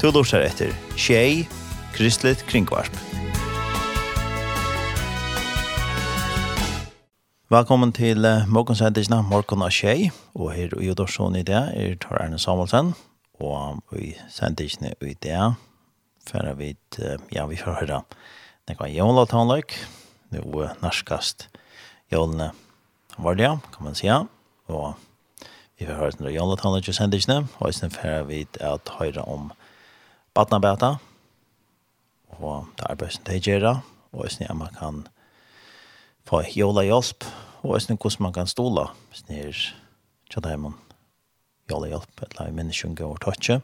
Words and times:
Du 0.00 0.06
lortar 0.08 0.40
etter 0.40 0.70
Tjei, 0.96 1.42
Kristelig 1.92 2.38
Kringvarp. 2.48 2.94
Velkommen 7.52 7.92
til 7.92 8.24
uh, 8.24 8.48
morgensendisene 8.48 9.18
Morgon 9.28 9.66
og 9.66 9.76
Tjei. 9.76 10.08
Og 10.32 10.54
her 10.56 10.72
i 10.72 10.88
Udorsson 10.88 11.36
i 11.36 11.44
det 11.44 11.60
er 11.76 12.00
Tor 12.00 12.16
Erne 12.16 12.40
Samuelsen. 12.40 12.94
Og 13.44 13.84
i 14.00 14.14
sendisene 14.32 14.94
i 15.04 15.12
det 15.20 15.36
færa 16.32 16.56
vi 16.56 16.72
uh, 17.04 17.20
ja, 17.28 17.44
vi 17.44 17.60
får 17.60 17.82
høre 17.84 18.02
det 18.64 18.80
kan 18.80 18.96
jævla 18.96 19.28
ta 19.28 19.44
en. 19.44 19.78
Det 20.32 20.40
er 20.40 20.48
jo 20.48 20.68
norskast 20.80 21.50
jævlene 22.08 22.52
var 23.18 23.34
det, 23.36 23.52
kan 23.76 23.84
man 23.84 23.94
sige. 23.94 24.22
Og 24.66 24.94
vi 25.76 25.84
får 25.84 25.92
høre 25.94 26.24
det 26.24 26.38
jævla 26.40 26.56
ta 26.56 26.72
en 26.72 26.88
i 26.88 26.92
sendisene. 26.92 27.42
Og 27.58 27.68
i 27.68 27.72
stedet 27.72 28.00
for 28.00 28.30
vi 28.32 28.46
at 28.60 28.96
høre 28.96 29.28
om 29.28 29.50
jævla 29.50 29.66
badnabæta, 30.34 30.94
og 32.38 32.66
det 32.78 32.86
er 32.86 32.94
bare 32.94 33.10
som 33.10 33.24
det 33.26 33.42
gjør, 33.42 33.68
og 33.70 33.82
hvordan 34.12 34.56
man 34.58 34.74
kan 34.78 35.06
få 36.28 36.42
jola 36.56 36.84
hjelp, 36.86 37.24
og 37.62 37.74
hvordan 37.74 37.96
hvordan 37.96 38.22
man 38.22 38.32
kan 38.32 38.46
stola, 38.46 38.86
hvis 39.08 39.22
det 39.28 39.38
er 39.46 39.60
til 40.30 40.42
det 40.42 40.58
man 40.60 40.74
jola 41.70 41.90
hjelp, 41.90 42.22
eller 42.22 42.48
i 42.48 42.54
menneskjen 42.54 42.98
og 43.02 43.20
tøtje. 43.20 43.60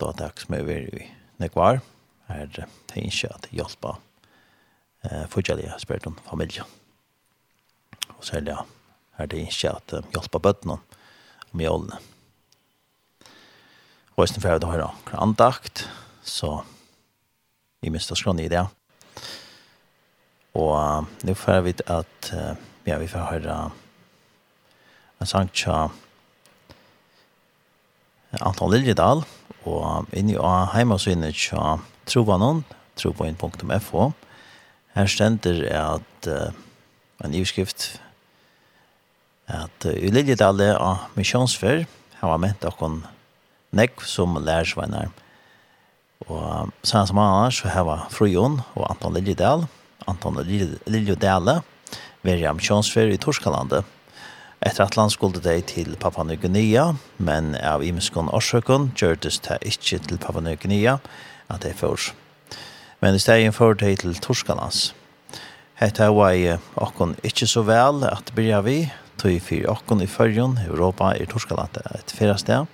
Da 0.00 0.10
er 0.10 0.16
det 0.18 0.30
ikke 0.32 0.46
som 0.46 0.54
er 0.54 0.64
vi 0.66 0.78
i 0.80 1.04
nekvar, 1.38 1.80
er 2.28 2.46
det 2.46 2.66
ikke 2.96 3.30
at 3.34 3.48
hjelpa 3.52 3.98
eh, 5.04 5.26
fortjellige 5.28 5.76
spørt 5.78 6.06
om 6.06 6.18
familie 6.24 6.64
Og 8.16 8.24
særlig 8.24 8.56
er 9.18 9.26
det 9.26 9.44
ikke 9.46 9.70
at 9.70 9.94
hjelpa 10.12 10.38
bøttene 10.38 10.78
om 11.52 11.60
jolene. 11.60 12.00
Og 14.14 14.22
jeg 14.22 14.30
snøfer 14.30 14.62
å 14.62 14.70
høre 14.70 14.90
andakt, 15.18 15.88
så 16.22 16.60
vi 17.82 17.90
mister 17.90 18.14
skrann 18.14 18.38
i 18.38 18.46
det. 18.50 18.62
Og 20.54 20.70
uh, 20.78 21.34
får 21.34 21.64
vi 21.66 21.74
at 21.90 22.30
uh, 22.30 22.54
ja, 22.86 22.98
vi 23.02 23.10
får 23.10 23.26
høre 23.32 23.56
en 25.18 25.26
sang 25.26 25.50
til 25.50 25.90
Anton 28.38 28.70
Liljedal, 28.70 29.24
og 29.66 30.14
inni 30.14 30.36
av 30.38 30.70
heimasynet 30.76 31.34
til 31.34 31.82
Trovanon, 32.06 32.62
trovanon.fo. 33.00 34.12
Her 34.94 35.10
stender 35.10 35.64
at 35.74 36.30
uh, 36.30 36.54
en 37.24 37.34
ivskrift 37.34 37.96
at 39.50 39.88
uh, 39.90 39.98
i 39.98 40.14
Liljedal 40.14 40.62
av 40.70 41.10
misjonsfer, 41.18 41.82
her 42.20 42.30
var 42.30 42.38
ment 42.38 42.62
akon 42.70 43.02
nekv 43.74 44.06
som 44.08 44.38
lærersveinar. 44.40 45.10
Og 46.28 46.70
sen 46.86 47.06
som 47.06 47.20
annars 47.20 47.60
så 47.60 47.68
heva 47.74 48.04
Frujon 48.10 48.60
og 48.74 48.86
Anton 48.88 49.16
Liljedal, 49.16 49.66
Anton 50.08 50.38
Liljedal, 50.40 51.60
Verjam 52.24 52.60
Kjonsfer 52.62 53.12
i 53.12 53.20
Torskalandet. 53.20 53.84
Etter 54.64 54.86
at 54.86 54.96
land 54.96 55.12
skulle 55.12 55.42
de 55.44 55.60
til 55.60 55.96
Papua 56.00 56.24
New 56.24 56.40
Guinea, 56.40 56.94
men 57.18 57.52
av 57.60 57.82
imeskån 57.84 58.30
årsøkken 58.32 58.94
gjørtes 58.96 59.42
det 59.44 59.58
ikke 59.68 59.98
til 60.06 60.18
Papua 60.18 60.40
New 60.40 60.56
Guinea 60.56 60.96
at 61.52 61.60
det 61.62 61.74
er 61.74 61.80
først. 61.82 62.14
Men 63.00 63.14
i 63.14 63.20
stedet 63.20 63.52
for 63.54 63.76
de 63.76 63.90
til 63.96 64.16
Torskalands. 64.16 64.94
Hette 65.76 66.08
var 66.16 66.62
okkon 66.80 67.12
ikke 67.26 67.46
så 67.50 67.60
vel 67.66 68.06
at 68.08 68.32
byrja 68.32 68.62
vi, 68.64 68.78
tog 69.20 69.36
fyrir 69.42 69.68
okkon 69.68 70.00
i 70.00 70.08
fyrjon, 70.08 70.56
Europa 70.64 71.12
i 71.12 71.26
Torskalandet 71.28 71.84
et 71.98 72.16
fyrastet, 72.16 72.64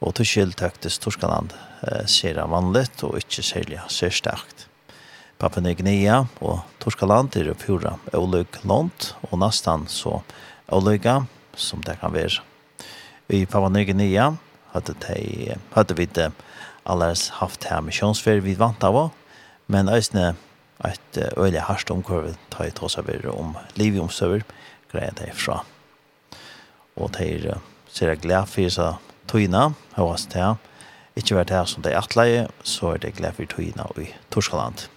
Og 0.00 0.14
til 0.16 0.28
skyld 0.28 0.56
tøktes 0.56 0.98
Torskaland 1.00 1.52
eh, 1.84 2.06
ser 2.08 2.40
han 2.40 2.52
vanligt 2.52 3.02
og 3.04 3.18
ikke 3.20 3.44
særlig 3.44 3.80
ser 3.92 4.14
sterkt. 4.14 4.66
Papua 5.40 5.72
Gnea 5.72 6.22
og 6.40 6.60
Torskaland 6.80 7.36
er 7.36 7.52
pura 7.56 7.94
oløg 8.16 8.60
lånt 8.64 9.14
og 9.28 9.38
nesten 9.40 9.86
så 9.88 10.20
oløga 10.72 11.22
som 11.56 11.80
det 11.84 11.98
kan 12.00 12.12
være. 12.12 12.40
I 13.28 13.44
Papua 13.46 13.84
Gnea 13.84 14.30
hadde, 14.72 14.94
de, 15.04 15.56
hadde 15.74 15.96
vi 15.96 16.06
det 16.06 16.30
allers 16.84 17.28
haft 17.40 17.68
her 17.68 17.80
misjonsfer 17.84 18.40
vi 18.44 18.56
vant 18.56 18.84
av, 18.84 19.10
men 19.68 19.88
øyne 19.88 20.34
et 20.84 21.18
øyelig 21.36 21.60
hardt 21.68 21.90
omkår 21.92 22.22
vi 22.24 22.34
tar 22.50 22.68
i 22.68 22.72
tåsaver 22.72 23.28
om 23.34 23.52
livet 23.76 24.00
omstøver 24.00 24.46
greier 24.92 25.12
det 25.18 25.34
fra. 25.36 25.60
Og 26.96 27.12
det 27.16 27.28
er 27.28 27.60
ser 27.92 28.14
jeg 28.14 28.22
glad 28.24 28.48
for 28.48 28.72
seg 28.72 29.09
tøyna, 29.30 29.70
det 29.96 30.20
til, 30.32 30.58
ikke 31.16 31.36
vært 31.38 31.54
her 31.54 31.66
som 31.70 31.84
det 31.84 31.92
er 31.94 32.02
atleie, 32.02 32.48
så 32.66 32.94
er 32.94 33.02
det 33.02 33.14
glede 33.18 33.36
for 33.38 33.50
tøyna 33.54 33.86
i 34.00 34.10
Torskaland. 34.30 34.88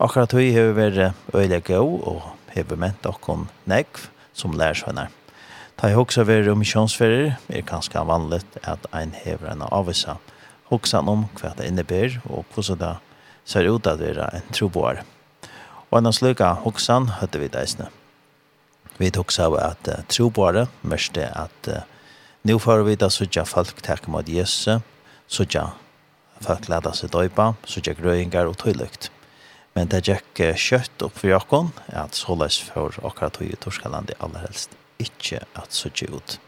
Akkurat 0.00 0.32
tøy 0.32 0.52
har 0.56 0.72
vært 0.72 1.12
øyelig 1.34 1.62
gøy 1.68 2.00
og 2.00 2.22
har 2.54 2.76
ment 2.76 3.02
dere 3.04 3.36
nekv 3.68 4.08
som 4.32 4.56
lærersvenner. 4.56 5.10
Ta 5.76 5.88
i 5.88 5.96
hoksa 5.96 6.24
ved 6.28 6.48
misjonsferer 6.56 7.36
er 7.48 7.62
kanskje 7.64 8.00
vanlig 8.04 8.42
at 8.64 8.84
ein 8.92 9.12
hever 9.16 9.52
en 9.52 9.62
avvisa 9.68 10.16
hoksan 10.68 11.08
om 11.08 11.28
hva 11.40 11.54
det 11.56 11.68
innebär 11.68 12.20
og 12.28 12.44
hvordan 12.54 12.78
det 12.78 12.96
ser 13.44 13.68
ut 13.68 13.86
at 13.86 14.00
være 14.00 14.28
en 14.34 14.52
troboar. 14.52 15.02
Og 15.90 15.98
en 15.98 16.06
av 16.06 16.14
slika 16.14 16.52
hoksan 16.64 17.08
høtte 17.20 17.40
vi 17.40 17.48
deisne. 17.48 17.88
Vi 18.98 19.10
hoksa 19.16 19.48
av 19.48 19.56
at 19.58 19.88
troboare 20.08 20.68
mørste 20.82 21.24
at 21.32 21.68
uh, 21.72 21.82
Nu 22.42 22.58
får 22.58 22.82
vi 22.86 22.96
da 22.96 23.10
sådja 23.12 23.44
folk 23.44 23.82
takk 23.84 24.06
mot 24.08 24.28
Jesus, 24.28 24.80
sådja 25.28 25.66
folk 26.40 26.68
leda 26.72 26.92
seg 26.96 27.12
døypa, 27.12 27.52
sådja 27.68 27.92
grøyingar 27.98 28.48
og 28.48 28.56
tøylykt. 28.62 29.10
Men 29.76 29.90
det 29.92 30.06
gikk 30.08 30.40
kjøtt 30.56 31.04
opp 31.04 31.18
for 31.20 31.28
jakon, 31.28 31.68
at 31.92 32.16
såles 32.16 32.56
for 32.64 32.96
akkurat 33.04 33.36
tøy 33.36 33.50
i 33.50 33.58
Torskaland 33.60 34.14
aller 34.18 34.46
helst 34.46 34.72
ikke 35.00 35.42
at 35.54 35.76
sådja 35.76 36.08
ut. 36.16 36.38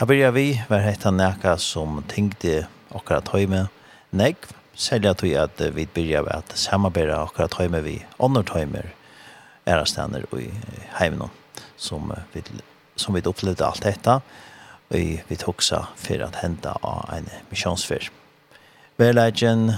Jeg 0.00 0.08
byrja 0.10 0.32
vi, 0.34 0.46
var 0.68 0.82
hette 0.82 1.14
nækka 1.14 1.54
som 1.62 2.02
tenkte 2.10 2.64
akkurat 2.90 3.30
tøy 3.30 3.46
med 3.46 3.70
negv, 4.10 4.50
Selv 4.80 5.10
at 5.10 5.22
vi 5.22 5.34
at 5.36 5.60
vi 5.76 5.84
byrja 5.84 6.22
ved 6.24 6.32
at 6.32 6.52
samarbeida 6.56 7.18
akkurat 7.20 7.52
tøy 7.52 7.68
med 7.68 7.82
vi, 7.84 7.98
andre 8.22 8.42
tøy 8.42 8.64
med 8.64 8.86
ærastander 9.68 10.24
og 10.30 10.40
i 10.40 10.50
heimnum, 10.96 11.28
som 11.76 12.12
vi, 12.32 12.42
som 12.96 13.14
vi 13.14 13.20
opplevde 13.26 13.66
alt 13.66 13.82
dette, 13.84 14.20
vi 14.90 15.22
vi 15.28 15.36
toksa 15.36 15.86
för 15.96 16.20
att 16.20 16.34
henta 16.34 16.72
av 16.72 17.10
en 17.12 17.26
misjonsfyr. 17.48 18.10
Verleggen, 18.96 19.72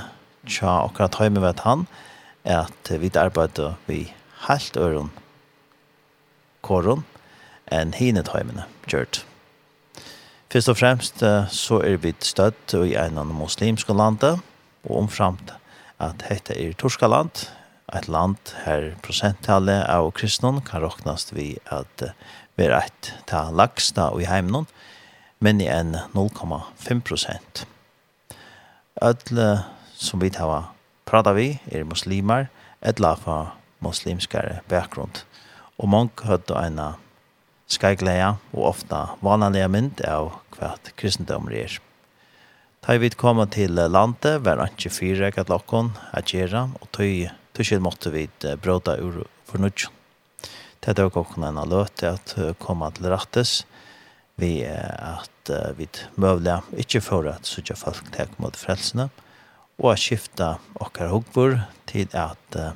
tja 0.46 0.84
akkurat 0.84 1.10
att 1.10 1.14
ha 1.14 1.30
med 1.30 1.60
han 1.60 1.86
at 2.44 2.90
vi 2.90 3.10
arbeider 3.14 3.74
vi 3.86 4.14
helt 4.48 4.76
øren 4.76 5.10
koron 6.60 7.04
enn 7.70 7.92
hine 7.96 8.22
tøymene 8.26 8.66
gjørt. 8.90 9.22
Først 10.52 10.68
og 10.68 10.76
fremst 10.76 11.22
så 11.54 11.80
er 11.80 11.96
vi 12.02 12.12
støtt 12.20 12.74
i 12.76 12.96
en 12.98 13.18
av 13.18 13.30
muslimske 13.30 13.94
landet, 13.96 14.42
og 14.84 15.04
omframt 15.04 15.54
at 16.02 16.24
dette 16.28 16.56
er 16.58 16.74
Torskaland, 16.76 17.46
et 17.92 18.08
land 18.08 18.52
her 18.64 18.92
prosenttallet 19.04 19.84
av 19.88 20.10
kristne 20.16 20.60
kan 20.66 20.82
råknast 20.82 21.32
vi 21.36 21.54
at 21.72 22.04
vi 22.56 22.66
er 22.66 22.78
et 22.80 23.12
til 23.28 23.56
lagsta 23.56 24.10
i 24.18 24.28
heimnån, 24.28 24.66
men 25.42 25.60
i 25.60 25.66
en 25.66 25.96
0,5 26.14 27.00
prosent. 27.02 27.66
Ødle 29.02 29.64
som 29.98 30.22
vi 30.22 30.30
tar 30.30 30.68
prata 31.08 31.32
vi 31.34 31.56
er 31.66 31.84
muslimar, 31.84 32.46
etla 32.80 33.16
fra 33.18 33.38
muslimskare 33.82 34.60
bakgrunn. 34.70 35.10
Og 35.82 35.90
mange 35.90 36.28
høyde 36.28 36.58
en 36.62 36.78
skajgleia 37.66 38.36
og 38.52 38.68
ofta 38.70 39.02
vanlige 39.24 39.70
mynd 39.72 40.04
av 40.06 40.36
hva 40.54 40.76
kristendommer 40.98 41.56
er. 41.64 41.78
Da 42.82 42.96
vi 42.98 43.10
kom 43.14 43.42
til 43.50 43.74
landet 43.78 44.42
var 44.46 44.58
det 44.58 44.72
ikke 44.72 44.94
fire 44.94 45.30
eget 45.30 45.50
lakken 45.50 45.90
å 45.94 46.22
gjøre, 46.22 46.68
og 46.78 46.88
tøy, 46.94 47.28
tøy 47.54 47.78
måtte 47.82 48.14
vi 48.14 48.28
bråda 48.62 48.98
ur 49.02 49.24
fornudjon. 49.50 49.98
Det 50.82 50.98
er 50.98 51.06
også 51.06 51.42
en 51.46 51.60
løte 51.70 52.14
at 52.16 52.32
komme 52.58 52.88
til 52.94 53.06
rettes, 53.12 53.62
vi 54.34 54.64
at 54.66 55.31
at 55.42 55.50
uh, 55.50 55.78
vi 55.78 55.88
møvler 56.16 56.62
ikke 56.78 57.00
for 57.02 57.26
at 57.30 57.46
sånne 57.48 57.76
folk 57.76 58.12
tek 58.14 58.34
mot 58.38 58.56
frelsene, 58.56 59.08
og 59.80 59.92
at 59.94 60.02
skifta 60.02 60.56
okkar 60.80 61.10
hukvor 61.10 61.58
til 61.90 62.08
at 62.14 62.58
uh, 62.58 62.72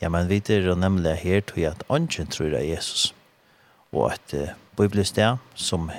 ja, 0.00 0.08
men 0.08 0.28
vi 0.28 0.42
er 0.48 0.74
nemlig 0.74 1.16
her 1.22 1.40
til 1.40 1.66
at 1.66 1.82
ånden 1.88 2.30
tror 2.30 2.54
av 2.54 2.64
Jesus, 2.64 3.14
og 3.92 4.12
at 4.12 4.34
uh, 4.34 4.54
biblisk 4.76 5.16
det 5.16 5.36
som 5.54 5.90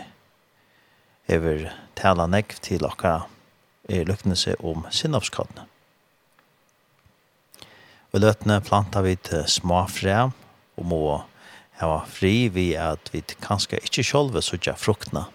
hever 1.27 1.71
tala 1.95 2.27
nekv 2.27 2.59
til 2.61 2.85
okkar 2.85 3.27
er 3.89 4.05
lukkende 4.05 4.37
seg 4.37 4.59
om 4.63 4.85
sinnavskadene. 4.91 5.67
Og 8.13 8.21
løtene 8.23 8.61
planta 8.63 9.01
vi 9.03 9.17
til 9.19 9.43
små 9.51 9.83
fræ, 9.91 10.29
og 10.79 10.85
må 10.87 10.99
ha 11.81 11.95
fri 12.07 12.47
vi 12.47 12.69
at 12.79 13.11
vi 13.11 13.19
kanskje 13.43 13.81
ikke 13.83 14.03
sjølve 14.07 14.41
sutja 14.43 14.75
fruktene, 14.79 15.25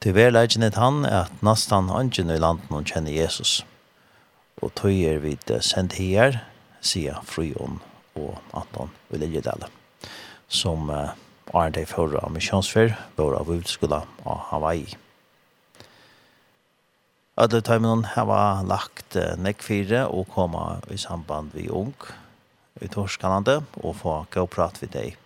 Til 0.00 0.14
verleggen 0.16 0.62
er 0.64 0.78
han 0.80 1.02
at 1.04 1.42
nesten 1.44 1.90
angen 1.92 2.30
i 2.32 2.38
landet 2.40 2.70
noen 2.72 2.86
kjenner 2.88 3.12
Jesus. 3.12 3.58
Og 4.64 4.72
tog 4.78 4.96
er 4.96 5.20
vi 5.20 5.34
sendt 5.60 5.98
her, 6.00 6.38
sier 6.80 7.20
Frøyån 7.28 7.76
og 8.16 8.38
Anton 8.56 8.88
Ullegedale, 9.12 9.68
som 10.48 10.88
uh, 10.88 11.12
er 11.52 11.76
det 11.76 11.84
for 11.92 12.16
av 12.16 12.32
misjonsfer, 12.32 12.96
vår 13.20 13.36
av 13.42 13.52
utskola 13.52 14.00
av 14.24 14.40
Hawaii. 14.48 14.88
Alle 17.36 17.60
tøymene 17.60 18.08
har 18.16 18.64
lagt 18.64 19.20
nekkfire 19.36 20.06
og 20.08 20.32
kommet 20.32 20.88
i 20.88 20.96
samband 20.96 21.52
vi 21.52 21.68
ung 21.68 21.92
i 22.80 22.88
Torskanlandet 22.88 23.80
og 23.84 23.98
få 24.00 24.22
gå 24.32 24.48
og 24.48 24.54
prate 24.56 24.86
med 24.86 24.96
deg 24.96 25.19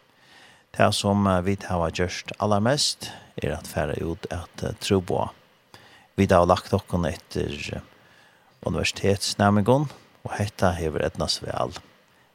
Det 0.77 0.93
som 0.93 1.43
vi 1.45 1.57
har 1.69 1.91
gjort 1.91 2.33
allermest 2.43 3.07
er 3.39 3.53
at 3.55 3.69
færre 3.71 3.95
ut 4.03 4.27
at 4.35 4.65
tro 4.83 4.99
på. 5.01 5.21
Vi 6.19 6.27
har 6.31 6.47
lagt 6.51 6.73
dere 6.73 7.13
etter 7.13 7.83
universitetsnæmingen, 8.67 9.87
og 10.25 10.35
dette 10.35 10.73
hever 10.75 11.07
etnas 11.07 11.39
vel. 11.45 11.79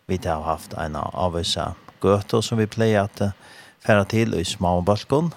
Vi 0.08 0.22
har 0.24 0.48
haft 0.48 0.74
en 0.80 0.96
avvisa 0.96 1.74
gøte 2.00 2.40
som 2.42 2.64
vi 2.64 2.70
pleier 2.72 3.10
at 3.10 3.36
færre 3.84 4.08
til 4.08 4.32
i 4.40 4.48
småbalkon, 4.48 5.34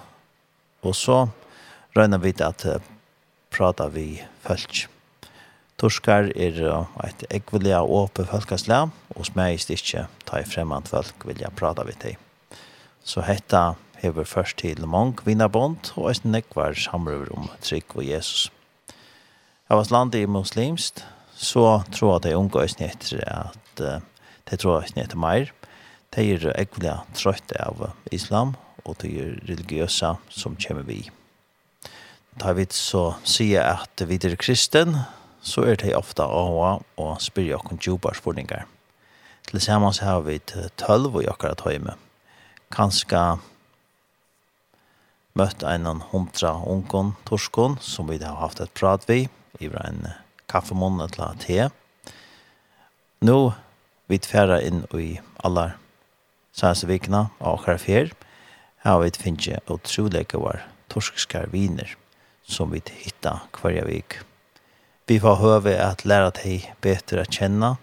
og 0.83 0.95
så 0.95 1.27
røyner 1.97 2.23
vi 2.23 2.31
at 2.39 2.67
prata 3.51 3.91
vi 3.91 4.21
følg. 4.47 4.87
Torskar 5.75 6.31
er 6.39 6.59
et 7.03 7.27
ekvelia 7.29 7.83
åpe 7.83 8.23
folkeslag, 8.31 8.95
og 9.11 9.25
smegist 9.27 9.75
ikke 9.75 10.07
ta 10.23 10.39
i 10.39 10.47
fremmant 10.47 10.87
folk 10.87 11.27
vilja 11.27 11.51
prata 11.51 11.83
vi 11.83 11.99
til. 11.99 12.21
Så 13.03 13.21
hetta 13.27 13.73
hever 13.99 14.23
først 14.23 14.57
til 14.63 14.85
mong 14.87 15.19
Vinabond 15.25 15.91
og 15.97 16.09
eisen 16.11 16.31
nekvar 16.31 16.75
samrøver 16.79 17.31
om 17.35 17.49
trygg 17.63 17.95
og 17.95 18.05
Jesus. 18.07 18.51
Av 19.69 19.81
hans 19.81 19.91
land 19.91 20.15
i 20.15 20.25
muslimst, 20.25 21.03
så 21.35 21.83
tror 21.91 22.15
jeg 22.15 22.23
de 22.29 22.37
unge 22.39 22.63
eisen 22.63 22.85
etter 22.87 23.23
at 23.27 23.83
de 23.83 24.59
tror 24.59 24.81
eisen 24.81 25.01
etter 25.03 25.19
meir. 25.19 25.51
De 26.15 26.25
er 26.35 26.45
ekvelig 26.55 26.95
trøytte 27.17 27.59
av 27.59 27.89
islam 28.11 28.55
og 28.83 28.99
de 29.01 29.11
er 29.19 29.35
religiøse 29.49 30.13
som 30.29 30.55
kommer 30.59 30.87
vi. 30.87 31.01
Da 32.39 32.53
vi 32.57 32.65
så 32.73 33.13
sier 33.27 33.67
at 33.67 34.03
vi 34.07 34.19
er 34.19 34.35
kristen, 34.39 34.97
så 35.43 35.65
er 35.67 35.75
det 35.79 35.95
ofte 35.95 36.23
av 36.23 36.83
og 36.97 37.11
spyrir 37.21 37.59
okken 37.59 37.81
djupar 37.83 38.15
spurningar. 38.15 38.65
så 39.51 40.05
har 40.05 40.21
vi 40.21 40.39
tølv 40.77 41.15
og 41.15 41.23
jokkara 41.23 41.55
tøyme 41.55 41.95
kanskje 42.73 43.21
møtt 45.37 45.63
en 45.65 46.01
hundra 46.11 46.55
ungen 46.69 47.13
torskon 47.27 47.77
som 47.81 48.09
vi 48.09 48.19
har 48.21 48.41
haft 48.41 48.61
et 48.61 48.73
prat 48.77 49.05
vi 49.09 49.27
i 49.61 49.69
en 49.69 50.07
kaffemån 50.49 51.01
eller 51.05 51.37
te. 51.41 51.69
Nå 53.21 53.53
vi 54.11 54.19
tverra 54.19 54.59
inn 54.61 54.83
i 54.93 55.19
alle 55.45 55.71
sannsynlige 56.53 56.93
vikene 56.93 57.23
av 57.39 57.57
åkere 57.57 57.81
fer. 57.81 58.11
Her 58.83 58.99
vi 59.01 59.13
finnet 59.15 59.71
utrolig 59.71 60.27
var 60.33 60.65
torskskar 60.91 61.49
viner 61.53 61.95
som 62.43 62.73
vi 62.73 62.81
hittar 62.91 63.47
hver 63.55 63.85
vik. 63.87 64.19
Vi 65.07 65.19
får 65.19 65.39
høve 65.41 65.73
at 65.79 66.05
læra 66.05 66.31
deg 66.35 66.69
bedre 66.83 67.23
å 67.23 67.31
kjenne, 67.31 67.75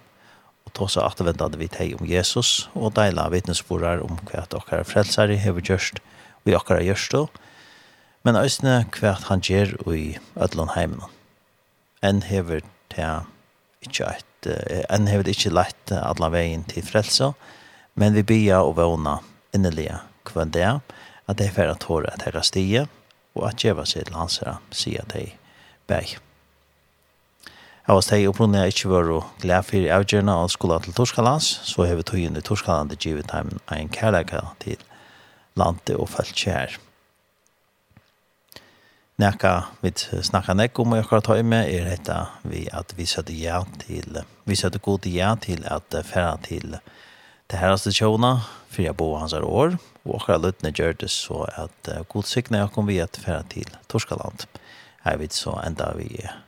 og 0.70 0.76
ta 0.78 0.86
seg 0.86 1.06
atvendet 1.08 1.58
vi 1.58 1.68
teg 1.68 1.96
om 1.98 2.06
Jesus, 2.06 2.68
og 2.78 2.94
deila 2.94 3.28
vittnesborar 3.32 4.02
om 4.04 4.20
hva 4.30 4.44
dere 4.52 4.84
frelsere 4.86 5.38
har 5.42 5.58
gjørst, 5.58 5.98
og 6.44 6.52
dere 6.52 6.84
gjørst 6.86 7.16
det, 7.16 7.26
men 8.22 8.38
òsne 8.38 8.84
hva 8.94 9.16
han 9.26 9.42
gjør 9.42 9.74
i 9.96 10.18
Ødlandheimen. 10.36 11.02
Enn 12.04 12.22
hever 12.28 12.62
til 12.92 13.26
ikke 13.84 14.12
et, 14.12 14.48
enn 14.92 15.08
hever 15.08 15.32
ikke 15.32 15.52
lett 15.52 15.92
alle 15.96 16.30
veien 16.32 16.64
til 16.68 16.86
frelse, 16.86 17.32
men 17.98 18.14
vi 18.14 18.24
bia 18.24 18.62
og 18.62 18.76
våna 18.78 19.18
innelige 19.56 19.98
hva 20.30 20.46
det 20.46 20.62
er, 20.62 20.80
at 21.26 21.38
det 21.40 21.50
er 21.50 21.56
for 21.56 21.74
at 21.74 21.86
håret 21.88 22.26
er 22.28 22.42
stige, 22.46 22.86
og 23.34 23.50
at 23.50 23.62
djeva 23.62 23.86
seg 23.88 24.06
til 24.06 24.18
hans 24.20 24.40
her, 24.44 24.60
sier 24.70 25.06
de 25.10 25.30
begge. 25.90 26.20
Jeg 27.90 27.96
var 27.96 28.04
steg 28.06 28.24
opprunnet 28.30 28.60
jeg 28.60 28.70
ikke 28.70 28.88
var 28.92 29.08
og 29.10 29.30
glede 29.42 29.66
for 29.66 29.86
avgjørende 29.90 30.34
av 30.38 30.50
skolen 30.52 30.84
til 30.84 30.94
Torskalands, 30.94 31.46
så 31.66 31.82
har 31.88 31.96
vi 31.98 32.04
tog 32.06 32.20
inn 32.22 32.36
i 32.38 32.42
Torskaland 32.46 32.92
til 32.92 32.98
givet 33.02 33.32
ham 33.34 33.48
en 33.74 33.88
kærleika 33.90 34.44
til 34.62 34.76
landet 35.58 35.96
og 35.96 36.06
følt 36.12 36.30
kjær. 36.38 36.76
Nekka 39.18 39.50
vi 39.82 39.90
snakka 39.98 40.54
nek 40.54 40.78
om 40.78 40.94
jeg 40.94 41.02
akkurat 41.02 41.26
tog 41.26 41.42
med 41.42 41.66
er 41.66 41.88
dette 41.90 42.18
vi 42.52 42.60
at 42.70 42.94
vi 42.94 43.08
søtte 43.10 43.34
ja 43.34 43.58
til, 43.82 44.20
vi 44.46 44.58
søtte 44.60 44.78
god 44.78 45.08
ja 45.10 45.32
til 45.42 45.66
at 45.66 45.96
færa 46.12 46.36
til 46.44 46.76
det 47.50 47.58
her 47.58 47.74
tjona, 47.90 48.36
for 48.70 48.84
jeg 48.84 48.94
bor 48.94 49.18
hans 49.18 49.34
år, 49.34 49.74
og 50.06 50.14
akkurat 50.20 50.44
løtene 50.44 50.70
gjør 50.70 50.94
det 50.94 51.10
så 51.10 51.42
at 51.58 51.90
god 52.06 52.30
sikne 52.30 52.62
jeg 52.62 52.70
kom 52.70 52.86
vi 52.86 53.00
at 53.02 53.18
færa 53.18 53.42
til 53.50 53.66
Torskaland. 53.88 54.46
Jeg 55.04 55.18
vet 55.18 55.34
så 55.34 55.58
enda 55.66 55.90
vi 55.98 56.06
er 56.22 56.38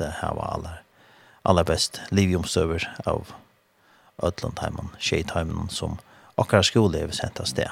at 0.00 0.20
hava 0.20 0.48
aller, 0.54 0.80
aller 1.44 1.66
best 1.68 2.00
livjomstøver 2.10 2.86
av 3.06 3.32
Ødlandheimen, 4.22 4.90
Skjeitheimen 5.00 5.70
som 5.72 5.98
akkurat 6.40 6.68
skole 6.68 7.00
er 7.00 7.14
sendt 7.16 7.40
av 7.40 7.48
sted. 7.48 7.70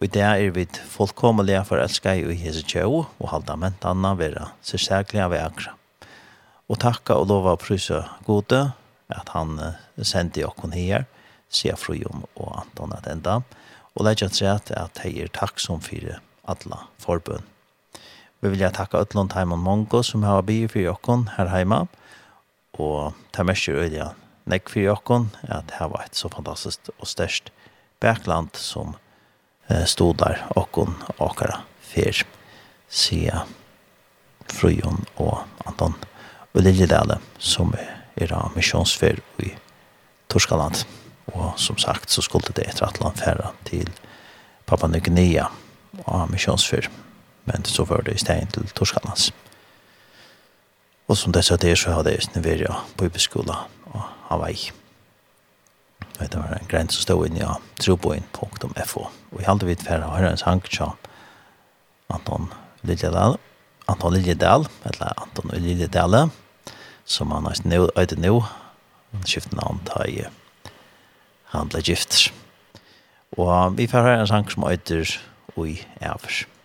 Og 0.00 0.06
i 0.06 0.12
det 0.14 0.24
er 0.24 0.54
vi 0.56 0.64
fullkommelige 0.88 1.64
elsker 1.76 2.22
i 2.22 2.38
Jesu 2.46 2.62
tjøv 2.64 2.94
og 3.02 3.30
halda 3.32 3.56
mentanna 3.60 4.14
vera 4.16 4.46
særklige 4.62 5.26
av 5.26 5.34
akra. 5.36 5.74
Og 6.70 6.78
takka 6.80 7.18
og 7.18 7.28
lova 7.28 7.56
prysa 7.60 8.06
gode 8.24 8.70
at 9.10 9.32
han 9.34 9.58
sendi 10.02 10.44
okkon 10.46 10.72
her, 10.72 11.04
sier 11.50 11.76
frujon 11.76 12.24
og 12.38 12.52
Anton 12.62 12.94
at 12.94 13.08
enda, 13.10 13.40
og 13.94 14.06
leidja 14.06 14.30
til 14.30 14.46
at 14.48 14.70
jeg 15.04 15.18
er 15.18 15.32
takk 15.34 15.58
som 15.60 15.82
fyrir 15.82 16.20
alla 16.48 16.86
forbund. 17.02 17.42
Vi 18.40 18.48
vil 18.48 18.62
jeg 18.62 18.72
takke 18.72 19.00
Øtlund 19.00 19.34
Heim 19.36 19.52
Mongo 19.58 20.02
som 20.02 20.22
har 20.22 20.42
bi 20.42 20.68
för 20.68 20.80
her 21.36 21.46
här 21.46 21.88
Og 22.72 23.12
ta 23.32 23.42
det 23.42 23.46
märker 23.46 23.72
öliga 23.72 24.14
nekk 24.46 24.68
for 24.68 24.80
Jokken 24.80 25.30
at 25.42 25.68
det 25.68 25.88
var 25.88 26.02
ett 26.04 26.14
så 26.14 26.28
fantastiskt 26.28 26.90
og 26.98 27.06
størst 27.06 27.50
bergland 28.00 28.56
som 28.56 28.96
stod 29.86 30.16
der 30.16 30.46
och 30.56 30.68
hon 30.72 30.94
Akara 31.18 31.60
för 31.80 32.26
Sia 32.88 33.42
Frujon 34.46 35.04
og 35.16 35.38
Anton 35.64 35.94
og 36.54 36.62
Liljedale 36.62 37.18
som 37.38 37.74
er 38.16 38.32
av 38.32 38.56
missionsfär 38.56 39.20
i 39.38 39.52
Torskaland. 40.28 40.84
Og 41.32 41.52
som 41.56 41.78
sagt 41.78 42.10
så 42.10 42.22
skulle 42.22 42.52
det 42.54 42.66
etter 42.68 42.86
at 42.86 43.00
land 43.00 43.16
færre 43.16 43.52
til 43.64 43.90
Papua 44.66 44.88
Nya 44.88 45.00
Guinea 45.00 45.46
och 46.04 46.30
missionsfär 46.30 46.90
men 47.52 47.64
så 47.64 47.84
var 47.84 48.02
det 48.06 48.14
i 48.14 48.18
stedet 48.22 48.52
til 48.54 48.68
Torskanans. 48.74 49.30
Og 51.10 51.18
som 51.18 51.32
det 51.34 51.44
sa 51.44 51.56
det, 51.58 51.78
så 51.78 51.96
hadde 51.96 52.12
jeg 52.14 52.22
snivere 52.22 52.76
på 52.96 53.08
Ibeskola 53.08 53.64
og 53.90 54.02
Hawaii. 54.28 54.70
Og 56.20 56.28
det 56.30 56.38
var 56.38 56.52
en 56.54 56.68
grense 56.70 57.00
som 57.00 57.02
stod 57.02 57.26
inn 57.26 57.40
i 57.40 57.48
troboin.fo. 57.82 59.06
Og 59.32 59.40
jeg 59.40 59.48
hadde 59.48 59.66
vidt 59.66 59.82
for 59.86 60.04
å 60.04 60.12
høre 60.14 60.30
en 60.30 60.38
sang 60.38 60.62
til 60.68 60.92
Anton 62.10 62.50
Liljedal, 62.86 63.38
Anton 63.90 64.14
Liljedal, 64.14 64.68
eller 64.86 65.18
Anton 65.24 65.50
Liljedal, 65.56 66.30
som 67.04 67.34
han 67.34 67.48
har 67.48 67.64
nå, 67.64 67.88
øyde 67.98 68.20
nå, 68.20 68.36
han 69.10 69.26
skiftet 69.26 69.58
navn 69.58 69.82
til 69.88 70.28
han 71.50 71.72
ble 71.72 71.82
gift. 71.82 72.28
Og 73.34 73.74
vi 73.74 73.90
får 73.90 74.06
høre 74.06 74.22
en 74.22 74.30
sang 74.30 74.46
som 74.50 74.70
øyder 74.70 75.18
Ui 75.58 75.80
Evers. 75.98 76.44
Musikk 76.44 76.59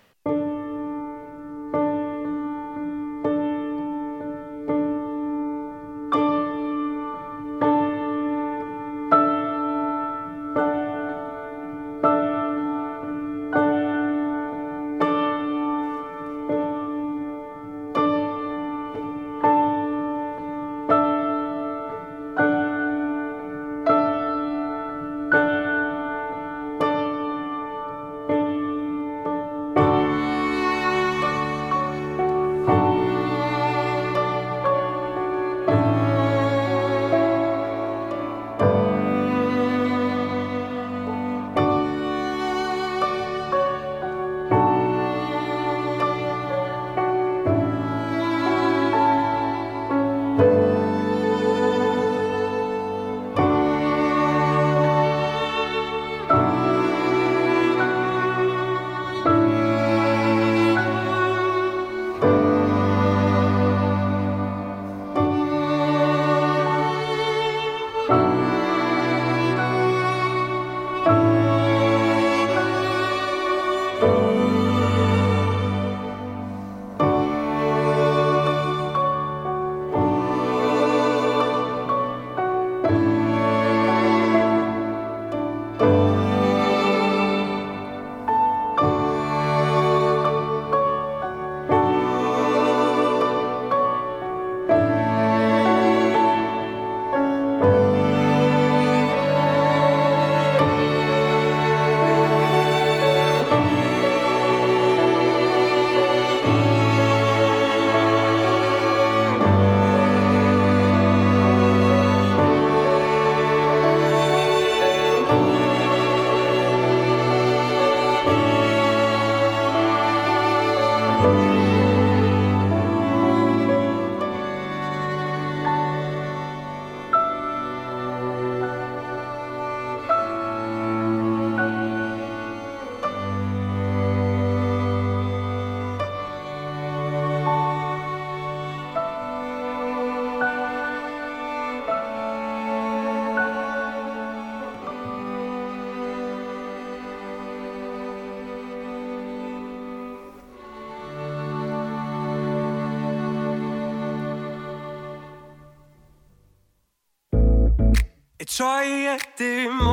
Try 158.56 159.04
etter 159.12 159.68
meg 159.68 159.85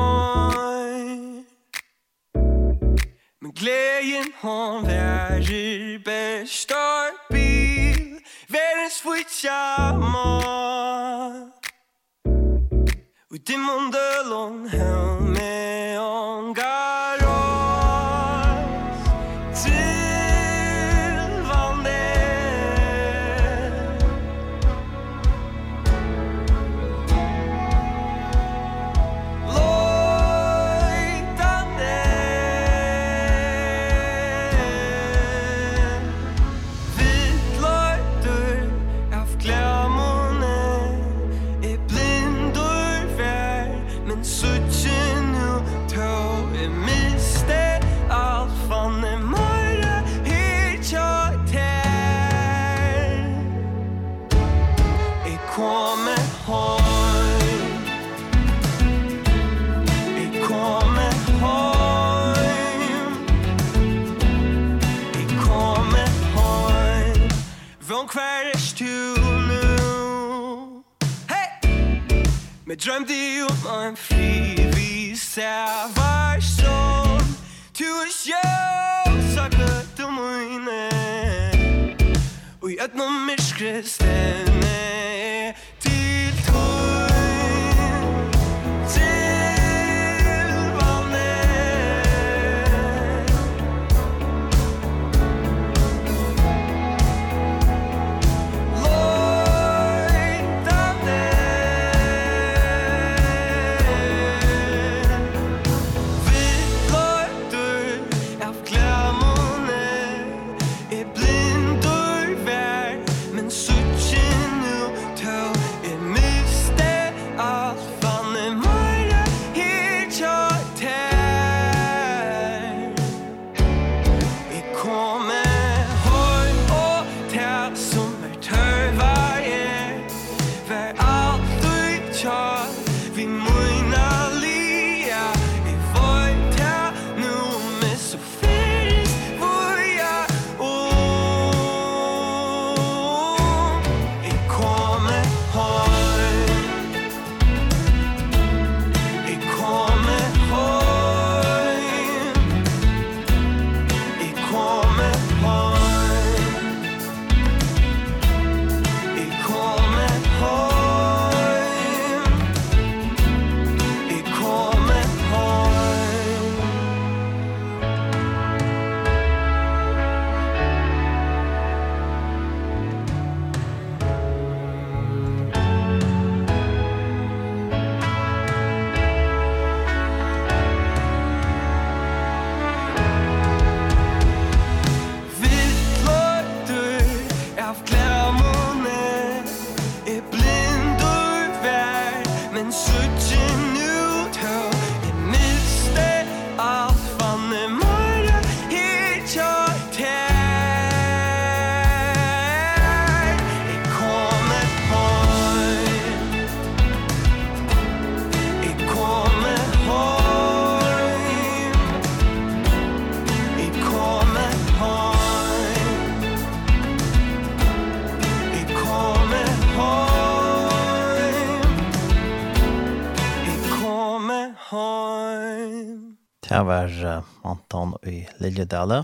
det 226.63 226.69
var 226.69 227.23
Anton 227.43 227.93
i 228.07 228.21
Liljedale, 228.39 229.01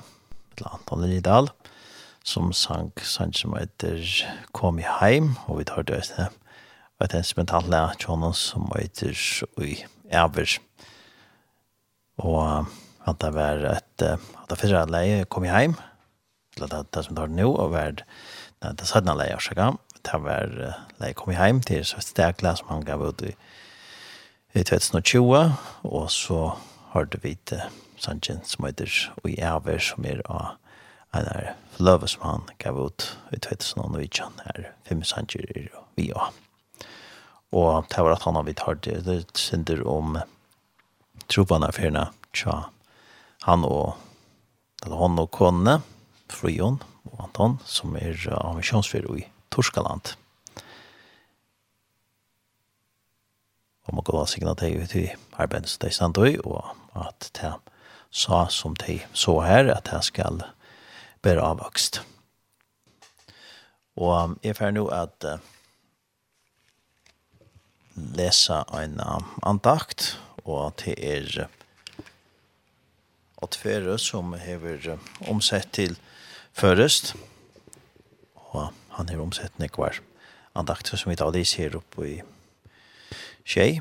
eller 0.56 0.70
Anton 0.78 1.01
Liljedal, 1.01 1.50
som 2.24 2.54
sang 2.56 2.94
sang 3.04 3.34
som 3.36 3.56
heter 3.58 4.00
Kom 4.56 4.80
i 4.80 4.86
heim, 4.88 5.34
og 5.48 5.60
vi 5.60 5.66
tar 5.68 5.84
det 5.84 6.06
til 6.08 6.30
et 7.04 7.16
instrumentale 7.20 7.75
av 7.75 7.98
Jonas 8.00 8.39
som 8.54 8.70
heter 8.78 9.12
i 9.60 9.75
Æver. 10.08 10.56
Og 12.24 12.72
at 13.04 13.20
det 13.20 13.34
var 13.36 13.66
et, 13.74 14.08
at 14.08 14.48
det 14.48 14.60
første 14.62 14.86
leie 14.94 15.28
Kom 15.28 15.44
i 15.44 15.51
heim, 15.51 15.75
eller 16.56 16.72
det, 16.72 16.84
det 16.96 17.06
som 17.10 17.20
tar 17.20 17.28
det 17.28 17.42
nå, 17.42 17.51
og 17.51 17.75
var 17.75 17.92
det, 18.00 18.08
det 18.63 18.88
sødne 18.88 19.18
leie, 19.20 19.36
også 19.36 19.58
gang, 19.60 19.82
det 20.00 20.24
var 20.24 20.56
leie 21.04 21.12
Kom 21.12 21.36
i 21.36 21.42
heim 21.42 21.60
til 21.60 21.84
et 21.84 22.08
sterk 22.08 22.39
lær 22.39 22.56
som 22.56 22.72
han 22.72 22.88
gav 22.88 23.04
ut 23.04 23.28
i 23.28 23.36
i 24.58 24.63
2020, 24.66 25.54
og 25.86 26.08
så 26.10 26.56
hørte 26.93 27.22
vi 27.24 27.36
til 27.46 27.62
Sanchen 27.98 28.43
som 28.43 28.65
heter 28.65 28.91
Og 29.24 29.29
i 29.29 29.39
æver 29.41 29.79
som 29.84 30.05
er 30.05 30.22
av 30.25 30.55
en 31.13 31.25
er 31.25 31.55
løve 31.79 32.08
som 32.08 32.22
han 32.22 32.50
gav 32.62 32.77
ut 32.77 33.17
i 33.34 33.39
2019 33.39 34.43
her 34.46 34.69
fem 34.86 35.01
sanger 35.03 35.46
er 35.55 35.69
vi 35.98 36.12
og 36.13 36.34
og 37.51 37.88
det 37.89 38.03
var 38.05 38.13
at 38.13 38.24
han 38.27 38.36
har 38.36 38.46
vidt 38.46 38.62
hørt 38.62 38.86
det. 38.86 39.25
Synder 39.34 39.81
om 39.89 40.19
tropene 41.29 41.65
affærene 41.67 42.10
tja 42.34 42.69
han 43.48 43.65
og 43.65 43.98
eller 44.84 45.01
han 45.01 45.19
og 45.19 45.31
kone 45.31 45.79
Frion 46.29 46.77
og 47.10 47.24
Anton 47.25 47.58
som 47.65 47.96
er 47.98 48.15
av 48.31 48.53
misjonsfyr 48.60 49.08
i 49.17 49.25
Torskaland. 49.51 50.13
Og 53.89 53.96
må 53.98 54.03
gå 54.05 54.13
og 54.19 54.29
signa 54.29 54.53
deg 54.53 54.77
ut 54.84 54.93
i 55.00 55.08
arbeidet 55.41 55.72
som 55.72 55.81
de 55.81 55.89
stand 55.93 56.19
i, 56.22 56.36
og 56.46 56.62
at 56.93 57.31
det 57.39 57.53
sa 58.13 58.43
som 58.53 58.75
de 58.77 59.00
så 59.17 59.39
her, 59.41 59.72
at 59.74 59.89
det 59.89 60.03
skal 60.05 60.43
bære 61.25 61.41
avvokst. 61.41 62.03
Og 63.98 64.38
jeg 64.46 64.55
får 64.55 64.75
nå 64.77 64.86
at 64.93 65.25
uh, 65.25 65.41
lese 68.15 68.62
en 68.77 69.00
uh, 69.01 69.25
andakt, 69.43 70.13
og 70.46 70.77
det 70.86 70.96
er 71.01 71.50
at 73.41 73.58
føre 73.58 73.98
som 74.00 74.38
hever 74.38 74.93
uh, 74.93 75.10
omsett 75.34 75.74
til 75.74 75.98
førest, 76.53 77.15
og 78.54 78.69
han 78.95 79.10
har 79.10 79.25
omsett 79.25 79.58
nekvar 79.60 79.97
andakter 80.58 80.97
som 80.97 81.10
vi 81.12 81.17
tar 81.19 81.34
disse 81.34 81.58
her 81.62 81.78
oppe 81.80 82.06
i 82.08 82.19
tjej 83.49 83.79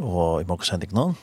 og 0.00 0.40
i 0.40 0.48
mange 0.48 0.64
sending 0.64 0.94
noen. 0.96 1.16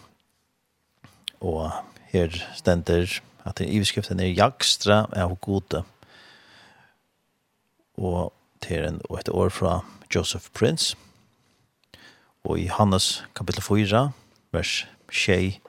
Og 1.41 1.71
her 2.13 2.33
stender 2.57 3.09
at 3.47 3.61
i 3.61 3.69
iveskriften 3.77 4.21
er 4.21 4.35
jakstra 4.37 5.05
er 5.15 5.29
og 5.31 5.39
gode. 5.41 5.83
Og 7.97 8.33
til 8.61 8.85
en, 8.85 9.01
og 9.09 9.19
et 9.19 9.29
år 9.29 9.49
fra 9.53 9.79
Joseph 10.13 10.49
Prince. 10.53 10.97
Og 12.45 12.59
i 12.61 12.69
Hannes 12.71 13.23
kapittel 13.35 13.63
4, 13.65 14.11
vers 14.53 14.85
6 15.11 15.59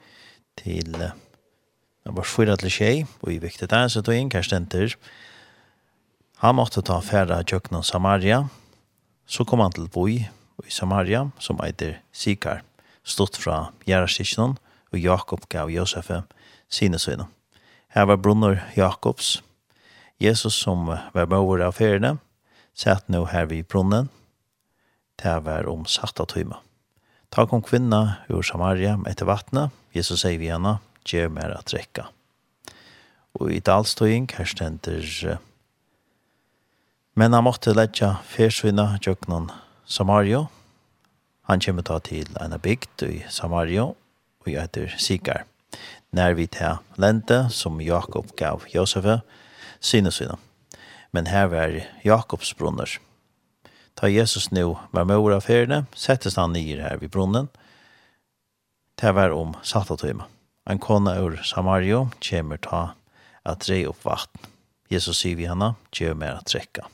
til 0.57 0.93
Det 0.93 2.15
var 2.15 2.25
fyra 2.25 2.55
til 2.55 2.71
tjej, 2.71 3.05
og 3.21 3.33
i 3.33 3.37
viktig 3.37 3.69
der, 3.69 3.87
så 3.87 4.01
tog 4.01 4.15
inn 4.15 4.31
kærstenter. 4.31 4.95
Han 6.41 6.55
måtte 6.55 6.81
ta 6.81 6.99
færa 7.03 7.43
tjøkken 7.43 7.83
Samaria, 7.83 8.47
så 9.27 9.43
kom 9.43 9.59
han 9.59 9.75
til 9.75 9.89
boi, 9.91 10.23
i 10.67 10.71
Samaria, 10.71 11.29
som 11.39 11.59
eiter 11.63 11.99
Sikar, 12.11 12.63
stått 13.03 13.37
fra 13.39 13.69
Gjerastikjonen, 13.87 14.57
og 14.89 14.97
Jakob 14.97 15.45
gav 15.49 15.69
Josef 15.69 16.09
sine 16.69 16.99
sønne. 16.99 17.27
Her 17.93 18.05
var 18.09 18.17
Brunner 18.21 18.63
Jakobs. 18.77 19.41
Jesus 20.19 20.53
som 20.53 20.85
var 20.89 21.29
bøver 21.29 21.63
av 21.65 21.77
feriene, 21.77 22.17
satt 22.75 23.07
nå 23.09 23.23
her 23.31 23.47
vid 23.49 23.67
brunnen, 23.71 24.09
til 25.19 25.41
var 25.45 25.67
om 25.67 25.85
satta 25.87 26.25
tøyma. 26.27 26.59
Ta 27.29 27.45
kom 27.45 27.61
kvinna 27.61 28.19
ur 28.29 28.43
Samaria 28.43 28.97
etter 29.07 29.29
vattnet, 29.29 29.71
Jesus 29.93 30.23
sier 30.23 30.39
vi 30.41 30.49
henne, 30.51 30.79
gjør 31.05 31.31
mer 31.33 31.53
at 31.55 31.69
drekka. 31.71 32.09
Og 33.39 33.53
i 33.53 33.61
dalstøying 33.63 34.29
her 34.35 34.49
stender, 34.49 35.37
men 37.15 37.33
han 37.33 37.45
måtte 37.45 37.75
letja 37.75 38.17
fersvinna 38.29 38.97
jøknen 39.03 39.49
Samario. 39.89 40.45
Han 41.41 41.59
kommer 41.59 41.81
ta 41.81 41.95
til 41.99 42.27
en 42.37 42.53
bygd 42.61 43.01
i 43.07 43.23
Samario, 43.29 43.95
og 44.39 44.51
jeg 44.51 44.61
heter 44.61 44.93
Sikar. 44.97 45.43
När 46.11 46.33
vi 46.33 46.47
tar 46.47 46.77
lente 46.95 47.49
som 47.49 47.81
Jakob 47.81 48.35
gav 48.37 48.63
Josef, 48.67 49.21
sine 49.79 50.11
sina. 50.11 50.37
Men 51.11 51.25
här 51.25 51.47
var 51.47 51.83
Jakobs 52.01 52.57
brunnar. 52.57 52.99
Ta 53.93 54.09
Jesus 54.09 54.51
nu 54.51 54.75
var 54.91 55.03
mor 55.03 55.33
av 55.33 55.41
ferdene, 55.41 55.85
settes 55.93 56.35
han 56.35 56.53
nyr 56.53 56.81
här 56.81 56.97
vid 56.97 57.09
brunnen. 57.09 57.47
Det 58.95 59.11
var 59.11 59.29
om 59.29 59.53
sattatøyma. 59.63 60.23
En 60.69 60.79
kona 60.79 61.17
ur 61.17 61.41
Samario 61.43 62.09
kommer 62.29 62.57
ta 62.57 62.89
at 63.43 63.69
rei 63.69 63.87
opp 63.87 64.05
vatten. 64.05 64.41
Jesus 64.89 65.17
sier 65.17 65.35
vi 65.35 65.49
henne, 65.49 65.73
gjør 65.91 66.13
mer 66.13 66.37
at 66.37 66.45
trekka. 66.45 66.85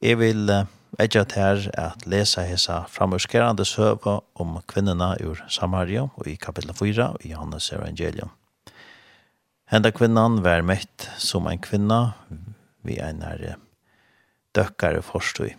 Jeg 0.00 0.16
vil 0.16 0.48
edja 0.96 1.26
til 1.28 1.66
at 1.76 2.06
lesa 2.08 2.40
hesa 2.48 2.86
framørskerande 2.88 3.66
søva 3.68 4.14
om 4.40 4.54
kvinnerne 4.64 5.10
ur 5.28 5.42
Samaria 5.52 6.06
og 6.08 6.28
i 6.28 6.38
kapittel 6.40 6.72
4 6.72 7.08
i 7.20 7.32
Johannes 7.34 7.66
evangelium. 7.76 8.30
Henda 9.68 9.90
kvinnan 9.92 10.38
var 10.40 10.64
møtt 10.64 11.04
som 11.20 11.50
en 11.50 11.60
kvinna 11.60 12.14
vi 12.80 12.96
en 12.96 13.20
her 13.20 13.58
døkkare 14.56 15.02
forstøy. 15.04 15.52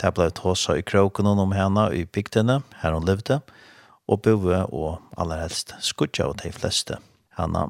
Det 0.00 0.12
ble 0.16 0.30
tåsa 0.32 0.78
i 0.80 0.84
kroken 0.84 1.28
om 1.28 1.52
henne 1.52 1.84
i 1.92 2.06
bygdene, 2.08 2.62
her 2.80 2.96
hun 2.96 3.04
levde, 3.04 3.42
og 4.08 4.22
bove 4.24 4.62
og 4.72 5.02
aller 5.20 5.42
helst 5.44 5.74
skudja 5.84 6.30
av 6.30 6.38
de 6.40 6.48
fleste 6.48 6.96
henne, 7.36 7.66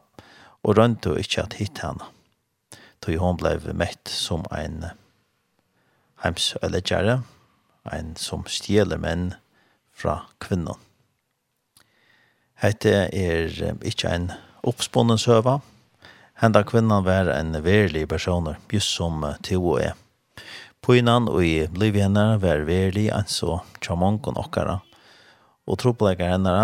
og 0.63 0.79
rønte 0.79 1.17
ikke 1.19 1.49
at 1.49 1.59
hitt 1.59 1.83
henne, 1.83 2.07
tog 3.03 3.19
hun 3.19 3.43
ble 3.43 3.57
møtt 3.75 4.07
som 4.07 4.47
en 4.55 4.79
kvinna 4.87 4.95
heimsøyleggere, 6.27 7.21
en 7.95 8.15
som 8.19 8.43
stjeler 8.51 8.99
menn 8.99 9.31
fra 9.95 10.25
kvinnan. 10.43 10.81
Hette 12.59 13.07
er 13.13 13.53
ikke 13.87 14.11
en 14.11 14.31
oppspunnen 14.67 15.21
søva. 15.21 15.61
Henda 16.41 16.65
kvinnan 16.67 17.05
var 17.07 17.31
en 17.33 17.55
verlig 17.65 18.07
person, 18.09 18.55
just 18.73 18.97
som 18.97 19.23
Teo 19.47 19.77
er. 19.79 19.95
Poinan 20.85 21.29
og 21.31 21.43
i 21.45 21.67
liv 21.75 21.97
henne 21.99 22.37
var 22.43 22.67
verlig 22.69 23.09
en 23.15 23.29
så 23.31 23.61
tjamongon 23.83 24.39
okkara, 24.39 24.81
og 25.67 25.81
troplegger 25.83 26.37
henne 26.37 26.57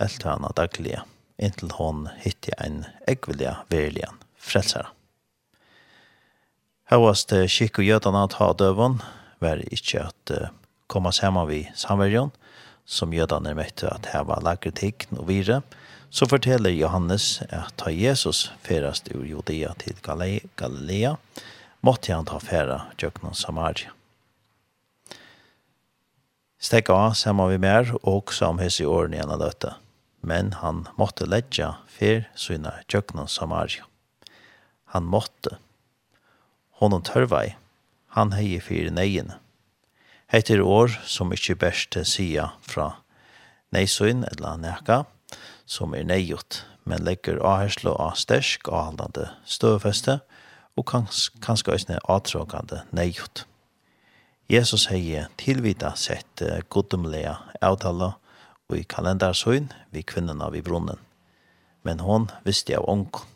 elte 0.00 0.30
henne 0.30 0.52
daglige, 0.56 1.02
inntil 1.42 1.74
hon 1.78 2.06
hitte 2.22 2.54
en 2.62 2.84
eggvilja 3.10 3.62
verlig 3.72 4.06
frelsere. 4.38 4.93
Havast 6.92 7.32
kikk 7.32 7.80
og 7.80 7.86
jødene 7.88 8.26
ta 8.28 8.50
døven, 8.52 8.98
var 9.40 9.62
ikke 9.72 10.02
at 10.04 10.32
uh, 10.36 10.50
komme 10.86 11.12
sammen 11.16 11.48
vi 11.48 11.62
samverjon, 11.72 12.32
som 12.84 13.14
jødene 13.16 13.54
møtte 13.56 13.88
at 13.88 14.10
heva 14.12 14.36
lagre 14.44 14.72
og 15.16 15.24
vire, 15.28 15.62
så 16.10 16.28
forteller 16.28 16.70
Johannes 16.70 17.40
at 17.48 17.72
ta 17.80 17.90
Jesus 17.90 18.52
ferast 18.62 19.08
ur 19.14 19.24
Judea 19.24 19.72
til 19.80 19.96
Galilea, 20.04 21.16
måtte 21.80 22.12
han 22.12 22.28
ta 22.28 22.38
færa 22.38 22.84
tjøkken 23.00 23.34
Samaria. 23.34 23.90
Stek 26.60 26.88
av 26.92 27.16
sammen 27.16 27.48
vi 27.50 27.58
mer, 27.58 27.90
og 28.04 28.32
som 28.32 28.60
hese 28.60 28.84
i 28.84 28.86
årene 28.86 29.18
igjen 29.18 29.32
av 29.32 29.40
døtte. 29.40 29.74
Men 30.20 30.52
han 30.60 30.86
måtte 30.96 31.26
letja 31.28 31.74
fer 31.88 32.28
syna 32.36 32.78
tjøkken 32.88 33.26
Samaria. 33.28 33.84
Han 34.94 35.08
måtte 35.08 35.58
honom 36.84 37.04
tørvei, 37.06 37.54
han 38.14 38.34
hei 38.36 38.60
fyrir 38.62 38.92
neien. 38.94 39.32
Heitir 40.32 40.62
år 40.64 40.92
som 41.08 41.32
ikkje 41.34 41.56
best 41.58 41.96
sia 42.08 42.50
fra 42.64 42.92
neisøyn 43.74 44.24
eller 44.30 44.60
neka, 44.60 45.02
som 45.66 45.94
er 45.96 46.06
neiot, 46.06 46.62
men 46.84 47.04
legger 47.06 47.40
aherslo 47.44 47.94
av 48.00 48.18
stersk 48.20 48.68
avhaldande 48.68 49.30
støvfeste, 49.48 50.20
og 50.74 50.88
kans, 50.90 51.28
kanskje 51.42 51.76
òsne 51.76 52.00
atråkande 52.10 52.82
neiot. 52.94 53.44
Jesus 54.50 54.88
hei 54.90 55.22
tilvita 55.40 55.94
sett 55.96 56.42
goddomlega 56.68 57.38
avtala 57.64 58.14
og 58.68 58.76
i 58.76 58.82
kalendarsøyn 58.88 59.70
vi 59.94 60.02
kvinnerna 60.02 60.50
vi 60.52 60.64
brunnen, 60.66 60.98
men 61.86 62.02
hon 62.04 62.28
visste 62.44 62.76
av 62.76 62.88
ångkon. 62.90 63.33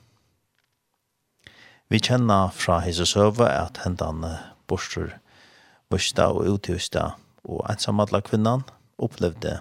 Vi 1.88 2.00
kjenner 2.04 2.50
fra 2.52 2.82
hese 2.84 3.06
søve 3.08 3.46
at 3.48 3.80
hentan 3.84 4.20
borster 4.68 5.14
borsta 5.88 6.26
og 6.34 6.44
uthusta 6.52 7.14
og 7.48 7.64
ensamadla 7.70 8.20
kvinnan 8.26 8.66
opplevde 9.00 9.58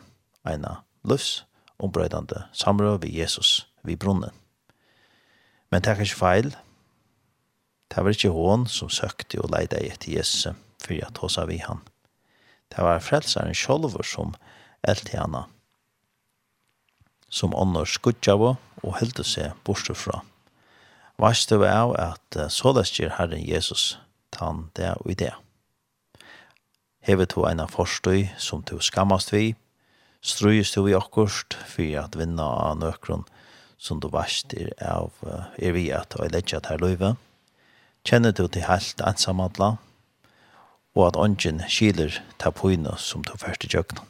eina 0.48 0.82
løs 1.08 1.46
ombrøydande 1.80 2.44
samrøv 2.52 3.00
vi 3.06 3.13
Jesus 3.22 3.68
vi 3.88 3.96
brunnen. 3.96 4.36
Men 5.72 5.84
det 5.84 5.94
er 5.94 6.04
ikke 6.04 6.20
feil. 6.20 6.56
Det 7.88 8.04
var 8.04 8.12
ikke 8.12 8.36
hon 8.36 8.68
som 8.68 8.92
søkte 8.92 9.40
og 9.40 9.52
leide 9.56 9.80
etter 9.80 10.12
Jesus 10.18 10.50
for 10.84 11.00
at 11.08 11.24
hos 11.24 11.38
av 11.40 11.52
i 11.52 11.62
han. 11.63 11.80
Det 12.68 12.84
var 12.84 13.00
frelsaren 13.00 13.56
sjolver 13.56 14.04
som 14.04 14.36
eldte 14.84 15.16
henne, 15.16 15.46
som 17.30 17.56
ånder 17.56 17.88
skudgjava 17.88 18.58
og 18.84 18.98
heldte 19.00 19.24
seg 19.24 19.56
bortsett 19.63 20.00
fra. 20.00 20.26
Vars 21.17 21.45
det 21.49 21.58
var 21.60 21.95
at 21.97 22.38
så 22.53 22.73
det 22.77 22.86
styr 22.88 23.15
Herren 23.17 23.41
Jesus 23.41 23.97
tann 24.32 24.67
det 24.77 24.93
og 25.01 25.12
i 25.12 25.17
det. 25.17 25.34
Hever 27.01 27.25
to 27.25 27.45
eina 27.47 27.65
forstøy 27.71 28.27
som 28.38 28.62
to 28.67 28.77
skammast 28.84 29.32
vi, 29.34 29.56
strøyes 30.21 30.73
du 30.75 30.86
i 30.88 30.95
akkurst 30.97 31.58
for 31.71 31.97
at 32.01 32.17
vinna 32.19 32.45
av 32.67 32.77
nøkron 32.82 33.25
som 33.77 34.01
du 34.01 34.10
varst 34.13 34.53
er 34.58 34.73
av 34.82 35.13
er 35.58 35.73
vi 35.73 35.88
at 35.93 36.17
og 36.19 36.32
ledja 36.34 36.60
til 36.65 36.82
løyve. 36.82 37.15
Kjenner 38.06 38.34
du 38.34 38.47
til 38.47 38.65
helt 38.67 39.01
ensamadla 39.06 39.77
og 40.97 41.03
at 41.08 41.19
ånden 41.21 41.62
skiler 41.69 42.17
ta 42.41 42.51
poina 42.51 42.95
som 42.97 43.23
du 43.25 43.36
først 43.38 43.67
i 43.67 43.71
kjøkken. 43.73 44.01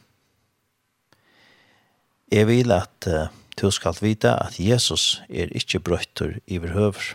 Jeg 2.32 2.48
vil 2.48 2.72
at 2.72 3.08
uh, 3.08 3.28
Du 3.60 3.70
skal 3.70 3.96
vita 4.00 4.36
at 4.38 4.60
Jesus 4.62 5.18
er 5.28 5.50
ikkje 5.50 5.80
brøttur 5.82 6.36
iver 6.46 6.70
høver. 6.76 7.14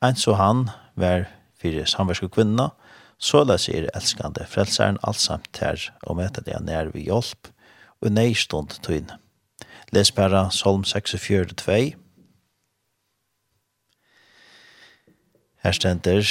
En 0.00 0.16
så 0.16 0.32
han 0.34 0.70
var 0.96 1.26
fire 1.60 1.84
samverske 1.84 2.30
kvinna, 2.32 2.70
seg 3.20 3.50
er 3.68 3.90
elskande 3.92 4.46
frelsaren 4.48 4.96
allsamt 5.04 5.58
her, 5.60 5.76
og 6.08 6.16
møte 6.16 6.40
det 6.40 6.56
nær 6.64 6.88
vi 6.94 7.04
hjelp, 7.04 7.50
og 8.00 8.12
nei 8.16 8.32
stund 8.32 8.78
tøyne. 8.80 9.18
Les 9.92 10.08
bare 10.10 10.46
Psalm 10.48 10.84
46, 10.84 11.52
2. 11.60 11.76
Her 15.60 15.76
stender 15.76 16.24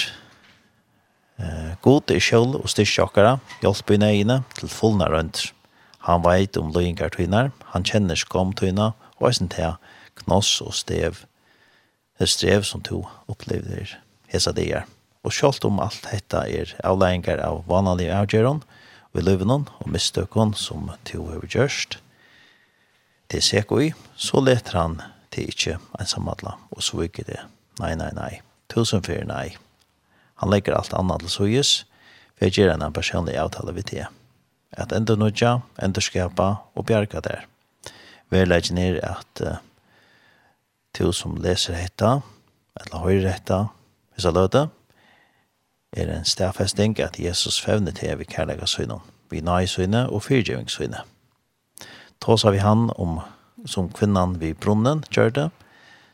eh, 1.38 1.76
God 1.86 2.10
er 2.10 2.24
kjøl 2.24 2.56
og 2.58 2.66
styrkjåkere, 2.74 3.38
hjelp 3.62 3.94
i 3.94 4.00
nøyene 4.02 4.40
til 4.58 4.74
fullna. 4.74 5.06
Han 6.08 6.26
veit 6.26 6.58
om 6.58 6.74
løyengar 6.74 7.14
tøyner, 7.14 7.52
han 7.76 7.86
kjenner 7.86 8.18
skom 8.18 8.56
tøyner, 8.58 8.98
og 9.20 9.28
jeg 9.28 9.36
synes 9.36 9.78
knoss 10.24 10.62
og 10.62 10.74
stev, 10.74 11.24
det 12.20 12.28
strev 12.30 12.64
som 12.68 12.82
to 12.84 13.06
opplever 13.32 13.96
hesa 14.32 14.52
det 14.52 14.68
er. 14.76 14.88
Og 15.24 15.34
selv 15.36 15.66
om 15.68 15.80
alt 15.84 16.04
dette 16.08 16.42
er 16.48 16.76
avleggingar 16.84 17.42
av 17.44 17.64
vanlige 17.68 18.16
avgjøren, 18.16 18.62
vi 19.14 19.24
løver 19.24 19.48
noen 19.48 19.68
og 19.80 19.90
mistøkken 19.92 20.54
som 20.56 20.92
to 21.08 21.26
har 21.32 21.48
gjørst, 21.48 22.00
det 23.30 23.44
ser 23.46 23.68
i, 23.78 23.92
så 24.18 24.42
leter 24.42 24.78
han 24.78 25.02
til 25.30 25.50
ikke 25.52 25.78
ensamadla, 26.00 26.56
og 26.74 26.82
så 26.82 27.04
ikke 27.06 27.28
det. 27.28 27.40
Nei, 27.80 27.94
nei, 27.96 28.10
nei. 28.18 28.40
Tusen 28.74 29.04
fyrir 29.06 29.28
nei. 29.30 29.54
Han 30.42 30.50
legger 30.50 30.78
alt 30.78 30.96
annet 30.98 31.22
til 31.22 31.34
søyes, 31.36 31.74
for 32.34 32.48
jeg 32.48 32.58
gjør 32.58 32.74
en 32.74 32.94
personlig 32.94 33.38
avtale 33.38 33.76
ved 33.76 33.92
det. 33.92 34.08
At 34.72 34.94
enda 34.96 35.16
nødja, 35.16 35.60
enda 35.82 36.02
skapa 36.02 36.56
og 36.74 36.86
bjerga 36.90 37.22
der 37.22 37.46
verleggen 38.30 38.78
er 38.78 39.00
at 39.04 39.42
uh, 39.46 39.58
til 40.94 41.14
som 41.14 41.38
leser 41.38 41.78
hetta, 41.78 42.20
eller 42.80 43.04
høyre 43.04 43.34
hetta, 43.34 43.64
hvis 44.14 44.26
jeg 44.26 44.36
løter, 44.36 44.68
er 45.98 46.12
en 46.14 46.26
stedfesting 46.26 47.00
at 47.02 47.20
Jesus 47.20 47.62
fevner 47.62 47.92
til 47.92 48.18
vi 48.20 48.28
kærlega 48.30 48.66
syne, 48.66 49.00
vi 49.30 49.42
nøy 49.42 49.66
syne 49.66 50.06
og 50.10 50.24
fyrgjøving 50.24 50.70
syne. 50.70 51.02
Tås 52.22 52.44
har 52.44 52.52
vi 52.52 52.62
han 52.62 52.90
om 52.98 53.20
som 53.66 53.90
kvinnan 53.92 54.38
vid 54.40 54.60
brunnen 54.62 55.04
gjør 55.12 55.30
det, 55.36 55.50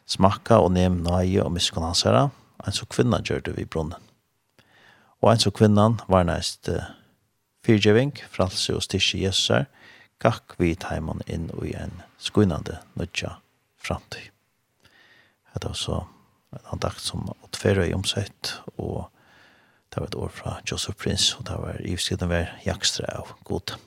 smakka 0.07 0.59
og 0.61 0.71
nem 0.71 1.01
nøye 1.03 1.43
og 1.43 1.51
miskon 1.51 1.83
hans 1.85 2.05
herre, 2.05 2.29
en 2.65 2.73
så 2.73 2.85
kvinnan 2.85 3.25
gjør 3.25 3.43
det 3.45 3.57
vid 3.57 3.69
brunnen. 3.69 3.99
Og 5.21 5.31
en 5.31 5.41
så 5.41 5.51
kvinnan 5.51 5.99
var 6.07 6.25
næst 6.27 6.69
uh, 6.69 6.93
fyrgjøving, 7.65 8.13
fralse 8.29 8.75
og 8.75 8.83
styrke 8.85 9.23
Jesus 9.23 9.51
gakk 10.23 10.55
vi 10.57 10.73
teimen 10.79 11.21
inn 11.27 11.49
i 11.63 11.73
en 11.77 12.01
skuinande 12.17 12.79
nødja 12.93 13.37
framtid. 13.77 14.31
Det 15.55 15.67
var 15.67 15.73
så 15.79 16.05
en 16.51 16.71
andakt 16.71 17.01
som 17.01 17.29
åttfere 17.43 17.87
i 17.87 17.93
omsett, 17.93 18.57
og 18.75 19.07
det 19.89 20.01
var 20.01 20.07
et 20.07 20.17
år 20.19 20.33
fra 20.35 20.57
Joseph 20.67 20.97
Prince, 20.99 21.37
og 21.37 21.47
det 21.47 21.59
var 21.61 21.79
i 21.79 21.95
skriden 21.97 22.29
var 22.29 22.51
jakstre 22.65 23.07
av 23.15 23.31
god. 23.47 23.77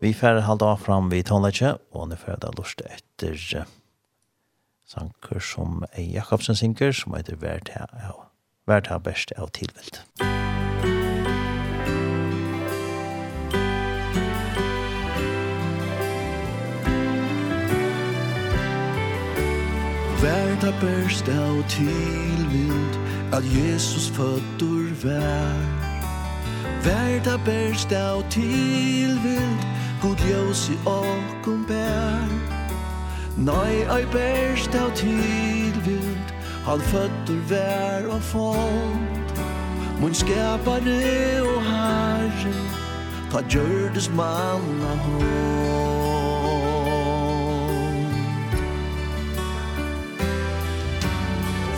Vi 0.00 0.12
færre 0.12 0.44
halda 0.44 0.74
av 0.74 0.84
fram 0.84 1.08
vid 1.12 1.30
tonleitje, 1.30 1.74
og 1.96 2.10
nu 2.10 2.16
færre 2.20 2.42
da 2.44 2.52
lust 2.58 2.84
etter 2.84 3.64
sanker 4.84 5.40
som 5.40 5.84
E. 5.94 6.04
Jakobsen 6.04 6.56
synker, 6.56 6.92
som 6.92 7.16
heter 7.16 7.40
Vært 8.64 8.88
her 8.88 8.98
best 8.98 9.32
av 9.36 9.52
tilvilt. 9.52 10.04
Musikk 10.20 10.43
vær 20.24 20.56
ta 20.60 20.72
berst 20.80 21.28
av 21.28 21.56
tilvind 21.68 22.94
At 23.32 23.44
Jesus 23.44 24.10
føddur 24.10 24.92
vær. 25.02 25.64
Vær 26.84 27.20
ta 27.24 27.36
berst 27.44 27.92
av 27.92 28.22
tilvind 28.30 29.60
God 30.02 30.20
ljós 30.28 30.68
i 30.70 30.76
åkken 30.88 31.64
bær 31.68 32.32
Nei, 33.36 33.82
ei 33.96 34.04
berst 34.12 34.74
av 34.78 34.92
tilvind 34.96 36.32
Han 36.64 36.80
føddur 36.80 37.42
vær 37.50 38.06
og 38.08 38.22
fond. 38.22 39.34
Mun 40.00 40.14
skapare 40.14 41.42
og 41.42 41.58
herre 41.68 42.54
Ta 43.32 43.42
gjørdes 43.50 44.08
manna 44.14 44.94
hånd 45.06 45.93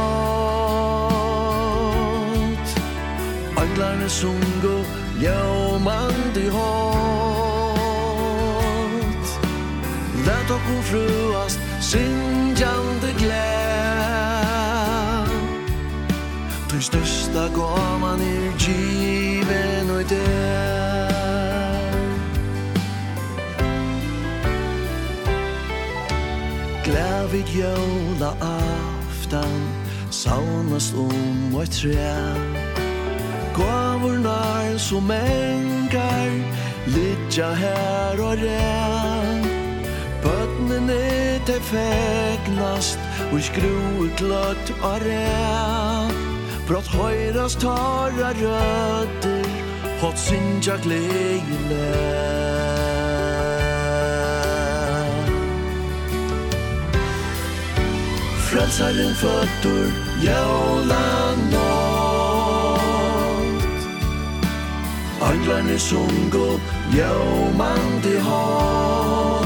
Anglarne 3.55 4.09
sungo 4.09 4.85
Jólmandi 5.19 6.49
hot 6.49 7.31
Lät 10.25 10.51
okko 10.51 10.81
fruast 10.81 11.59
Syndjande 11.81 13.11
gläd 13.17 14.51
Tu 16.69 16.81
största 16.81 17.47
gaman 17.55 18.21
er 18.21 18.51
given 18.57 19.89
och 19.89 20.03
det 20.09 20.80
glad 26.91 27.27
vid 27.31 27.47
jævla 27.55 28.31
aftan 28.41 29.61
Saunast 30.09 30.93
om 30.95 31.55
og 31.55 31.69
tre 31.69 32.11
nær 34.23 34.77
som 34.77 35.11
engar 35.11 36.31
Lidja 36.87 37.53
her 37.53 38.21
og 38.21 38.37
ren 38.43 39.45
Bøtnene 40.23 41.39
te 41.47 41.57
fegnast 41.71 42.99
Og 43.31 43.41
skruer 43.41 44.11
klart 44.17 44.73
og 44.81 45.05
ren 45.05 46.17
Brått 46.67 46.91
høyrast 46.95 47.61
tarra 47.63 48.33
røtter 48.41 49.47
Hot 50.01 50.19
sinja 50.19 50.75
gleile 50.83 52.60
Frälsaren 58.51 59.15
fötter 59.15 59.91
jävla 60.21 61.35
nåt 61.51 62.81
Anglarna 65.21 65.77
som 65.77 66.29
går 66.31 66.59
jävmande 66.97 68.19
hat. 68.19 69.45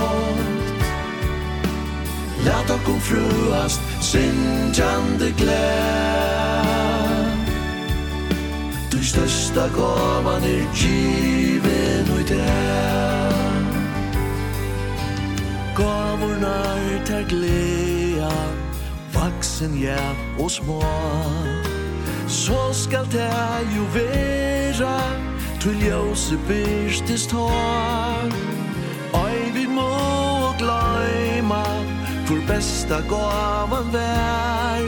Lät 2.45 2.69
och 2.69 2.83
kom 2.85 2.99
fruast 2.99 3.81
sinjande 4.01 5.29
gläd. 5.37 6.85
Du 8.91 9.03
största 9.03 9.67
gavan 9.77 10.43
är 10.43 10.67
given 10.75 12.13
och 12.13 12.19
i 12.19 12.23
det 12.33 13.31
Gavorna 15.75 16.65
är 16.75 17.05
till 17.05 17.37
gläd 17.37 18.64
väsen 19.55 19.81
ja 19.81 20.15
og 20.39 20.51
små. 20.51 20.83
Så 22.27 22.73
skal 22.73 23.05
det 23.11 23.31
jo 23.75 23.83
være 23.93 24.99
Til 25.61 25.75
ljøse 25.79 26.37
byrstes 26.47 27.27
tar 27.27 28.31
Oi, 29.13 29.51
vi 29.53 29.65
må 29.67 30.51
gløyma 30.57 31.63
Vår 32.27 32.41
besta 32.47 32.99
gavan 33.09 33.93
vær. 33.93 34.83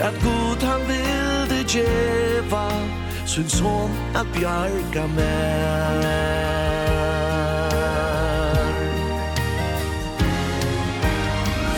At 0.00 0.14
god 0.24 0.62
han 0.62 0.80
vil 0.88 1.50
det 1.50 1.66
djeva 1.72 2.68
Sin 3.26 3.48
son 3.48 3.90
at 4.14 4.26
bjarga 4.34 5.06
mer 5.06 6.34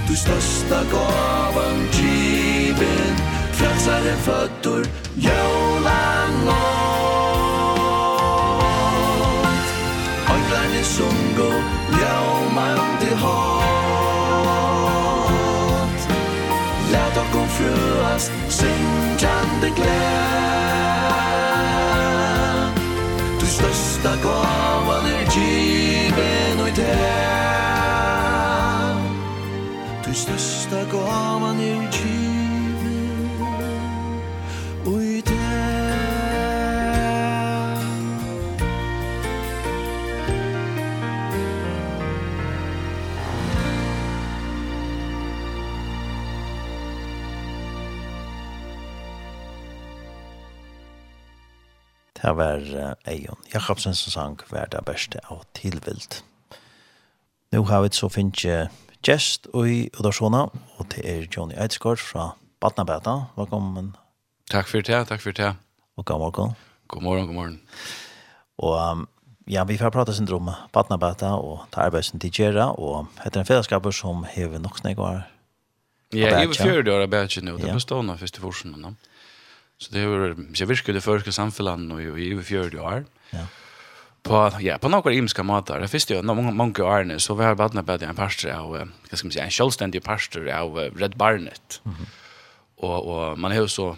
Du 0.08 0.16
størsta 0.16 0.84
gavan 0.92 1.78
givin 1.92 3.16
Frelsaren 3.52 4.18
fötter 4.26 4.84
Jólanótt 5.16 6.83
som 10.94 11.18
går 11.38 11.64
Ljómandi 11.98 13.12
hot 13.22 13.64
Lät 16.92 17.18
okkom 17.18 17.48
fruast 17.48 18.32
Syngjande 18.48 19.70
gläd 19.76 20.74
Du 23.40 23.46
största 23.46 24.16
gavan 24.24 25.06
er 25.06 25.26
given 25.36 26.60
og 26.62 26.68
i 26.68 26.72
det 26.76 26.98
Du 30.06 30.14
största 30.14 30.84
gavan 30.92 31.60
er 31.60 31.92
given. 31.92 32.03
Det 52.24 52.32
var 52.40 52.62
Eion 53.04 53.40
Jakobsen 53.52 53.96
som 54.00 54.12
sang 54.12 54.38
«Vær 54.48 54.70
det 54.72 54.80
beste 54.88 55.20
av 55.28 55.42
tilvilt». 55.60 56.22
Nå 57.52 57.66
har 57.68 57.82
vi 57.84 57.90
så 57.92 58.08
finnes 58.08 58.70
gjest 59.04 59.50
i 59.52 59.90
Udarsona, 60.00 60.46
og 60.80 60.88
det 60.94 61.04
er 61.04 61.28
Johnny 61.28 61.58
Eidsgaard 61.60 62.00
fra 62.00 62.30
Batnabeta. 62.64 63.28
Velkommen. 63.36 63.92
Takk 64.48 64.72
for 64.72 64.80
det, 64.80 65.02
takk 65.12 65.20
for 65.20 65.36
det. 65.36 65.52
Og 66.00 66.06
god 66.06 66.24
morgen. 66.24 66.56
God 66.88 67.04
morgen, 67.04 67.28
god 67.28 67.36
morgen. 67.36 67.60
Og 68.64 68.80
um, 68.80 69.08
ja, 69.52 69.68
vi 69.68 69.78
får 69.78 69.92
prate 69.92 70.16
sin 70.16 70.32
om 70.32 70.48
Batnabeta 70.72 71.36
og 71.36 71.68
ta 71.76 71.84
arbeidsen 71.90 72.24
til 72.24 72.32
Gjera, 72.32 72.72
og 72.72 73.12
heter 73.26 73.44
en 73.44 73.52
fellesskaper 73.52 73.92
som 73.92 74.24
hever 74.24 74.64
nok 74.64 74.80
snakk 74.80 74.98
Ja, 76.14 76.40
jeg 76.40 76.48
er 76.48 76.54
40 76.54 76.94
år 76.94 77.04
av 77.04 77.10
Bætje 77.10 77.42
nå, 77.44 77.58
det 77.58 77.74
består 77.74 78.04
nå 78.06 78.16
første 78.16 78.40
forsen. 78.40 78.80
Ja. 78.80 78.94
Så 79.84 79.94
det 79.94 80.06
var 80.06 80.36
jag 80.56 80.68
virkat 80.68 80.96
det 80.96 81.02
förska 81.02 81.32
samfällan 81.32 81.92
och 81.92 82.02
i 82.02 82.32
över 82.32 82.44
40 82.44 82.78
år. 82.78 83.06
Ja. 83.30 83.46
På 84.22 84.52
ja, 84.60 84.78
på 84.78 84.90
några 84.90 85.14
imska 85.14 85.44
matar. 85.44 85.80
Det 85.80 85.88
finns 85.88 86.12
ju 86.12 86.22
några 86.22 86.42
många 86.42 86.84
år 86.84 87.18
så 87.18 87.36
vi 87.36 87.44
har 87.44 87.56
badna 87.56 87.84
bad 87.84 88.04
en 88.04 88.16
pastor 88.16 88.52
av, 88.52 88.70
vad 89.10 89.20
ska 89.20 89.26
man 89.28 89.32
säga, 89.32 89.46
en 89.46 89.52
självständig 89.52 90.04
pastor 90.04 90.50
av 90.50 90.78
Red 90.78 91.18
Barnet. 91.18 91.82
Mm. 91.86 91.98
Och 92.78 93.00
och 93.08 93.40
man 93.40 93.52
har 93.52 93.68
så 93.68 93.98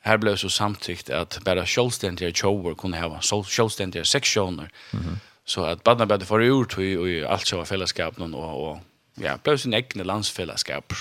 här 0.00 0.16
blev 0.16 0.36
så 0.36 0.48
samtyckt 0.48 1.10
att 1.10 1.38
bara 1.44 1.66
självständiga 1.66 2.32
chower 2.32 2.74
kunde 2.74 2.98
ha 2.98 3.20
så 3.20 3.44
självständiga 3.44 4.04
sektioner. 4.04 4.70
Mhm. 4.92 5.02
Mm 5.02 5.18
så 5.48 5.64
att 5.64 5.84
badna 5.84 6.06
bad 6.06 6.26
för 6.26 6.40
ut 6.40 6.72
och, 6.72 6.82
och 6.82 7.32
allt 7.32 7.46
så 7.46 7.64
fällskapen 7.64 8.34
och 8.34 8.70
och 8.70 8.78
ja, 9.14 9.38
blev 9.42 9.56
sin 9.56 9.74
egna 9.74 10.04
landsfällskap. 10.04 10.92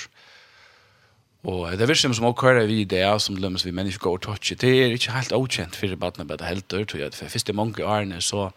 Og 1.48 1.78
det 1.80 1.88
virker 1.88 2.12
som 2.12 2.28
å 2.28 2.34
køre 2.36 2.66
vi 2.68 2.82
det, 2.84 3.06
som 3.24 3.38
lømmes 3.40 3.64
vi 3.64 3.72
mennesker 3.76 4.04
går 4.04 4.18
og 4.18 4.24
touche. 4.26 4.58
Det 4.60 4.68
er 4.68 4.96
ikke 4.96 5.16
helt 5.16 5.32
avkjent 5.36 5.78
for 5.80 5.88
debattene 5.88 6.28
på 6.28 6.40
helt 6.44 6.68
dør, 6.68 6.84
tror 6.84 7.04
jeg. 7.06 7.16
For 7.16 7.32
første 7.32 7.56
mange 7.56 7.86
årene 7.88 8.20
så, 8.22 8.50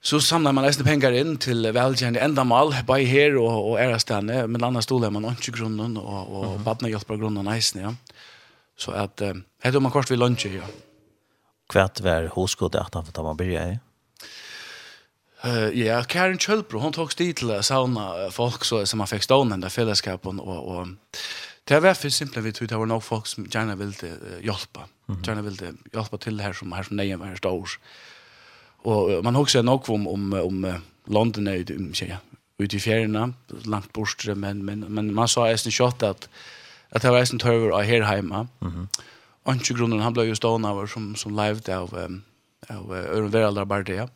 så 0.00 0.20
samler 0.24 0.54
man 0.56 0.64
nesten 0.64 0.86
penger 0.86 1.12
inn 1.12 1.36
til 1.36 1.68
enda 1.68 2.24
endamal, 2.24 2.72
bare 2.88 3.04
her 3.04 3.36
og, 3.36 3.74
og 3.74 3.76
ærestene, 3.82 4.46
men 4.48 4.64
annars 4.64 4.88
stoler 4.88 5.12
man 5.12 5.28
ikke 5.34 5.58
grunnen, 5.58 5.96
og, 6.00 6.32
og 6.32 6.44
mm 6.44 6.56
-hmm. 6.56 6.64
badene 6.64 6.88
hjelper 6.88 7.20
grunnen 7.20 7.44
nesten, 7.44 7.80
ja. 7.82 7.94
Så 8.76 8.90
at, 8.92 9.20
eh, 9.20 9.34
heter 9.64 9.80
man 9.80 9.92
kort 9.92 10.10
vi 10.10 10.16
lunsje, 10.16 10.48
ja. 10.54 10.64
Hva 11.72 11.88
var 12.02 12.28
hoskodet 12.28 12.80
at 12.80 12.94
han 12.94 13.04
får 13.04 13.12
ta 13.12 13.22
man 13.22 13.36
byrja 13.36 13.72
i? 13.72 13.78
Uh, 15.44 15.78
ja, 15.78 16.02
Karen 16.02 16.38
Kjølbro, 16.38 16.80
hun 16.80 16.92
tok 16.92 17.12
stil 17.12 17.34
til 17.34 17.50
å 17.50 17.62
sauna 17.62 18.30
folk 18.30 18.64
så, 18.64 18.86
som 18.86 18.98
han 18.98 19.06
fikk 19.06 19.22
stående 19.22 19.66
i 19.66 19.70
fellesskapen, 19.70 20.40
og, 20.40 20.68
og 20.68 20.88
Det 21.68 21.80
var 21.80 21.94
för 21.94 22.08
simpelt 22.08 22.46
vi 22.46 22.52
tog 22.52 22.68
det 22.68 22.76
var 22.76 22.86
nog 22.86 23.04
folk 23.04 23.26
som 23.26 23.46
gärna 23.50 23.76
ville 23.76 23.92
hjälpa. 24.42 24.80
Mm. 25.08 25.22
Gärna 25.22 25.42
ville 25.42 25.74
hjälpa 25.92 26.18
till 26.18 26.40
här 26.40 26.52
som 26.52 26.72
här 26.72 26.82
som 26.82 26.96
nej 26.96 27.16
var 27.16 27.36
stor. 27.36 27.70
Och 28.82 29.24
man 29.24 29.34
har 29.34 29.42
också 29.42 29.62
nog 29.62 29.90
om 29.90 30.08
om 30.08 30.32
om 30.32 30.80
London 31.04 31.46
är 31.46 31.72
um, 31.72 31.92
ja, 31.94 32.16
ut 32.58 32.74
i 32.74 32.80
fjärna 32.80 33.32
långt 33.64 33.92
bort 33.92 34.26
men 34.26 34.64
men 34.64 34.80
men 34.80 35.14
man 35.14 35.28
sa 35.28 35.48
är 35.48 35.70
shot 35.70 36.02
att 36.02 36.28
att 36.90 37.02
det 37.02 37.10
var 37.10 37.32
en 37.32 37.38
törver 37.38 37.70
av 37.70 37.82
här 37.82 38.00
hemma. 38.00 38.48
Mhm. 38.58 38.88
Och 39.42 39.54
grunden 39.54 40.00
han 40.00 40.12
blev 40.12 40.26
ju 40.26 40.34
stående 40.34 40.68
av 40.68 40.86
som 40.86 41.16
som 41.16 41.36
live 41.36 41.60
där 41.64 41.76
av 41.76 41.94
um, 41.94 42.22
av 42.68 42.92
Örn 42.92 43.30
Veraldar 43.30 43.64
Bardia. 43.64 44.08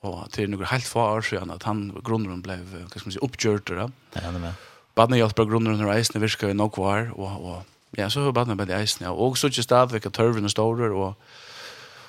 Och 0.00 0.32
till 0.32 0.50
några 0.50 0.66
helt 0.66 0.84
få 0.84 1.00
år 1.00 1.22
sedan 1.22 1.50
att 1.50 1.62
han 1.62 2.02
grunden 2.04 2.42
blev, 2.42 2.82
vad 2.82 2.90
ska 2.90 3.00
man 3.04 3.12
säga, 3.12 3.24
uppgjort 3.24 3.66
då. 3.66 3.90
Ja, 4.12 4.30
det 4.30 4.38
med. 4.38 4.52
Badne 4.96 5.18
hjelper 5.20 5.48
grunnen 5.48 5.74
under 5.76 5.92
eisene 5.92 6.22
virker 6.22 6.50
i 6.50 6.56
nok 6.56 6.78
var, 6.80 7.10
og, 7.16 7.32
og 7.44 7.98
ja, 7.98 8.08
så 8.08 8.24
har 8.24 8.32
badne 8.36 8.56
bedre 8.56 8.80
eisene, 8.80 9.08
ja. 9.08 9.12
Og 9.12 9.36
så 9.36 9.50
ikke 9.50 9.62
stadigvæk 9.62 10.06
at 10.08 10.16
tørvene 10.16 10.48
står 10.48 10.78
der, 10.80 10.94
og, 10.96 11.14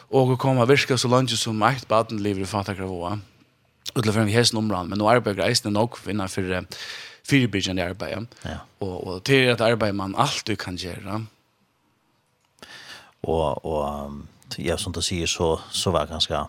og 0.10 0.32
å 0.34 0.39
komme 0.39 0.67
virke 0.69 0.97
så 0.97 1.12
langt 1.12 1.36
som 1.36 1.63
eit 1.67 1.88
badne 1.88 2.21
lever 2.23 2.45
i 2.45 2.50
fattakrav 2.50 2.93
og 3.95 4.04
til 4.04 4.13
frem 4.13 4.28
i 4.28 4.36
hesten 4.36 4.60
områden, 4.60 4.91
men 4.91 5.00
nå 5.00 5.08
arbeider 5.10 5.45
eisene 5.47 5.71
nok 5.73 6.00
innenfor 6.08 6.47
uh, 6.54 6.63
fyrbyrgjende 7.28 7.84
arbeid, 7.84 8.28
Ja. 8.45 8.60
Og, 8.80 8.95
og 9.08 9.23
til 9.23 9.50
at 9.52 9.62
arbeid 9.62 9.93
man 9.93 10.15
alltid 10.15 10.58
kan 10.58 10.78
gjøre. 10.80 11.26
Og, 13.23 13.65
og 13.65 14.58
ja, 14.60 14.78
som 14.78 14.93
du 14.93 15.02
sier, 15.02 15.28
så, 15.28 15.58
så 15.71 15.91
var 15.91 16.06
det 16.06 16.15
ganske 16.15 16.45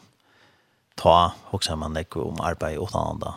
ta, 0.98 1.16
også 1.51 1.77
man 1.77 1.96
ikke 1.96 2.22
om 2.22 2.40
arbeid 2.42 2.79
utan 2.79 3.14
andre. 3.14 3.35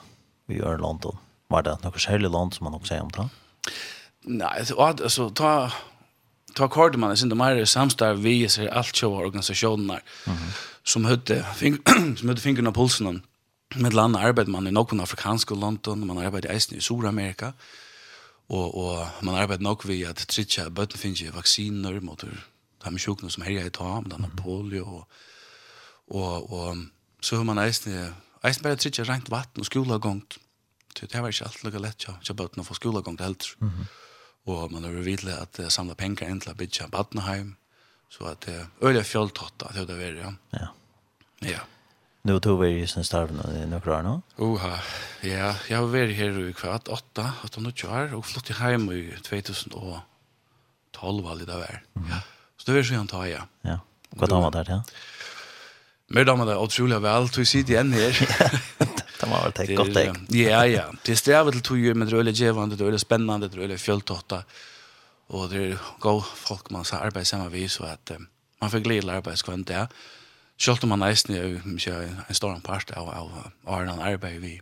Vi 0.47 0.59
gjør 0.59 0.81
London. 0.81 1.17
Var 1.51 1.65
det 1.67 1.77
noe 1.83 1.99
særlig 1.99 2.31
land 2.31 2.55
som 2.55 2.67
man 2.67 2.77
også 2.77 2.93
sier 2.93 3.05
om 3.05 3.11
det? 3.15 3.27
Nei, 4.29 4.51
altså, 4.61 5.29
ta, 5.35 5.71
ta 6.55 6.67
kort 6.67 6.95
jeg 6.95 7.17
synes 7.17 7.31
det 7.33 7.37
mer 7.37 7.65
samstarv 7.65 8.21
vi 8.23 8.47
ser 8.47 8.69
alt 8.69 8.93
kjøve 8.93 9.25
organisasjoner 9.25 9.99
mm 9.99 10.33
-hmm. 10.33 10.51
som 10.83 11.05
høyde 11.05 11.45
fingrene 11.55 12.67
av 12.67 12.73
pulsen 12.73 13.23
med 13.75 13.93
landa 13.93 14.19
arbeid 14.19 14.47
man 14.47 14.67
i 14.67 14.71
noen 14.71 14.99
afrikanske 14.99 15.55
London, 15.55 16.07
man 16.07 16.17
arbeid 16.17 16.45
i 16.45 16.53
Eisen 16.53 16.77
i 16.77 16.81
Sur-Amerika, 16.81 17.51
og, 18.49 18.77
og 18.77 19.07
man 19.21 19.35
arbeid 19.35 19.59
nok 19.59 19.87
vi 19.87 20.03
at 20.03 20.15
tritja 20.15 20.69
bøtten 20.69 20.99
finnes 20.99 21.21
i 21.21 21.33
vaksiner 21.33 21.99
mot 22.01 22.21
de 22.21 22.99
sjukene 22.99 23.31
som 23.31 23.43
herjer 23.43 23.65
i 23.65 23.69
ta, 23.69 23.99
med 24.01 24.11
denne 24.11 24.29
polio, 24.37 24.85
og, 24.85 25.07
og, 26.07 26.51
og 26.53 26.77
så 27.21 27.35
har 27.35 27.43
man 27.43 27.59
eisen, 27.59 28.13
eisen 28.43 28.63
bare 28.63 28.75
tritja 28.75 29.03
rent 29.03 29.31
vatten 29.31 29.59
og 29.59 29.65
skolegångt, 29.65 30.37
mm 30.37 30.50
det 30.99 31.21
var 31.21 31.29
ikke 31.29 31.47
alt 31.47 31.63
lukka 31.63 31.79
lett, 31.79 32.05
ja. 32.07 32.17
Jeg 32.27 32.35
bøtte 32.35 32.61
å 32.61 32.67
få 32.67 32.77
skolegang 32.77 33.17
til 33.17 33.29
helter. 33.29 33.55
Og 34.49 34.71
man 34.73 34.83
har 34.83 35.03
vidlig 35.05 35.33
at 35.37 35.59
uh, 35.61 35.69
samla 35.69 35.95
penger 35.95 36.29
inn 36.29 36.41
til 36.41 36.53
å 36.53 36.57
bygge 36.57 36.85
en 36.85 36.93
badneheim. 36.93 37.55
Så 38.11 38.25
at 38.27 38.41
det 38.45 38.55
er 38.57 38.65
øyelig 38.83 39.05
fjoltått 39.07 39.63
at 39.67 39.77
det 39.87 39.95
var, 39.95 40.17
ja. 40.17 40.33
Ja. 40.57 40.71
Ja. 41.41 41.61
Nu 42.23 42.39
tog 42.39 42.61
vi 42.61 42.81
i 42.81 42.87
sin 42.87 43.03
starven 43.03 43.39
i 43.57 43.65
några 43.65 43.97
år 43.97 44.03
nå? 44.05 44.21
Oha, 44.37 44.75
ja. 45.25 45.55
Jeg 45.69 45.77
har 45.77 45.87
vært 45.89 46.13
her 46.17 46.37
i 46.43 46.53
kvart, 46.53 46.87
åtta, 46.87 47.33
åtta 47.43 47.57
och 47.57 47.63
några 47.63 48.03
år. 48.03 48.13
Och 48.13 48.25
flott 48.25 48.49
i 48.49 48.53
hem 48.53 48.91
i 48.91 49.13
2012 49.23 51.23
var 51.23 51.35
det 51.35 51.45
där. 51.45 51.83
Ja. 51.93 52.21
Så 52.57 52.71
det 52.71 52.77
var 52.77 52.83
så 52.83 52.93
jag 52.93 52.99
antar 52.99 53.25
jag. 53.25 53.41
Ja. 53.61 53.79
Vad 54.09 54.29
damer 54.29 54.51
där, 54.51 54.65
ja? 54.69 54.83
Mer 56.07 56.25
damer 56.25 56.45
där, 56.45 56.57
otroligt 56.57 57.01
väl. 57.01 57.27
Du 57.27 57.45
sitter 57.45 57.73
igjen 57.73 57.93
her. 57.93 58.61
Det 59.21 59.29
var 59.29 59.41
väl 59.43 59.69
ett 59.69 59.77
gott 59.77 59.93
tag. 59.93 60.17
Ja, 60.29 60.65
ja. 60.65 60.91
Det 61.05 61.15
strävar 61.15 61.51
til 61.51 61.61
tog 61.61 61.95
men 61.95 62.07
det 62.07 62.17
är 62.17 62.31
givande, 62.31 62.75
det 62.75 62.85
är 62.85 62.97
spännande, 62.97 63.47
det 63.47 63.73
är 63.73 63.77
fjälltotta. 63.77 64.43
Och 65.27 65.49
det 65.49 65.57
är 65.57 65.77
god 65.99 66.23
folk 66.35 66.69
man 66.69 66.85
så 66.85 66.95
arbetar 66.95 67.23
sammen 67.23 67.51
vis 67.51 67.73
så 67.73 67.83
att 67.83 68.11
man 68.61 68.71
får 68.71 68.79
glädje 68.79 69.11
arbetskvant 69.11 69.67
där. 69.67 69.87
Självt 70.57 70.83
om 70.83 70.89
man 70.89 70.99
nesten 70.99 71.35
jo, 71.35 71.59
ikke 71.73 71.93
en 72.29 72.35
stor 72.35 72.59
part 72.59 72.91
av 72.91 73.09
av 73.09 73.29
Arnan 73.65 73.99
arbeid 73.99 74.41
vi. 74.41 74.61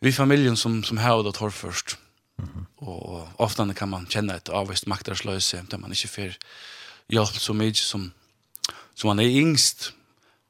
Vi 0.00 0.12
familjen 0.12 0.56
som 0.56 0.84
som 0.84 0.98
har 0.98 1.22
det 1.22 1.32
tar 1.32 1.50
först. 1.50 1.98
Mm 2.38 2.66
Och 2.76 3.28
ofta 3.36 3.74
kan 3.74 3.88
man 3.88 4.06
känna 4.06 4.34
et 4.34 4.48
avvist 4.48 4.86
maktarslöse 4.86 5.64
där 5.70 5.78
man 5.78 5.90
inte 5.90 6.08
får 6.08 6.36
hjelp 7.08 7.36
så 7.36 7.54
mycket 7.54 7.82
som 7.82 8.12
som 8.94 9.08
man 9.08 9.20
er 9.20 9.28
yngst. 9.28 9.92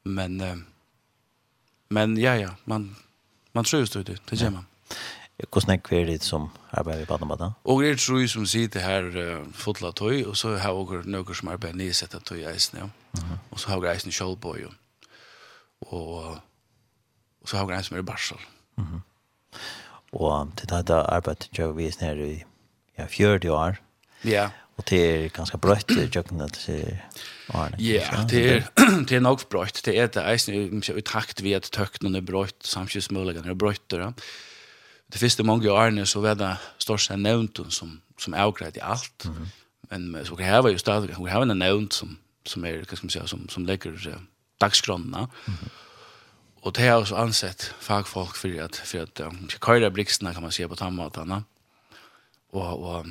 Men 0.05 0.65
Men 1.91 2.17
ja, 2.17 2.37
ja, 2.39 2.51
man, 2.65 2.97
man 3.53 3.65
tror 3.65 3.83
ut 3.83 4.07
det, 4.07 4.21
det 4.31 4.39
gjør 4.39 4.51
man. 4.61 4.67
Hvordan 5.41 5.79
er 5.79 5.89
det 5.89 6.07
litt 6.07 6.25
som 6.25 6.51
arbeider 6.77 7.03
i 7.03 7.09
Badnabada? 7.09 7.53
Og 7.65 7.83
det 7.83 7.95
tror 7.99 8.21
trøy 8.21 8.29
som 8.29 8.47
sitter 8.47 8.85
her 8.85 9.07
uh, 9.17 9.47
fotla 9.57 9.91
tøy, 9.97 10.23
og 10.29 10.37
så 10.37 10.57
har 10.61 10.77
vi 10.77 11.01
noen 11.09 11.35
som 11.35 11.49
arbeider 11.49 11.79
nedsettet 11.81 12.27
tøy 12.29 12.45
eisen, 12.45 12.79
ja. 12.83 12.89
Mm. 13.17 13.39
Og 13.51 13.61
så 13.61 13.73
har 13.73 13.81
vi 13.81 13.89
eisen 13.91 14.13
i 14.13 14.15
Kjølbøy, 14.15 14.69
og, 15.89 16.37
og 17.41 17.49
så 17.49 17.57
har 17.57 17.67
vi 17.67 17.75
eisen 17.75 17.89
som 17.89 17.97
er 17.97 18.05
i 18.05 18.11
Barsel. 18.11 18.45
Og 20.13 20.53
til 20.59 20.71
dette 20.71 20.95
arbeidet 20.95 21.49
gjør 21.57 21.73
vi 21.79 21.89
eisen 21.89 22.23
i 22.27 22.33
ja, 22.99 23.07
40 23.07 23.51
år. 23.55 23.81
Ja. 24.25 24.51
Og 24.81 24.87
det 24.89 25.01
er 25.05 25.33
ganske 25.37 25.59
brøtt 25.61 25.93
i 25.93 26.07
kjøkkenet 26.09 26.55
til 26.57 26.79
se 26.81 27.01
Arne. 27.53 27.77
Ja, 27.85 28.23
det 28.31 28.41
er, 28.49 28.63
det 29.09 29.19
er 29.19 29.21
nok 29.21 29.45
brøtt. 29.53 29.83
Det 29.85 29.93
er 29.99 30.09
det 30.09 30.25
eisen 30.25 30.81
i 30.81 31.03
takt 31.05 31.43
vid 31.45 31.59
at 31.59 31.69
töknen 31.75 32.17
er 32.17 32.25
brøtt, 32.25 32.57
samtidigt 32.65 33.13
er 33.13 33.59
brøtt. 33.59 33.93
Ja. 33.93 34.13
Det 35.13 35.21
første 35.21 35.45
mange 35.45 35.69
många 35.69 35.83
Arne 35.83 36.07
så 36.07 36.23
var 36.25 36.39
det 36.41 36.55
størst 36.79 37.11
en 37.11 37.27
nevnt 37.27 37.61
som 37.69 38.01
som 38.21 38.35
avgräd 38.35 38.77
i 38.77 38.81
alt. 38.83 39.25
Mm. 39.25 39.47
Men 39.91 40.25
så 40.27 40.37
kan 40.37 40.47
här 40.47 40.69
jo 40.69 40.79
stadig, 40.79 41.15
stadigt 41.15 41.31
har 41.31 41.43
en 41.43 41.59
nevnt 41.59 41.95
som 41.95 42.19
som 42.47 42.65
er, 42.65 42.85
hva 42.89 42.97
skal 42.97 43.07
man 43.07 43.11
säga 43.11 43.27
som 43.27 43.49
som 43.49 43.67
legger 43.67 43.91
lägger 43.91 44.21
dagsgrunna. 44.61 45.29
Mm. 45.47 45.71
Och 46.63 46.73
det 46.73 46.89
har 46.89 47.01
også 47.01 47.17
ansett 47.17 47.75
fagfolk 47.81 48.37
for 48.37 48.65
at, 48.65 48.77
for 48.77 48.99
at 48.99 49.21
um, 49.21 49.49
köra 49.49 49.91
blixtarna 49.91 50.33
kan 50.33 50.43
man 50.43 50.53
si 50.53 50.67
på 50.67 50.75
tannmatene. 50.75 51.45
Og, 52.53 52.83
og 52.85 53.07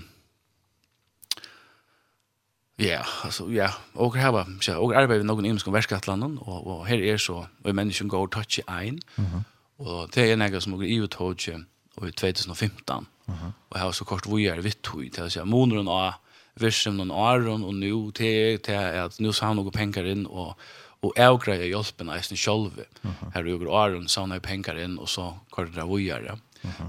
Ja, 2.79 3.01
altså, 3.23 3.49
ja, 3.51 3.73
og 3.99 4.15
her 4.15 4.31
var, 4.31 4.47
så, 4.63 4.77
og 4.79 4.93
arbeider 4.95 5.25
vi 5.25 5.27
noen 5.27 5.47
imenske 5.49 5.71
verskattlandene, 5.73 6.39
og, 6.39 6.67
og 6.67 6.85
her 6.87 7.01
er 7.03 7.17
så, 7.19 7.41
og 7.63 7.75
mennesken 7.75 8.09
går 8.11 8.29
touch 8.35 8.61
i 8.61 8.67
ein, 8.67 9.01
uh 9.17 9.41
og 9.79 10.09
det 10.11 10.25
er 10.27 10.35
noe 10.35 10.59
som 10.59 10.73
går 10.75 10.89
i 10.91 10.97
ut 10.99 11.15
og 11.21 11.39
i 11.39 12.11
2015, 12.11 13.07
uh 13.27 13.35
-huh. 13.35 13.51
og 13.69 13.79
her 13.79 13.91
så 13.91 14.03
kort 14.03 14.25
hvor 14.25 14.37
jeg 14.37 14.57
er 14.57 14.61
vitt 14.61 14.83
tog, 14.83 15.11
til 15.11 15.23
å 15.23 15.29
si, 15.29 15.39
moneren 15.39 15.87
og 15.87 16.13
versen 16.59 16.97
noen 16.97 17.11
åren, 17.11 17.63
og 17.63 17.73
nå, 17.73 18.11
til, 18.11 18.59
til 18.59 18.73
at 18.73 19.19
nå 19.19 19.31
sa 19.31 19.45
han 19.45 19.55
noen 19.55 19.71
penger 19.71 20.05
inn, 20.05 20.25
og, 20.27 20.57
og 21.01 21.13
avgreier 21.15 21.67
hjelpen 21.67 22.09
eisen 22.09 22.37
sjølve, 22.37 22.85
her 23.33 23.41
er 23.41 23.49
jo 23.49 23.71
åren, 23.71 24.07
sa 24.07 24.25
han 24.25 24.41
penger 24.41 24.75
inn, 24.83 24.99
og 24.99 25.09
så 25.09 25.33
kort 25.51 25.75
det 25.75 25.83
hvor 25.83 25.99
jeg 25.99 26.25
er. 26.25 26.37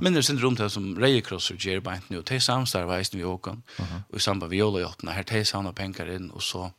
Men 0.00 0.14
det 0.14 0.22
synd 0.22 0.38
syndrom 0.38 0.56
här 0.56 0.68
som 0.68 0.98
Ray 0.98 1.20
Cross 1.20 1.50
och 1.50 1.64
Jerry 1.64 2.00
nu 2.09 2.22
till 2.22 2.40
samstarvajs 2.40 3.14
vi 3.14 3.24
åker. 3.24 3.56
Och 4.11 4.16
i 4.16 4.20
samband 4.20 4.50
med 4.50 4.56
Viola 4.56 4.88
öppna 4.88 5.12
här 5.12 5.22
till 5.22 5.46
samma 5.46 5.72
pengar 5.72 6.11
in 6.16 6.30
och 6.30 6.42
så 6.42 6.72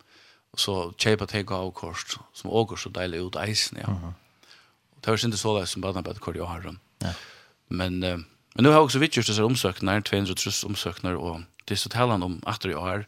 och 0.54 0.60
så 0.60 0.94
chepa 0.98 1.28
take 1.28 1.54
avkort, 1.54 1.96
kost 1.96 2.20
som 2.34 2.50
åker 2.50 2.76
så 2.76 2.90
dela 2.90 3.18
ut 3.18 3.36
isen 3.48 3.80
ja. 3.82 4.14
Och 4.92 4.98
det 5.02 5.12
är 5.12 5.26
inte 5.26 5.38
så 5.38 5.60
där 5.60 5.66
som 5.66 5.82
bara 5.82 6.04
på 6.04 6.14
kort 6.14 6.36
jag 6.36 6.46
har 6.46 6.60
dem. 6.60 6.80
Ja. 7.00 7.14
Men 7.68 8.04
uh, 8.04 8.20
men 8.54 8.64
nu 8.64 8.70
har 8.70 8.76
jag 8.76 8.84
också 8.84 9.00
vitjust 9.00 9.30
dessa 9.30 9.46
omsöknar 9.46 10.02
230 10.02 10.66
omsöknar 10.66 11.14
och 11.14 11.42
det 11.66 11.74
är 11.74 11.76
så 11.76 11.90
talan 11.90 12.24
om 12.24 12.42
att 12.46 12.62
det 12.62 12.72
är 12.72 13.08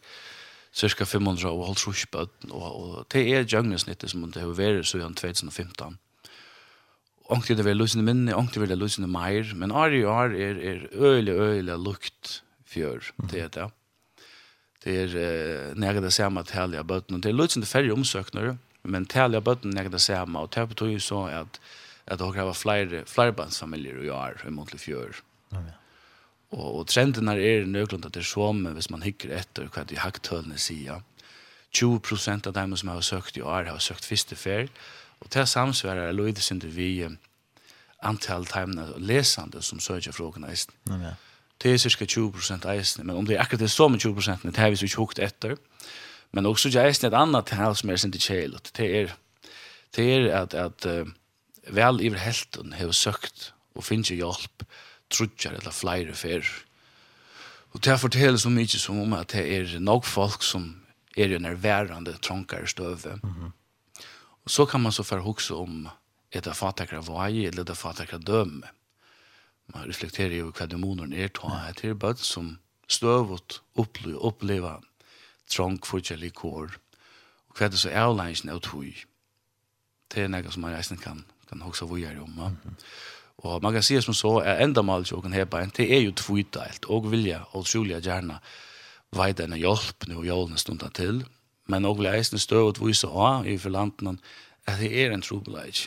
cirka 0.72 1.06
500 1.06 1.50
och 1.50 1.66
halvtrus 1.66 2.06
bøtten, 2.10 2.50
og, 2.50 2.82
og 2.82 3.06
det 3.12 3.28
er 3.30 3.44
djøgnesnittet 3.44 4.10
som 4.10 4.24
det 4.32 4.42
har 4.42 4.56
vært 4.58 4.86
så 4.86 4.98
igjen 4.98 5.14
2015. 5.14 5.98
Onkel 7.32 7.56
det 7.56 7.64
vil 7.64 7.78
lusne 7.80 8.04
minne, 8.04 8.34
onkel 8.36 8.66
vil 8.66 8.76
lusne 8.76 9.08
mer, 9.08 9.54
men 9.56 9.72
år 9.72 9.96
i 9.96 10.02
år 10.04 10.34
er, 10.36 10.58
er 10.60 10.82
øyelig, 10.92 11.32
øyelig 11.32 11.78
lukt 11.80 12.42
fjør 12.68 13.06
til 13.30 13.48
det. 13.54 13.70
Det 14.84 14.96
er 15.00 15.14
eh, 15.16 15.70
nægge 15.80 16.02
det 16.04 16.12
samme 16.12 16.42
til 16.44 16.76
jeg 16.76 16.86
bøtten, 16.86 17.22
det 17.22 17.30
er 17.30 17.38
løsne 17.38 17.64
færre 17.64 17.94
omsøknere, 17.94 18.58
men 18.84 19.06
til 19.08 19.40
bøtten 19.40 19.72
nægge 19.72 19.94
det 19.94 20.02
samme, 20.04 20.38
og 20.38 20.52
det 20.54 20.68
betyr 20.68 20.92
jo 20.92 21.00
så 21.00 21.22
at, 21.40 21.60
at 22.06 22.18
det 22.18 22.34
har 22.36 22.52
flere, 22.52 23.04
flere 23.06 23.32
bandsfamilier 23.32 24.04
i 24.04 24.12
år, 24.12 24.44
i 24.46 24.50
månedlig 24.50 24.80
fjør. 24.80 25.22
Ja. 25.52 25.64
Og, 26.52 26.78
og 26.78 26.86
trenden 26.86 27.28
her 27.28 27.40
er 27.40 27.64
nøklund 27.66 28.04
at 28.04 28.14
det 28.14 28.20
er 28.20 28.28
som, 28.28 28.66
hvis 28.66 28.90
man 28.90 29.02
hikker 29.02 29.32
etter 29.32 29.70
hva 29.72 29.86
de 29.88 29.96
hakktølene 29.98 30.60
sier, 30.60 31.00
20 31.74 32.46
av 32.46 32.52
dem 32.54 32.76
som 32.76 32.92
har 32.92 33.00
søkt 33.02 33.36
i 33.36 33.42
år 33.42 33.66
har 33.66 33.80
søkt 33.82 34.04
første 34.06 34.36
ferie, 34.36 34.68
Og 35.20 35.30
til 35.30 35.46
samsvarer 35.46 36.12
løyde 36.12 36.40
sin 36.40 36.58
du 36.58 36.66
vi 36.66 37.04
antall 38.04 38.46
timene 38.48 38.86
lesende 39.00 39.62
som 39.64 39.80
søker 39.80 40.12
frågene 40.12 40.50
eisen. 40.52 40.74
Mm, 40.88 41.06
ja. 41.08 41.14
Det 41.62 41.72
er 41.72 41.80
cirka 41.80 42.04
20% 42.04 42.66
eisen, 42.74 43.06
men 43.06 43.16
om 43.16 43.26
det 43.26 43.36
er 43.36 43.44
akkurat 43.44 43.64
det 43.64 43.70
som 43.70 43.94
20%, 43.94 44.44
det 44.44 44.56
har 44.56 44.70
vi 44.70 44.76
så 44.76 44.88
ikke 44.88 45.00
hukt 45.00 45.18
etter. 45.22 45.56
Men 46.32 46.46
også 46.46 46.68
ikke 46.68 46.82
eisen 46.88 47.06
et 47.08 47.16
annet 47.16 47.46
tal 47.46 47.76
som 47.78 47.90
er 47.90 47.96
sin 47.96 48.12
til 48.12 48.20
kjeilet. 48.20 48.70
Det 48.76 48.90
er, 49.00 49.14
det 49.96 50.06
er 50.12 50.28
at, 50.42 50.54
at 50.54 50.86
uh, 50.90 51.08
vel 51.70 52.02
iver 52.02 52.18
helten 52.18 52.74
har 52.74 52.92
søkt 52.92 53.52
og 53.74 53.86
finner 53.86 54.18
hjelp, 54.18 54.66
trudger 55.10 55.54
eller 55.54 55.72
flere 55.72 56.14
fer. 56.14 56.44
Og 57.72 57.84
det 57.84 58.00
forteller 58.00 58.38
så 58.38 58.50
mye 58.50 58.78
som 58.78 59.00
om 59.00 59.14
at 59.16 59.32
det 59.32 59.46
er 59.46 59.78
nok 59.80 60.04
folk 60.04 60.42
som 60.42 60.74
er 61.16 61.30
i 61.30 61.38
nærværende 61.38 62.18
trånkere 62.22 62.66
støve. 62.66 63.18
Mm 63.22 63.30
-hmm 63.30 63.52
Og 64.44 64.50
så 64.50 64.66
kan 64.66 64.80
man 64.80 64.92
så 64.92 65.04
förhuxa 65.04 65.54
om 65.54 65.88
ett 66.30 66.46
av 66.46 66.52
fatakra 66.52 67.00
vei, 67.00 67.46
eller 67.46 67.62
ett 67.62 67.70
av 67.70 67.74
fatakra 67.74 68.18
døme. 68.18 68.66
Man 69.66 69.84
reflekterar 69.84 70.30
ju 70.30 70.52
vad 70.58 70.70
demonen 70.70 71.10
til 71.10 71.28
ta 71.28 71.48
här 71.48 71.72
till 71.72 71.94
bud 71.94 72.18
som 72.18 72.58
stövot 72.88 73.62
uppleva, 73.74 74.18
uppleva 74.18 74.82
trång 75.50 75.78
för 75.78 76.30
kår. 76.30 76.78
Och 77.48 77.60
vad 77.60 77.70
det 77.70 77.76
så 77.76 77.88
är 77.88 78.14
längs 78.14 78.44
nu 78.44 78.58
tog. 78.60 79.04
Det 80.14 80.22
er 80.22 80.28
noe 80.28 80.50
som 80.50 80.62
man 80.62 80.74
reisende 80.74 81.02
kan, 81.02 81.24
kan 81.48 81.62
huxa 81.62 81.86
vad 81.86 81.98
gör 81.98 82.20
om. 82.20 82.32
Mm 82.38 82.56
-hmm. 82.64 82.74
Og 83.44 83.62
man 83.62 83.72
kan 83.72 83.82
si 83.82 84.00
som 84.00 84.14
så, 84.14 84.38
er 84.40 84.64
enda 84.64 84.82
mal 84.82 85.04
til 85.04 85.16
åken 85.16 85.32
hebein, 85.32 85.72
det 85.76 85.88
er 85.92 86.00
jo 86.00 86.12
tvitdelt, 86.12 86.84
og 86.84 87.10
vilja, 87.10 87.42
og 87.52 87.66
trolig 87.66 88.02
gjerne, 88.02 88.38
veida 89.12 89.44
en 89.44 89.56
hjelp, 89.58 90.06
nu 90.08 90.18
og 90.18 90.26
jólene 90.26 90.58
stundan 90.58 90.90
til, 90.90 91.24
men 91.66 91.84
og 91.84 91.98
vil 91.98 92.10
eisen 92.12 92.38
støv 92.38 92.72
støvet 92.74 92.82
viser 92.86 93.08
av 93.08 93.46
i 93.46 93.56
forlantene 93.58 94.18
at 94.66 94.80
det 94.80 94.90
er 95.04 95.12
en 95.12 95.22
trobeleid. 95.24 95.86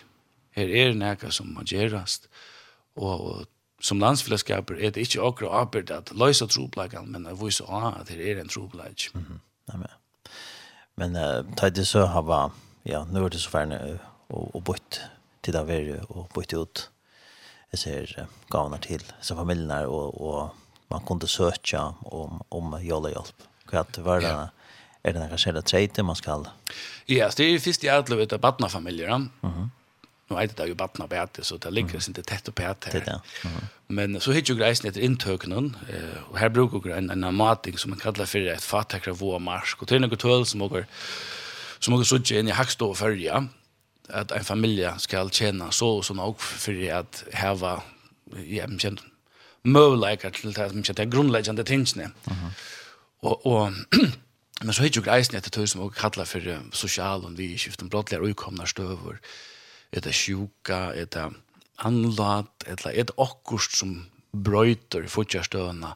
Her 0.58 0.70
er 0.74 0.96
nekka 0.98 1.32
som 1.34 1.54
man 1.54 1.70
gjerast, 1.70 2.28
og, 2.96 3.22
og 3.22 3.46
som 3.82 4.02
landsfellesskaper 4.02 4.80
er 4.82 4.94
det 4.94 5.06
ikke 5.06 5.22
akkurat 5.22 5.62
arbeid 5.62 5.92
at 5.94 6.12
løysa 6.18 6.48
trobeleidene, 6.50 7.12
men 7.14 7.30
at 7.30 7.38
viser 7.42 7.70
av 7.70 8.02
at 8.02 8.10
det 8.10 8.22
er 8.26 8.42
en 8.42 8.50
trobeleid. 8.50 9.10
Mm 9.14 9.26
-hmm. 9.26 9.40
Amen. 9.74 9.94
Men 10.96 11.16
uh, 11.16 11.56
ta 11.56 11.70
det 11.70 11.88
så 11.88 12.06
hava, 12.06 12.50
ja, 12.86 13.04
nu 13.04 13.26
er 13.26 13.30
det 13.30 13.42
så 13.42 13.50
færre 13.50 14.00
og, 14.30 14.56
og 14.56 14.64
bort 14.64 15.02
til 15.44 15.54
det 15.54 15.68
være 15.68 16.06
og 16.10 16.30
bort 16.34 16.54
ut. 16.54 16.90
Jeg 17.72 17.80
ser 17.80 18.22
uh, 18.22 18.26
gavner 18.50 18.78
til 18.78 19.04
så 19.22 19.36
familien 19.36 19.72
her, 19.72 19.86
og, 19.86 20.22
og 20.22 20.50
man 20.90 21.06
kunde 21.06 21.28
søke 21.28 21.80
om, 22.06 22.42
om 22.52 22.76
jolehjelp. 22.82 23.44
Hva 23.70 23.84
var 23.98 24.20
det? 24.20 24.28
Ja 24.28 24.48
är 25.08 25.14
det 25.14 25.20
några 25.20 25.38
sälja 25.38 25.62
trejter 25.62 26.04
man 26.04 26.16
skall? 26.16 26.48
Ja, 27.06 27.30
det 27.38 27.44
är 27.44 27.50
ju 27.50 27.60
först 27.60 27.84
i 27.84 27.90
alle 27.90 28.16
vet 28.16 28.34
av 28.34 28.40
barna. 28.40 28.70
Mm 28.78 29.30
-hmm. 29.42 29.70
Nu 30.30 30.36
vet 30.36 30.58
det 30.58 30.68
ju 30.68 30.74
barna 30.74 31.08
bättre 31.08 31.44
så 31.44 31.58
det 31.58 31.72
ligger 31.72 32.08
inte 32.08 32.24
tätt 32.24 32.48
upp 32.48 32.60
här. 32.60 32.76
Det 32.82 32.94
mm 32.94 33.20
-hmm. 33.42 33.64
Men 33.88 34.20
så 34.20 34.32
hittar 34.32 34.54
ju 34.54 34.60
grejsen 34.60 34.86
heter 34.86 35.02
intöknen 35.02 35.78
eh, 35.90 36.24
och 36.30 36.38
här 36.38 36.50
brukar 36.50 36.80
vi 36.80 36.92
en, 36.92 37.24
en 37.24 37.36
mating 37.36 37.78
som 37.78 37.92
man 37.92 38.00
kallar 38.00 38.26
för 38.26 38.48
ett 38.48 38.64
fattakra 38.64 39.14
våmarsk 39.14 39.82
och 39.82 39.88
det 39.88 39.96
är 39.96 40.00
något 40.00 40.20
tull 40.20 40.46
som 40.46 40.62
åker 40.62 40.86
som 41.80 41.94
åker 41.94 42.04
suttje 42.04 42.40
in 42.40 42.48
i 42.48 42.52
hackstå 42.52 42.90
och 42.90 42.98
följa 42.98 43.48
att 44.10 44.32
en 44.32 44.44
familj 44.44 44.90
ska 44.98 45.30
tjäna 45.30 45.72
så 45.72 45.90
och 45.90 46.06
såna 46.06 46.24
och 46.24 46.42
för 46.42 46.92
att 46.92 47.24
häva 47.34 47.82
ja, 48.48 48.68
men 48.68 49.00
möjligheter 49.62 50.30
till 50.30 50.54
det 50.54 50.70
som 50.70 50.80
är 50.80 51.06
grundläggande 51.06 51.64
tingene. 51.64 52.04
Mm. 52.04 52.50
Och, 53.20 53.46
och 53.46 53.72
Men 54.64 54.74
så 54.74 54.84
hittar 54.84 55.06
jag 55.06 55.18
eisen 55.18 55.38
etter 55.38 55.54
tøy 55.54 55.68
som 55.70 55.84
også 55.86 56.00
kallar 56.00 56.26
for 56.26 56.54
sosial 56.74 57.26
og 57.26 57.38
vi 57.38 57.52
skiften 57.62 57.92
brottliga 57.94 58.24
uikomna 58.26 58.66
støver, 58.66 59.20
etter 59.94 60.16
sjuka, 60.16 60.94
etter 60.98 61.36
anlat, 61.86 62.50
etter 62.66 62.96
et 62.98 63.12
okkurst 63.18 63.78
som 63.78 64.00
brøyter 64.34 65.06
i 65.06 65.12
fortjärstøvna 65.12 65.94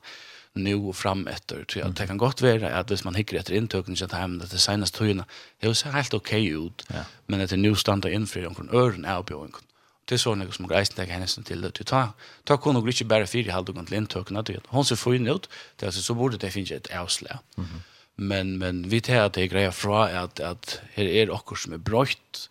nu 0.61 0.73
og 0.89 0.95
fram 0.95 1.25
etter. 1.31 1.63
Så 1.71 1.89
det 1.97 2.07
kan 2.07 2.19
godt 2.19 2.41
være 2.43 2.69
at 2.69 2.91
hvis 2.91 3.05
man 3.07 3.15
hikker 3.15 3.39
etter 3.39 3.55
inntøkning 3.55 3.97
til 3.97 4.11
hjemme 4.11 4.43
etter 4.43 4.59
senest 4.59 4.95
tøyene, 4.99 5.25
det 5.63 5.73
ser 5.77 5.95
helt 5.95 6.13
ok 6.13 6.33
ut, 6.59 6.85
ja. 6.91 7.05
men 7.27 7.41
etter 7.41 7.57
nu 7.57 7.73
standa 7.75 8.11
innfri 8.11 8.45
omkring 8.45 8.69
øren 8.75 9.05
er 9.05 9.23
oppjøringen. 9.23 9.67
Det 10.09 10.17
er 10.17 10.23
sånn 10.25 10.43
som 10.51 10.67
reisen 10.67 10.97
tenker 10.97 11.13
hennes 11.15 11.37
til 11.47 11.61
det. 11.63 11.85
Ta, 11.87 12.11
ta 12.45 12.57
kun 12.59 12.75
og 12.75 12.89
ikke 12.89 13.07
bare 13.07 13.29
fire 13.29 13.53
halvdagen 13.53 13.87
til 13.87 14.01
inntøkene. 14.01 14.43
Hun 14.73 14.85
ser 14.85 14.99
fin 14.99 15.29
ut, 15.29 15.47
så 15.79 16.13
burde 16.13 16.37
det 16.41 16.51
finnes 16.51 16.71
et 16.71 16.91
avslag. 16.91 17.39
Mm 17.55 17.63
-hmm 17.63 17.81
men 18.15 18.57
men 18.57 18.89
vi 18.89 19.01
tar 19.01 19.15
att 19.15 19.33
det 19.33 19.47
greia 19.47 19.71
fra 19.71 20.19
att 20.19 20.39
att 20.39 20.81
her 20.93 21.05
är 21.05 21.31
okkur 21.31 21.55
som 21.55 21.73
är 21.73 21.77
bröjt 21.77 22.49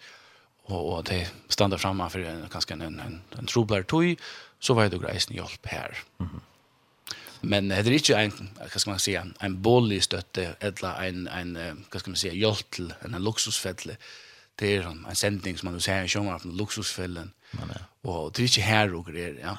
och 0.62 0.96
och 0.96 1.04
det 1.04 1.32
standa 1.48 1.78
framme 1.78 2.11
för 2.11 2.18
en 2.18 2.48
ganska 2.52 2.74
en 2.74 2.82
en, 2.82 3.20
en 3.38 3.46
trubblar 3.46 3.82
toj 3.82 4.16
så 4.58 4.74
var 4.74 4.88
det 4.88 4.98
greisen 4.98 5.36
hjelp 5.36 5.66
her. 5.66 5.98
här. 6.18 6.40
Men 7.40 7.68
det 7.68 7.74
är 7.74 7.90
inte 7.90 8.14
en 8.14 8.50
hva 8.58 8.78
ska 8.78 8.90
man 8.90 8.98
säga 8.98 9.26
en 9.40 9.62
bolig 9.62 10.02
stötte 10.02 10.56
eller 10.61 11.04
en 11.04 11.28
en 11.28 11.84
vad 11.92 12.00
ska 12.00 12.11
man 12.11 12.16
säga 12.16 12.34
hjälp 12.34 12.70
till 12.70 12.94
en 13.00 13.24
luksusfelle. 13.24 13.96
Det 14.54 14.66
er 14.66 14.82
en 14.82 15.16
sändning 15.16 15.58
som 15.58 15.72
man 15.72 15.80
säger 15.80 16.06
som 16.08 16.38
från 16.40 16.56
luksusfellen. 16.56 17.32
Men 17.50 17.68
och 18.02 18.32
det 18.32 18.42
är 18.42 18.44
inte 18.44 18.61
här 18.61 18.94
och 18.94 19.06
greier, 19.06 19.38
ja. 19.42 19.58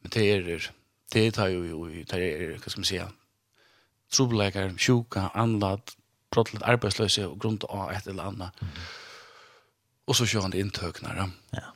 Men 0.00 0.10
det 0.10 0.32
är 0.32 0.70
det 1.12 1.30
tar 1.30 1.48
ju 1.48 2.04
det 2.04 2.14
är 2.14 2.50
vad 2.50 2.70
ska 2.70 2.80
man 2.80 2.84
säga 2.84 3.08
trobeleikar, 4.12 4.78
sjuka, 4.78 5.30
anlad, 5.34 5.80
brottlet 6.30 6.62
arbetslösa 6.62 7.28
och 7.28 7.40
grund 7.40 7.64
av 7.64 7.92
ett 7.92 8.06
eller 8.06 8.22
annat. 8.22 8.62
Mm 8.62 8.72
så 10.16 10.26
kör 10.26 10.40
han 10.40 10.52
inntøknere. 10.52 11.30
Ja. 11.50 11.66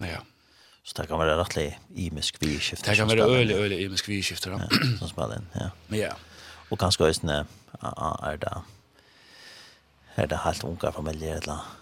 Ja. 0.00 0.20
Så 0.82 0.94
det 0.96 1.08
kan 1.08 1.20
være 1.20 1.36
rettelig 1.36 1.78
imisk 1.94 2.40
vidskifter. 2.40 2.90
Det 2.90 2.96
kan 2.96 3.08
være 3.08 3.28
öle, 3.28 3.54
öle 3.54 3.80
imisk 3.80 4.08
vidskifter. 4.08 4.50
Ja, 4.50 4.68
som 4.98 5.08
spiller 5.08 5.36
inn, 5.36 5.48
ja. 5.54 5.68
Ja. 5.96 6.12
Og 6.70 6.78
kanskje 6.78 7.06
også 7.06 7.44
er 7.82 8.36
det 8.36 8.54
er 10.16 10.26
det 10.26 10.38
helt 10.44 10.64
unge 10.64 10.92
familier 10.92 11.36
eller 11.36 11.78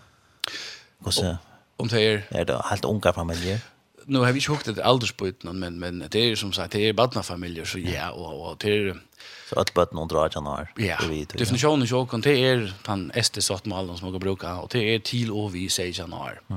hvordan 0.98 1.36
om 1.78 1.88
det 1.88 2.00
är... 2.00 2.22
er 2.30 2.44
det 2.44 2.60
helt 2.70 2.84
unge 2.84 3.12
familier 3.14 3.58
nu 4.06 4.18
har 4.18 4.32
vi 4.32 4.38
inte 4.38 4.52
hukt 4.52 4.68
ett 4.68 4.78
aldersbyten 4.78 5.58
men 5.58 5.78
men 5.78 6.04
det 6.10 6.18
är 6.18 6.36
som 6.36 6.52
sagt 6.52 6.72
det 6.72 6.88
är 6.88 6.92
barnfamiljer 6.92 7.64
så 7.64 7.78
ja 7.78 8.10
och 8.10 8.50
och 8.50 8.56
det 8.58 8.68
är 8.68 9.00
så 9.48 9.60
att 9.60 9.74
barn 9.74 9.98
under 9.98 10.16
18 10.16 10.46
år. 10.46 10.72
Ja. 10.76 10.98
Definitionen 11.38 11.82
är 11.82 11.86
ju 11.86 12.06
kan 12.06 12.20
det 12.20 12.30
är 12.30 12.74
han 12.86 13.10
äste 13.10 13.42
sort 13.42 13.64
mal 13.64 13.98
som 13.98 14.12
går 14.12 14.18
bruka 14.18 14.56
och 14.56 14.68
det 14.72 14.94
är 14.94 14.98
till 14.98 15.32
och 15.32 15.54
vi 15.54 15.68
säger 15.68 16.00
han 16.00 16.12
år. 16.12 16.42
Ja. 16.48 16.56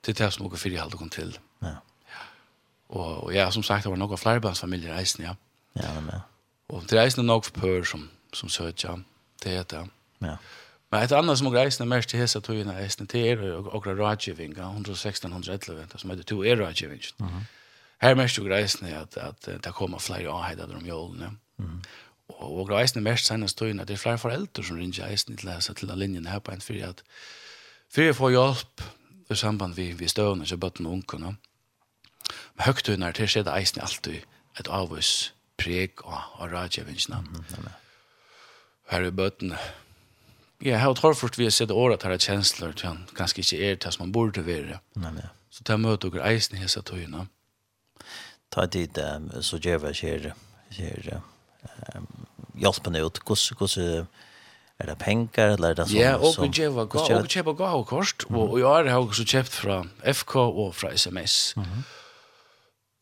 Det 0.00 0.14
tas 0.14 0.38
nog 0.38 0.58
för 0.58 0.70
i 0.70 0.76
halta 0.76 0.96
kom 0.96 1.08
till. 1.08 1.38
Ja. 1.58 1.76
Och 2.86 3.24
och 3.24 3.34
ja 3.34 3.50
som 3.50 3.62
sagt 3.62 3.82
det 3.84 3.90
var 3.90 3.96
några 3.96 4.16
flerbarnsfamiljer 4.16 4.94
reisen 4.94 5.24
ja. 5.24 5.36
Ja, 5.72 6.00
men. 6.00 6.20
Och 6.66 6.82
det 6.88 6.96
reisen 6.96 7.26
nog 7.26 7.44
för 7.44 7.60
pör 7.60 7.82
som 7.82 8.08
som 8.32 8.48
söker. 8.48 9.02
Det 9.42 9.50
heter. 9.50 9.88
Ja. 10.18 10.38
Men 10.92 11.02
et 11.02 11.12
annet 11.12 11.38
som 11.38 11.54
jag 11.54 11.88
mest 11.88 12.08
till 12.08 12.18
hessa 12.18 12.40
tog 12.40 12.56
innan 12.56 12.74
hästen 12.74 13.06
till 13.06 13.20
er 13.20 13.52
och 13.52 13.74
och 13.74 13.86
rådgivninga 13.86 14.62
11611 14.62 15.86
som 15.96 16.10
heter 16.10 16.24
to 16.24 16.44
er 16.44 16.56
rådgivning. 16.56 17.00
Mm. 17.20 17.30
Här 17.98 18.14
mest 18.14 18.38
jag 18.38 18.52
at, 18.52 19.16
at 19.16 19.48
att 19.48 19.62
det 19.62 19.72
kommer 19.72 19.98
fler 19.98 20.28
avhedar 20.28 20.66
de 20.66 20.86
jorden. 20.86 21.38
Mm. 21.58 21.82
Og, 22.28 22.60
och 22.60 22.70
reisna 22.70 23.00
mest 23.00 23.26
senest 23.26 23.58
togene 23.58 23.80
tog 23.80 23.88
det 23.88 23.94
er 23.94 23.98
flere 23.98 24.18
foreldre 24.18 24.64
som 24.64 24.76
ringer 24.76 25.06
hästen 25.06 25.36
til 25.36 25.48
läsa 25.48 25.72
til 25.72 25.88
linjen 25.96 26.26
her 26.26 26.38
på 26.38 26.52
en 26.52 26.60
fyrir 26.60 26.88
at 26.88 27.02
för 27.88 28.10
att 28.10 28.16
få 28.16 28.30
hjelp 28.30 28.82
i 29.30 29.34
samband 29.34 29.74
vi 29.74 29.92
vi 29.92 30.08
støvende, 30.08 30.46
så 30.46 30.56
botten 30.56 30.86
onkorna. 30.86 31.26
Men 32.54 32.64
högt 32.64 32.84
til 32.84 33.12
till 33.14 33.28
skedde 33.28 33.50
hästen 33.50 33.80
alltid 33.80 34.20
et 34.60 34.68
avvis 34.68 35.34
preg 35.56 35.90
og, 36.04 36.52
rådgivning. 36.52 36.98
Mm. 37.08 37.44
Här 38.88 39.02
är 39.02 39.10
botten 39.10 39.54
jeg 40.62 40.80
har 40.80 40.94
tror 40.94 41.14
först 41.14 41.38
vi 41.38 41.44
har 41.44 41.50
sett 41.50 41.70
året 41.70 42.02
her 42.02 42.18
kjensler 42.18 42.72
til 42.72 42.88
han 42.88 43.06
ganske 43.14 43.40
ikke 43.40 43.70
er 43.70 43.76
til 43.76 43.92
som 43.92 44.06
man 44.06 44.12
burde 44.12 44.46
være. 44.46 44.78
Nei, 44.94 45.10
nej. 45.10 45.28
Så 45.50 45.64
ta 45.64 45.76
möte 45.76 46.10
dere 46.10 46.32
eisen 46.32 46.56
i 46.56 46.62
hese 46.62 46.82
tøyene. 46.82 47.26
Ta 48.50 48.66
dit 48.66 48.98
så 49.40 49.58
gjør 49.58 49.78
vi 49.78 49.88
ikke 49.88 50.34
her 50.76 51.20
um, 51.94 52.06
hjelpen 52.54 52.96
ut 52.96 53.18
Hvordan, 53.26 53.56
hvordan 53.58 54.06
er 54.78 54.86
det 54.86 54.98
pengar 54.98 55.54
eller 55.56 55.70
er 55.70 55.74
det 55.74 55.88
sånn? 55.88 55.98
Ja, 55.98 56.16
og 56.16 56.38
vi 56.40 56.48
ger 56.48 56.70
vad 56.70 56.94
og 56.94 57.10
och 57.10 57.28
kjøper 57.28 57.52
gav 57.52 57.78
og 57.78 57.86
kost 57.86 58.24
og 58.30 58.58
jeg 58.58 58.92
har 58.92 58.98
også 58.98 59.24
kjøpt 59.24 59.52
fra 59.52 59.84
FK 60.14 60.36
og 60.36 60.74
fra 60.74 60.96
SMS. 60.96 61.54
Mhm. 61.56 61.84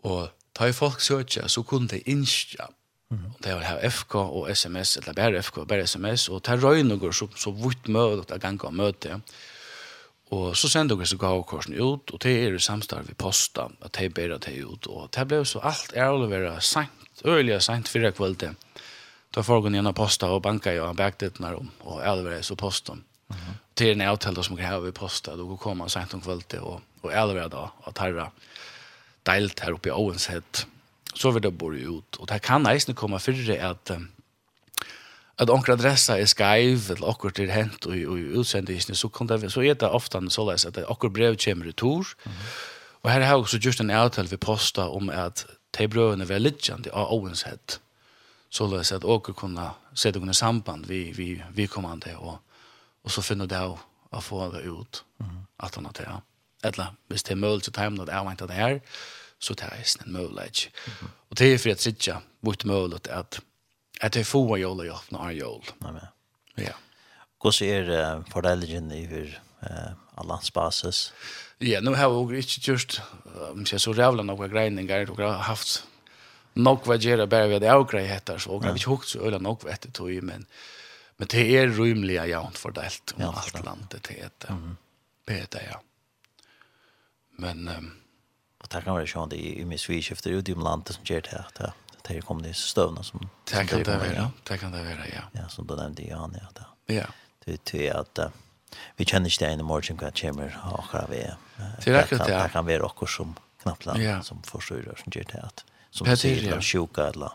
Og 0.03 0.29
ta 0.55 0.71
folk 0.71 1.01
søker, 1.01 1.47
så 1.47 1.63
kunde 1.63 2.01
insta 2.01 2.67
Mm. 3.11 3.33
Det 3.39 3.55
var 3.55 3.61
här 3.61 3.79
FK 3.79 4.19
och 4.19 4.51
SMS 4.51 4.97
eller 4.97 5.13
bara 5.13 5.39
FK 5.39 5.61
och 5.61 5.67
bara 5.67 5.81
SMS 5.81 6.29
och 6.29 6.43
tar 6.43 6.57
röjnor 6.57 7.13
så 7.13 7.29
så 7.37 7.51
vitt 7.51 7.87
mötet 7.87 8.31
att 8.31 8.43
ganga 8.43 8.71
möte. 8.71 9.21
Och 10.29 10.57
så 10.57 10.69
sände 10.69 10.97
vi 10.97 11.07
så 11.07 11.17
gav 11.17 11.43
korsen 11.43 11.75
ut 11.75 12.11
och 12.11 12.19
det 12.19 12.31
är 12.31 12.53
det 12.53 12.61
samstarv 12.61 13.07
vi 13.09 13.15
posta 13.15 13.71
att 13.81 13.93
det 13.93 14.09
ber 14.09 14.31
att 14.31 14.43
det 14.43 14.53
ut 14.53 14.87
och 14.87 15.09
det 15.11 15.25
blev 15.25 15.45
så 15.45 15.59
allt 15.61 15.93
är 15.93 16.25
att 16.25 16.31
vara 16.31 16.61
sent 16.61 16.91
öliga 17.25 17.61
sent 17.61 17.89
förra 17.89 18.13
kvällen. 18.13 18.57
Då 19.31 19.43
får 19.43 19.61
gå 19.61 19.69
ner 19.69 19.89
och 19.89 19.97
posta 19.97 20.31
och 20.31 20.43
banka 20.43 20.75
jag 20.75 20.97
backade 20.97 21.33
när 21.39 21.55
om 21.55 21.71
och 21.79 22.03
allvar 22.07 22.43
så 22.43 22.57
posten. 22.57 23.05
Mm. 23.31 23.43
Till 23.75 24.01
en 24.01 24.09
avtal 24.09 24.45
som 24.45 24.57
kan 24.57 24.67
ha 24.67 24.81
har 24.81 24.91
posta 24.91 25.37
då 25.37 25.57
kommer 25.57 25.89
sent 25.89 26.15
om 26.15 26.21
kvällen 26.21 26.61
och 26.61 26.81
och 27.01 27.13
allvar 27.13 27.49
då 27.49 27.71
att 27.85 27.99
herra 27.99 28.31
deilt 29.23 29.61
här 29.61 29.73
uppe 29.73 29.89
i 29.89 29.93
Owenshead. 29.93 30.43
Mm 30.65 30.80
så 31.15 31.31
vil 31.31 31.43
det 31.43 31.59
bor 31.59 31.75
ut. 31.75 32.19
Og 32.19 32.29
det 32.29 32.43
kan 32.43 32.67
eisne 32.67 32.95
komme 32.95 33.21
fyrre 33.21 33.59
at 33.59 33.93
at 35.41 35.49
onkra 35.49 35.73
adressa 35.73 36.19
er 36.21 36.29
skaiv, 36.29 36.91
eller 36.93 37.09
okkur 37.09 37.33
er 37.41 37.53
hent 37.55 37.87
og, 37.89 37.97
og 38.13 38.41
utsendisene, 38.43 38.97
så, 38.97 39.09
kan 39.09 39.29
det, 39.29 39.53
så 39.53 39.63
er 39.65 39.75
det 39.75 39.89
ofte 39.89 40.21
så 40.31 40.45
at 40.51 40.79
okkur 40.85 41.09
brev 41.09 41.37
kommer 41.37 41.67
i 41.67 41.73
tur. 41.73 42.05
Mm 42.25 42.33
-hmm. 42.33 42.81
Og 43.03 43.11
her 43.11 43.21
har 43.21 43.35
jeg 43.35 43.37
også 43.37 43.59
gjort 43.59 43.81
en 43.81 43.91
avtale 43.91 44.29
vi 44.29 44.37
posta 44.37 44.89
om 44.89 45.09
at 45.09 45.47
de 45.79 45.89
brøvene 45.89 46.29
var 46.29 46.39
littjende 46.39 46.91
av 46.93 47.13
Owenshead. 47.13 47.79
Så 48.51 48.67
la 48.67 48.81
at 48.81 49.05
åker 49.05 49.33
kunne 49.33 49.71
sette 49.95 50.21
kunne 50.21 50.35
samband 50.35 50.87
vi, 50.87 51.13
vi, 51.17 51.43
vi 51.55 51.67
kom 51.67 51.85
an 51.85 52.01
til, 52.01 52.17
og, 52.17 52.39
og 53.05 53.11
så 53.11 53.23
finner 53.23 53.47
det 53.47 53.61
å 54.13 54.21
få 54.21 54.51
det 54.53 54.69
ut, 54.69 55.05
mm 55.19 55.27
-hmm. 55.27 55.67
at 55.67 55.75
han 55.75 55.85
har 55.85 55.93
til. 55.93 56.07
Eller 56.65 56.95
hvis 57.09 57.23
det 57.23 57.31
er 57.31 57.37
mulig, 57.37 57.63
til 57.63 57.73
tar 57.73 57.83
jeg 57.83 57.93
meg 57.93 58.09
at 58.09 58.15
jeg 58.15 58.27
venter 58.27 58.47
det 58.47 58.57
her, 58.57 58.81
så 59.41 59.55
det 59.57 59.69
er 59.73 60.05
en 60.05 60.13
mulighet. 60.13 60.69
Og 61.31 61.39
det 61.39 61.55
er 61.55 61.59
for 61.59 61.73
at 61.73 61.83
sitte 61.83 62.17
mot 62.43 62.65
mulighet 62.65 63.09
at 63.09 63.41
at 64.01 64.17
jeg 64.17 64.27
får 64.27 64.57
jul 64.63 64.81
og 64.81 64.87
hjelp 64.89 65.13
når 65.13 65.29
jeg 65.29 65.43
jobb. 65.43 65.71
Nei, 65.85 65.93
men. 65.93 66.09
Ja. 66.65 66.73
Hvordan 67.41 67.69
er 67.69 67.91
uh, 67.93 68.25
fordelingen 68.33 68.91
i 68.97 69.05
hver 69.09 69.35
uh, 69.65 70.25
landsbasis? 70.25 71.11
Ja, 71.61 71.81
nu 71.85 71.93
har 71.95 72.09
vi 72.09 72.41
ikke 72.41 72.63
gjort 72.65 73.03
um, 73.51 73.67
jeg 73.69 73.81
så 73.81 73.93
rævla 73.93 74.25
noen 74.25 74.53
greininger, 74.53 75.11
og 75.13 75.21
har 75.21 75.45
haft 75.51 75.83
nok 76.57 76.89
hva 76.89 76.97
gera 77.01 77.29
bara 77.31 77.49
vi 77.49 77.61
det 77.61 77.71
avgrej 77.71 78.09
så 78.27 78.39
så 78.39 78.59
har 78.65 78.73
vi 78.73 78.85
hukt 78.89 79.09
så 79.09 79.21
øyla 79.21 79.39
nok 79.39 79.65
hva 79.65 79.75
etter 79.75 79.93
tog 79.93 80.11
men 80.25 80.47
men 81.21 81.29
det 81.29 81.57
är 81.57 81.69
rymliga 81.69 82.27
jævnt 82.27 82.59
fordelt 82.59 83.13
om 83.13 83.21
ja, 83.21 83.33
allt 83.37 83.65
landet 83.65 84.03
det 84.09 84.15
heter. 84.15 84.53
Mm. 84.53 84.77
Det 85.27 85.61
ja. 85.69 85.81
Men 87.37 87.69
um, 87.69 87.93
Och 88.71 88.77
det 88.77 88.83
kan 88.83 88.95
vara 88.95 89.07
sånt 89.07 89.33
i, 89.33 89.61
i 89.61 89.65
min 89.65 89.79
sviskifter 89.79 90.31
ut 90.31 90.49
i 90.49 90.55
landet 90.55 90.95
som 90.95 91.05
ger 91.05 91.21
det 91.21 91.31
här. 91.31 91.73
Det 92.03 92.15
här 92.15 92.21
kommer 92.21 92.43
det 92.43 92.55
stövna 92.55 93.03
som... 93.03 93.29
Det 93.45 93.67
kan 93.67 93.83
det 93.83 93.91
vara, 93.91 94.31
det 94.49 94.59
kan 94.59 94.73
det 94.73 94.79
vara, 94.79 95.09
ja. 95.15 95.23
Ja, 95.33 95.49
som 95.49 95.67
du 95.67 95.77
nämnde 95.77 96.03
Johan, 96.03 96.37
ja. 96.57 96.65
Ja. 96.87 97.05
Det 97.45 97.75
är 97.75 97.95
att 97.95 98.19
vi 98.97 99.05
känner 99.05 99.27
inte 99.27 99.45
det 99.45 99.53
ena 99.53 99.63
morgon 99.63 99.99
vad 100.01 100.21
kommer 100.21 100.59
och 100.73 100.85
vad 100.93 101.11
vi 101.11 101.17
är. 101.17 101.35
Det 101.85 102.01
akkurat 102.01 102.27
det. 102.27 102.43
Det 102.43 102.49
kan 102.53 102.67
vara 102.67 102.83
också 102.83 103.07
som 103.07 103.35
knappt 103.63 103.87
land 103.87 104.25
som 104.25 104.43
försörjer 104.43 104.95
som 105.05 105.13
ger 105.15 105.25
det 105.25 105.33
här. 105.33 105.51
Som 105.91 106.17
säger 106.17 106.57
att 106.57 106.65
sjuka 106.65 107.07
eller 107.07 107.31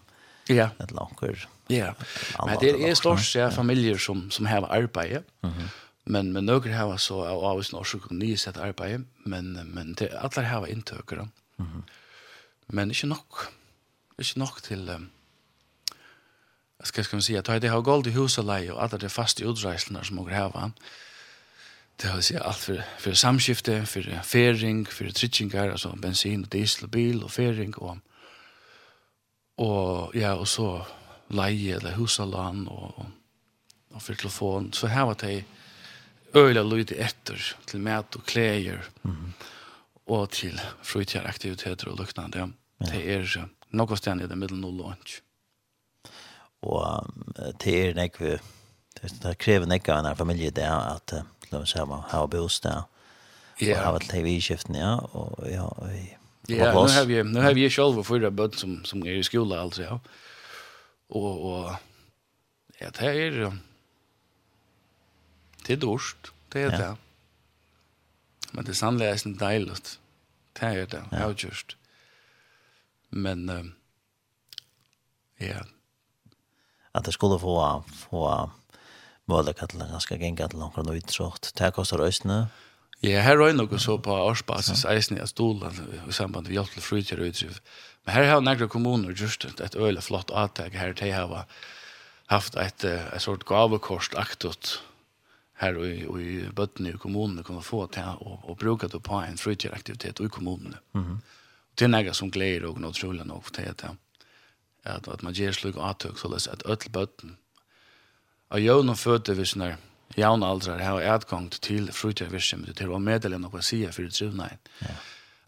Ja. 0.47 0.69
Ett 0.79 0.91
långt. 0.91 1.21
Ja. 1.67 1.93
Men 2.45 2.57
det 2.59 2.89
är 2.89 2.95
störst 2.95 3.35
ja, 3.35 3.51
familjer 3.51 3.97
som 3.97 4.31
som 4.31 4.45
har 4.45 4.61
arbete. 4.61 5.23
Mhm. 5.41 5.69
Men 6.05 6.33
men 6.33 6.45
några 6.45 6.77
har 6.77 6.97
så 6.97 7.25
av 7.25 7.57
oss 7.57 7.71
norska 7.71 7.99
nye 8.09 8.37
sett 8.37 8.57
arbeid, 8.57 9.05
men 9.23 9.53
men 9.53 9.93
det 9.93 10.17
alla 10.17 10.43
har 10.43 10.67
inntøkere. 10.67 11.27
Mhm. 11.57 11.83
Men 12.67 12.89
inte 12.89 13.07
nok. 13.07 13.33
Inte 14.17 14.39
nok 14.39 14.61
till 14.61 14.89
um, 14.89 15.09
Jag 16.77 16.87
ska 16.87 17.03
ska 17.03 17.15
man 17.15 17.21
säga 17.21 17.39
att 17.39 17.61
det 17.61 17.67
har 17.67 17.81
gold 17.81 18.07
i 18.07 18.09
huset 18.09 18.45
leje 18.45 18.71
och 18.71 18.83
alla 18.83 18.97
de 18.97 19.09
fasta 19.09 19.43
utresorna 19.43 20.03
som 20.03 20.15
några 20.15 20.37
har. 20.37 20.71
Det 21.95 22.07
har 22.07 22.21
sig 22.21 22.37
allt 22.37 22.57
för 22.57 22.83
för 22.97 23.13
samskifte, 23.13 23.85
för 23.85 24.21
färing, 24.23 24.85
för 24.85 25.09
tritchingar 25.09 25.69
alltså 25.69 25.95
bensin 25.95 26.41
dieselbil 26.51 27.23
och 27.23 27.31
färing 27.31 27.75
och 27.75 27.97
och 29.55 30.15
ja 30.15 30.33
och 30.35 30.47
så 30.47 30.85
leje 31.27 31.77
eller 31.77 31.91
husalan 31.91 32.67
och 32.67 33.05
och 33.91 34.03
för 34.03 34.15
telefon 34.15 34.73
så 34.73 34.87
här 34.87 35.05
var 35.05 35.15
det 35.19 35.43
øyla 36.35 36.63
lyd 36.63 36.91
etter 36.91 37.41
til 37.67 37.79
mat 37.79 38.15
og 38.15 38.23
klæger 38.25 38.81
mm 39.03 39.11
-hmm. 39.11 39.45
og 40.05 40.29
til 40.29 40.61
frutjær 40.83 41.27
aktiviteter 41.27 41.87
og 41.89 41.97
luknande. 41.97 42.37
Ja. 42.39 42.85
Det 42.91 43.13
er 43.13 43.47
noe 43.71 43.97
sted 43.97 44.21
i 44.21 44.27
det 44.27 44.37
middel 44.37 44.57
null 44.57 44.81
og 44.81 44.95
ikke. 44.97 45.21
Og 46.61 47.07
det 47.63 47.89
er 47.89 47.93
nekve, 47.93 48.39
det 49.01 49.37
krever 49.37 49.65
nekve 49.65 49.93
av 49.93 50.05
en 50.05 50.17
familie 50.17 50.49
det 50.49 50.63
at, 50.63 51.13
la 51.51 51.59
oss 51.59 51.73
ha 51.73 51.85
ha 51.85 52.01
har 52.09 52.27
bostad 52.27 52.83
og 53.61 53.77
har 53.77 53.93
vært 53.93 54.09
TV-skiften, 54.09 54.75
ja, 54.75 54.95
og 54.95 55.47
ja, 55.47 55.69
Ja, 56.47 56.73
nu 56.73 56.89
har 56.89 57.05
vi 57.05 57.23
nu 57.23 57.39
har 57.39 57.53
vi 57.53 57.69
själva 57.69 58.03
förra 58.03 58.31
bøtt 58.31 58.55
som 58.55 58.85
som 58.85 59.03
är 59.03 59.11
i 59.11 59.23
skolan 59.23 59.59
alltså 59.59 59.81
ja. 59.81 59.99
Och 61.09 61.45
och 61.45 61.71
ja, 62.79 62.89
det 62.99 63.05
är 63.05 63.57
Det 65.65 65.73
är 65.73 65.77
dårst, 65.77 66.17
det 66.49 66.61
är 66.61 66.71
ja. 66.71 66.77
det. 66.77 66.95
Men 68.51 68.65
det 68.65 68.71
är 68.71 68.73
sannolikt 68.73 69.25
en 69.25 69.37
dejligt. 69.37 69.99
Det 70.53 70.65
är 70.65 70.85
det, 70.85 71.03
ja. 71.11 71.23
avgjort. 71.23 71.75
Men, 73.09 73.49
um, 73.49 73.73
ja. 75.37 75.65
Att 76.91 77.05
det 77.05 77.11
skulle 77.11 77.39
få, 77.39 77.83
få 78.09 78.51
möjlighet 79.25 79.63
att 79.63 79.69
det 79.69 79.77
ganska 79.77 80.15
gänga 80.15 80.47
till 80.47 80.59
någon 80.59 80.95
utsått. 80.95 81.51
Det 81.55 81.63
här 81.63 81.71
kostar 81.71 81.99
östnö. 81.99 82.45
Ja, 82.99 83.19
här 83.19 83.37
har 83.37 83.47
jag 83.47 83.55
något 83.55 83.81
så 83.81 83.99
på 83.99 84.11
årsbasis, 84.11 84.85
eisen 84.85 85.23
i 85.23 85.27
stolen 85.27 86.03
i 86.09 86.13
samband 86.13 86.47
med 86.47 86.55
hjälplig 86.55 86.83
fritid 86.83 87.19
og 87.19 87.25
utsriv. 87.25 87.59
Men 88.03 88.13
här 88.15 88.33
har 88.33 88.41
några 88.41 88.67
kommuner 88.67 89.11
just 89.17 89.45
ett 89.45 89.75
öle 89.75 90.01
flott 90.01 90.29
avtag 90.29 90.69
här. 90.69 90.93
De 90.93 91.11
har 91.11 91.45
haft 92.25 92.55
ett, 92.55 92.83
ett, 92.83 93.13
et 93.13 93.21
sort 93.21 93.43
gavekorsaktigt 93.43 94.81
her 95.61 95.77
og 95.79 96.19
i 96.21 96.49
bøttene 96.55 96.91
i 96.91 96.99
kommunene 96.99 97.43
kunne 97.43 97.63
få 97.63 97.85
til 97.87 98.03
å, 98.19 98.39
å 98.43 98.55
bruke 98.59 98.89
det 98.91 98.99
på 99.03 99.21
en 99.23 99.39
fritidsaktivitet 99.39 100.19
i 100.19 100.27
kommunene. 100.27 100.79
Mm 100.93 101.03
-hmm. 101.03 101.17
Det 101.75 101.85
er 101.85 101.87
noe 101.87 102.13
som 102.13 102.31
gleder 102.31 102.67
og 102.67 102.79
utrolig 102.79 103.25
nok 103.25 103.53
til 103.53 103.63
at, 103.63 103.85
at, 104.83 105.23
man 105.23 105.33
gjør 105.33 105.51
slik 105.51 105.75
avtøk, 105.77 106.17
så 106.17 106.49
at 106.51 106.63
øtl 106.65 106.89
bøtten 106.89 107.37
av 108.49 108.59
jøvn 108.59 108.89
og 108.89 108.97
fødte 108.97 109.33
hvis 109.33 109.55
når 109.55 109.75
jævn 110.17 110.43
aldre 110.43 110.77
har 110.79 111.01
adgang 111.01 111.51
til 111.51 111.91
fritidsvirksomhet 111.91 112.77
til 112.77 112.93
å 112.93 112.99
meddele 112.99 113.39
noe 113.39 113.61
sier 113.61 113.91
for 113.91 114.07
utrivne. 114.07 114.49
Ja. 114.81 114.95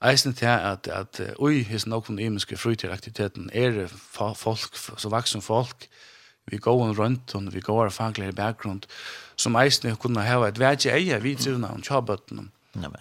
Eisen 0.10 0.34
til 0.34 0.46
at, 0.46 0.88
at 0.88 1.22
ui, 1.40 1.64
hos 1.64 1.88
noen 1.88 2.20
imenske 2.20 2.58
fritidsaktiviteten 2.58 3.50
er 3.54 3.88
folk, 4.36 4.76
så 4.76 5.10
vaksen 5.10 5.42
folk, 5.42 5.88
vi 6.48 6.58
går 6.58 6.94
rundt 6.98 7.36
og 7.36 7.50
vi 7.54 7.62
går 7.62 7.90
faglig 7.90 8.32
i 8.32 8.36
bakgrund, 8.36 8.88
som 9.36 9.58
eisne 9.60 9.96
kunne 10.00 10.24
ha 10.24 10.40
et 10.48 10.60
vetje 10.60 10.94
eie 10.94 11.20
vi 11.24 11.36
drivna 11.36 11.74
om 11.76 11.84
tjabøttene. 11.84 12.48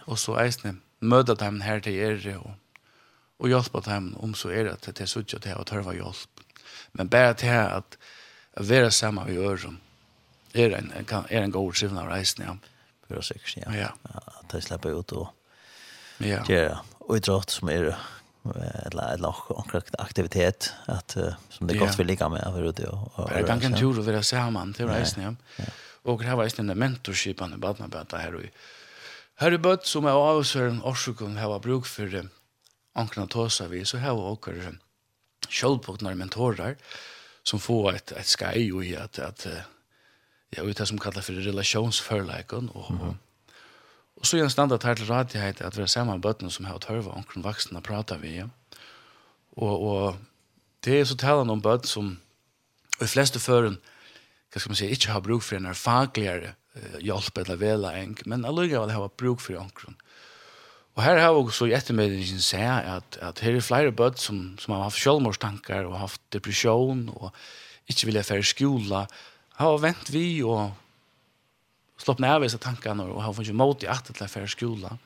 Og 0.06 0.18
så 0.18 0.36
eisne 0.42 0.76
møte 1.00 1.36
dem 1.38 1.60
her 1.60 1.80
til 1.84 1.98
er 2.00 2.38
og, 2.40 2.54
og 3.38 3.50
hjelpe 3.52 3.82
dem 3.86 4.14
om 4.22 4.34
så 4.34 4.50
er 4.50 4.70
det 4.70 4.96
til 4.96 5.08
suttje 5.08 5.40
til 5.44 5.58
å 5.58 5.66
tørva 5.68 5.94
hjelp. 5.94 6.44
Men 6.96 7.10
bare 7.12 7.34
til 7.38 7.52
at 7.52 7.98
være 8.56 8.90
sammen 8.90 9.28
i 9.28 9.36
øren 9.36 9.80
er 10.54 10.72
en, 10.78 10.92
er 10.96 11.42
en 11.42 11.52
god 11.52 11.74
drivna 11.76 12.06
av 12.06 12.14
eisne, 12.16 12.48
ja. 12.48 12.56
Pura 13.06 13.22
sikkert, 13.22 13.56
ja. 13.60 13.72
ja. 13.76 13.90
At 14.40 14.50
de 14.50 14.60
slipper 14.64 14.96
ut 14.96 15.12
og 15.14 15.28
ja. 16.24 16.40
gjøre 16.48 16.80
idrott 17.14 17.52
som 17.54 17.70
er 17.70 17.92
eller 18.86 19.14
eller 19.14 19.34
onkel 19.48 19.82
aktivitet 19.98 20.72
att 20.86 21.10
som 21.48 21.66
det 21.66 21.74
yeah. 21.74 21.86
gott 21.86 21.98
vill 21.98 22.06
ligga 22.06 22.28
med 22.28 22.42
över 22.46 22.72
det 22.72 22.88
och 22.88 23.30
Jag 23.32 23.46
kan 23.46 23.62
inte 23.62 23.78
tro 23.78 23.92
det 23.92 24.22
så 24.22 24.36
här 24.36 24.50
man 24.50 24.72
till 24.72 24.86
reisen 24.86 25.36
ja. 25.56 25.64
Och 26.02 26.18
det 26.18 26.26
här 26.26 26.36
var 26.36 26.46
istället 26.46 26.70
en 26.70 26.78
mentorship 26.78 27.40
han 27.40 27.60
bad 27.60 27.80
mig 27.80 27.88
att 27.92 28.12
här 28.12 28.34
och 28.34 28.42
här 29.36 29.52
är 29.52 29.58
bött 29.58 29.86
som 29.86 30.04
jag 30.04 30.16
av 30.16 30.42
så 30.42 30.58
en 30.60 30.82
orsakon 30.82 31.36
här 31.36 31.48
var 31.48 31.58
bruk 31.58 31.86
för 31.86 32.28
ankna 32.94 33.26
tåsa 33.26 33.68
vi 33.68 33.84
så 33.84 33.96
här 33.96 34.12
och 34.12 34.32
åker 34.32 34.78
självpåknar 35.48 36.14
mentorer 36.14 36.76
som 37.42 37.60
får 37.60 37.94
ett 37.94 38.12
ett 38.12 38.26
skaj 38.26 38.72
och 38.72 39.02
att 39.04 39.18
att 39.18 39.46
ja 40.50 40.62
utav 40.62 40.84
som 40.84 40.98
kallar 40.98 41.22
för 41.22 41.32
relationsförlägen 41.32 42.68
och 42.68 42.90
mm 42.90 43.02
-hmm 43.02 43.14
Og 44.16 44.26
så 44.26 44.38
er 44.38 44.46
en 44.46 44.52
standard 44.52 44.84
her 44.84 44.94
til 44.96 45.10
radighet 45.10 45.60
at 45.60 45.76
vi 45.76 45.82
er 45.82 45.90
sammen 45.92 46.16
med 46.16 46.24
bøttene 46.24 46.50
som 46.50 46.64
har 46.64 46.78
tørvet 46.80 47.12
omkring 47.12 47.44
vaksne 47.44 47.82
prater 47.84 48.18
vi. 48.18 48.38
Og, 49.56 49.82
og 49.82 50.16
det 50.84 51.00
er 51.00 51.04
så 51.04 51.16
talen 51.20 51.50
om 51.52 51.62
bøtt 51.62 51.88
som 51.88 52.16
de 53.00 53.08
fleste 53.08 53.40
føren, 53.42 53.76
hva 54.52 54.62
skal 54.62 54.72
man 54.72 54.78
si, 54.78 54.88
ikke 54.88 55.12
har 55.12 55.24
bruk 55.24 55.44
for 55.44 55.58
en 55.58 55.68
fagligere 55.76 56.54
eh, 56.78 56.98
hjelp 57.04 57.42
eller 57.42 57.60
vela 57.60 57.92
eng, 58.00 58.16
men 58.24 58.46
allikevel 58.48 58.94
har 58.94 59.12
bruk 59.20 59.42
for 59.44 59.58
omkring. 59.60 59.98
Og 60.96 61.04
her 61.04 61.18
har 61.20 61.34
vi 61.34 61.42
også 61.44 61.66
i 61.68 61.74
ettermiddagen 61.76 62.40
sett 62.40 62.86
at, 62.88 63.18
at 63.20 63.42
her 63.44 63.58
er 63.58 63.64
flere 63.64 63.92
bøtt 63.92 64.20
som, 64.22 64.54
som 64.56 64.72
har 64.72 64.86
haft 64.86 65.02
selvmordstanker 65.02 65.84
og 65.84 65.98
haft 66.00 66.22
depresjon 66.32 67.10
og 67.12 67.28
ikke 67.90 68.08
vilja 68.08 68.24
fære 68.24 68.46
skola, 68.48 69.04
har 69.60 69.82
vent 69.82 70.08
vi 70.12 70.40
og 70.44 70.72
Slopp 71.96 72.18
ned 72.18 72.40
vi 72.40 72.48
så 72.48 72.58
tankarna 72.58 73.04
och 73.04 73.22
har 73.22 73.32
funnit 73.32 73.54
mot 73.54 73.82
i 73.82 73.86
att 73.86 74.14
till 74.14 74.28
för 74.28 74.46
skola. 74.46 74.98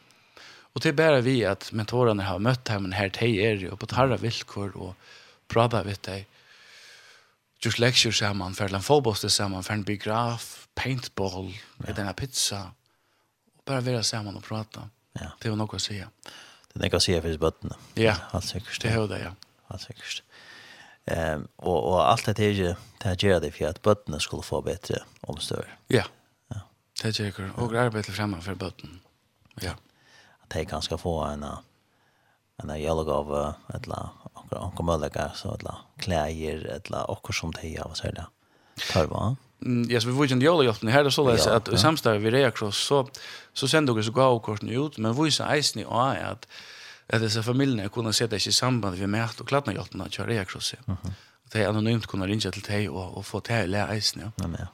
Och 0.73 0.81
det 0.81 0.93
bär 0.93 1.21
vi 1.21 1.45
att 1.45 1.73
mentorerna 1.73 2.25
har 2.25 2.39
mött 2.39 2.69
här 2.69 2.79
men 2.79 2.93
här 2.93 3.09
till 3.09 3.39
er 3.39 3.71
och 3.73 3.81
på 3.81 3.87
tarra 3.87 4.17
villkor 4.17 4.77
och 4.77 4.95
prata 5.49 5.83
vid 5.83 5.99
dig. 6.01 6.27
Just 7.65 7.79
lecture 7.79 8.13
samman 8.13 8.55
för 8.55 8.75
en 8.75 8.83
fotbollsmatch 8.83 9.33
samman 9.33 9.63
för 9.63 9.75
en 9.75 9.83
biograf, 9.83 10.69
paintball, 10.75 11.55
ja. 11.87 11.95
en 11.97 12.15
pizza. 12.15 12.71
Och 13.57 13.63
bara 13.65 13.81
vara 13.81 14.03
samman 14.03 14.37
och 14.37 14.45
prata. 14.45 14.89
Ja. 15.13 15.33
Det 15.39 15.49
är 15.49 15.57
något 15.57 15.75
att 15.75 15.83
säga. 15.83 16.11
Det 16.73 16.81
er 16.81 16.85
något 16.85 16.95
å 16.95 17.01
si 17.01 17.21
for 17.21 17.39
bötterna. 17.39 17.77
Ja. 17.95 18.15
Allt 18.31 18.45
säkert. 18.45 18.83
Det 18.83 18.89
är 18.89 19.09
det, 19.09 19.19
ja. 19.19 19.35
Allt 19.67 19.83
säkert. 19.83 20.23
Ehm 21.07 21.41
um, 21.41 21.49
och 21.57 21.93
och 21.93 22.11
allt 22.11 22.25
det 22.25 22.39
är 22.39 22.51
ju 22.51 22.75
det 22.99 23.09
här 23.09 23.17
gör 23.25 23.41
det 23.41 23.53
för 23.53 23.67
att 23.67 23.83
bötterna 23.83 24.21
skulle 24.21 24.43
få 24.43 24.63
bättre 24.63 25.03
omstör. 25.21 25.77
Ja. 25.87 25.97
Yeah. 25.97 26.09
Det 27.03 27.21
är 27.21 27.25
ju 27.25 27.51
och 27.57 27.75
arbete 27.75 28.13
framme 28.13 28.41
för 28.41 28.55
botten. 28.55 29.01
Ja. 29.61 29.71
Att 30.43 30.51
det 30.51 30.65
kan 30.65 30.83
ska 30.83 30.99
få 30.99 31.21
en 31.25 31.45
en 32.63 32.83
jag 32.83 33.09
av 33.09 33.55
eller 33.75 33.89
la 33.89 34.11
och 34.51 34.75
kommer 34.75 34.99
lägga 34.99 35.31
så 35.35 35.55
eller 35.55 35.65
la 35.65 35.77
kläder 35.99 36.77
ett 36.77 36.91
la 36.91 37.05
och 37.05 37.35
som 37.35 37.51
de 37.51 37.77
har, 37.77 37.89
vad 37.89 37.97
säger 37.97 38.15
det. 38.15 38.27
Tar 38.93 39.07
va? 39.07 39.37
Ja, 39.89 40.01
så 40.01 40.09
vi 40.09 40.21
vill 40.21 40.31
ju 40.31 40.47
jalla 40.47 40.65
hjälpa 40.65 40.87
här 40.87 41.05
det 41.05 41.11
så 41.11 41.31
läs 41.31 41.47
att 41.47 41.69
i 41.69 41.79
samstad 41.79 42.19
vi 42.19 42.31
reakros 42.31 42.77
så 42.77 43.09
så 43.53 43.69
sender 43.69 43.95
dere 43.95 44.05
så 44.05 44.13
gå 44.13 44.23
och 44.23 44.59
ut 44.63 44.99
men 44.99 45.25
vi 45.25 45.31
så 45.31 45.45
eisen 45.45 45.81
i 45.81 45.85
og 45.85 46.17
er 46.17 46.25
at 46.25 46.47
at 47.09 47.21
disse 47.21 47.43
familiene 47.43 47.89
kunne 47.89 48.13
sette 48.13 48.39
seg 48.39 48.49
i 48.49 48.53
samband 48.53 48.99
med 48.99 49.09
mät 49.09 49.41
och 49.41 49.49
klädna 49.49 49.73
hjälpa 49.73 50.05
att 50.05 50.13
köra 50.13 50.27
reakros. 50.27 50.75
Mhm. 50.87 50.97
Det 51.53 51.63
er 51.63 51.69
anonymt 51.69 52.07
kunne 52.07 52.27
ringe 52.27 52.51
til 52.51 52.63
deg 52.63 52.91
og, 52.91 53.17
og 53.17 53.25
få 53.25 53.41
till 53.41 53.71
lära 53.71 53.97
isen 53.97 54.21
ja. 54.21 54.31
Ja. 54.39 54.67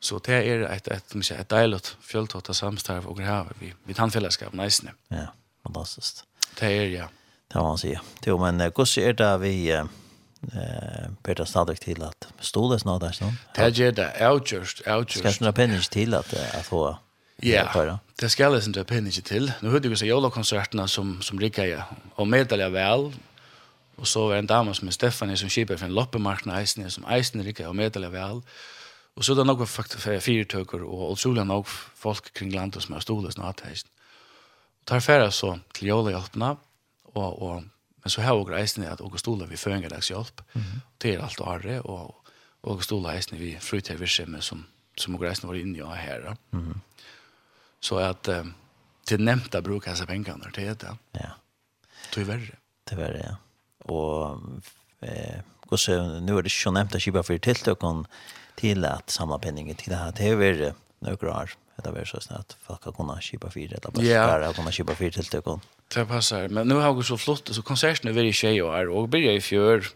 Så 0.00 0.18
det 0.24 0.34
er 0.34 0.64
et, 0.64 0.88
et, 0.88 1.14
et, 1.14 1.30
et 1.36 1.50
deilig 1.50 1.80
fjøltått 2.00 2.48
av 2.48 2.56
samstarv 2.56 3.08
og 3.10 3.18
grev 3.20 3.50
vi, 3.60 3.74
vi 3.84 3.96
tannfellesskap 3.96 4.54
neisene. 4.56 4.94
Ja, 5.12 5.28
fantastisk. 5.66 6.24
Det 6.56 6.68
er, 6.68 6.86
ja. 6.88 7.08
Det 7.50 7.58
var 7.58 7.66
man 7.68 7.80
sier. 7.80 8.00
Jo, 8.26 8.38
men 8.40 8.62
hvordan 8.62 9.08
er 9.08 9.18
det 9.18 9.32
vi 9.44 9.54
eh 9.70 9.88
Peter 11.22 11.44
Stadek 11.44 11.80
til 11.80 12.02
at 12.02 12.28
det 12.40 12.80
snart 12.80 13.02
der 13.02 13.12
sånn? 13.12 13.36
Det 13.56 13.80
er 13.80 13.92
det, 13.92 14.06
avgjørst, 14.24 14.86
avgjørst. 14.86 15.18
Skal 15.18 15.32
snart 15.32 15.54
penne 15.54 15.80
til 15.80 16.14
at 16.14 16.32
at 16.32 16.64
få 16.64 16.96
Ja, 17.42 17.66
det 18.20 18.30
skal 18.30 18.52
jeg 18.52 18.62
snart 18.62 18.86
penne 18.86 19.10
til. 19.10 19.52
Nå 19.60 19.70
hørte 19.70 19.88
vi 19.88 19.96
seg 19.96 20.08
jolakonsertene 20.08 20.88
som, 20.88 21.20
som 21.22 21.38
rikker 21.38 21.64
jeg, 21.64 21.84
og 22.16 22.28
meddeler 22.28 22.64
jeg 22.64 22.72
vel, 22.72 23.12
og 23.96 24.06
så 24.06 24.28
var 24.28 24.38
en 24.38 24.46
dame 24.46 24.74
som 24.74 24.88
er 24.88 24.92
Stefanie 24.92 25.36
som 25.36 25.48
kjiper 25.48 25.76
for 25.76 25.86
en 25.86 25.94
loppemarknad 25.94 26.60
eisen, 26.60 26.90
som 26.90 27.04
eisen 27.08 27.44
rikker 27.44 27.68
og 27.68 27.76
meddeler 27.76 28.08
jeg 28.08 28.16
vel, 28.16 28.40
og 28.40 28.79
Og 29.16 29.24
så 29.24 29.32
er 29.32 29.40
det 29.40 29.46
nok 29.46 29.66
faktisk 29.68 30.06
fyrtøkker 30.24 30.84
og 30.86 31.12
utrolig 31.12 31.44
nok 31.44 31.66
folk 31.68 32.30
kring 32.34 32.52
landet 32.52 32.82
som 32.82 32.94
har 32.94 33.04
stolet 33.04 33.34
snart 33.34 33.60
heist. 33.66 33.90
Og 34.80 34.86
tar 34.86 35.04
færre 35.04 35.30
så 35.32 35.58
til 35.74 35.90
jævla 35.90 36.22
og, 37.14 37.42
og, 37.42 37.62
men 38.02 38.10
så 38.10 38.22
har 38.22 38.38
vi 38.38 38.52
reisende 38.52 38.88
at 38.90 39.00
og 39.00 39.18
stolet 39.18 39.50
vi 39.50 39.56
føringer 39.56 39.88
dags 39.88 40.08
hjelp. 40.08 40.40
Mm 40.54 40.60
-hmm. 40.60 40.80
Det 41.02 41.14
er 41.14 41.22
alt 41.22 41.40
arre, 41.40 41.82
og, 41.82 42.14
og 42.62 42.84
stolet 42.84 43.10
reisende 43.10 43.40
vi 43.40 43.56
frytøy 43.60 43.96
virksomhet 43.98 44.44
som, 44.44 44.66
som 44.96 45.14
og 45.14 45.22
reisende 45.22 45.48
var 45.48 45.60
inne 45.60 45.78
i 45.78 45.82
her. 45.82 46.36
Mm 46.50 46.70
-hmm. 46.70 46.78
Så 47.80 47.96
at 47.96 48.28
um, 48.28 48.54
til 49.06 49.20
nevnte 49.20 49.58
å 49.58 49.62
bruke 49.62 49.90
disse 49.90 50.06
pengene 50.06 50.50
til 50.54 50.64
det. 50.64 50.96
Ja. 51.14 51.30
Det 52.14 52.22
er 52.22 52.24
verre. 52.24 52.56
Det 52.88 52.92
er 52.92 52.96
verre, 52.96 53.18
ja. 53.18 53.34
Og 53.80 54.40
eh, 55.02 55.40
hvordan, 55.68 56.22
nu 56.22 56.36
er 56.36 56.42
det 56.42 56.52
ikke 56.52 56.62
så 56.62 56.70
nevnt 56.70 56.94
at 56.94 57.06
jeg 57.06 57.12
bare 57.12 57.24
for 57.24 57.38
tiltøkken, 57.38 58.06
till 58.60 58.84
att 58.84 59.10
samla 59.10 59.38
pengar 59.38 59.74
till 59.74 59.90
det 59.90 59.96
här 59.96 60.12
det 60.16 60.24
är 60.24 60.74
några 61.00 61.42
år 61.42 61.50
det 61.84 61.90
var 61.90 62.04
så 62.04 62.20
snart 62.20 62.56
folk 62.62 62.84
har 62.84 62.92
kunnat 62.92 63.22
köpa 63.22 63.50
fyra 63.50 63.76
eller 63.76 63.90
bara 63.90 64.04
yeah. 64.04 64.46
har 64.46 64.52
kunnat 64.52 64.74
köpa 64.74 64.94
fyra 64.94 65.10
till 65.10 65.24
det 65.30 65.40
kon. 65.40 65.60
Det 65.94 66.06
passar. 66.06 66.48
Men 66.48 66.68
nu 66.68 66.74
har 66.74 66.94
vi 66.94 67.02
så 67.02 67.16
flott 67.16 67.48
så 67.54 67.62
konserten 67.62 68.08
er 68.08 68.12
veldig 68.12 68.34
tjej 68.34 68.62
och 68.62 68.78
är 68.78 68.88
och 68.88 69.08
börjar 69.08 69.32
i 69.32 69.40
fjør, 69.40 69.86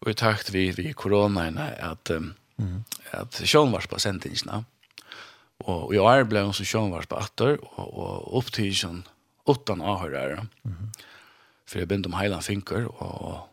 og 0.00 0.10
i 0.10 0.14
takt 0.14 0.50
vi 0.50 0.70
vid 0.70 0.96
koronaen, 0.96 1.58
at, 1.58 2.10
um, 2.10 2.34
mm. 2.58 2.84
att 3.10 3.34
Sean 3.34 3.72
var 3.72 3.86
på 3.88 3.98
sändningarna. 3.98 4.64
Och 5.58 5.94
jag 5.94 6.18
är 6.18 6.24
blev 6.24 6.52
så 6.52 6.64
Sean 6.64 6.90
var 6.90 7.02
på 7.02 7.16
atter, 7.16 7.58
og, 7.62 7.98
og 7.98 8.36
opp 8.36 8.52
til 8.52 8.76
Sean 8.76 9.04
åttan 9.46 9.80
avhörare. 9.80 10.46
Mm. 10.64 10.92
För 11.66 11.78
jag 11.78 11.88
bänd 11.88 12.06
om 12.06 12.12
Highland 12.12 12.44
Finker 12.44 12.84
og, 13.02 13.22
og 13.22 13.48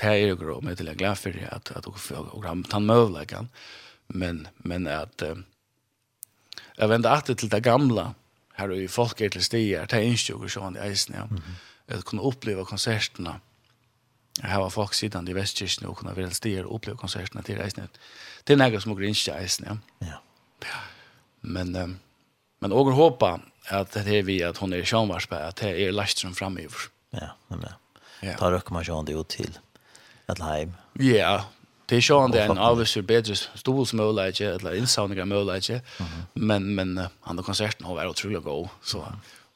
det 0.00 0.08
er 0.08 0.30
jo 0.30 0.38
grå, 0.40 0.60
men 0.64 0.76
til 0.76 0.88
jeg 0.88 0.96
er 0.96 1.02
glad 1.02 1.20
for 1.20 1.36
at, 1.52 1.72
at 1.76 1.86
hun 1.86 2.46
har 2.46 2.62
tatt 2.68 2.86
møvleggen, 2.86 3.50
men, 4.08 4.46
men 4.64 4.88
at 4.90 5.22
uh, 5.26 5.36
jeg 6.78 6.88
vende 6.88 7.10
alltid 7.10 7.42
til 7.42 7.52
det 7.52 7.62
gamla, 7.64 8.12
her 8.56 8.72
i 8.76 8.88
folk 8.88 9.20
er 9.20 9.32
til 9.32 9.44
stier, 9.44 9.86
det 9.88 9.98
er 9.98 10.08
ikke 10.08 10.34
jo 10.34 10.50
sånn 10.50 10.78
i 10.78 10.84
eisen, 10.88 11.16
ja. 11.16 11.26
Mm. 11.28 11.58
At 11.90 12.04
kunne 12.06 12.24
oppleve 12.24 12.64
konsertene, 12.68 13.40
jeg 14.40 14.50
har 14.52 14.68
folk 14.72 14.94
siden 14.94 15.28
i 15.28 15.34
Vestkirken 15.36 15.88
og 15.90 15.98
kunne 15.98 16.14
være 16.16 16.32
stier 16.36 16.64
og 16.66 16.78
oppleve 16.78 17.00
konsertene 17.00 17.42
til 17.44 17.60
eisen. 17.60 17.90
Det 18.46 18.54
er 18.54 18.60
noe 18.60 18.80
som 18.80 18.94
hun 18.94 19.04
i 19.04 19.14
eisen, 19.14 19.66
ja. 19.68 19.76
Ja. 20.06 20.80
Men, 21.42 21.74
um, 21.76 21.98
men 22.60 22.72
åker 22.76 22.96
håpa 22.96 23.38
at 23.70 23.92
det 23.94 24.06
er 24.20 24.24
vi 24.24 24.40
at 24.44 24.60
hun 24.60 24.72
er 24.72 24.86
sjånvarspe, 24.86 25.36
at 25.36 25.60
det 25.60 25.74
er 25.84 25.92
lagt 25.92 26.20
som 26.20 26.34
fremover. 26.36 26.88
Ja, 27.16 27.34
men 27.50 27.66
ja. 27.66 27.74
Ja. 28.20 28.36
Ta 28.36 28.50
røkker 28.52 28.74
man 28.76 28.84
sjån 28.84 29.08
det 29.08 29.16
ut 29.16 29.28
till 29.28 29.58
eller 30.34 30.46
heim. 30.48 30.76
Ja, 31.00 31.40
det 31.90 31.98
er 31.98 32.04
sjående 32.06 32.38
en 32.44 32.60
avviser 32.62 33.02
bedre 33.02 33.34
stolsmøleidje, 33.34 34.52
eller 34.60 34.76
innsavninger 34.78 35.26
møleidje, 35.26 35.80
men, 36.38 36.68
men 36.76 36.94
han 37.26 37.42
og 37.42 37.46
konserten 37.46 37.88
har 37.88 37.98
vært 37.98 38.14
utrolig 38.14 38.42
god, 38.46 38.68
så 38.86 39.02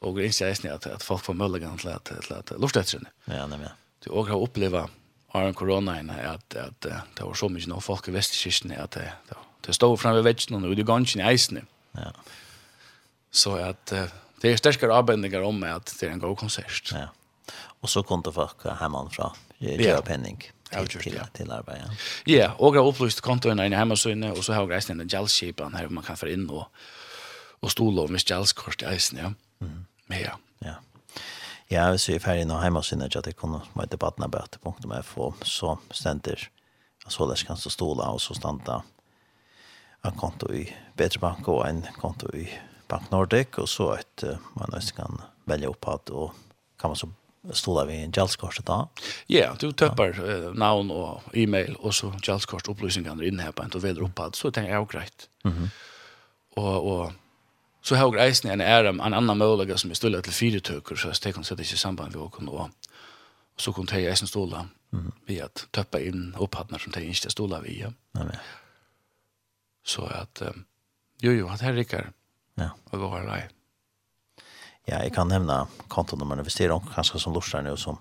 og 0.04 0.18
det 0.18 0.26
er 0.42 0.50
ikke 0.52 0.72
at, 0.74 0.86
at 0.98 1.04
folk 1.06 1.22
får 1.24 1.36
møleidje 1.38 1.70
til 1.80 1.92
at, 1.94 2.10
til 2.10 2.34
at 2.36 2.50
lort 2.60 2.76
etter 2.76 2.98
henne. 2.98 3.12
Ja, 3.30 3.46
nemlig. 3.48 3.70
Du 4.04 4.10
og 4.12 4.26
har 4.28 4.42
opplevd 4.42 4.76
av 5.34 5.52
koronaen 5.56 6.10
at, 6.10 6.56
at 6.58 6.84
det 6.84 7.22
var 7.22 7.38
så 7.38 7.48
mye 7.48 7.70
noen 7.70 7.82
folk 7.82 8.10
i 8.10 8.14
vestkirken 8.14 8.74
at 8.76 8.98
det, 8.98 9.06
det 9.64 9.76
stod 9.78 9.96
fremme 10.02 10.20
ved 10.20 10.28
vetsene 10.28 10.60
og 10.60 10.76
det 10.76 10.84
går 10.84 11.06
i 11.14 11.24
eisene. 11.30 11.64
Ja. 11.96 12.10
Så 13.32 13.54
at 13.62 13.94
det 14.42 14.50
er 14.50 14.60
sterkere 14.60 14.98
avbendinger 14.98 15.46
om 15.46 15.62
at 15.70 15.94
det 16.00 16.10
er 16.10 16.18
en 16.18 16.20
god 16.22 16.36
konsert. 16.42 16.92
Ja. 16.92 17.08
Og 17.80 17.88
så 17.88 18.02
kom 18.02 18.26
det 18.26 18.34
folk 18.34 18.66
hjemmefra, 18.66 19.30
gjør 19.62 20.04
penning. 20.04 20.42
Ja 20.42 20.53
Avgjort, 20.72 21.06
ja. 21.06 21.26
till 21.32 21.50
arbete. 21.50 21.78
ja. 21.78 21.94
Ja, 22.24 22.50
og 22.58 22.74
jeg 22.74 22.82
har 22.82 22.88
opplyst 22.88 23.22
kontoene 23.22 23.66
inne 23.66 23.82
och 23.82 24.38
og 24.38 24.44
så 24.44 24.52
har 24.52 24.62
jag 24.62 24.70
reist 24.70 24.90
en 24.90 24.98
den 24.98 25.08
gjeldsskipen 25.08 25.76
man 25.90 26.04
kan 26.04 26.16
få 26.16 26.26
inn 26.26 26.50
och 26.50 26.66
og 27.62 27.70
stole 27.70 28.00
och 28.00 28.10
med 28.10 28.20
gjeldskort 28.20 28.82
i 28.82 28.84
eisen, 28.84 29.18
ja. 29.18 29.32
Mm. 29.60 29.86
Ja. 30.08 30.36
Ja. 30.58 30.74
Ja, 31.70 31.90
hvis 31.90 32.08
vi 32.08 32.14
er 32.14 32.18
ferdig 32.18 32.46
nå 32.46 32.58
hjemme 32.60 32.82
syne, 32.82 33.04
at 33.04 33.26
jeg 33.26 33.36
kunne 33.36 33.60
med 33.74 33.90
debatten 33.90 34.24
av 34.24 34.30
bøte.fo, 34.30 35.34
så 35.42 35.76
stender 35.90 36.50
så 37.08 37.26
det 37.28 37.46
kan 37.46 37.56
så 37.56 37.70
stole 37.70 38.02
og 38.02 38.20
så 38.20 38.34
standa 38.34 38.80
en 40.04 40.16
konto 40.16 40.52
i 40.52 40.64
Bedre 40.96 41.20
Bank 41.20 41.48
og 41.48 41.68
en 41.68 41.86
konto 42.00 42.28
i 42.36 42.46
Bank 42.88 43.10
Nordic, 43.10 43.58
og 43.58 43.68
så 43.68 43.92
et 43.98 44.24
man 44.54 44.72
ønsker 44.74 45.02
kan 45.02 45.20
velge 45.46 45.68
oppad, 45.68 46.10
og 46.10 46.32
kan 46.80 46.90
man 46.90 46.96
så 46.96 47.08
stod 47.52 47.86
vi 47.86 47.98
en 48.02 48.12
gjeldskors 48.12 48.60
da. 48.64 48.86
Ja, 49.26 49.38
yeah, 49.38 49.56
du 49.60 49.72
tøpper 49.72 50.14
ja. 50.16 50.38
Uh, 50.48 50.54
navn 50.56 50.90
og 50.90 51.22
e-mail, 51.36 51.76
og 51.80 51.94
så 51.94 52.12
gjeldskors 52.22 52.68
opplysningene 52.68 53.26
inne 53.26 53.44
her 53.44 53.52
på 53.52 53.64
en, 53.64 53.74
og 53.74 53.82
velger 53.84 54.06
oppad, 54.06 54.38
så 54.38 54.50
tenker 54.50 54.72
jeg 54.72 54.80
jo 54.80 54.88
greit. 54.90 55.28
Mm 55.44 55.52
-hmm. 55.52 55.68
og, 56.56 56.86
og 56.86 57.12
så 57.82 57.96
har 57.96 58.06
jeg 58.06 58.16
reisen 58.16 58.50
en 58.50 58.60
ære 58.60 58.88
en 58.88 59.00
annan 59.00 59.38
mulighet 59.38 59.80
som 59.80 59.90
er 59.90 59.94
stille 59.94 60.22
til 60.22 60.32
fire 60.32 60.60
tøker, 60.60 60.96
så 60.96 61.20
jeg 61.24 61.34
kan 61.34 61.44
sette 61.44 61.62
ikke 61.62 61.76
samband 61.76 62.12
vi 62.12 62.18
åkken, 62.18 62.48
og, 62.48 62.70
og 63.54 63.60
så 63.60 63.72
kunne 63.72 63.92
jeg 63.92 64.10
reisen 64.10 64.26
ståle 64.26 64.68
mm 64.90 65.00
-hmm. 65.06 65.12
ved 65.26 65.36
at 65.36 65.66
tøppe 65.72 66.04
inn 66.04 66.34
oppadene 66.36 66.78
som 66.78 66.92
jeg 66.96 67.04
ikke 67.04 67.30
ståle 67.30 67.62
ved. 67.62 67.76
Ja. 67.76 67.88
Mm 67.88 68.22
-hmm. 68.22 68.38
Så 69.84 70.02
at, 70.02 70.42
um, 70.48 70.64
jo 71.22 71.32
jo, 71.32 71.48
at 71.48 71.60
her 71.60 71.72
rikker, 71.72 72.12
ja. 72.58 72.68
og 72.92 72.98
gå 72.98 73.10
her 73.10 73.26
lei. 73.26 73.42
Ja, 74.84 75.02
jag 75.02 75.14
kan 75.14 75.28
nevne 75.28 75.66
kontonummer 75.88 76.42
hvis 76.44 76.54
det 76.54 76.64
är 76.64 76.80
kanske 76.94 77.18
som 77.18 77.32
lurer 77.32 77.62
nu 77.62 77.76
som 77.76 77.98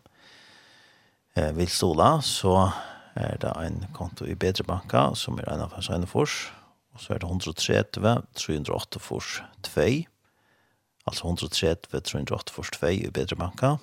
eh, 1.34 1.52
vill 1.52 1.68
stola 1.68 2.22
så 2.22 2.72
är 3.14 3.38
det 3.38 3.48
en 3.66 3.86
konto 3.94 4.26
i 4.26 4.36
Bedre 4.36 4.64
Banka 4.64 5.16
som 5.16 5.40
är 5.40 5.50
en 5.50 5.62
av 5.62 5.74
hans 5.74 5.90
ene 5.90 6.08
fors. 6.08 6.52
Och 6.94 7.02
så 7.02 7.14
är 7.14 7.20
det 7.20 7.26
130 7.26 8.22
308 8.34 9.00
fors 9.00 9.42
2 9.62 9.82
alltså 11.04 11.28
130 11.28 12.02
308 12.02 12.52
fors 12.52 12.72
2 12.72 12.88
i 12.88 13.10
Bedre 13.12 13.36
Banka. 13.36 13.80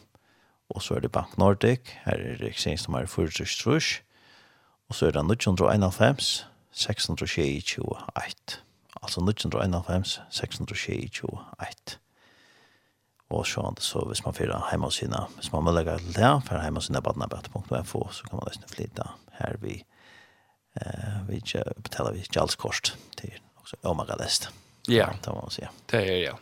Och 0.69 0.83
så 0.83 0.95
är 0.95 1.01
det 1.01 1.09
Bank 1.09 1.37
Nordic. 1.37 1.81
Här 1.85 2.19
är 2.19 2.29
det 2.29 2.45
riksdagsnummer 2.45 3.07
43 3.07 3.81
och 4.89 4.95
så 4.95 5.07
är 5.07 5.13
det 5.13 5.23
991 5.23 6.45
621 6.73 8.61
alltså 9.01 9.21
991 9.21 10.21
621 10.31 11.99
og 13.31 13.47
så 13.47 13.75
så 13.79 14.01
hvis 14.09 14.25
man 14.25 14.35
fyrer 14.35 14.71
hjemme 14.71 14.87
hos 14.87 14.95
sine, 14.99 15.27
hvis 15.37 15.53
man 15.53 15.65
må 15.65 15.71
legge 15.71 15.99
til 15.99 16.15
det, 16.15 16.33
for 16.47 16.63
hjemme 16.63 16.79
hos 16.79 16.87
sine 16.91 17.03
badnabett.fo, 17.03 18.09
så 18.11 18.23
kan 18.27 18.39
man 18.39 18.49
løsne 18.49 18.69
flytta 18.69 19.07
her 19.39 19.57
vi, 19.63 19.85
eh, 20.81 21.29
vi 21.29 21.41
betaler 21.83 22.13
vi 22.13 22.27
kjallskost 22.33 22.97
til 23.17 23.33
også 23.63 23.77
omagalest. 23.83 24.51
Ja, 24.89 25.09
det 25.25 25.33
må 25.33 25.41
man 25.41 25.51
si. 25.51 25.67
det 25.87 26.09
är 26.09 26.23
ja. 26.25 26.39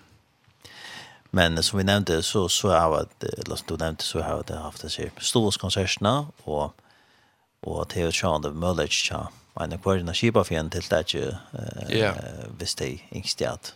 Men 1.30 1.62
som 1.62 1.78
vi 1.78 1.84
nevnte, 1.84 2.22
så 2.22 2.48
så 2.48 2.68
har 2.68 2.90
vi 2.90 3.28
eller 3.38 3.60
du 3.68 3.76
nevnte, 3.76 4.04
så 4.04 4.22
har 4.22 4.42
vi 4.48 4.54
haft 4.54 4.82
disse 4.82 5.10
sig 5.20 5.98
og, 6.44 6.72
og 7.62 7.88
til 7.88 8.06
å 8.06 8.12
se 8.12 8.18
ju 8.18 8.30
sjön 8.30 8.44
av 8.44 8.54
Mullich 8.56 9.10
ja. 9.10 9.28
Men 9.54 9.78
kvar 9.78 9.96
när 9.96 10.14
skipa 10.14 10.44
för 10.44 10.54
en 10.54 10.70
till 10.70 10.82
det 10.90 11.14
ju 11.14 11.34
eh 11.52 12.48
visst 12.58 12.78
det 12.78 13.00
instiat. 13.10 13.74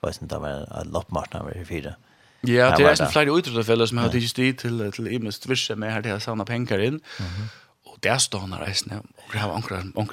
Och 0.00 0.14
sen 0.14 0.28
där 0.28 0.38
var 0.38 0.84
loppmarknaden 0.84 1.58
var 1.58 1.64
fyra. 1.64 1.88
Mm 1.88 2.11
Ja, 2.48 2.72
det 2.76 2.86
er 2.86 2.96
en 2.96 3.12
flere 3.12 3.32
utrytterfeller 3.32 3.86
som 3.86 3.98
har 4.02 4.10
tidlig 4.10 4.30
styr 4.32 4.52
til, 4.58 4.80
til 4.92 5.10
Imes 5.14 5.38
tvirse 5.38 5.76
med 5.78 5.92
her 5.92 6.02
til 6.02 6.16
å 6.16 6.22
savne 6.22 6.44
penger 6.44 6.78
inn. 6.78 7.00
Mm 7.18 7.26
-hmm. 7.26 7.50
Og 7.84 7.98
der 8.02 8.18
står 8.18 8.38
han 8.38 8.54
reisende, 8.54 8.96
og 8.96 9.32
det 9.32 9.40
har 9.40 9.50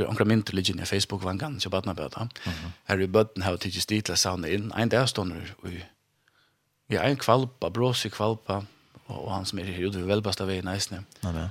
ankra 0.09 0.25
mynter 0.25 0.53
liggende 0.53 0.83
i 0.83 0.85
Facebook 0.85 1.23
var 1.23 1.31
vangan, 1.31 1.59
så 1.59 1.69
badna 1.69 1.93
bøta. 1.93 2.27
Her 2.87 2.99
i 2.99 3.07
bøtten 3.07 3.41
har 3.41 3.55
tidlig 3.57 3.81
styr 3.81 4.01
til 4.01 4.13
å 4.13 4.17
savne 4.17 4.49
inn. 4.49 4.71
Ein 4.75 4.89
der 4.89 5.05
står 5.05 5.23
han 5.23 5.71
i 5.73 5.83
Ja, 6.89 7.01
en 7.03 7.17
kvalpa, 7.17 7.69
bråsig 7.69 8.11
kvalpa, 8.11 8.63
og 9.07 9.17
og 9.29 9.33
han 9.33 9.45
som 9.45 9.59
er 9.59 9.63
i 9.63 9.85
ute 9.85 9.97
ved 9.97 10.07
velbasta 10.07 10.45
veien 10.45 10.67
eisne. 10.67 11.03
Ja, 11.23 11.31
det 11.31 11.49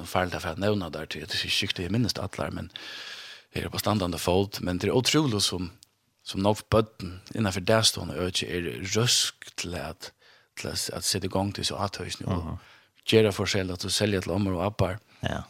er 0.00 0.04
feil 0.04 0.30
derfor 0.30 0.48
jeg 0.48 0.58
nevner 0.58 0.88
der 0.88 1.04
til, 1.04 1.20
det 1.20 1.30
er 1.30 1.44
ikke 1.44 1.54
sikkert 1.54 1.78
jeg 1.78 2.24
atler, 2.24 2.50
men 2.50 2.70
det 3.54 3.64
er 3.64 3.68
på 3.68 3.78
standande 3.78 4.18
fot, 4.18 4.60
men 4.60 4.78
det 4.78 4.88
er 4.88 4.96
utrolig 4.96 5.42
som 5.42 5.70
som 6.24 6.40
nok 6.40 6.64
bøtten 6.70 7.18
innenfor 7.34 7.60
der 7.60 7.82
stående 7.82 8.16
øyne 8.16 8.48
er 8.48 8.78
røsk 8.96 9.50
til 9.56 9.74
at, 9.74 10.12
til 10.56 10.68
at, 10.68 10.90
at 10.92 11.04
sette 11.04 11.28
i 11.28 11.30
gang 11.30 11.54
til 11.54 11.66
så 11.66 11.76
atøysene 11.76 12.28
og 12.28 12.38
uh 12.38 12.52
-huh. 12.52 12.56
gjøre 13.06 13.32
forskjell 13.32 13.70
at 13.70 13.82
du 13.82 13.88
selger 13.88 14.20
til 14.20 14.32
ommer 14.32 14.52
og 14.52 14.66
appar. 14.66 14.98
Ja. 15.22 15.40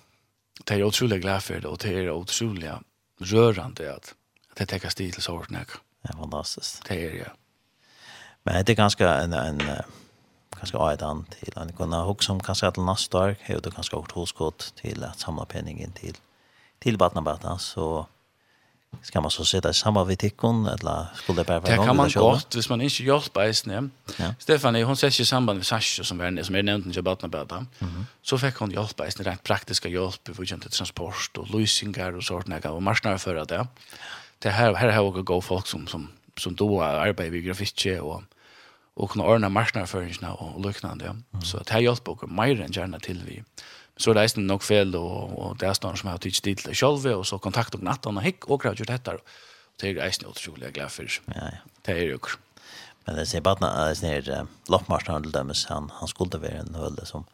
Det 0.69 0.81
er 0.81 0.85
utrolig 0.85 1.23
glad 1.23 1.41
for 1.41 1.55
det, 1.55 1.65
og 1.65 1.83
det 1.83 1.99
er 1.99 2.11
utrolig 2.11 2.79
rørende 3.21 3.83
at, 3.83 4.15
at 4.51 4.59
det 4.59 4.69
tekker 4.69 4.89
stil 4.89 5.13
til 5.13 5.23
sårten 5.23 5.57
jeg. 5.57 5.67
Ja, 6.05 6.23
fantastisk. 6.23 6.89
Det 6.89 7.05
er, 7.05 7.17
ja. 7.17 7.31
Men 8.45 8.55
det 8.55 8.71
er 8.71 8.83
ganske 8.83 9.05
en, 9.05 9.33
en, 9.33 9.61
en 9.61 9.83
ganske 10.59 10.79
øydan 10.79 11.25
til 11.33 11.53
en 11.57 11.73
kunne 11.73 12.05
huske 12.05 12.25
som 12.25 12.41
kanskje 12.41 12.71
til 12.71 12.85
neste 12.85 13.19
år, 13.19 13.35
har 13.41 13.61
du 13.61 13.71
ganske 13.71 13.97
hørt 13.97 14.13
hoskott 14.13 14.73
til 14.83 15.05
at 15.05 15.21
samle 15.21 15.47
penningen 15.47 15.93
til, 15.93 16.17
til 16.83 16.99
Batnabata, 16.99 17.59
så 17.59 18.05
Ska 19.03 19.21
man 19.21 19.31
så 19.31 19.45
sitta 19.45 19.71
i 19.71 19.75
samma 19.75 20.05
vid 20.05 20.19
tickon 20.19 20.67
eller 20.67 21.07
skulle 21.15 21.41
det 21.41 21.47
bara 21.47 21.61
vara 21.61 21.77
Det 21.77 21.87
kan 21.87 21.97
man 21.97 22.11
godt, 22.11 22.55
hvis 22.55 22.69
man 22.69 22.81
inte 22.81 23.03
hjelper 23.03 23.43
i 23.43 23.55
snö. 23.55 23.89
Ja. 24.19 24.35
Stefanie, 24.39 24.85
hon 24.85 24.97
sätts 24.97 25.21
i 25.21 25.25
samband 25.25 25.59
med 25.59 25.67
Sasha 25.67 26.05
som 26.05 26.21
är, 26.21 26.43
som 26.43 26.55
är 26.55 26.63
nevnt 26.63 26.87
när 26.87 27.29
jag 27.31 27.67
Så 28.23 28.39
fick 28.39 28.57
hon 28.57 28.71
hjelp 28.71 29.01
i 29.01 29.23
rent 29.23 29.43
praktiska 29.43 29.89
hjälp, 29.89 30.37
för 30.37 30.43
eksempel 30.43 30.71
transport 30.71 31.39
och 31.39 31.51
lösingar 31.51 32.17
og 32.17 32.25
sånt 32.25 32.67
og 32.67 32.77
och 32.77 32.83
marsnar 32.83 33.19
för 33.19 33.35
det. 33.35 33.67
Det 34.39 34.51
här, 34.51 34.75
här 34.75 34.89
har 34.89 35.05
jag 35.05 35.25
gå 35.25 35.41
folk 35.41 35.67
som, 35.67 35.87
som, 35.87 36.09
som 36.37 36.55
då 36.55 36.83
arbetar 36.83 37.31
vid 37.31 37.45
grafiske 37.45 38.01
och 38.01 38.23
och 38.97 39.11
kunna 39.11 39.25
ordna 39.25 39.49
marsnar 39.49 39.87
för 39.87 40.03
och 40.03 40.75
Ja. 40.83 41.11
Mm. 41.11 41.43
Så 41.43 41.59
det 41.59 41.71
her 41.71 41.81
hjelper 41.81 42.13
också 42.13 42.27
mer 42.27 42.61
enn 42.61 42.73
gärna 42.73 42.99
till 42.99 43.23
vi 43.27 43.43
så 43.97 44.11
er 44.11 44.19
det 44.19 44.25
eisen 44.27 44.49
nok 44.49 44.65
fel 44.67 44.95
og, 44.99 45.35
og 45.39 45.59
det 45.61 45.69
er 45.69 45.77
stående 45.79 46.01
som 46.01 46.11
jeg 46.11 46.19
har 46.19 46.23
tidsi 46.25 46.43
tid 46.43 46.63
til 46.63 46.79
sjølve 46.79 47.15
og 47.19 47.27
så 47.29 47.39
kontakt 47.43 47.77
og 47.79 47.85
natt 47.87 48.07
og 48.11 48.23
hikk 48.25 48.49
og 48.49 48.63
grad 48.65 48.81
gjort 48.81 48.91
dette 48.91 49.19
og 49.19 49.37
det 49.83 49.91
er 49.91 50.05
eisen 50.07 50.27
utrolig 50.31 50.71
glad 50.75 50.93
for. 50.95 51.07
Ja, 51.35 51.47
ja. 51.57 51.79
det 51.87 51.95
er 51.95 52.11
jo 52.15 52.19
men 53.05 53.19
det 53.19 53.27
sier 53.29 53.43
bare 53.45 53.69
at 53.69 54.01
det 54.01 54.11
er 54.11 54.45
uh, 54.45 55.21
til 55.23 55.33
dem, 55.33 55.51
han, 55.69 55.91
han 56.01 56.09
skulle 56.09 56.41
være 56.41 56.65
en 56.65 56.79
høle 56.79 57.07
som 57.07 57.27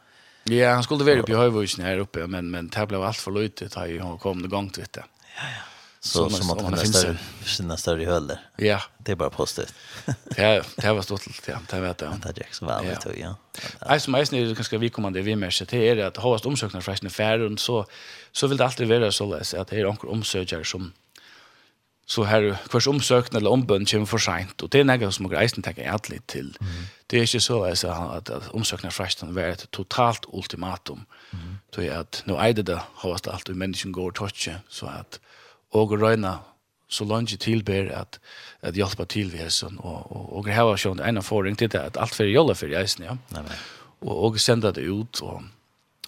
ja 0.49 0.73
han 0.73 0.83
skulle 0.83 1.05
være 1.05 1.21
oppe 1.21 1.33
i 1.33 1.37
høyvusen 1.37 1.85
her 1.85 2.01
oppe 2.01 2.27
men, 2.27 2.49
men 2.51 2.69
det 2.73 2.87
ble 2.89 3.01
alt 3.05 3.21
for 3.21 3.31
løyte 3.31 3.69
da 3.69 3.85
jeg 3.87 4.17
kom 4.21 4.41
gang 4.49 4.71
til 4.73 4.85
det 4.89 5.05
ja 5.37 5.51
ja 5.57 5.67
så 6.03 6.29
som, 6.29 6.43
som 6.43 6.57
att 6.57 6.61
han 6.61 6.73
är 6.73 6.77
större 6.77 7.17
sina 7.45 7.77
större 7.77 8.05
höller. 8.05 8.39
Ja. 8.57 8.81
Det 8.97 9.11
är 9.11 9.15
bara 9.15 9.29
positivt. 9.29 9.73
ja, 10.37 10.63
det 10.75 10.87
har 10.87 10.93
varit 10.93 11.05
stort 11.05 11.41
ja, 11.47 11.59
det 11.69 11.79
vet 11.79 12.01
jag. 12.01 12.19
Det 12.23 12.29
är 12.29 12.33
Jackson 12.37 12.67
väl 12.67 12.85
vet 12.85 13.01
du, 13.01 13.19
ja. 13.19 13.35
Nej, 13.87 13.99
som 13.99 14.15
är 14.15 14.25
snäll 14.25 14.55
ganska 14.55 14.77
vi 14.77 14.89
kommer 14.89 15.11
det 15.11 15.21
vi 15.21 15.35
mer 15.35 15.65
det 15.71 15.89
är 15.89 16.05
att 16.05 16.17
ha 16.17 16.35
ett 16.35 16.45
omsökande 16.45 16.83
från 16.83 17.07
affärer 17.07 17.53
och 17.53 17.59
så 17.59 17.85
så 18.31 18.47
vill 18.47 18.57
det 18.57 18.65
alltid 18.65 18.87
vara 18.87 19.11
så 19.11 19.25
läs 19.25 19.53
att 19.53 19.67
det 19.67 19.79
är 19.79 19.85
onkel 19.85 20.09
omsökare 20.09 20.65
som 20.65 20.91
så 22.05 22.23
här 22.23 22.57
kurs 22.69 22.87
omsökande 22.87 23.37
eller 23.37 23.49
ombön 23.49 23.85
kommer 23.85 24.05
för 24.05 24.17
sent 24.17 24.61
och 24.61 24.69
det 24.69 24.79
är 24.79 24.83
något 24.83 25.15
som 25.15 25.27
grejen 25.27 25.41
resten 25.41 25.63
tänker 25.63 25.83
jag 25.83 26.09
lite 26.09 26.33
till. 26.33 26.57
Det 27.07 27.17
är 27.17 27.21
inte 27.21 27.39
så 27.39 27.65
alltså 27.65 27.87
att, 27.87 28.29
att 28.29 28.47
omsökande 28.47 28.91
från 28.91 29.33
var 29.33 29.43
ett 29.43 29.71
totalt 29.71 30.25
ultimatum. 30.33 31.05
Mm. 31.33 31.57
Så 31.75 31.99
att 31.99 32.23
nu 32.25 32.33
är 32.33 32.53
det 32.53 32.63
det 32.63 32.81
har 32.95 33.19
allt 33.27 33.49
och 33.49 33.55
människan 33.55 33.91
går 33.91 34.11
touch 34.11 34.49
så 34.69 34.85
att 34.85 35.19
og 35.71 35.93
røyna 35.95 36.39
så 36.91 37.05
langt 37.07 37.31
tilber 37.39 37.87
at, 37.95 38.19
at 38.61 38.75
hjelpa 38.75 39.05
til 39.07 39.31
vi 39.31 39.39
hessen. 39.39 39.79
og, 39.79 40.11
og, 40.11 40.25
og 40.37 40.47
jeg 40.47 40.55
har 40.55 41.05
ein 41.05 41.17
en 41.17 41.23
forring 41.23 41.57
til 41.57 41.69
det, 41.69 41.79
at 41.79 41.97
alt 41.97 42.15
fyrir 42.15 42.33
jolla 42.33 42.53
fyrir 42.53 42.81
eisen, 42.81 43.05
ja. 43.05 43.15
Nei, 43.31 43.43
nei. 43.47 43.57
Og, 44.01 44.11
og 44.25 44.39
senda 44.39 44.71
det 44.71 44.89
ut, 44.89 45.21
og, 45.21 45.43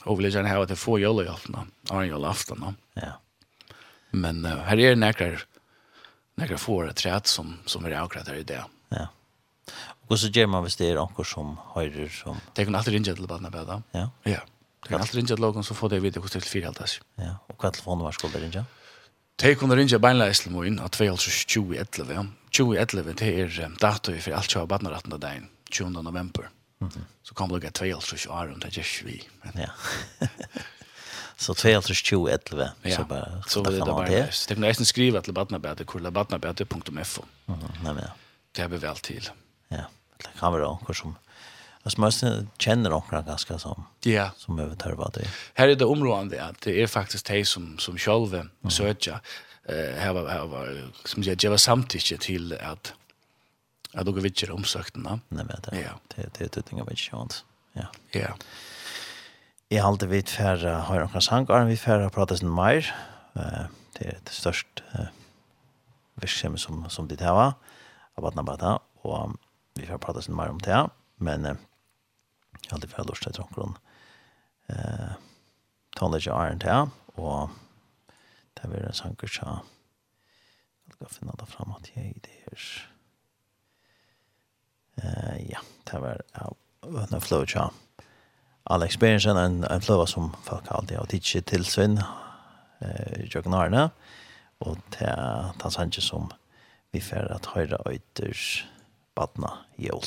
og 0.04 0.18
vil 0.18 0.32
gjerne 0.32 0.50
hava 0.50 0.66
til 0.68 0.76
få 0.76 0.98
jolla 1.00 1.24
hjelpna, 1.24 1.66
arn 1.90 2.10
jolla 2.10 2.30
aftana. 2.30 2.74
Ja. 3.00 3.14
Men 4.12 4.46
uh, 4.46 4.60
her 4.68 4.78
er 4.78 5.00
nekkar, 5.00 5.46
nekkar 6.42 6.60
får 6.60 6.92
et 6.92 7.00
træt 7.00 7.32
som, 7.32 7.60
som 7.66 7.86
er 7.86 7.96
akkurat 8.02 8.28
her 8.28 8.44
i 8.44 8.48
det. 8.48 8.60
Ja. 8.92 9.08
Og 10.10 10.20
så 10.20 10.28
gjør 10.28 10.52
man 10.52 10.66
hvis 10.68 10.76
det 10.76 10.92
er 10.92 11.00
anker 11.00 11.24
som 11.24 11.56
høyrer 11.78 12.12
som... 12.12 12.42
Det 12.54 12.68
kan 12.68 12.76
alltid 12.76 12.98
ringe 12.98 13.08
til 13.08 13.28
badna 13.28 13.50
bæda. 13.50 13.80
Ja. 13.96 14.10
Ja. 14.28 14.44
Det 14.84 14.92
kan 14.92 15.00
alltid 15.00 15.22
ringe 15.22 15.32
til 15.32 15.40
lagen, 15.40 15.64
så 15.64 15.74
får 15.74 15.96
det 15.96 16.04
vite 16.04 16.20
hvordan 16.20 16.34
det 16.34 16.42
er 16.42 16.44
tilfyrheldes. 16.44 17.00
Ja, 17.24 17.38
og 17.48 17.56
hva 17.56 17.72
telefonen 17.72 18.04
var 18.04 18.18
skulle 18.18 18.36
det 18.36 18.44
ringe? 18.44 18.66
Ja. 18.66 18.83
De 19.42 19.56
kunne 19.58 19.76
rinja 19.76 20.00
beinleis 20.02 20.44
til 20.44 20.54
moin 20.54 20.78
av 20.80 20.94
2011. 20.94 22.28
2011, 22.54 23.16
det 23.18 23.32
er 23.32 23.56
um, 23.66 23.78
dato 23.82 24.14
for 24.14 24.38
alt 24.38 24.54
kjøy 24.54 24.68
badnaratten 24.70 25.16
av 25.16 25.24
dagen, 25.24 25.50
20. 25.72 26.04
november. 26.06 26.52
Så 27.24 27.34
kom 27.34 27.50
det 27.50 27.74
2011 27.80 28.30
år, 28.30 28.54
om 28.54 28.60
det 28.62 28.74
gjør 28.76 28.94
vi. 29.08 29.20
Men... 29.44 29.66
Ja. 29.66 29.72
Så 31.44 31.54
2011, 31.54 32.70
ja. 32.84 32.96
så 32.96 33.04
bare 33.10 33.42
så 33.48 33.64
det 33.66 33.80
fram 33.80 33.90
av 33.90 34.06
det. 34.06 34.20
Det 34.48 34.56
kunne 34.56 34.70
jeg 34.70 34.88
skrive 34.88 35.22
til 35.26 35.34
badnabete, 35.36 35.86
kurlabatnabete.fo. 35.90 37.26
Nei, 37.50 37.58
men 37.82 38.00
ja. 38.04 38.12
Det 38.54 38.64
er 38.64 38.70
vi 38.70 38.80
vel 38.84 39.02
til. 39.04 39.28
Ja, 39.74 39.88
det 40.22 40.32
kan 40.38 40.54
vi 40.54 40.62
da, 40.62 40.70
hvor 40.86 40.96
som 40.96 41.18
Alltså 41.84 42.02
man 42.02 42.12
känner 42.58 42.90
några 42.90 43.22
ganska 43.22 43.60
som 43.60 43.86
Ja. 44.02 44.30
som 44.38 44.60
övertörvar 44.60 45.12
det. 45.14 45.28
Här 45.54 45.68
är 45.68 45.76
det 45.76 45.86
området 45.86 46.42
att 46.42 46.62
det 46.62 46.82
är 46.84 46.88
faktiskt 46.88 47.28
de 47.28 47.46
som, 47.46 47.78
som 47.78 47.98
själva 47.98 48.38
mm. 48.38 48.52
söker. 48.70 49.20
Uh, 49.70 49.96
här 49.98 50.14
var, 50.14 50.30
här 50.30 50.46
var 50.46 50.92
som 51.06 51.24
jag 51.24 51.38
gav 51.38 51.58
samtycke 51.58 52.18
till 52.18 52.54
att 52.54 52.94
att 53.94 54.06
de 54.06 54.20
vittjer 54.20 54.52
omsökterna. 54.52 55.20
Nej, 55.30 55.46
men 55.46 55.58
det, 55.62 55.82
Ja. 55.82 56.00
det, 56.16 56.22
det, 56.22 56.56
det, 56.56 56.56
det, 56.56 56.76
det, 56.76 56.76
det, 56.76 57.26
det, 57.28 57.44
Ja. 57.74 57.88
Ja. 58.12 58.36
Jag 59.68 59.84
har 59.84 59.90
alltid 59.90 60.10
vidt 60.10 60.30
færre 60.30 60.70
har 60.70 61.00
några 61.00 61.22
sangaren, 61.22 61.68
vi 61.68 61.78
för 61.78 62.10
prata 62.10 62.38
sen 62.38 62.56
mer. 62.56 62.96
Eh 63.36 63.66
Det 64.00 64.06
är 64.06 64.20
det 64.24 64.32
største 64.32 64.82
virksomhet 66.16 66.62
som, 66.62 66.90
som 66.90 67.08
de 67.08 67.16
tar, 67.16 67.54
Abatnabata, 68.16 68.80
och 69.02 69.32
vi 69.74 69.86
får 69.86 69.98
prata 69.98 70.22
sen 70.22 70.36
mer 70.36 70.50
om 70.50 70.58
det. 70.58 70.90
Men 71.16 71.58
Jeg 72.64 72.72
hadde 72.72 72.88
for 72.88 73.04
lust 73.04 73.28
att 73.28 73.34
tråkken. 73.34 73.78
Eh, 74.70 75.14
Tånda 75.96 76.18
jag 76.18 76.46
æren 76.46 76.60
til 76.60 76.70
jeg, 76.70 76.88
og 77.16 77.50
det 78.58 78.70
var 78.70 78.88
en 78.88 78.94
sanker 78.94 79.28
så. 79.28 79.60
Jag 80.86 80.94
ska 80.94 81.06
finna 81.06 81.34
det 81.40 81.48
frem 81.48 81.72
at 81.72 81.92
jeg 81.96 82.06
i 82.06 82.20
det 82.20 82.32
her. 82.46 82.90
Eh, 84.98 85.50
ja, 85.50 85.60
det 85.92 86.02
var 86.02 87.14
en 87.14 87.22
flow 87.22 87.46
til 87.46 87.70
Alex 88.66 88.86
experience 88.94 89.30
en, 89.30 89.64
en 89.64 89.82
flow 89.82 90.06
som 90.06 90.36
folk 90.44 90.68
alltid 90.72 90.98
har 90.98 91.06
tidsi 91.06 91.42
till 91.42 91.66
svinn 91.66 91.98
eh, 92.80 93.24
i 93.24 93.38
och 93.38 93.48
Arne, 93.48 93.90
og 94.60 94.78
det 94.90 95.08
er 95.08 95.54
den 95.64 95.92
som 95.92 96.32
vi 96.92 97.02
får 97.02 97.32
att 97.32 97.46
höra 97.46 97.94
ytters 97.94 98.66
badna 99.16 99.52
jøl. 99.78 100.04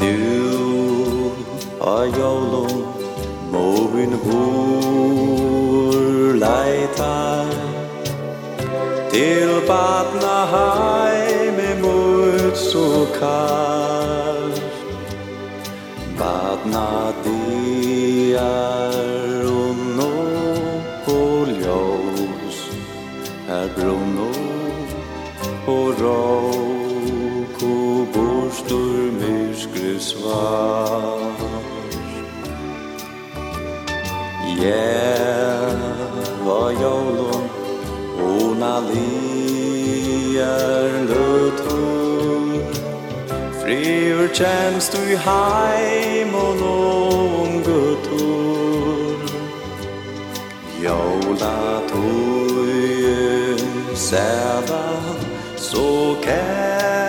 Nu 0.00 1.32
a 1.80 2.04
jólum 2.04 2.84
Móvin 3.50 4.12
húr 4.24 5.94
leitar 6.34 7.46
Til 9.10 9.50
batna 9.66 10.38
heimi 10.52 11.72
mút 11.82 12.56
svo 12.56 13.06
kar 13.18 14.54
Batna 16.18 17.12
diar 17.24 18.94
og 19.50 19.76
nóg 19.98 21.08
og 21.08 21.46
ljós 21.58 22.58
Er 23.48 23.66
brunn 23.74 24.18
og 25.66 25.88
rós 25.98 26.57
aftur 28.58 29.12
myrskri 29.12 30.00
svar. 30.00 31.18
Ja, 34.58 35.70
var 36.44 36.70
jólun 36.70 37.48
Ona 38.18 38.80
liar 38.90 40.90
lutur 41.10 42.62
Friur 43.60 44.28
kjemst 44.34 44.92
du 44.92 44.98
i 44.98 45.16
heim 45.26 46.34
og 46.34 46.56
noen 46.62 47.62
guttur 47.62 49.18
Jóla 50.82 51.60
tøye 51.92 53.56
sæva 53.94 54.86
Så 55.56 56.16
kæm 56.22 57.07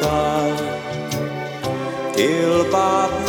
tar 0.00 0.56
Til 2.14 2.64
bad 2.72 3.21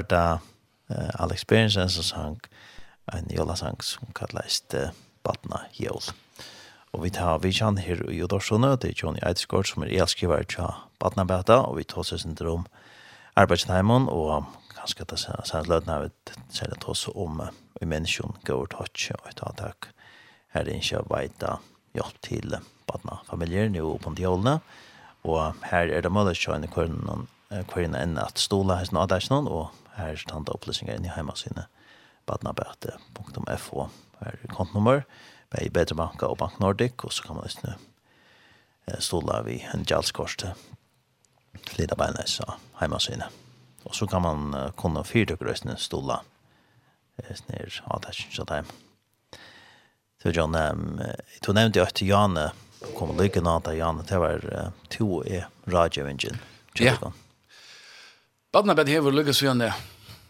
var 0.00 0.08
det 0.08 0.40
uh, 0.96 1.22
Alex 1.22 1.44
Berensen 1.44 1.90
som 1.90 2.04
sang 2.04 2.40
en 3.12 3.28
jolasang 3.30 3.82
som 3.82 4.08
kallast 4.14 4.74
uh, 4.74 4.90
Batna 5.22 5.66
Jol. 5.78 6.02
Og 6.92 7.04
vi 7.04 7.10
tar 7.10 7.38
vi 7.42 7.52
kjenn 7.54 7.78
her 7.78 8.02
i 8.10 8.18
Jodorsone, 8.18 8.76
det 8.80 8.90
er 8.90 9.02
Johnny 9.02 9.20
Eidsgård 9.22 9.68
som 9.68 9.84
er 9.84 9.92
elskriver 9.94 10.42
til 10.48 10.72
Batna 10.98 11.24
Bata, 11.24 11.60
og 11.66 11.76
vi 11.78 11.84
tar 11.84 12.02
oss 12.02 12.14
sin 12.16 12.36
om 12.46 12.66
arbeidsheimen, 13.38 14.08
og 14.08 14.48
kanskje 14.74 15.06
det 15.06 15.18
er 15.20 15.46
sånn 15.46 15.68
løtene 15.68 15.98
av 15.98 16.08
et 16.08 16.32
særlig 16.50 16.80
tar 16.80 16.94
oss 16.94 17.06
om 17.14 17.42
uh, 17.44 17.50
i 17.80 17.86
menneskjon 17.86 18.40
går 18.46 18.72
tått, 18.72 19.10
og 19.18 19.28
et 19.30 19.42
antak 19.46 19.92
her 20.54 20.66
er 20.66 20.80
ikke 20.80 21.04
veita 21.10 21.58
hjelp 21.94 22.22
til 22.26 22.56
Batna 22.88 23.20
familier, 23.28 23.68
nå 23.68 23.98
på 24.02 24.14
de 24.16 24.24
jolene, 24.24 24.58
og 25.28 25.60
her 25.68 25.92
er 25.92 26.02
det 26.02 26.10
mulig 26.10 26.34
å 26.34 26.42
kjønne 26.46 26.72
kjønne 26.72 28.00
enn 28.00 28.18
at 28.18 28.38
stola 28.38 28.78
hans 28.80 28.92
nå 28.94 29.42
og 29.44 29.68
Her 29.96 30.14
er 30.14 30.20
stand 30.20 30.48
opplysninger 30.52 30.96
inn 30.96 31.08
i 31.08 31.12
heimasine 31.14 31.66
badnabete.fo. 32.28 33.88
Her 34.20 34.36
er 34.36 34.54
kontnummer, 34.54 35.04
bei 35.50 35.68
Bedre 35.72 35.96
Banka 35.98 36.30
og 36.30 36.38
Bank 36.38 36.60
Nordic, 36.60 37.04
og 37.04 37.12
så 37.12 37.26
kan 37.26 37.38
man 37.38 37.48
lyssna 37.48 37.76
stola 38.98 39.42
vi 39.42 39.60
en 39.74 39.84
jalskorste 39.86 40.54
flida 41.68 41.96
beinleis 41.98 42.40
av 42.40 42.58
heimasine. 42.80 43.28
Og 43.84 43.94
så 43.94 44.06
kan 44.06 44.22
man 44.22 44.54
uh, 44.54 44.70
kunne 44.76 45.04
fyrtøkrøsene 45.06 45.76
stola 45.80 46.20
snir 47.36 47.82
avtasjen 47.92 48.32
til 48.32 48.46
dem. 48.48 48.68
Så 50.22 50.32
John, 50.36 50.56
um, 50.56 51.00
du 51.44 51.52
nevnte 51.52 51.80
jo 51.80 51.86
at 51.86 52.02
Jane 52.02 52.50
kom 52.96 53.12
lykken 53.16 53.48
av 53.48 53.64
at 53.64 53.76
Jane, 53.76 54.04
det 54.08 54.20
var 54.20 54.46
uh, 54.52 54.70
to 54.92 55.22
i 55.28 55.42
radioingen. 55.68 56.40
Ja, 56.80 56.96
Badnabed 58.52 58.88
hever 58.90 59.14
lykkes 59.14 59.38
så 59.38 59.46
gjerne. 59.46 59.70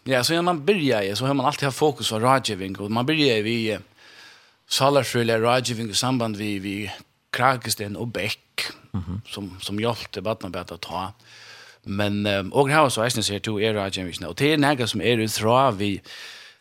Ja, 0.05 0.21
så 0.23 0.35
gjerne 0.35 0.45
man 0.45 0.65
byrja 0.65 1.01
i, 1.05 1.13
så 1.17 1.25
har 1.25 1.33
man 1.37 1.45
alltid 1.45 1.69
haft 1.69 1.77
fokus 1.77 2.11
på 2.13 2.19
rådgivning, 2.21 2.77
og 2.79 2.91
man 2.91 3.05
byrja 3.05 3.37
i 3.37 3.45
vi 3.45 3.55
salarsfølge 4.69 5.39
rådgivning 5.41 5.89
i 5.89 5.97
samband 5.97 6.37
vi, 6.37 6.57
vi 6.59 6.75
Kragesten 7.33 7.95
og 7.95 8.13
Beck, 8.13 8.73
mm 8.93 9.01
-hmm. 9.01 9.31
som, 9.31 9.57
som 9.59 9.79
hjelpte 9.79 10.21
Badnabed 10.21 10.71
å 10.71 10.77
ta. 10.77 11.13
Men 11.83 12.27
um, 12.27 12.53
og 12.53 12.69
her 12.69 12.89
så 12.89 13.03
eisen 13.03 13.23
ser 13.23 13.39
to 13.39 13.59
er 13.59 13.73
rådgivning, 13.73 14.27
og 14.27 14.39
det 14.39 14.53
er 14.53 14.57
nægget 14.57 14.89
som 14.89 15.01
er 15.01 15.23
utra 15.23 15.71
vi, 15.71 16.01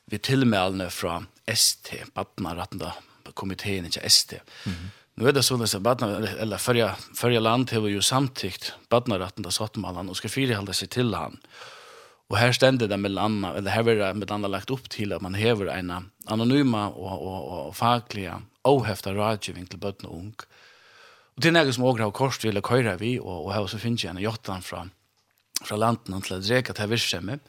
vi 0.06 0.18
tilmeldene 0.18 0.90
fra 0.90 1.22
ST, 1.54 1.94
Badnarettende 2.14 2.92
komiteen, 3.34 3.84
ikke 3.84 4.08
ST. 4.10 4.32
Mm 4.64 4.72
-hmm 4.72 4.99
Nu 5.20 5.28
är 5.28 5.32
det 5.32 5.42
så 5.42 5.62
att 5.62 5.82
badna, 5.82 6.28
eller 6.28 6.56
förra, 6.56 6.96
förra 7.14 7.40
land 7.40 7.72
har 7.72 7.88
ju 7.88 8.02
samtyckt 8.02 8.72
barnarätten 8.88 9.42
där 9.42 9.50
satt 9.50 9.76
man 9.76 10.08
och 10.08 10.16
ska 10.16 10.28
förhålla 10.28 10.72
sig 10.72 10.88
till 10.88 11.14
han. 11.14 11.36
Och 12.28 12.36
här 12.36 12.52
ständer 12.52 12.88
det 12.88 12.96
med 12.96 13.10
landa, 13.10 13.54
eller 13.54 13.70
här 13.70 13.82
vill 13.82 13.98
det 13.98 14.14
med 14.14 14.30
andra 14.30 14.48
lagt 14.48 14.70
upp 14.70 14.90
till 14.90 15.12
att 15.12 15.22
man 15.22 15.34
häver 15.34 15.66
en 15.66 16.10
anonyma 16.26 16.88
och, 16.88 17.26
och, 17.26 17.52
och, 17.52 17.68
och 17.68 17.76
fackliga 17.76 18.42
ohäfta 18.62 19.14
rådgivning 19.14 19.66
till 19.66 19.78
badna 19.78 20.08
och 20.08 20.16
ung. 20.16 20.34
Och 21.34 21.40
det 21.42 21.48
är 21.48 21.52
något 21.52 21.74
som 21.74 21.84
åker 21.84 22.02
av 22.02 22.10
kors 22.10 22.38
till 22.38 22.62
köra 22.62 22.96
vi 22.96 23.18
och, 23.18 23.44
och 23.44 23.52
här 23.52 23.66
så 23.66 23.78
finns 23.78 24.04
ju 24.04 24.08
en 24.08 24.18
jottan 24.18 24.62
från, 24.62 24.90
från 25.64 25.80
landen 25.80 26.22
till 26.22 26.36
att 26.36 26.50
reka 26.50 26.72
till 26.72 26.86
virksomhet. 26.86 27.40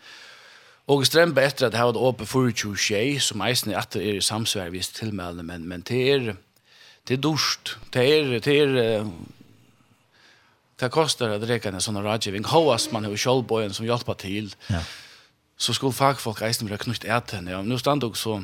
Og 0.91 1.05
strømpe 1.05 1.43
etter 1.45 1.67
at 1.67 1.71
det 1.71 1.79
har 1.79 1.91
vært 1.91 2.01
åpne 2.01 2.25
for 2.27 2.49
20 2.51 2.75
tjej, 2.75 3.19
som 3.21 3.41
eisen 3.45 3.71
er 3.71 3.77
etter 3.79 4.01
er 4.01 4.17
i 4.17 4.23
samsvær 4.25 4.73
vis 4.73 4.89
tilmelde, 4.91 5.43
men, 5.45 5.67
men 5.69 5.85
det 5.87 5.99
er, 6.11 6.33
det 7.03 7.13
är 7.13 7.17
dorst. 7.17 7.77
Det 7.89 7.99
är, 7.99 8.39
det 8.39 8.59
är, 8.59 9.07
det 10.75 10.89
kostar 10.89 11.29
att 11.29 11.43
räcka 11.43 11.69
en 11.69 11.81
sån 11.81 12.03
rådgivning. 12.03 12.43
Hoas 12.43 12.91
man 12.91 13.05
har 13.05 13.15
kjolbojen 13.15 13.73
som 13.73 13.85
hjälper 13.85 14.13
till. 14.13 14.55
Ja. 14.67 14.83
Så 15.57 15.73
skulle 15.73 15.91
fagfolk 15.91 16.41
eisen 16.41 16.67
bli 16.67 16.77
knutt 16.77 17.03
äten. 17.03 17.47
Ja, 17.47 17.61
nu 17.61 17.77
stand 17.77 18.03
också 18.03 18.43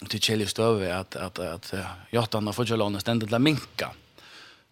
så 0.00 0.06
till 0.08 0.20
Kjell 0.20 0.48
Stöve 0.48 0.96
att, 0.96 1.16
att, 1.16 1.38
att, 1.38 1.74
att 1.74 1.86
jottarna 2.10 2.52
får 2.52 2.66
kjölånen 2.66 3.00
ständigt 3.00 3.30
la 3.30 3.38
minka. 3.38 3.90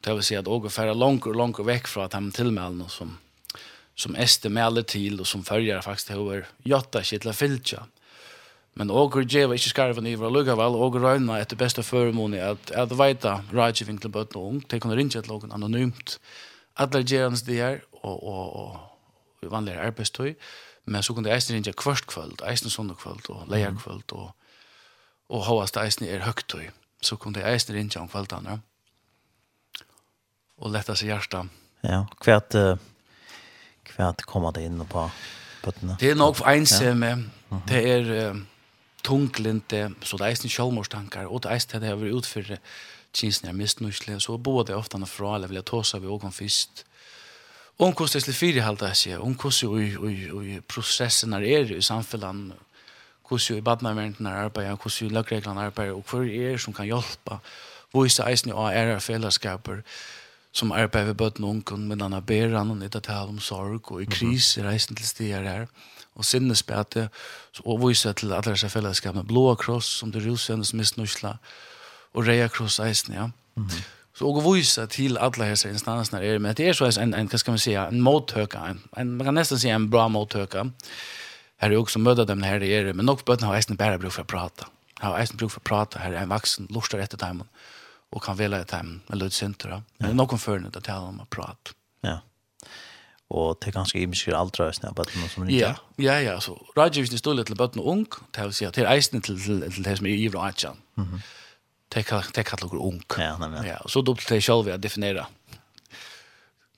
Det 0.01 0.15
vill 0.15 0.23
säga 0.23 0.41
att 0.41 0.49
åka 0.49 0.69
färra 0.69 0.95
långt 0.95 1.27
och 1.27 1.35
långt 1.35 1.59
väck 1.59 1.87
från 1.87 2.05
att 2.05 2.13
han 2.13 2.33
tillmälen 2.33 2.89
som 2.89 3.19
som 3.97 4.15
äste 4.15 4.49
med 4.49 4.67
alla 4.67 4.83
till 4.83 5.21
och 5.21 5.27
som 5.27 5.45
följer 5.45 5.81
faktiskt 5.81 6.11
över 6.11 6.47
jotta 6.63 7.03
kittla 7.03 7.29
la 7.29 7.33
filcha. 7.33 7.87
Men 8.77 8.91
åker 8.93 9.25
djeva 9.25 9.57
ikke 9.57 9.73
skarven 9.73 10.07
i 10.07 10.19
vår 10.21 10.33
lugavel, 10.35 10.75
åker 10.85 11.01
røyna 11.01 11.39
etter 11.41 11.57
beste 11.57 11.81
føremoni 11.87 12.43
at, 12.45 12.71
at 12.77 12.93
veita 12.93 13.39
rådgiving 13.49 14.03
til 14.03 14.13
bøtten 14.13 14.37
og 14.37 14.49
ung, 14.51 14.59
til 14.69 14.83
kunne 14.85 14.99
rinja 14.99 15.23
til 15.23 15.33
noen 15.33 15.55
anonymt. 15.57 16.19
Alle 16.77 17.01
djevans 17.01 17.47
de 17.47 17.55
her, 17.57 17.79
og, 18.03 18.19
og, 18.21 18.57
og, 18.61 18.75
og 19.41 19.53
vanligere 19.53 19.87
arbeidstøy, 19.89 20.35
men 20.93 21.03
så 21.03 21.15
kunne 21.17 21.33
eisen 21.33 21.57
rinja 21.57 21.73
kvart 21.73 22.05
kvöld, 22.11 22.43
eisen 22.51 22.71
sånne 22.71 22.99
kvöld, 23.01 23.25
og 23.33 23.47
leia 23.49 23.71
kvöld, 23.73 24.13
og, 24.13 24.35
og 25.33 25.47
hovast 25.47 25.79
eisen 25.81 26.05
er 26.07 26.27
høgtøy. 26.27 26.69
Så 27.01 27.17
kunne 27.21 27.45
eisen 27.49 27.75
rinja 27.75 28.03
om 28.03 28.11
kvöldene, 28.13 28.59
og 30.61 30.75
letta 30.75 30.95
seg 30.97 31.15
hjertet. 31.15 31.49
Ja, 31.81 32.03
hvert, 32.25 32.59
hvert 33.95 34.27
kommer 34.29 34.53
det 34.53 34.67
inn 34.69 34.85
på 34.85 35.07
bøttene? 35.65 35.97
Det 36.01 36.13
er 36.13 36.21
nok 36.21 36.37
for 36.43 36.53
ensamme, 36.53 37.15
det 37.73 37.81
er... 37.95 38.13
Uh, 38.35 38.45
tunglinte, 39.05 39.91
så 40.03 40.17
det 40.17 40.27
er 40.27 40.35
eisen 40.35 40.53
sjølmordstankar, 40.53 41.29
og 41.31 41.43
det 41.43 41.51
er 41.51 41.59
eisen 41.59 41.81
det 41.83 41.91
jeg 41.91 42.01
vil 42.01 42.19
utføre 42.19 42.59
kinsene 43.17 43.51
er 43.51 43.57
misnøysle, 43.57 44.19
så 44.21 44.37
både 44.37 44.71
det 44.71 44.77
ofta 44.77 44.99
han 44.99 45.09
fra, 45.09 45.35
eller 45.37 45.49
vil 45.49 45.61
jeg 45.61 45.69
tåsa 45.71 46.01
vi 46.03 46.11
åkken 46.13 46.35
fyrst. 46.35 46.85
Om 47.79 47.93
hvordan 47.93 48.13
det 48.13 48.21
er 48.21 48.25
slik 48.25 48.37
fire 48.37 48.65
halda 48.65 48.91
jeg 48.93 49.01
sier, 49.03 49.23
og 49.23 49.37
hvordan 49.41 50.45
i 50.49 50.61
prosessen 50.69 51.37
er 51.37 51.47
i 51.77 51.81
samfunnet, 51.83 52.57
hvordan 53.27 53.49
jo 53.51 53.57
i 53.57 53.65
badnaverdene 53.65 54.31
er 54.31 54.45
arbeid, 54.47 54.69
hvordan 54.69 55.01
jo 55.01 55.15
lagreglene 55.15 55.67
arbeid, 55.69 55.91
og 55.93 56.05
hver 56.11 56.53
er 56.53 56.59
som 56.59 56.77
kan 56.77 56.89
hjelpe, 56.89 57.41
vise 57.95 58.25
eisen 58.25 58.53
jo 58.53 58.65
er 58.69 58.99
fellesskaper, 58.99 59.83
som 60.53 60.73
arbeider 60.73 61.13
ved 61.13 61.21
bøtten 61.21 61.45
ungen, 61.45 61.89
men 61.89 62.01
han 62.01 62.13
er 62.17 62.25
beran, 62.25 62.71
og 62.71 62.81
nettet 62.81 63.05
tal 63.05 63.29
om 63.29 63.41
sorg, 63.41 63.93
og 63.93 64.03
i 64.03 64.09
kris, 64.09 64.57
er 64.57 64.71
eisen 64.71 64.97
til 64.97 65.07
stier 65.07 65.45
her. 65.45 65.67
Mm 65.67 65.96
og 66.17 66.25
sinnesbete, 66.25 67.09
og 67.65 67.83
vise 67.89 68.13
til 68.17 68.33
alle 68.33 68.55
disse 68.55 68.71
fellesskapene. 68.73 69.27
Blå 69.27 69.55
kross, 69.61 69.89
som 70.01 70.13
det 70.13 70.25
rusjendes 70.25 70.75
misnusla, 70.75 71.37
og 72.17 72.27
reia 72.27 72.49
kross 72.49 72.81
eisen, 72.81 73.15
ja. 73.15 73.31
Mm 73.57 73.67
-hmm. 73.67 73.83
Så 74.17 74.25
og 74.25 74.55
vise 74.55 74.87
til 74.87 75.19
alle 75.21 75.51
disse 75.51 75.69
instansene 75.69 76.23
er, 76.25 76.39
men 76.39 76.55
det 76.55 76.69
er 76.69 76.73
så 76.73 76.89
en, 77.03 77.15
en 77.15 77.29
hva 77.29 77.39
skal 77.39 77.53
man 77.53 77.59
si, 77.59 77.75
en 77.75 78.01
mothøka, 78.01 78.59
en, 78.71 78.81
en, 78.97 79.11
man 79.19 79.29
kan 79.29 79.35
nesten 79.35 79.59
si 79.59 79.69
en 79.69 79.91
bra 79.91 80.09
mothøka. 80.09 80.65
Her 81.61 81.69
er 81.69 81.73
jo 81.73 81.83
også 81.83 81.99
møte 81.99 82.25
dem 82.25 82.43
her 82.43 82.63
i 82.65 82.73
er, 82.73 82.93
men 82.93 83.07
nok 83.07 83.25
bøtene 83.25 83.47
har 83.51 83.57
eisen 83.57 83.77
bare 83.77 83.99
bruk 83.99 84.13
for 84.13 84.25
å 84.25 84.31
prate. 84.33 84.65
Har 85.01 85.19
eisen 85.21 85.37
bruk 85.37 85.51
for 85.51 85.61
å 85.61 85.69
prate, 85.69 85.99
her 85.99 86.13
er 86.13 86.23
en 86.23 86.33
vaksen, 86.33 86.69
luster 86.71 86.99
etter 86.99 87.21
dem, 87.21 87.43
og 88.13 88.23
kan 88.25 88.39
vela 88.39 88.63
etter 88.65 88.79
dem, 88.79 89.03
eller 89.13 89.29
Men 89.29 89.83
ja. 90.01 90.07
men 90.07 90.17
noen 90.17 90.39
førende 90.39 90.71
til 90.71 90.81
å 90.81 90.85
tale 90.85 91.07
om 91.07 91.21
å 91.21 91.29
prate. 91.29 91.77
Ja 92.03 92.21
og 93.31 93.57
det 93.59 93.73
er 93.73 93.75
ganske 93.75 93.99
imiske 93.99 94.35
aldre 94.37 94.69
av 94.71 94.95
bøttene 94.95 95.29
som 95.29 95.49
ikke. 95.49 95.59
Ja, 95.59 95.73
ja, 95.99 96.19
ja, 96.23 96.37
så 96.41 96.55
rådgivisen 96.77 97.19
er 97.19 97.39
litt 97.41 97.49
til 97.51 97.59
bøttene 97.59 97.83
ung, 97.83 98.07
det 98.35 98.45
vil 98.45 98.55
si 98.55 98.67
at 98.69 98.77
det 98.77 98.85
er 98.85 98.93
eisen 98.95 99.23
til, 99.23 99.39
til 99.43 99.65
til 99.67 99.85
det 99.85 99.97
som 99.99 100.07
er 100.07 100.15
i 100.15 100.29
og 100.29 100.45
atjan. 100.47 100.79
Det 101.91 102.03
er 102.03 102.43
kallar 102.47 102.71
dere 102.71 102.83
ung. 102.83 103.03
Ja, 103.19 103.37
nemlig. 103.39 103.65
Ja, 103.67 103.79
og 103.83 103.91
så 103.91 104.03
dobbelt 104.03 104.29
det 104.29 104.43
selv 104.45 104.71
å 104.71 104.79
definere. 104.79 105.27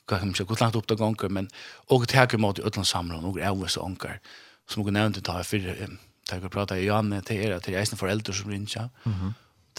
hva 0.09 0.18
kan 0.18 0.28
man 0.28 0.34
si, 0.34 0.44
hvor 0.49 0.57
langt 0.61 0.76
opp 0.76 0.86
det 0.88 0.96
gonger, 0.96 1.28
men 1.28 1.51
og 1.92 2.07
det 2.09 2.16
her 2.16 2.38
måte 2.40 2.62
i 2.62 2.64
Øtland 2.64 2.86
samler, 2.86 3.20
og 3.20 3.36
er 3.36 3.53
også 3.53 3.80
onger, 3.84 4.18
som 4.66 4.84
jeg 4.84 4.92
nevnte 4.96 5.20
da, 5.20 5.42
for 5.42 5.59
da 5.59 6.36
jeg 6.36 6.51
pratet 6.51 6.80
i 6.80 6.86
Janne, 6.88 7.20
det 7.20 7.36
er 7.44 7.57
at 7.57 7.66
det 7.66 7.74
er 7.74 7.80
eisen 7.82 8.01
foreldre 8.01 8.32
som 8.32 8.49
ringer, 8.49 8.88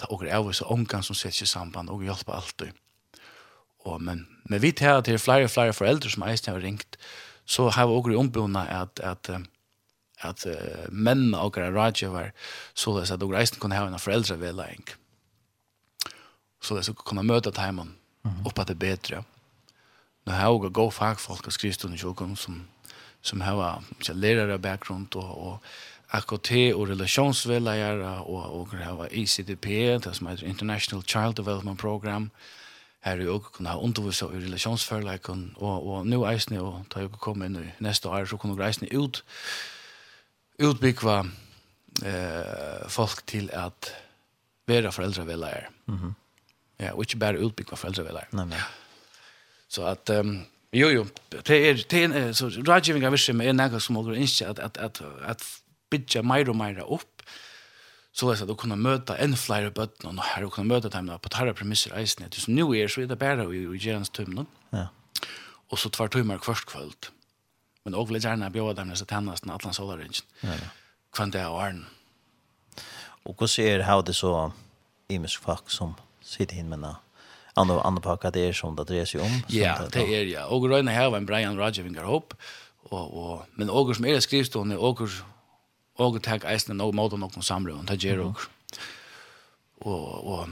og 0.10 0.24
er 0.26 0.38
også 0.38 0.70
onger 0.70 1.02
som 1.02 1.16
setter 1.18 1.42
seg 1.42 1.50
i 1.50 1.50
samband, 1.50 1.90
og 1.90 2.04
hjelper 2.06 2.34
alltid 2.38 2.78
og 3.90 4.04
men 4.04 4.28
men 4.50 4.62
vi 4.62 4.72
tar 4.72 5.02
til 5.06 5.20
flere 5.22 5.46
og 5.46 5.54
flere 5.54 5.74
foreldre 5.74 6.10
som 6.10 6.26
eisen 6.26 6.54
har 6.54 6.62
ringt 6.64 6.98
så 7.46 7.70
har 7.70 7.88
vi 7.88 7.98
også 7.98 8.20
ombundet 8.20 8.68
at 8.70 9.00
at 9.04 9.30
at 10.22 10.46
uh, 10.46 10.88
menn 10.92 11.34
og 11.34 11.58
er 11.58 11.72
rådgiver 11.72 12.32
så 12.74 12.98
det 12.98 13.12
at 13.12 13.22
dere 13.22 13.42
eisen 13.42 13.60
kunne 13.60 13.76
ha 13.76 13.88
en 13.88 14.00
foreldrevedlegging 14.00 14.90
så 16.62 16.76
det 16.76 16.86
så 16.86 16.94
kunne 16.94 17.24
møte 17.24 17.52
timen 17.52 17.96
opp 18.46 18.60
at 18.60 18.68
det 18.68 18.80
bedre 18.80 19.24
nå 20.26 20.34
har 20.34 20.50
jeg 20.50 20.58
også 20.58 20.70
god 20.70 20.92
fagfolk 20.92 21.48
og 21.48 21.54
skrivstående 21.54 22.00
kjøkken 22.00 22.36
som 22.36 22.68
som 23.22 23.42
har 23.42 23.84
lærere 24.14 24.60
bakgrunn 24.60 25.08
og, 25.16 25.38
og 25.38 25.60
AKT 26.12 26.52
og 26.74 26.88
relasjonsvedleggere 26.90 28.24
og, 28.24 28.60
og 28.60 28.68
har 28.80 29.08
ICDP 29.12 29.66
det 30.04 30.16
som 30.16 30.28
heter 30.28 30.48
International 30.48 31.04
Child 31.06 31.36
Development 31.36 31.80
Program. 31.80 32.24
og 32.24 32.59
her 33.06 33.22
og 33.32 33.52
kunne 33.54 33.72
ha 33.72 33.80
undervisa 33.80 34.28
i 34.34 34.42
relasjonsførleikken, 34.44 35.54
og, 35.58 35.88
og 35.88 36.08
nå 36.08 36.24
eisne, 36.28 36.60
og 36.62 36.84
da 36.94 37.06
jeg 37.06 37.14
kom 37.22 37.44
inn 37.46 37.56
i 37.62 37.68
neste 37.84 38.10
år, 38.12 38.28
så 38.28 38.38
kunne 38.38 38.58
jeg 38.60 38.74
eisne 38.74 38.90
ut, 38.92 39.22
utbyggva 40.60 41.22
eh, 42.04 42.90
folk 42.92 43.24
til 43.28 43.50
at 43.56 43.94
være 44.70 44.92
foreldreveleier. 44.92 45.72
Mm 45.88 45.96
-hmm. 45.96 46.14
ja, 46.80 46.92
og 46.94 47.04
ikke 47.04 47.20
bare 47.20 47.40
utbyggva 47.40 47.76
foreldreveleier. 47.76 48.28
Nei, 48.32 48.46
nei. 48.46 48.62
Så 49.70 49.86
at, 49.86 50.10
um, 50.10 50.46
jo, 50.74 50.90
jo, 50.90 51.08
det 51.32 51.70
er, 51.70 51.74
det 51.74 52.04
er, 52.04 52.32
så 52.34 52.46
rådgivning 52.46 53.06
av 53.06 53.12
virksomhet 53.12 53.48
er 53.50 53.54
noe 53.54 53.80
som 53.80 53.94
må 53.96 54.12
innskje 54.12 54.48
at, 54.48 54.60
at, 54.60 54.78
at, 54.78 55.02
at 55.24 55.44
bygge 55.90 56.24
mer 56.24 56.50
og 56.50 56.56
mer 56.56 56.84
opp, 56.86 57.19
så 58.20 58.30
läs 58.32 58.42
att 58.42 58.58
kunna 58.58 58.76
möta 58.76 59.18
en 59.18 59.38
flyer 59.38 59.70
button 59.70 60.18
och 60.20 60.24
här 60.24 60.50
kunna 60.50 60.68
möta 60.74 60.90
dem 60.90 61.20
på 61.22 61.30
tarra 61.30 61.54
premisser 61.54 62.00
isen 62.00 62.26
det 62.30 62.42
som 62.46 62.56
nu 62.56 62.64
är 62.80 62.88
så 62.88 63.02
är 63.02 63.08
det 63.08 63.16
bara 63.16 63.44
i 63.54 63.78
Jens 63.78 64.10
tum 64.10 64.46
Ja. 64.70 64.88
Och 65.70 65.80
så 65.80 65.90
två 65.90 66.08
timmar 66.08 66.38
kvart 66.38 66.66
kvällt. 66.66 67.12
Men 67.84 67.94
och 67.96 68.10
vill 68.10 68.24
gärna 68.24 68.50
bjuda 68.50 68.74
dem 68.74 68.96
så 68.96 69.06
tändas 69.06 69.42
den 69.42 69.52
Atlas 69.52 69.76
Solar 69.76 69.98
Range. 69.98 70.20
Ja. 70.42 70.50
Kvant 71.14 71.34
det 71.34 71.40
är 71.40 71.66
arn. 71.66 71.86
Och 73.24 73.36
hur 73.40 73.48
ser 73.48 73.80
how 73.80 74.02
det 74.02 74.14
så 74.14 74.52
imisk 75.08 75.44
fuck 75.44 75.70
som 75.70 75.96
sitter 76.22 76.56
in 76.56 76.70
med 76.70 76.96
andra 77.54 77.82
andra 77.82 78.02
packar 78.02 78.32
det 78.32 78.40
är 78.40 78.54
som 78.54 78.76
det 78.76 78.84
drar 78.84 79.06
sig 79.06 79.22
om. 79.22 79.44
Ja, 79.48 79.80
det 79.92 80.16
är 80.16 80.26
ja. 80.26 80.46
Och 80.46 80.70
Röna 80.70 80.92
här 80.92 81.10
var 81.10 81.18
en 81.18 81.26
Brian 81.26 81.58
Roger 81.58 82.04
hopp. 82.04 82.34
Och 82.90 83.06
och 83.24 83.46
men 83.56 83.70
Åger 83.70 83.94
som 83.94 84.06
är 84.06 84.20
skrivstorna 84.20 84.76
August 84.76 85.24
og 86.00 86.22
tek 86.24 86.46
eisen 86.48 86.78
no 86.78 86.92
mot 86.92 87.14
nokon 87.18 87.44
samrøven, 87.44 87.88
det 87.88 88.00
gjør 88.04 88.26
og 88.30 88.36
og 89.82 90.28
og 90.28 90.50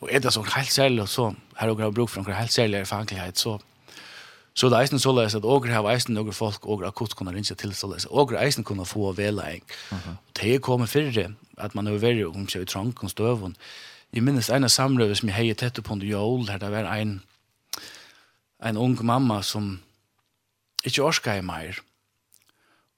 og 0.00 0.08
er 0.12 0.18
det 0.18 0.32
så 0.32 0.42
helt 0.42 0.72
særlig, 0.72 1.00
og 1.02 1.08
så 1.08 1.34
her 1.58 1.70
og 1.70 1.80
har 1.80 1.90
bruk 1.90 2.10
for 2.10 2.22
noen 2.22 2.36
helt 2.36 2.52
særlig 2.52 2.86
fanklighet 2.86 3.38
så 3.38 3.58
så 4.54 4.68
det 4.68 4.76
er 4.76 4.82
eisen 4.82 4.98
så 4.98 5.12
løs 5.12 5.34
at 5.34 5.44
og 5.44 5.66
har 5.66 5.88
eisen 5.90 6.14
noen 6.14 6.32
folk 6.32 6.66
og 6.66 6.84
akutt 6.86 7.16
kunne 7.16 7.32
rinja 7.34 7.54
til 7.54 7.74
så 7.74 7.88
løs, 7.90 8.06
og 8.06 8.32
eisen 8.38 8.64
kunne 8.64 8.86
få 8.86 9.12
vela 9.12 9.50
en. 9.50 9.62
Det 10.36 10.54
er 10.54 10.58
kommet 10.58 10.88
fyrir 10.88 11.34
at 11.58 11.74
man 11.74 11.86
er 11.86 11.98
veri 11.98 12.24
og 12.24 12.36
i 12.54 12.64
trank 12.64 13.02
og 13.02 13.10
støvun 13.10 13.56
Jeg 14.12 14.22
minnes 14.22 14.48
en 14.48 14.64
av 14.64 14.70
samrøve 14.70 15.14
som 15.14 15.28
jeg 15.28 15.36
heier 15.36 15.54
tett 15.54 15.82
på 15.82 15.92
under 15.92 16.06
jól, 16.06 16.46
her 16.46 16.58
det 16.58 16.70
var 16.70 16.86
en, 16.94 17.22
en 18.62 18.76
ung 18.76 18.94
mamma 19.02 19.42
som 19.42 19.80
ikke 20.84 21.02
orska 21.02 21.34
i 21.38 21.42
mer, 21.42 21.80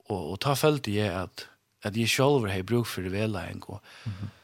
Og, 0.08 0.30
og 0.32 0.40
ta 0.40 0.54
følte 0.54 0.92
jeg 0.94 1.10
at 1.10 1.48
at 1.82 1.96
jeg 1.96 2.08
selv 2.08 2.48
har 2.48 2.62
brug 2.62 2.86
for 2.86 3.02
det 3.02 3.12
veleng. 3.12 3.62
Og, 3.68 3.82
mm 4.06 4.34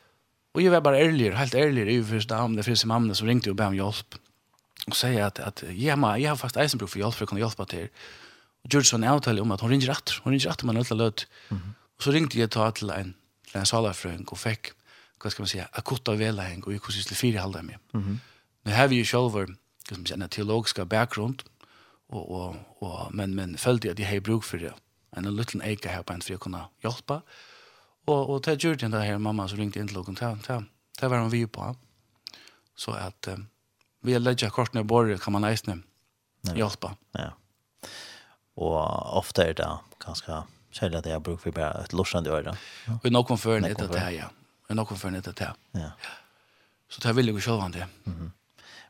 og 0.53 0.61
jeg 0.63 0.73
var 0.73 0.81
bare 0.85 1.01
ærligere, 1.01 1.39
helt 1.39 1.55
ærligere, 1.55 1.93
i 1.93 2.03
første 2.05 2.35
damen, 2.35 2.57
det 2.57 2.65
første 2.65 2.89
mannen 2.89 3.15
som 3.15 3.29
ringte 3.29 3.51
og 3.51 3.57
ba 3.57 3.71
om 3.71 3.77
hjelp. 3.77 4.19
Og 4.91 4.97
sier 4.99 5.25
at, 5.27 5.39
at 5.41 5.63
jeg, 5.65 5.97
må, 5.99 6.11
jeg 6.21 6.29
har 6.29 6.37
faktisk 6.37 6.61
eisen 6.61 6.81
brug 6.81 6.91
for 6.93 7.01
hjelp 7.01 7.17
for 7.17 7.25
å 7.25 7.31
kunne 7.31 7.41
hjelpe 7.41 7.67
til. 7.71 7.89
Og 8.63 8.75
gjorde 8.75 8.91
sånn 8.91 9.07
avtale 9.09 9.41
om 9.43 9.55
at 9.55 9.65
hun 9.65 9.73
ringer 9.73 9.95
etter. 9.95 10.19
Hun 10.25 10.35
ringer 10.35 10.53
etter, 10.53 10.69
men 10.69 10.77
nødt 10.77 10.91
til 10.93 11.01
løt. 11.01 11.27
Mm 11.49 11.59
-hmm. 11.59 11.73
Og 11.97 12.05
så 12.05 12.13
ringte 12.13 12.39
jeg 12.39 12.51
ta 12.51 12.71
til 12.71 12.91
en, 12.91 13.15
til 13.51 13.61
en 13.61 13.67
salerfrøng 13.67 14.29
og 14.29 14.39
fikk, 14.39 14.73
hva 15.23 15.31
skal 15.31 15.43
man 15.43 15.49
si, 15.49 15.59
akutt 15.73 16.09
av 16.09 16.19
veleng, 16.19 16.67
og 16.67 16.73
jeg 16.73 16.81
kunne 16.81 16.95
sysle 16.95 17.17
fire 17.17 17.39
halde 17.39 17.63
meg. 17.63 17.77
Mm 17.95 18.03
-hmm. 18.03 18.17
Nå 18.65 18.71
har 18.73 18.89
vi 18.89 18.99
jo 18.99 19.05
selv, 19.05 19.31
hva 19.31 19.47
man 19.91 20.07
si, 20.07 20.15
en 20.15 20.29
teologisk 20.29 20.85
bakgrunn, 20.89 21.37
og, 22.09 22.31
og, 22.31 22.57
og, 22.81 23.15
men, 23.15 23.35
men 23.35 23.59
følte 23.59 23.89
jeg 23.89 23.93
at 23.93 23.99
jeg 23.99 24.09
har 24.09 24.21
brug 24.21 24.45
for 24.45 24.57
det 24.57 24.73
en 25.17 25.37
liten 25.37 25.63
eike 25.63 25.89
her 25.89 26.03
på 26.03 26.15
en 26.15 26.23
for 26.25 26.39
å 26.39 26.43
kunne 26.43 26.67
hjelpe. 26.85 27.21
Og, 28.09 28.21
og 28.21 28.43
det 28.47 28.59
gjør 28.63 28.81
det 28.81 29.05
her 29.05 29.19
mamma 29.23 29.47
som 29.49 29.61
ringte 29.61 29.81
inn 29.81 29.91
til 29.91 30.01
lukken, 30.01 30.19
det 31.01 31.11
var 31.11 31.23
hun 31.23 31.31
vi 31.31 31.47
på. 31.47 31.75
Så 32.77 32.95
at 32.97 33.29
um, 33.29 33.47
vi 34.01 34.19
legger 34.19 34.51
kort 34.51 34.77
i 34.77 34.83
bordet 34.83 35.21
kan 35.23 35.33
man 35.33 35.45
eisne 35.45 35.83
hjelpe. 36.57 36.95
Ja. 37.17 37.31
Og 38.57 38.77
ofte 39.19 39.47
er 39.47 39.55
det 39.57 39.69
ganske 40.03 40.43
kjærlig 40.73 40.99
at 40.99 41.07
jeg 41.07 41.23
bruker 41.23 41.43
for 41.43 41.57
bare 41.57 41.85
et 41.85 41.95
lorsende 41.97 42.33
år. 42.33 42.51
Ja. 42.51 42.99
Og 42.99 43.09
noen 43.13 43.41
før 43.41 43.61
enn 43.61 43.69
etter 43.71 43.91
det, 43.93 44.05
ja. 44.17 44.29
Og 44.69 44.77
noen 44.77 44.99
før 44.99 45.13
enn 45.13 45.21
etter 45.21 45.37
det. 45.39 45.53
Ja. 45.79 45.93
Så 46.93 47.01
det 47.05 47.15
vil 47.17 47.31
jeg 47.31 47.39
jo 47.39 47.41
selv 47.41 47.73
det. 47.73 47.87
Mm 48.05 48.15
-hmm. 48.15 48.31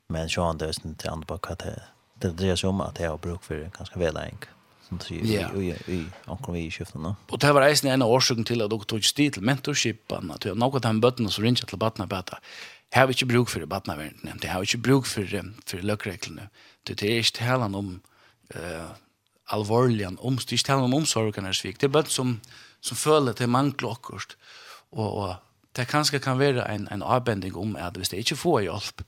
Men 0.08 0.28
sjå 0.28 0.46
han 0.46 0.58
det 0.58 0.68
er 0.68 0.94
til 0.98 1.10
andre 1.10 1.26
på 1.26 1.38
hva 1.38 1.54
det, 1.54 1.82
det 2.22 2.36
dreier 2.38 2.56
seg 2.56 2.68
om 2.68 2.80
at 2.80 3.00
jeg 3.00 3.10
har 3.10 3.16
bruk 3.16 3.42
for 3.42 3.70
ganske 3.78 3.98
velæring. 3.98 4.38
Ja 4.42 4.61
som 4.92 5.00
du 5.00 5.06
sier, 5.08 5.24
yeah. 5.24 5.56
i, 5.56 5.70
i, 5.72 5.98
i 6.02 6.30
omkring 6.30 6.56
vi 6.58 6.66
i 6.66 6.72
skiftene. 6.72 7.14
Og 7.30 7.40
det 7.40 7.52
var 7.54 7.66
eisen 7.66 7.90
en 7.90 8.04
av 8.04 8.12
årsøkken 8.12 8.46
til 8.48 8.64
at 8.64 8.72
dere 8.72 8.88
tog 8.88 9.04
sti 9.06 9.28
til 9.34 9.46
mentorshipene, 9.46 10.38
til 10.42 10.58
noen 10.58 10.78
av 10.78 10.84
de 10.84 11.04
bøttene 11.04 11.32
som 11.32 11.44
ringer 11.44 11.68
til 11.68 11.80
battene 11.80 12.08
på 12.08 12.18
dette. 12.18 12.40
Jeg 12.92 13.00
har 13.00 13.14
ikke 13.14 13.30
bruk 13.30 13.48
for 13.48 13.64
battene, 13.66 14.10
jeg 14.28 14.50
har 14.52 14.66
ikke 14.66 14.82
bruk 14.84 15.08
for, 15.08 15.38
for 15.68 15.86
løkreglene. 15.86 16.50
Det 16.84 16.98
er 17.00 17.22
ikke 17.22 17.38
talen 17.38 17.78
om 17.78 17.94
uh, 18.52 18.90
alvorlige, 19.54 20.12
om, 20.20 20.36
det 20.36 20.50
er 20.50 20.58
ikke 20.60 20.68
talen 20.68 20.90
om 20.90 20.98
omsorgene 21.00 21.54
svik. 21.56 21.80
Det 21.80 21.88
er 21.88 21.96
bøtt 21.96 22.12
som, 22.12 22.36
som 22.84 22.98
føler 23.00 23.36
til 23.38 23.48
mangler 23.48 23.94
akkurat. 23.94 24.36
Og, 24.92 25.08
og 25.08 25.76
det 25.78 25.88
kanskje 25.88 26.20
kan 26.20 26.40
være 26.40 26.66
en, 26.68 26.84
en 26.92 27.04
avbending 27.06 27.56
om 27.56 27.78
at 27.80 27.96
hvis 27.96 28.12
det 28.12 28.20
ikke 28.26 28.42
får 28.42 28.66
hjelp, 28.66 29.06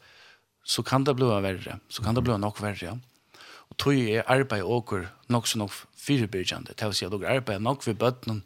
så 0.65 0.81
kan 0.81 1.05
det 1.05 1.13
bli 1.19 1.29
verre, 1.29 1.77
så 1.93 2.01
kan 2.01 2.17
det 2.17 2.25
bli 2.25 2.39
nok 2.41 2.63
verre, 2.65 2.81
ja. 2.89 2.95
Og 3.75 3.79
tog 3.83 3.99
er 3.99 4.23
arbeid 4.31 4.63
åker 4.63 5.09
nok 5.29 5.47
så 5.51 5.59
nok 5.59 5.73
fyrebyrkjande. 5.99 6.75
Det 6.79 6.87
vil 6.87 6.95
si 6.95 7.05
at 7.05 7.13
dere 7.13 7.37
arbeid 7.37 7.59
nok 7.59 7.87
ved 7.87 7.99
bøttene 7.99 8.43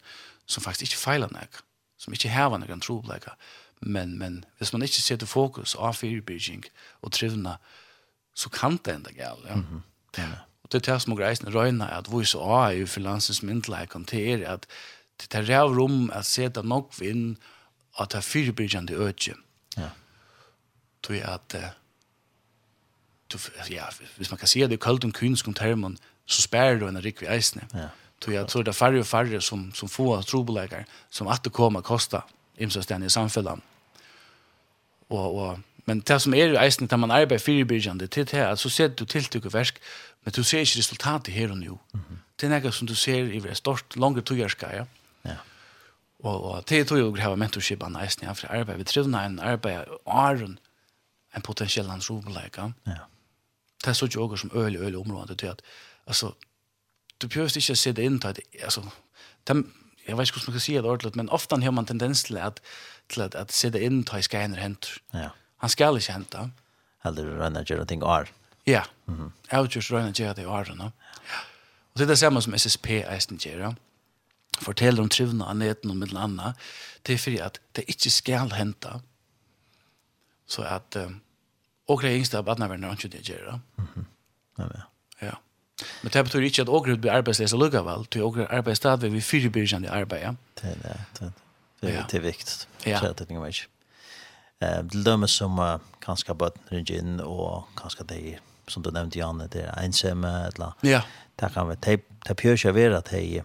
som 0.47 0.65
faktisk 0.65 0.89
ikke 0.89 1.03
feiler 1.03 1.29
nek, 1.33 1.61
som 2.01 2.15
ikke 2.17 2.33
hever 2.33 2.57
noen 2.57 2.81
trobleika. 2.81 3.35
Men, 3.81 4.17
men 4.19 4.45
hvis 4.57 4.73
man 4.73 4.83
ikke 4.83 5.03
setter 5.05 5.29
fokus 5.29 5.77
av 5.77 5.99
fyrebyrkjeng 6.01 6.65
og 7.03 7.13
trivna, 7.13 7.59
så 8.35 8.49
kan 8.49 8.81
det 8.81 8.95
enda 8.95 9.13
gale. 9.13 9.45
Ja? 9.49 9.55
Mm 9.55 9.67
-hmm. 9.69 9.83
ja. 10.23 10.29
Og 10.63 10.73
det 10.73 10.89
er 10.89 10.93
det 10.93 11.03
som 11.03 11.13
er 11.13 11.27
reisende 11.27 11.53
røyna 11.53 11.99
at 11.99 12.09
vi 12.13 12.25
så 12.25 12.41
er 12.41 12.71
jo 12.71 12.87
finansens 12.87 13.43
myndeleikken 13.43 14.05
til 14.05 14.43
er 14.43 14.49
at 14.53 14.67
det 15.21 15.35
er 15.35 15.49
ræv 15.49 15.77
rom 15.77 16.11
at 16.11 16.27
seta 16.27 16.63
nok 16.63 16.95
vinn 17.01 17.39
at 18.01 18.13
det 18.13 18.17
er 18.17 18.21
fyrebyrkjande 18.21 18.95
økje. 18.95 19.35
Ja. 19.77 19.89
Tog 21.03 21.17
at 21.17 21.55
du, 23.33 23.39
ja, 23.71 23.85
hvis 24.17 24.31
man 24.31 24.39
kan 24.39 24.49
si 24.49 24.61
det 24.61 24.73
i 24.73 24.77
kölden 24.77 25.13
kynskom 25.13 25.55
termen, 25.55 25.99
så 26.27 26.43
spärrar 26.43 26.79
du 26.79 26.89
en 26.89 27.05
rik 27.05 27.21
vid 27.21 27.29
eisne. 27.29 27.63
Ja. 27.75 27.89
Så 28.25 28.31
jeg 28.31 28.49
tror 28.49 28.63
det 28.63 28.69
er 28.69 28.73
færre 28.73 28.99
og 29.01 29.07
færre 29.07 29.41
som, 29.41 29.75
som 29.75 29.89
få 29.89 30.23
trobelägare 30.23 30.85
som 31.11 31.29
at 31.29 31.45
det 31.45 31.53
kommer 31.53 31.81
kosta 31.81 32.21
imsöständiga 32.59 33.07
i 33.07 33.11
samfunnet. 33.11 33.61
Og, 35.09 35.35
og, 35.39 35.59
men 35.85 36.01
det 36.01 36.21
som 36.21 36.35
är 36.35 36.55
eisne 36.55 36.89
när 36.91 36.97
man 36.97 37.11
arbetar 37.11 37.39
fyrirbyrjande, 37.39 38.07
det 38.07 38.35
er 38.35 38.47
at 38.47 38.59
så 38.59 38.69
ser 38.69 38.89
du 38.89 39.05
tiltuk 39.05 39.47
og 39.47 39.53
versk, 39.53 39.79
men 40.25 40.33
du 40.33 40.43
ser 40.43 40.59
ikke 40.59 40.79
resultatet 40.79 41.35
her 41.35 41.51
og 41.51 41.59
nå. 41.59 41.79
Mm 41.93 42.01
-hmm. 42.01 42.17
Det 42.41 42.53
er 42.53 42.61
noe 42.61 42.73
som 42.73 42.87
du 42.87 42.95
ser 42.95 43.25
i 43.25 43.37
ett 43.37 43.57
stort, 43.57 43.97
långt 43.97 44.27
togjerska, 44.27 44.77
ja. 44.77 44.85
Ja. 45.25 45.37
Og, 46.21 46.45
og 46.45 46.69
det 46.69 46.81
är 46.81 46.85
tog 46.85 46.99
jag 46.99 47.19
å 47.19 47.21
ha 47.21 47.37
mentorship 47.37 47.83
eisne, 47.83 48.27
ja, 48.27 48.33
for 48.33 48.47
arbeid, 48.47 48.79
vi 48.79 48.85
trivna 48.85 49.25
en 49.25 49.41
arbetar 49.41 49.87
åren 50.05 50.59
en 51.35 51.43
potentiell 51.43 51.89
hans 51.89 52.11
robelägare. 52.11 52.73
Ja 52.85 53.07
det 53.85 53.91
er 53.93 53.97
så 53.97 54.07
ikke 54.07 54.37
som 54.37 54.51
øl, 54.55 54.77
øl 54.77 54.97
området 54.97 55.39
til 55.39 55.47
at, 55.47 55.63
altså, 56.07 56.33
du 57.23 57.29
behøver 57.29 57.57
ikke 57.57 57.73
å 57.73 57.83
se 57.83 57.93
det 57.93 58.05
inn 58.05 58.21
til 58.21 58.29
at, 58.29 58.41
altså, 58.63 58.83
de, 59.49 59.65
jeg 60.07 60.17
vet 60.17 60.29
ikke 60.29 60.39
hvordan 60.39 60.53
man 60.53 60.59
kan 60.59 60.65
si 60.67 60.73
det 60.75 60.85
ordentlig, 60.85 61.17
men 61.17 61.29
ofte 61.29 61.61
har 61.63 61.71
man 61.71 61.87
tendens 61.87 62.23
til 62.25 62.39
at, 62.39 62.61
til 63.09 63.23
at, 63.23 63.35
at 63.35 63.53
se 63.53 63.71
det 63.71 63.83
inn 63.83 64.05
til 64.05 64.19
at 64.19 64.25
skjener 64.25 64.61
henter. 64.63 64.99
Ja. 65.15 65.29
Han 65.65 65.71
skal 65.71 65.97
ikke 65.97 66.13
hente. 66.13 66.51
Eller 67.05 67.35
rønne 67.41 67.65
gjøre 67.65 67.87
ting 67.87 68.03
år. 68.03 68.29
Ja, 68.67 68.83
mm 69.07 69.15
-hmm. 69.15 69.31
jeg 69.51 69.59
har 69.59 69.65
ikke 69.65 69.95
rønne 69.95 70.13
gjøre 70.13 70.35
det 70.35 70.47
år. 70.47 70.75
No? 70.77 70.85
Ja. 70.85 71.41
Og 71.93 71.99
det 71.99 72.03
er 72.03 72.07
det 72.07 72.19
samme 72.19 72.43
som 72.43 72.55
SSP 72.59 72.87
eisen 72.87 73.39
gjør. 73.39 73.61
Ja 73.61 73.73
forteller 74.63 75.03
om 75.03 75.09
trivna 75.09 75.51
av 75.51 75.59
neten 75.59 75.93
og 75.93 75.99
middel 75.99 76.19
anna, 76.21 76.53
det 77.07 77.15
er 77.15 77.23
fordi 77.23 77.41
at 77.45 77.61
det 77.77 77.87
ikke 77.91 78.13
skal 78.13 78.53
hente. 78.57 78.99
Så 80.49 80.65
at 80.67 80.97
um, 80.99 81.19
Och 81.89 82.03
det 82.03 82.17
yngsta 82.17 82.43
barnen 82.43 82.85
har 82.85 82.91
inte 82.91 83.09
det 83.09 83.29
göra. 83.29 83.61
Mhm. 83.77 84.07
Ja. 84.57 84.65
Ja. 85.21 85.37
Men 86.03 86.11
det 86.13 86.25
betyr 86.25 86.41
ikke 86.41 86.63
at 86.63 86.69
åker 86.69 86.97
blir 86.97 87.13
arbetslösa 87.13 87.57
lugga 87.57 87.83
väl. 87.83 88.07
Till 88.07 88.23
åker 88.23 88.53
arbetsstad 88.53 88.97
vi 88.97 89.21
fyra 89.21 89.51
början 89.51 89.87
arbeid. 89.89 90.23
Ja. 90.23 90.35
Det 90.63 90.69
er, 90.69 91.05
det. 91.19 91.33
Det 91.81 91.89
är 91.89 92.05
det 92.11 92.17
er 92.17 92.21
viktigt. 92.21 92.69
Ja. 92.87 93.01
Så 93.01 93.13
det 93.13 93.31
är 93.31 93.47
inte. 93.47 93.67
Eh, 94.61 94.83
det 94.83 95.05
dömes 95.05 95.31
som 95.31 95.59
uh, 95.59 95.79
kanskje 96.01 96.27
kanske 96.27 96.35
bara 96.35 96.51
inn, 96.71 97.21
og 97.21 97.65
kanskje 97.77 98.05
det 98.05 98.39
som 98.69 98.83
du 98.83 98.91
nevnte, 98.91 99.19
Janne, 99.19 99.47
det 99.47 99.63
er 99.63 99.85
ensomme, 99.85 100.47
eller 100.47 100.73
ja. 100.83 101.01
det 101.41 101.53
kan 101.53 101.69
være, 101.69 101.99
det 102.29 102.37
pjörs 102.37 102.65
at, 102.65 103.13
att 103.13 103.45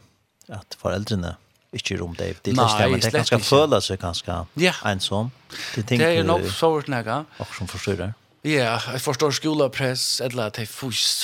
at 0.50 0.78
foreldrene 0.80 1.36
ikke 1.74 1.96
er 1.96 2.02
om 2.02 2.16
det 2.16 2.46
det 2.46 2.52
är 2.52 2.88
det 2.90 3.04
det 3.04 3.12
kanske 3.12 3.40
føler 3.40 3.80
sig 3.80 4.00
kanske 4.00 4.46
ensam 4.86 5.32
det 5.76 5.92
er 5.92 6.24
nok 6.24 6.42
nog 6.42 6.52
så 6.52 6.74
vart 6.74 6.88
näga 6.88 7.26
och 7.40 7.56
som 7.58 7.68
forstyrrer. 7.68 8.14
Ja, 8.44 8.76
jeg 8.92 9.02
forstår 9.02 9.32
skolepress, 9.32 10.22
eller 10.22 10.50
at 10.52 10.58
jeg 10.60 10.68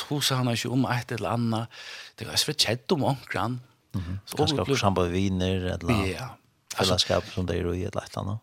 huser 0.07 0.35
han 0.39 0.51
ikke 0.51 0.69
om 0.71 0.85
et 0.87 1.11
eller 1.11 1.29
annet. 1.35 1.81
Det 2.19 2.27
er 2.27 2.39
svært 2.39 2.63
kjett 2.63 2.91
om 2.95 3.03
omkran. 3.03 3.59
Mm 3.93 4.01
-hmm. 4.01 4.35
Kanskje 4.37 4.59
også 4.61 4.75
sammen 4.75 5.11
viner, 5.11 5.73
eller 5.73 6.05
ja. 6.07 6.27
fellesskap 6.77 7.25
som 7.33 7.47
det 7.47 7.57
er 7.57 7.73
i 7.73 7.83
et 7.83 7.95
eller 7.95 8.17
annet. 8.17 8.37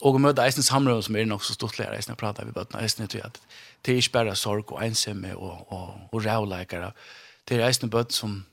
Og 0.00 0.14
å 0.14 0.18
møte 0.18 0.44
eisen 0.44 0.62
samråd 0.62 1.02
som 1.02 1.16
er 1.16 1.24
nok 1.24 1.44
så 1.44 1.54
stort 1.54 1.78
lærer, 1.78 1.96
eisen 1.96 2.10
jeg 2.10 2.16
prater 2.16 2.44
vi 2.44 2.54
bøtene 2.54 2.82
eisen 2.82 3.08
til 3.08 3.22
at 3.24 3.40
det 3.86 3.92
er 3.92 3.96
ikke 3.96 4.12
bare 4.12 4.36
sorg 4.36 4.72
og 4.72 4.84
ensomme 4.86 5.36
og, 5.36 5.72
og, 5.72 5.94
og 6.12 6.24
rævleikere. 6.24 6.92
Det 7.48 7.58
er 7.58 7.66
eisen 7.66 7.90
bøt 7.90 8.12
som 8.12 8.44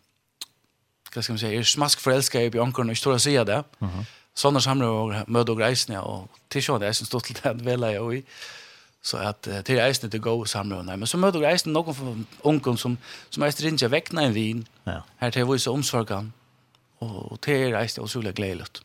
hva 1.13 1.21
skal 1.21 1.33
man 1.33 1.39
si, 1.39 1.55
er 1.55 1.63
smask 1.63 2.01
forelsket 2.03 2.47
i 2.47 2.49
bjørnkeren 2.49 2.89
og 2.89 2.97
ikke 2.97 3.03
tror 3.03 3.15
å 3.15 3.23
si 3.23 3.35
det. 3.37 3.63
Mm 3.79 3.89
-hmm. 3.89 4.05
Sånne 4.35 4.61
samråd 4.61 4.89
og 4.89 5.29
møte 5.29 5.51
og 5.51 5.59
reisene 5.59 6.01
og 6.01 6.29
til 6.49 6.63
sånn 6.63 6.79
det 6.79 6.85
er 6.85 6.89
eisen 6.89 7.05
stort 7.05 7.29
lærer, 7.29 7.63
vel 7.63 7.83
er 7.83 7.89
jeg 7.89 8.01
og 8.01 8.15
i 8.15 8.23
Så 9.05 9.17
att 9.17 9.41
det 9.41 9.69
är 9.69 9.87
eisne 9.87 10.09
det 10.09 10.17
går 10.17 10.45
samla 10.45 10.81
nej 10.81 10.97
men 10.97 11.07
så 11.07 11.17
möter 11.17 11.41
jag 11.41 11.51
eisne 11.51 11.71
någon 11.71 11.95
från 11.95 12.25
onkel 12.41 12.77
som 12.77 12.97
som 13.29 13.43
är 13.43 13.51
strinja 13.51 13.87
väckna 13.87 14.21
en 14.21 14.33
vin. 14.33 14.67
Ja. 14.83 15.03
Här 15.17 15.31
till 15.31 15.45
vissa 15.45 15.71
omsorgan. 15.71 16.33
Och 16.99 17.31
och 17.31 17.37
det 17.45 17.63
är 17.63 17.83
också 17.83 18.01
och 18.01 18.11
så 18.11 18.19
glädjeligt. 18.19 18.81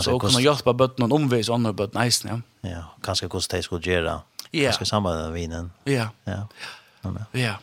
Så 0.00 0.18
kan 0.18 0.32
man 0.32 0.42
hjälpa 0.42 0.72
bötten 0.72 1.04
och 1.04 1.16
omvis 1.18 1.50
andra 1.50 1.72
bötten 1.72 2.02
eisne. 2.02 2.42
Ja, 2.60 2.70
ja 2.70 2.84
kanske 3.02 3.28
kost 3.28 3.50
det 3.50 3.62
skulle 3.62 3.92
göra. 3.92 4.22
Ja. 4.50 4.64
Kanske 4.64 4.84
samband 4.84 5.22
med 5.22 5.32
vinen. 5.32 5.72
Ja. 5.84 6.08
Ja. 6.24 6.48
Ja. 7.32 7.54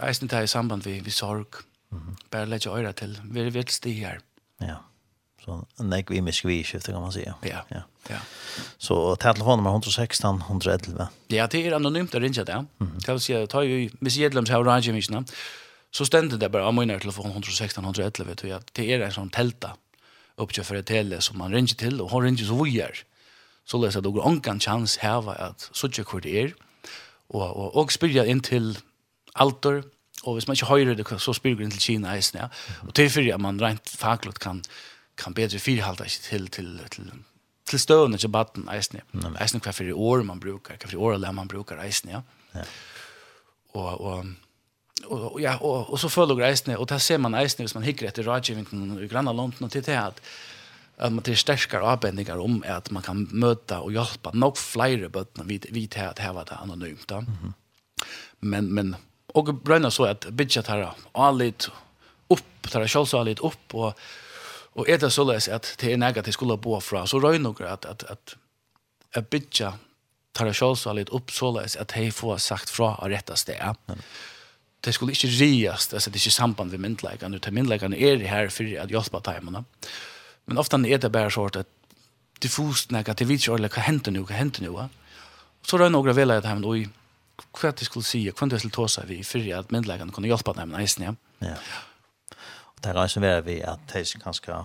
Eisne 0.00 0.28
det 0.28 0.42
i 0.42 0.48
samband 0.48 0.84
vi 0.84 1.00
vi 1.00 1.10
sorg. 1.10 1.44
Mm 1.92 2.04
-hmm. 2.04 2.16
Bara 2.30 2.44
lägga 2.44 2.70
öra 2.70 2.92
till. 2.92 3.20
Vi 3.24 3.50
vill 3.50 3.66
det 3.82 3.92
här. 3.92 4.20
Ja. 4.58 4.76
Så 5.44 5.66
en 5.78 6.04
vi 6.08 6.20
med 6.20 6.34
skivskifte 6.34 6.92
kan 6.92 7.00
man 7.00 7.12
säga. 7.12 7.34
Ja. 7.42 7.64
ja. 7.68 7.82
ja. 8.08 8.16
Så 8.78 9.16
telefonnummer 9.16 9.70
116 9.70 10.40
111. 10.40 11.08
Ja, 11.26 11.46
det 11.46 11.66
är 11.66 11.72
anonymt 11.72 12.14
att 12.14 12.20
ringa 12.20 12.44
det. 12.44 12.64
Mm. 12.80 13.00
Kan 13.00 13.20
se 13.20 13.46
ta 13.46 13.64
ju 13.64 13.90
miss 14.00 14.16
Jedlums 14.16 14.50
här 14.50 14.64
mig 14.64 14.92
misna. 14.92 15.24
Så 15.90 16.06
ständer 16.06 16.36
det 16.38 16.48
bara 16.48 16.68
om 16.68 16.76
min 16.76 17.00
telefon 17.00 17.30
116 17.30 17.84
111 17.84 18.24
vet 18.24 18.44
jag. 18.44 18.62
Det 18.72 18.92
är 18.92 19.00
en 19.00 19.12
sån 19.12 19.30
tälta 19.30 19.70
uppkör 20.36 20.62
för 20.62 20.74
ett 20.74 20.86
tele 20.86 21.20
som 21.20 21.38
man 21.38 21.52
ringer 21.52 21.74
till 21.74 22.00
och 22.00 22.10
har 22.10 22.22
ringer 22.22 22.44
så 22.44 22.62
vi 22.64 22.70
gör. 22.70 22.98
Så 23.64 23.78
läser 23.78 24.00
det 24.00 24.08
går 24.10 24.28
ankan 24.28 24.60
chans 24.60 24.98
här 24.98 25.20
var 25.20 25.34
att 25.34 25.70
så 25.72 25.90
tjocka 25.90 26.10
kort 26.10 26.26
är 26.26 26.54
och 27.28 27.56
och 27.56 27.76
och 27.76 27.92
spyrja 27.92 28.26
in 28.26 28.40
till 28.40 28.78
altor 29.32 29.84
och 30.22 30.34
hvis 30.34 30.46
man 30.46 30.54
inte 30.54 30.66
höjer 30.66 30.94
det 30.94 31.20
så 31.20 31.34
spyrja 31.34 31.64
in 31.64 31.70
till 31.70 31.80
Kina 31.80 32.18
isen 32.18 32.40
ja. 32.40 32.48
Och 32.86 32.92
det 32.92 33.02
är 33.04 33.08
för 33.08 33.32
att 33.34 33.40
man 33.40 33.60
rent 33.60 33.88
fackligt 33.88 34.38
kan 34.38 34.62
kan 35.22 35.34
bedre 35.34 35.58
fyrhalda 35.62 36.04
ikke 36.08 36.22
til, 36.28 36.46
til, 36.50 36.70
til, 36.90 37.10
til 37.70 37.80
støvende 37.80 38.18
til 38.18 38.32
baden, 38.32 38.68
eisne. 38.74 39.02
Mm. 39.12 39.36
Eisne 39.40 39.60
hva 39.64 39.74
for 39.74 39.92
år 39.94 40.22
man 40.28 40.40
brukar, 40.40 40.76
hva 40.76 40.90
for 40.90 41.08
år 41.08 41.18
eller 41.18 41.32
man 41.32 41.48
brukar, 41.48 41.82
eisne, 41.84 42.18
ja. 42.18 42.22
ja. 42.54 42.64
Og, 43.72 44.00
og, 44.00 44.26
og, 45.08 45.40
ja, 45.40 45.56
og, 45.60 45.92
og 45.92 45.98
så 45.98 46.08
följer 46.08 46.48
eisne, 46.50 46.78
og 46.78 46.88
där 46.88 46.98
ser 46.98 47.18
man 47.18 47.34
eisne 47.34 47.64
hvis 47.64 47.74
man 47.74 47.84
hikker 47.84 48.08
etter 48.08 48.22
rådgivningen 48.22 48.98
i 49.04 49.08
granna 49.08 49.30
av 49.30 49.36
London 49.36 49.64
og 49.64 49.72
til 49.72 49.82
det 49.82 49.96
at 49.96 50.20
at 51.02 51.12
man 51.12 51.24
til 51.24 51.36
sterkare 51.38 51.88
avbendinger 51.94 52.40
om 52.40 52.60
at 52.68 52.90
man 52.94 53.02
kan 53.02 53.26
möta 53.32 53.80
og 53.82 53.92
hjälpa 53.92 54.30
nok 54.34 54.56
flere 54.56 55.08
bøttene 55.08 55.46
vid, 55.48 55.66
vid 55.72 55.96
at 55.98 56.18
heva 56.18 56.44
det 56.44 56.58
anonymt. 56.62 57.08
Da. 57.08 57.20
Mm 57.20 57.26
-hmm. 57.26 57.52
Men, 58.40 58.74
men, 58.74 58.96
og 59.34 59.62
brønner 59.64 59.90
så 59.90 60.04
at 60.04 60.26
bidja 60.36 60.62
tar 60.62 60.96
alit 61.14 61.68
opp, 62.30 62.70
tar 62.70 62.86
sjølsa 62.86 63.20
alit 63.20 63.40
opp, 63.40 63.74
og 63.74 63.94
Og 64.74 64.88
er 64.88 65.00
det 65.00 65.12
så 65.12 65.24
løs 65.28 65.48
at 65.52 65.74
det 65.80 65.92
er 65.92 66.00
nægget 66.00 66.26
de 66.26 66.32
skulle 66.32 66.56
bo 66.56 66.78
fra, 66.80 67.04
så 67.06 67.20
røy 67.20 67.38
noe 67.42 67.68
at, 67.68 67.84
at, 67.84 68.04
at, 68.08 68.36
at 69.14 69.28
bytja 69.28 69.74
Tara 70.32 70.54
så 70.56 70.94
litt 70.96 71.10
opp 71.12 71.28
så 71.30 71.50
løs 71.52 71.76
at 71.76 71.92
de 71.92 72.06
får 72.12 72.38
sagt 72.40 72.70
fra 72.72 72.94
av 72.96 73.10
rette 73.12 73.36
sted. 73.36 73.60
Mm. 73.88 74.00
Det 74.82 74.94
skulle 74.96 75.12
ikke 75.12 75.28
rias, 75.28 75.90
altså 75.92 76.10
det 76.10 76.18
er 76.18 76.24
ikke 76.24 76.38
samband 76.38 76.72
ved 76.72 76.80
myndleikene, 76.80 77.36
utan 77.36 77.54
myndleikene 77.54 77.98
er 78.00 78.24
her 78.26 78.48
for 78.50 78.64
at 78.64 78.90
hjelpa 78.90 79.20
timene. 79.28 79.64
Men 80.48 80.58
ofte 80.58 80.80
er 80.88 80.98
det 80.98 81.12
bare 81.12 81.30
sånn 81.30 81.60
at 81.60 81.68
diffust 82.42 82.90
nægget, 82.90 83.20
de 83.20 83.28
vet 83.28 83.44
ikke 83.44 83.52
ordentlig 83.52 83.74
hva 83.76 83.84
henter 83.86 84.16
nå, 84.16 84.24
hva 84.26 84.40
henter 84.40 84.64
nå. 84.64 84.88
Så 85.68 85.78
røy 85.78 85.92
noe 85.92 86.16
vel 86.16 86.32
at 86.34 86.48
de, 86.48 86.56
oi, 86.66 86.88
hva 87.60 87.70
de 87.76 87.86
skulle 87.86 88.08
si, 88.08 88.24
hva 88.32 88.48
de 88.48 88.58
skulle 88.58 88.74
ta 88.74 88.88
seg 88.96 89.12
vi, 89.12 89.20
for 89.26 89.52
at 89.60 89.70
myndleikene 89.74 90.16
kunne 90.16 90.32
hjelpa 90.32 90.56
dem 90.56 90.72
neisen, 90.74 91.10
ja. 91.10 91.14
Ja 91.44 91.60
det 92.82 92.94
kan 92.94 93.08
ikke 93.08 93.20
være 93.20 93.44
vi 93.44 93.60
at 93.60 93.94
de 93.94 94.04
kanskje, 94.22 94.64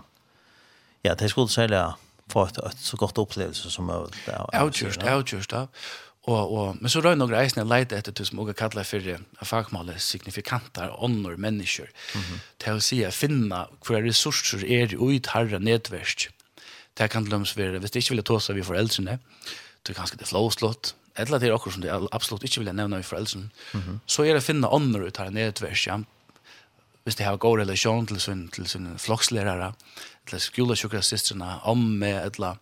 ja, 1.04 1.14
de 1.14 1.30
skulle 1.30 1.50
særlig 1.50 1.84
få 2.32 2.44
et, 2.50 2.58
et 2.66 2.84
så 2.84 2.98
godt 2.98 3.18
opplevelse 3.18 3.72
som 3.72 3.86
mulig. 3.86 4.28
Avgjørst, 4.54 5.04
avgjørst, 5.04 5.52
ja. 5.52 5.66
Og, 6.28 6.54
og, 6.54 6.78
men 6.82 6.92
så 6.92 7.00
røyner 7.00 7.22
noen 7.22 7.32
reisende 7.32 7.64
leide 7.70 7.96
etter 7.96 8.12
det 8.12 8.26
som 8.28 8.42
også 8.44 8.56
kallet 8.60 8.88
for 8.90 9.46
fagmålet 9.48 10.02
signifikanter, 10.04 10.92
ånder, 11.04 11.38
mennesker, 11.38 11.88
mm 11.88 12.22
-hmm. 12.22 12.40
til 12.60 12.74
å 12.74 12.80
si 12.84 13.04
at 13.04 13.14
finne 13.14 13.66
hva 13.88 14.02
ressurser 14.04 14.66
er 14.66 14.92
i 14.92 15.20
tarra 15.20 15.60
nedverst. 15.60 16.28
Det 16.98 17.10
kan 17.10 17.26
lømmes 17.26 17.58
være, 17.58 17.80
hvis 17.80 17.92
det 17.92 18.04
ikke 18.04 18.16
vil 18.16 18.24
ta 18.24 18.40
seg 18.40 18.56
vi 18.56 18.64
foreldrene, 18.64 19.20
det 19.84 19.90
er 19.90 20.00
kanskje 20.00 20.18
det 20.18 20.28
flåslått, 20.28 20.96
eller 21.18 21.40
det 21.40 21.48
er 21.48 21.54
akkurat 21.54 21.74
som 21.74 21.82
det 21.82 22.10
absolutt 22.12 22.44
ikke 22.44 22.60
vil 22.64 22.76
nevne 22.76 22.98
vi 22.98 23.04
foreldrene, 23.04 23.50
mm 23.74 23.82
-hmm. 23.82 24.00
så 24.06 24.24
er 24.24 24.34
det 24.34 24.44
å 24.44 24.50
finne 24.52 24.68
ånder 24.68 25.08
utharra 25.08 25.30
nedverst, 25.30 25.88
ja, 25.88 26.00
hvis 27.08 27.16
de 27.16 27.24
har 27.24 27.38
god 27.40 27.62
relasjon 27.62 28.08
til 28.08 28.20
sin, 28.20 28.48
til 28.52 28.68
sin 28.68 28.88
flokslærere, 29.00 29.72
eller 30.28 30.42
skolesjukkersistrene, 30.44 31.54
omme, 31.64 32.10
eller 32.26 32.58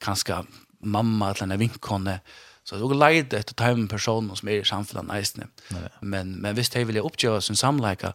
kanskje 0.00 0.38
mamma, 0.80 1.28
eller 1.30 1.52
en 1.52 1.60
vinkone, 1.60 2.20
Så 2.64 2.76
det 2.78 2.84
er 2.86 2.94
leid 2.94 3.34
etter 3.34 3.56
time 3.58 3.88
personer 3.88 4.38
som 4.38 4.48
er 4.48 4.60
i 4.60 4.64
samfunnet 4.64 5.10
eisene. 5.16 5.48
Men, 6.00 6.36
men 6.40 6.54
hvis 6.54 6.70
de 6.70 6.84
vil 6.86 7.00
oppgjøre 7.02 7.40
sin 7.42 7.58
samleika, 7.58 8.12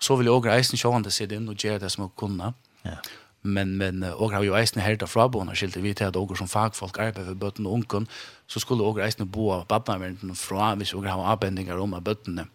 så 0.00 0.16
vil 0.16 0.26
jeg 0.26 0.32
også 0.32 0.54
eisen 0.54 0.80
sjående 0.80 1.10
sitte 1.12 1.36
inn 1.36 1.50
og 1.52 1.60
gjøre 1.60 1.82
det 1.82 1.90
som 1.92 2.06
jeg 2.06 2.14
kunne. 2.16 2.54
Ja. 2.86 2.96
Men, 3.42 3.76
men 3.76 4.02
også 4.02 4.34
har 4.34 4.46
jo 4.46 4.56
eisen 4.56 4.80
her 4.80 4.96
til 4.96 5.10
fraboen 5.12 5.52
skilte 5.54 5.82
vi 5.84 5.92
til 5.94 6.08
at 6.08 6.16
også 6.16 6.40
som 6.40 6.48
fagfolk 6.48 6.98
arbeider 6.98 7.34
for 7.34 7.42
bøtten 7.44 7.66
og 7.66 7.72
ungen, 7.72 8.08
så 8.46 8.64
skulle 8.64 8.82
også 8.82 9.04
eisen 9.04 9.28
bo 9.28 9.50
av 9.52 9.68
badnaverden 9.68 10.34
fra 10.34 10.72
hvis 10.74 10.94
vi 10.96 11.06
har 11.06 11.28
avbendinger 11.36 11.78
om 11.78 11.94
av 11.94 12.02
bøttene 12.02 12.48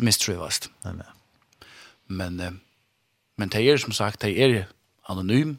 mistrøvast. 0.00 0.70
Ja, 0.84 0.94
ja 1.00 1.10
men 2.12 2.60
men 3.40 3.50
det 3.50 3.62
er 3.64 3.80
som 3.80 3.94
sagt 3.96 4.22
det 4.22 4.36
er 4.38 4.66
anonym 5.10 5.56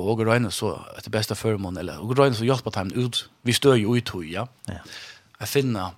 og 0.00 0.18
grønne 0.18 0.50
så 0.50 0.72
etter 0.98 1.12
beste 1.14 1.36
formål, 1.38 1.78
eller 1.78 2.00
og 2.02 2.14
grønne 2.16 2.34
så 2.34 2.46
hjelper 2.46 2.74
dem 2.74 2.90
ut. 2.98 3.20
Vi 3.46 3.54
stør 3.54 3.76
jo 3.78 3.94
ut 3.94 4.10
høy, 4.10 4.24
ja. 4.32 4.46
ja. 4.66 4.80
Jeg 5.38 5.50
finner 5.52 5.94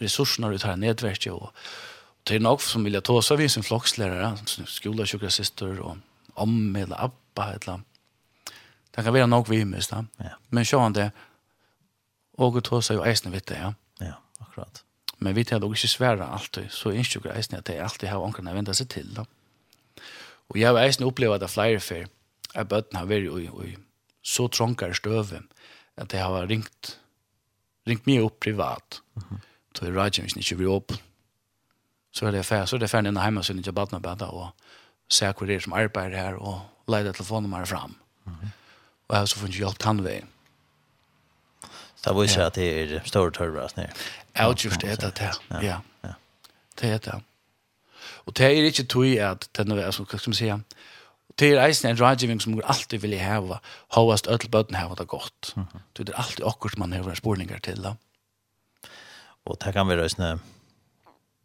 ressursene 0.00 0.50
ut 0.52 0.66
her 0.66 0.76
nedverket, 0.76 1.32
og, 1.32 1.48
og 1.48 2.28
det 2.28 2.36
er 2.36 2.44
nok 2.44 2.60
som 2.64 2.84
vilja 2.84 3.00
ta 3.04 3.16
seg 3.24 3.40
vi 3.40 3.48
som 3.48 3.64
flokslærere, 3.64 4.34
skoler, 4.68 5.08
sjukkersister, 5.08 5.80
og 5.80 5.96
om 6.40 6.76
eller 6.76 7.00
abba, 7.00 7.54
eller. 7.56 7.80
Det 8.90 9.06
kan 9.06 9.14
være 9.14 9.30
nok 9.30 9.48
vi 9.48 9.62
mest, 9.64 9.94
ja. 9.94 10.36
men 10.50 10.68
sjående, 10.68 11.10
og 12.40 12.60
ta 12.66 12.82
seg 12.84 13.00
jo 13.00 13.08
eisne 13.08 13.32
vidt 13.32 13.48
det, 13.48 13.62
ja. 13.62 13.72
Ja, 14.04 14.18
akkurat. 14.42 14.84
Men 15.20 15.36
vi 15.36 15.44
tar 15.44 15.60
dog 15.60 15.74
ikke 15.76 15.88
svære 15.88 16.26
alltid, 16.32 16.70
så 16.72 16.94
innskjer 16.96 17.28
jeg 17.28 17.36
eisen 17.36 17.58
at 17.58 17.68
jeg 17.68 17.82
alltid 17.84 18.08
har 18.08 18.24
ånkerne 18.24 18.54
ventet 18.56 18.78
seg 18.78 18.88
til. 18.88 19.10
Da. 19.16 19.26
Og 20.48 20.58
jeg 20.58 20.68
har 20.68 20.80
eisen 20.80 21.04
opplevd 21.04 21.36
at 21.36 21.42
det 21.44 21.50
er 21.50 21.54
flere 21.54 21.80
før, 21.84 22.08
at 22.54 22.68
bøtten 22.68 22.98
har 22.98 23.06
vært 23.10 23.28
i, 23.28 23.46
i 23.68 23.76
så 24.22 24.48
trångere 24.48 24.96
støve, 24.96 25.42
at 25.96 26.12
jeg 26.12 26.24
har 26.24 26.48
ringt, 26.48 26.96
ringt 27.88 28.08
mye 28.08 28.24
opp 28.24 28.40
privat. 28.40 29.00
Mm 29.14 29.22
-hmm. 29.22 29.46
Så 29.74 29.84
jeg 29.86 29.96
radioen 29.96 30.26
hvis 30.26 30.36
ikke 30.36 30.56
blir 30.56 30.68
åpen. 30.68 30.96
Så 32.12 32.26
er 32.26 32.30
det 32.30 32.46
ferdig, 32.46 32.68
så 32.68 32.76
er 32.76 32.80
det 32.80 32.90
ferdig 32.90 33.08
inn 33.08 33.20
hjemme, 33.22 33.42
så 33.42 33.52
er 33.52 33.56
det 33.56 33.66
ikke 33.66 33.72
bøtten 33.72 34.04
har 34.04 34.32
og 34.32 34.50
se 35.08 35.26
hvor 35.26 35.46
det 35.46 35.54
er 35.54 35.60
som 35.60 35.72
arbeider 35.72 36.16
her, 36.16 36.34
og 36.34 36.60
leide 36.88 37.12
telefonnummer 37.12 37.64
fram. 37.64 37.96
Mm 38.24 38.32
-hmm. 38.32 38.48
Og 39.08 39.14
jeg 39.14 39.18
har 39.18 39.26
så 39.26 39.38
funnet 39.38 39.56
hjelp 39.56 39.78
tannveien. 39.78 40.28
Det 42.04 42.12
var 42.12 42.22
ju 42.22 42.28
så 42.28 42.40
att 42.40 42.54
det 42.54 42.82
är 42.82 43.02
stor 43.04 43.30
törvras 43.30 43.76
ner. 43.76 43.92
Outjust 44.46 44.82
är 44.82 44.96
det 44.96 45.14
där. 45.14 45.34
Ja. 45.48 45.82
Ja. 46.00 46.14
Det 46.74 46.88
är 46.88 46.98
det. 46.98 47.20
Och 48.00 48.32
det 48.32 48.44
är 48.44 48.64
inte 48.64 48.84
tog 48.84 49.18
att 49.18 49.48
den 49.52 49.70
är 49.70 49.90
så 49.90 50.04
kan 50.04 50.20
man 50.26 50.34
säga. 50.34 50.60
Det 51.34 51.52
är 51.52 51.66
eisen 51.66 51.90
en 51.90 51.96
rådgivning 51.96 52.40
som 52.40 52.60
alltid 52.64 53.00
vill 53.00 53.20
hava. 53.20 53.60
Havast 53.88 54.26
öll 54.26 54.48
bötten 54.48 54.74
hava 54.74 54.94
det 54.94 55.04
gott. 55.04 55.54
Det 55.92 56.08
är 56.08 56.14
alltid 56.14 56.46
akkurat 56.46 56.76
man 56.76 56.92
har 56.92 57.14
spårningar 57.14 57.58
till. 57.58 57.80
Ja. 57.84 57.96
Og 59.46 59.56
det 59.64 59.72
kan 59.72 59.88
være 59.88 60.08
sånne 60.12 60.38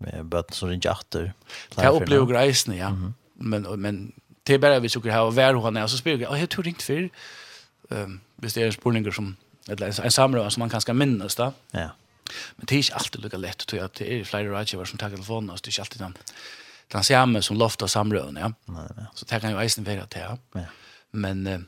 med 0.03 0.27
bøtten 0.31 0.55
som 0.57 0.69
ringer 0.69 0.91
atter. 0.91 1.31
Det 1.75 1.83
er 1.83 1.95
opplever 1.95 2.27
greisene, 2.29 2.77
ja. 2.77 2.91
Men, 3.35 3.67
men 3.79 4.13
det 4.47 4.55
er 4.55 4.61
bare 4.61 4.79
hvis 4.83 4.97
dere 4.99 5.15
har 5.15 5.31
vær 5.31 5.57
henne, 5.63 5.87
så 5.89 5.97
spør 5.97 6.19
jeg, 6.19 6.39
jeg 6.39 6.49
tror 6.49 6.67
ringt 6.67 6.83
før. 6.83 7.07
Um, 7.89 8.19
hvis 8.41 8.53
det 8.53 8.63
er 8.63 8.71
spurninger 8.75 9.13
som 9.15 9.35
eller 9.69 10.05
en 10.05 10.11
samråd 10.11 10.53
som 10.53 10.59
man 10.59 10.69
kanske 10.69 10.93
minnas 10.93 11.35
då. 11.35 11.53
Ja. 11.71 11.89
Men 12.55 12.65
det 12.65 12.75
är 12.75 12.77
inte 12.77 12.95
alltid 12.95 13.23
lika 13.23 13.37
lätt 13.37 13.67
tror 13.67 13.77
jag 13.77 13.85
att 13.85 13.93
det 13.93 14.19
är 14.19 14.23
flera 14.23 14.43
rådgivare 14.43 14.87
som 14.87 14.97
tar 14.97 15.09
telefonen 15.09 15.49
och 15.49 15.59
det 15.63 15.67
är 15.67 15.71
inte 15.71 15.81
alltid 15.81 16.01
den, 16.01 16.17
den 16.87 17.03
samme 17.03 17.41
som 17.41 17.57
loftar 17.57 17.87
samråden. 17.87 18.35
Ja. 18.35 18.53
Nej, 18.65 18.87
nej. 18.95 19.05
Så 19.13 19.25
det 19.25 19.39
kan 19.39 19.51
ju 19.51 19.59
eisen 19.59 19.83
vara 19.83 20.05
till. 20.05 20.21
Ja. 20.21 20.37
ja. 20.53 20.65
Men 21.11 21.47
eh, 21.47 21.59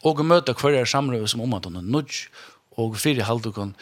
och 0.00 0.24
möta 0.24 0.54
kvar 0.54 0.84
samråd 0.84 1.30
som 1.30 1.40
om 1.40 1.52
att 1.52 1.64
hon 1.64 1.76
är 1.76 1.82
nudge 1.82 2.28
och 2.76 3.00
fyra 3.00 3.24
halvdukon 3.24 3.74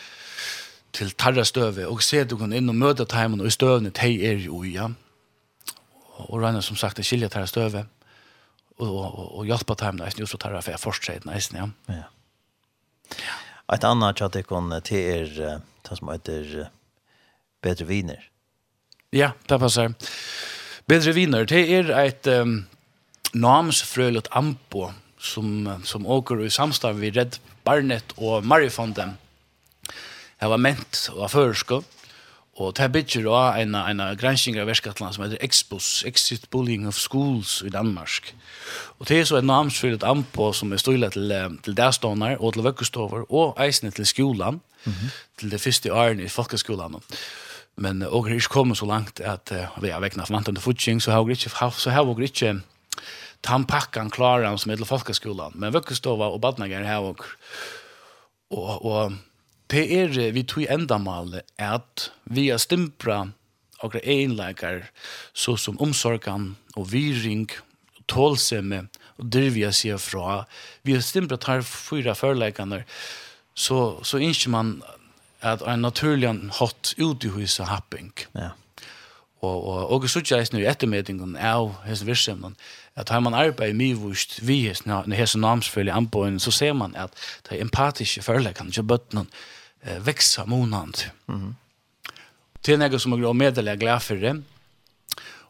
til 0.92 1.12
tarra 1.16 1.44
støve 1.44 1.86
og 1.88 2.02
se 2.04 2.24
du 2.28 2.36
kan 2.36 2.52
inn 2.52 2.68
og 2.68 2.76
møte 2.76 3.06
timen 3.08 3.40
og 3.40 3.52
støvne 3.52 3.92
tei 3.96 4.12
er 4.28 4.42
jo 4.44 4.62
ja 4.68 4.90
og 6.28 6.42
Ragnar 6.42 6.64
som 6.64 6.76
sagt 6.76 7.00
skilja 7.04 7.30
tarra 7.32 7.48
støve 7.48 7.86
og 8.78 8.88
og, 8.88 9.18
og, 9.18 9.38
og 9.38 9.46
hjelpa 9.48 9.74
timen 9.74 10.02
nesten 10.04 10.20
just 10.20 10.36
så 10.36 10.38
tarra 10.38 10.60
for 10.60 10.76
fortsett 10.80 11.24
nesten 11.24 11.58
ja 11.58 11.68
ja 11.88 12.04
ett 13.74 13.84
annat 13.84 14.18
chat 14.18 14.36
kan 14.48 14.72
til 14.84 14.98
er 14.98 15.60
det 15.82 15.96
som 15.98 16.08
heter 16.08 16.68
bättre 17.62 17.84
viner. 17.84 18.28
Ja, 19.10 19.32
det 19.46 19.58
passar. 19.58 19.94
Bättre 20.86 21.12
viner, 21.12 21.44
det 21.44 21.74
är 21.74 21.90
ett 21.90 22.26
um, 22.26 22.66
namsfrølet 23.32 24.28
ampo 24.30 24.92
som 25.18 25.80
som 25.84 26.06
åker 26.06 26.44
i 26.44 26.50
samstarv 26.50 26.96
vid 26.96 27.16
Red 27.16 27.38
Barnet 27.64 28.12
og 28.16 28.44
Marifonden. 28.44 29.18
Jag 30.38 30.48
var 30.48 30.58
ment 30.58 31.10
og 31.12 31.18
var 31.18 31.28
förskott 31.28 32.01
Og 32.60 32.74
det 32.76 32.90
bygger 32.92 33.26
av 33.32 33.56
en, 33.62 33.74
en 33.74 34.00
gransking 34.20 34.58
av 34.60 34.68
verskatlan 34.68 35.14
som 35.14 35.24
heter 35.24 35.40
Expos, 35.40 36.02
Exit 36.04 36.50
Bullying 36.52 36.84
of 36.88 36.98
Schools 37.00 37.62
i 37.64 37.70
Danmark. 37.72 38.34
Og 38.98 39.08
det 39.08 39.20
er 39.20 39.24
så 39.24 39.38
et 39.38 39.48
namnsfyllet 39.48 40.04
anpå 40.04 40.50
som 40.52 40.72
er 40.72 40.82
støylet 40.82 41.16
til, 41.16 41.32
til 41.64 41.76
dagståndar 41.78 42.36
og 42.40 42.52
til 42.52 42.66
vøkkestover 42.66 43.24
og 43.32 43.56
eisene 43.64 43.90
til 43.90 44.06
skolan, 44.06 44.60
mm 44.84 44.92
-hmm. 44.92 45.14
til 45.38 45.50
det 45.50 45.60
første 45.60 45.92
åren 45.92 46.20
i 46.20 46.28
folkeskolan. 46.28 47.00
Men 47.76 48.02
og 48.02 48.26
har 48.26 48.34
ikke 48.34 48.48
kommet 48.48 48.78
så 48.78 48.86
langt 48.86 49.20
at 49.20 49.52
uh, 49.52 49.82
vi 49.82 49.88
har 49.88 50.00
vekna 50.00 50.24
forvantende 50.24 50.60
futsing, 50.60 51.02
så 51.02 51.10
har 51.10 51.22
vi 51.24 51.32
ikke, 51.32 51.50
så 51.78 51.90
har 51.90 52.04
vi 52.04 52.22
ikke 52.22 52.60
tannpakkan 53.42 54.10
klaran 54.10 54.58
som 54.58 54.70
er 54.70 54.76
til 54.76 54.86
folkeskolan. 54.86 55.52
Men 55.54 55.72
vøkkestova 55.74 56.24
og 56.24 56.40
badnager 56.40 56.84
har 56.84 57.00
vi 57.00 57.14
og, 58.50 58.84
og 58.84 59.12
det 59.72 59.84
er 59.96 60.32
vi 60.36 60.42
tog 60.44 60.66
endamale 60.68 61.42
at 61.58 62.10
vi 62.24 62.48
har 62.50 62.60
stimpra 62.60 63.22
og 63.82 63.96
egenleikar 64.02 64.88
så 65.34 65.56
som 65.56 65.80
omsorgan 65.80 66.52
og 66.76 66.92
viring 66.92 67.48
og 67.96 68.06
tålsemme 68.10 68.86
og 69.18 69.28
dyrvia 69.32 69.72
seg 69.74 70.00
fra 70.02 70.42
vi 70.84 70.96
har 70.96 71.04
stimpra 71.04 71.38
tar 71.40 71.64
fyra 71.66 72.14
førleikane 72.18 72.82
så, 73.54 74.00
så 74.04 74.20
innskjer 74.20 74.52
man 74.52 74.74
at 75.42 75.64
en 75.66 75.82
naturlig 75.82 76.30
hatt 76.58 76.92
ut 76.98 77.24
i 77.24 77.32
huset 77.32 77.66
happing 77.66 78.12
ja. 78.36 78.52
og, 79.40 79.56
og, 79.56 79.80
og 79.96 80.06
så 80.08 80.22
ikke 80.22 80.38
eisen 80.38 80.60
i 80.60 80.68
ettermedingen 80.68 81.34
av 81.36 81.72
hese 81.86 82.06
virksomheten 82.06 82.54
at 82.94 83.08
har 83.08 83.24
man 83.24 83.34
arbeid 83.34 83.74
mye 83.78 83.96
vust 83.96 84.38
vi 84.44 84.66
hese 84.68 85.40
namsfølge 85.40 85.96
anboen 85.96 86.38
så 86.40 86.52
ser 86.52 86.76
man 86.76 86.94
at 86.94 87.16
det 87.48 87.56
er 87.56 87.66
empatiske 87.66 88.22
førleikene 88.22 88.74
til 88.74 88.86
bøttene 88.86 89.26
eh, 89.82 89.98
växa 89.98 90.46
månad. 90.46 90.98
Mm. 91.28 91.56
Det 92.60 92.72
är 92.72 92.78
något 92.78 93.02
som 93.02 93.22
jag 93.22 93.30
är 93.30 93.34
meddelar 93.34 93.76
glad 93.76 94.02
för 94.02 94.16
det. 94.16 94.42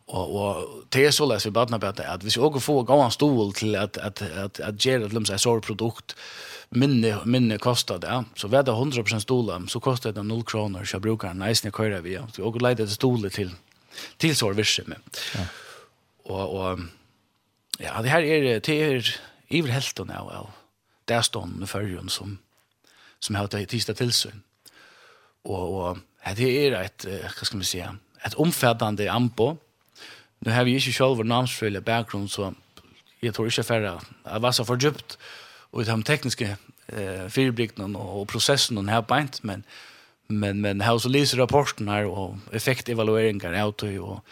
Och 0.06 0.36
och 0.36 0.84
det 0.88 1.06
er 1.06 1.10
så 1.10 1.26
løs 1.26 1.46
vi 1.46 1.50
bara 1.50 1.78
på 1.78 1.86
att 1.86 2.24
vi 2.24 2.28
også 2.28 2.40
också 2.40 2.82
gå 2.82 3.00
en 3.02 3.10
stol 3.10 3.52
till 3.52 3.76
att 3.76 3.98
att 3.98 4.22
att 4.22 4.60
att 4.60 4.84
ge 4.84 4.98
det 4.98 5.12
lumsa 5.12 5.38
sår 5.38 5.60
produkt 5.60 6.16
minne 6.70 7.18
minne 7.24 7.58
kostar 7.58 7.98
det. 7.98 8.24
Så 8.34 8.48
vad 8.48 8.64
det 8.64 8.72
100% 8.72 9.18
stolen, 9.18 9.68
så 9.68 9.80
kostar 9.80 10.12
det 10.12 10.22
0 10.22 10.42
kroner, 10.44 10.84
så 10.84 10.98
bruker 11.00 11.28
brukar 11.28 11.48
eisen 11.48 11.66
jeg 11.66 11.74
kører 11.74 12.00
vi. 12.00 12.18
Så 12.32 12.42
jag 12.42 12.52
går 12.52 12.68
lite 12.68 12.88
stolar 12.88 13.28
till 13.28 13.50
till 14.18 14.36
service 14.36 14.80
med. 14.86 14.98
Ja. 15.34 15.40
Och 16.24 16.54
och 16.54 16.78
ja, 17.78 18.02
det 18.02 18.08
här 18.08 18.22
är 18.22 18.60
det 18.60 18.68
är 18.68 19.20
ivrhelten 19.48 20.10
av 20.10 20.28
av 20.28 20.50
där 21.04 21.22
står 21.22 21.46
nu 21.46 21.66
førjen 21.66 22.08
som 22.08 22.38
som 23.24 23.34
har 23.34 23.46
tagit 23.46 23.68
tisdag 23.68 23.94
tillsyn. 23.94 24.42
Och, 25.42 25.88
och 25.88 25.98
det 26.36 26.66
är 26.66 26.72
ett, 26.72 27.06
vad 27.38 27.46
ska 27.46 27.56
man 27.56 27.64
säga, 27.64 27.96
ett 28.24 28.34
omfattande 28.34 29.12
ambo. 29.12 29.56
Nu 30.38 30.50
har 30.50 30.64
vi 30.64 30.74
inte 30.74 30.92
själva 30.92 31.22
namnsfölja 31.22 31.80
bakgrund 31.80 32.30
så 32.30 32.54
jag 33.20 33.34
tror 33.34 33.46
inte 33.46 33.62
färre 33.62 34.00
att 34.24 34.42
var 34.42 34.52
så 34.52 34.64
för 34.64 34.76
djupt 34.76 35.18
och 35.70 35.84
de 35.84 36.02
tekniska 36.02 36.56
eh, 36.86 37.28
fyrbrickna 37.28 37.98
och 37.98 38.28
processen 38.28 38.88
här 38.88 39.02
på 39.02 39.26
men 39.42 39.64
men 40.26 40.60
men 40.60 40.80
här 40.80 40.98
så 40.98 41.08
läser 41.08 41.38
rapporten 41.38 41.88
här 41.88 42.04
och 42.04 42.36
effektevalueringar 42.52 43.68
ut 43.68 43.82
och 43.82 44.24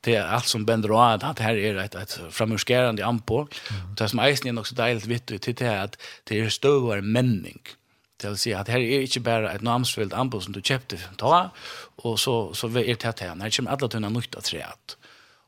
det 0.00 0.14
är 0.14 0.26
allt 0.26 0.46
som 0.46 0.64
bänder 0.64 0.90
och 0.90 1.10
att, 1.10 1.22
att 1.22 1.38
här 1.38 1.56
är 1.56 1.76
ett, 1.76 1.94
ett 1.94 2.20
framurskärande 2.30 3.06
ampo. 3.06 3.36
Mm. 3.36 3.94
Det 3.94 4.08
som 4.08 4.18
eisen 4.18 4.56
är 4.56 4.60
också 4.60 4.74
dejligt 4.74 5.06
vitt 5.06 5.26
till 5.26 5.54
det 5.54 5.66
är 5.66 5.84
att 5.84 5.98
det 6.24 6.40
är 6.40 6.48
stövare 6.48 7.02
männing. 7.02 7.60
Mm 7.64 7.85
Det 8.22 8.30
vil 8.30 8.38
si 8.38 8.52
at 8.56 8.68
her 8.68 8.80
er 8.80 9.04
ikke 9.04 9.20
bare 9.20 9.54
et 9.54 9.62
namnsfullt 9.62 10.14
anbud 10.16 10.40
som 10.46 10.54
du 10.54 10.60
kjøpte 10.60 10.98
ta 11.20 11.48
og 11.96 12.18
så 12.18 12.54
så 12.54 12.66
er 12.66 12.94
det 12.94 12.98
til 12.98 13.26
här 13.26 13.42
Her 13.42 13.50
kommer 13.50 13.70
alle 13.70 13.88
tunna 13.88 14.08
nytta 14.08 14.40
träet. 14.40 14.96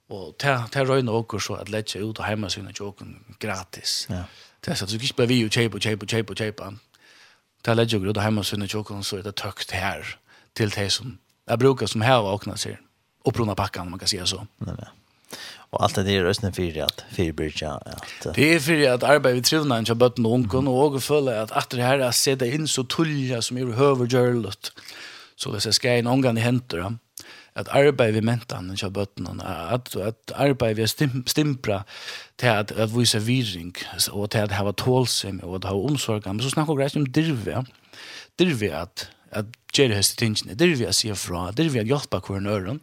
Och 0.09 0.39
ta 0.39 0.67
ta 0.73 0.85
röna 0.85 1.13
och 1.13 1.43
så 1.43 1.55
att 1.55 1.69
lägga 1.69 2.01
ut 2.01 2.19
och 2.19 2.25
hemma 2.25 2.49
sina 2.49 2.71
joken 2.81 3.25
gratis. 3.39 4.07
Ja. 4.11 4.25
Det 4.61 4.77
så 4.77 4.85
att 4.85 4.91
du 4.91 4.99
bare 5.17 5.27
vi 5.27 5.35
ju 5.35 5.49
kjøpe, 5.49 5.81
chepa 5.81 6.07
kjøpe. 6.07 6.35
chepa. 6.35 6.75
Ta 7.63 7.75
lägga 7.75 7.99
ut 7.99 8.17
och 8.17 8.23
hemma 8.23 8.45
sina 8.45 8.67
joken 8.67 9.03
så 9.03 9.17
er 9.17 9.23
det 9.23 9.37
tøkt 9.37 9.71
her 9.71 10.19
til 10.55 10.71
det 10.71 10.93
som 10.93 11.19
jeg 11.49 11.59
bruker 11.59 11.87
som 11.87 12.01
her 12.01 12.23
vakna 12.23 12.57
sig. 12.57 12.77
seg. 13.25 13.35
prona 13.35 13.55
packan 13.55 13.91
man 13.91 13.99
kan 13.99 14.09
säga 14.09 14.27
så. 14.27 14.47
Nej 14.59 14.75
nej. 14.79 14.98
Och 15.71 15.85
allt 15.85 15.95
det 15.95 16.03
där 16.03 16.25
rösten 16.25 16.53
för 16.53 16.83
att 16.83 17.05
för 17.11 17.33
bridge 17.33 17.69
att 17.71 18.35
Det 18.35 18.55
är 18.55 18.61
för 18.61 18.89
att 18.89 19.03
arbeta 19.03 19.35
vid 19.35 19.45
trivna 19.45 19.79
inte 19.79 19.95
bara 19.95 20.13
någon 20.17 20.49
kon 20.49 20.69
och 20.69 21.03
följa 21.03 21.43
att 21.43 21.53
att 21.53 21.71
det 21.71 21.83
här 21.83 21.99
att 21.99 22.15
sätta 22.15 22.47
in 22.47 22.69
så 22.69 22.85
tullja 22.85 23.43
som 23.43 23.57
är 23.57 23.83
över 23.83 24.07
görlet. 24.07 24.73
Så 25.37 25.53
det 25.53 25.73
ska 25.73 25.89
en 25.91 26.07
omgång 26.07 26.39
i 26.39 26.41
händer 26.41 26.97
att 27.53 27.69
arbeta 27.69 28.11
vid 28.11 28.25
mentan 28.25 28.71
inte 28.71 28.91
bara 28.91 29.07
att 29.69 29.97
att 29.97 30.33
arbeta 30.35 30.73
vid 30.75 30.91
stim, 30.91 31.25
stimpra 31.27 31.85
till 32.37 32.49
att 32.49 32.73
att 32.73 32.93
visa 32.93 33.19
virring 33.19 33.75
och 34.11 34.31
till 34.31 34.41
att 34.41 34.53
ha 34.53 34.73
tålsem 34.73 35.39
och 35.39 35.57
att 35.57 35.65
ha 35.65 35.75
omsorg 35.75 36.23
men 36.25 36.41
så 36.41 36.51
snackar 36.51 36.75
vi 36.75 37.01
om 37.01 37.13
dirve. 37.13 37.65
Dirve 38.37 38.77
att 38.77 39.09
at 39.33 39.47
gjør 39.75 39.95
høyeste 39.99 40.19
tingene. 40.21 40.57
Det 40.59 40.67
er 40.67 40.77
vi 40.81 40.89
å 40.89 40.95
si 40.97 41.11
fra, 41.19 41.49
det 41.53 41.67
er 41.67 41.73
vi 41.75 41.83
å 41.83 41.89
hjelpe 41.89 42.21
hver 42.25 42.41
nøren. 42.45 42.81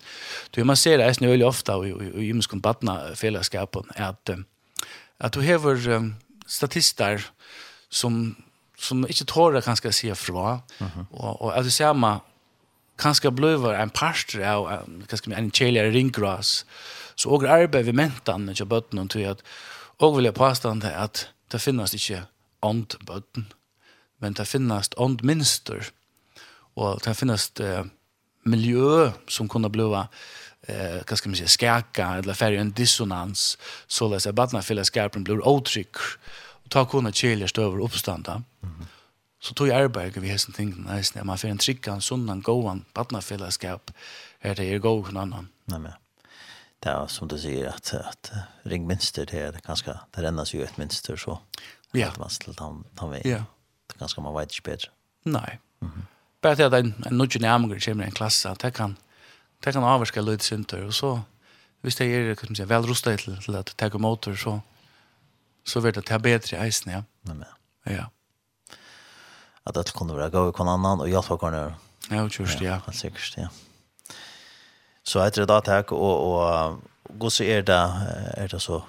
Du, 0.51 0.61
man 0.63 0.79
ser 0.79 0.99
det 0.99 1.09
eisen 1.09 1.27
veldig 1.29 1.47
ofte 1.47 1.77
i 1.87 2.29
gymskom 2.29 2.61
badna-fellesskapen, 2.65 3.89
at, 3.95 4.35
at 5.19 5.35
du 5.35 5.41
hever 5.45 5.81
um, 5.95 6.13
statister 6.47 7.25
som, 7.89 8.35
som 8.77 9.05
ikke 9.09 9.27
tårer 9.31 9.65
kanskje 9.65 9.91
å 9.91 9.97
si 9.97 10.13
fra, 10.15 10.61
mm 10.79 10.87
-hmm. 10.87 11.05
og, 11.11 11.41
og 11.41 11.57
at 11.57 11.65
du 11.65 11.71
ser 11.71 11.93
meg 11.93 12.21
kanskje 12.97 13.31
bløver 13.31 13.75
en 13.75 13.89
parster 13.89 14.43
av 14.47 14.67
kanskje 15.09 15.35
en 15.35 15.51
kjeligere 15.51 15.91
ringgras, 15.91 16.65
så 17.15 17.29
og 17.29 17.43
arbeid 17.43 17.85
vi 17.85 17.91
mentan 17.91 18.49
ikke 18.49 18.65
bøttene 18.65 19.07
til 19.07 19.27
at, 19.31 19.43
og 19.99 20.17
vil 20.17 20.25
jeg 20.25 20.33
påstande 20.33 20.91
at 20.91 21.29
det 21.51 21.61
finnes 21.61 21.93
ikke 21.93 22.25
ånd 22.61 22.97
bøtten, 23.05 23.51
men 24.19 24.33
det 24.33 24.47
finnes 24.47 24.89
ånd 24.97 25.23
minster, 25.23 25.91
Och 26.75 26.99
det 27.03 27.13
finnes 27.13 27.49
det 27.49 27.87
miljö 28.43 29.11
som 29.27 29.49
kunne 29.49 29.69
bli 29.69 29.83
eh 30.61 31.01
vad 31.09 31.17
ska 31.17 31.29
man 31.29 31.35
säga 31.35 31.47
skärka 31.47 32.07
eller 32.07 32.33
färja 32.33 32.61
en 32.61 32.71
dissonans 32.71 33.57
så 33.87 34.07
läs 34.09 34.27
att 34.27 34.35
barna 34.35 34.61
fyller 34.61 34.83
skärpen 34.83 35.23
blir 35.23 35.47
otryck 35.47 35.95
och 36.63 36.69
ta 36.69 36.85
kunna 36.85 37.11
chilla 37.11 37.47
över 37.57 37.79
uppstanda. 37.79 38.43
Mm. 38.63 38.85
Så 39.39 39.53
tog 39.53 39.67
jag 39.67 39.81
arbete 39.81 40.19
vi 40.19 40.29
hästen 40.29 40.53
ting 40.53 40.85
nice 40.95 41.11
när 41.15 41.23
man 41.23 41.37
för 41.37 41.47
en 41.47 41.57
trickan 41.57 42.01
sundan 42.01 42.41
gåan 42.41 42.85
barna 42.93 43.21
fyller 43.21 43.51
skärp 43.51 43.91
är 44.39 44.55
det 44.55 44.65
ju 44.65 44.79
gå 44.79 44.95
någon 44.95 45.17
annan. 45.17 45.47
Nej 45.65 45.79
men 45.79 45.91
det 46.79 46.89
är 46.89 47.07
som 47.07 47.27
du 47.27 47.37
säger 47.37 47.67
att 47.67 47.93
att 47.93 48.31
ringmönster 48.63 49.25
det 49.25 49.39
är 49.39 49.59
ganska 49.67 49.99
det 50.11 50.21
rännas 50.21 50.53
ju 50.53 50.63
ett 50.63 50.77
mönster 50.77 51.15
så. 51.15 51.39
Ja. 51.91 52.07
det 52.09 52.19
man 52.19 52.29
till 52.29 52.55
han 52.57 52.83
han 52.95 53.11
vet. 53.11 53.25
Ja. 53.25 53.43
Det 53.87 53.99
ganska 53.99 54.21
man 54.21 54.35
vet 54.35 54.51
inte 54.51 54.69
bättre. 54.69 54.89
Nej. 55.23 55.59
Mm. 55.81 55.93
-hmm 55.93 56.14
bara 56.45 56.55
till 56.55 56.65
att 56.65 56.73
en, 56.73 56.93
en 57.05 57.17
nudge 57.17 57.39
närmare 57.39 57.79
kommer 57.79 58.03
i 58.03 58.07
en 58.07 58.11
klass 58.11 58.45
att 58.45 58.59
det 58.59 58.71
kan, 58.71 58.95
det 59.63 59.71
kan 59.71 59.83
avvarska 59.83 60.21
lite 60.21 60.43
synder, 60.43 60.85
och 60.85 60.93
så, 60.93 61.21
hvis 61.81 61.95
det 61.95 62.05
är 62.05 62.35
kan 62.35 62.47
man 62.49 62.55
säga 62.55 62.65
väl 62.65 62.83
rustet 62.83 63.19
till, 63.19 63.37
till 63.37 63.55
att 63.55 63.77
ta 63.77 63.97
motor, 63.97 64.35
så, 64.35 64.61
så 65.63 65.79
vet 65.79 65.95
det 65.95 66.11
att 66.11 66.23
det 66.23 66.53
i 66.53 66.67
isen 66.67 66.93
ja. 66.93 67.03
nej 67.21 67.35
men. 67.35 67.47
Ja. 67.95 68.09
att 69.63 69.75
det 69.75 69.93
kunde 69.93 70.13
vara 70.13 70.29
gå 70.29 70.39
och 70.39 70.55
kon 70.55 70.67
annan, 70.67 70.99
och 70.99 71.09
hjelp 71.09 71.39
kan 71.39 71.53
gjør. 71.53 71.73
Ja, 72.09 72.29
just 72.39 72.61
ja. 72.61 72.81
Ja, 72.85 72.93
säkert 72.93 73.33
ja. 73.37 73.47
Så 75.03 75.23
heter 75.23 75.41
det 75.41 75.47
da, 75.47 75.61
takk, 75.61 75.91
och 75.91 76.17
och 76.29 76.79
gå 77.19 77.29
så 77.29 77.43
er 77.43 77.61
det, 77.61 77.73
är 78.37 78.47
det 78.47 78.59
så 78.59 78.83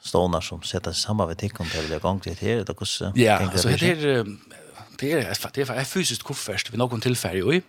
stående 0.00 0.42
som 0.42 0.62
sätter 0.62 0.92
sig 0.92 1.02
samman 1.02 1.28
vid 1.28 1.38
tikkene 1.38 1.70
til 1.70 1.94
å 1.94 1.98
gå 1.98 2.18
til 2.18 2.36
det 2.40 2.42
er? 2.42 3.12
Ja, 3.16 3.50
så 3.56 3.68
det 3.68 3.82
är 3.82 4.26
det 5.00 5.12
er, 5.12 5.34
det 5.54 5.68
er, 5.68 5.84
fysiskt 5.84 5.92
fysisk 5.92 6.24
koffert 6.24 6.72
någon 6.72 7.00
tillfälle 7.00 7.42
tilfelle 7.42 7.56
i, 7.56 7.62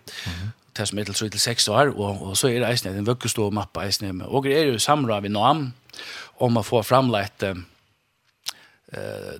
det 0.76 0.88
som 0.88 0.98
er 0.98 1.04
til 1.04 1.30
3-6 1.30 1.70
år, 1.70 1.92
og, 1.96 2.22
og 2.22 2.36
så 2.36 2.48
er 2.48 2.60
det 2.60 2.70
eisen 2.70 2.96
en 2.96 3.06
vøkkestå 3.06 3.50
mappa 3.50 3.84
eisen 3.86 4.16
med, 4.16 4.26
og 4.26 4.44
det 4.44 4.58
er 4.58 4.68
jo 4.70 4.78
samra 4.78 5.20
vi 5.20 5.28
nam, 5.28 5.72
om 6.40 6.56
å 6.56 6.64
få 6.64 6.82
framleit 6.86 7.42
eh, 7.42 7.56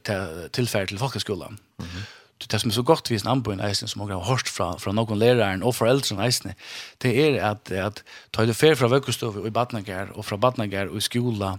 til, 0.05 0.49
tilfelle 0.53 0.91
til 0.91 0.99
folkeskolen. 0.99 1.59
Mm. 1.79 2.01
Det 2.41 2.61
som 2.61 2.71
er 2.71 2.75
så 2.75 2.83
godt 2.83 3.11
vis 3.13 3.25
namn 3.25 3.43
på 3.45 3.53
en 3.53 3.61
eisen 3.61 3.89
som 3.89 4.03
har 4.09 4.25
hørt 4.25 4.49
fra, 4.49 4.73
fra 4.81 4.95
noen 4.97 5.19
læreren 5.21 5.63
og 5.63 5.75
foreldrene 5.77 6.25
eisen, 6.25 6.55
det 7.03 7.13
er 7.21 7.37
at, 7.51 7.71
at 7.71 8.03
ta 8.33 8.47
det 8.49 8.57
fer 8.57 8.79
fra 8.81 8.89
vøkkestå 8.89 9.29
og 9.43 9.47
i 9.47 9.53
badnager, 9.55 10.15
og 10.17 10.25
fra 10.25 10.39
badnager 10.41 10.89
og 10.89 10.97
i 10.97 11.05
skola, 11.05 11.59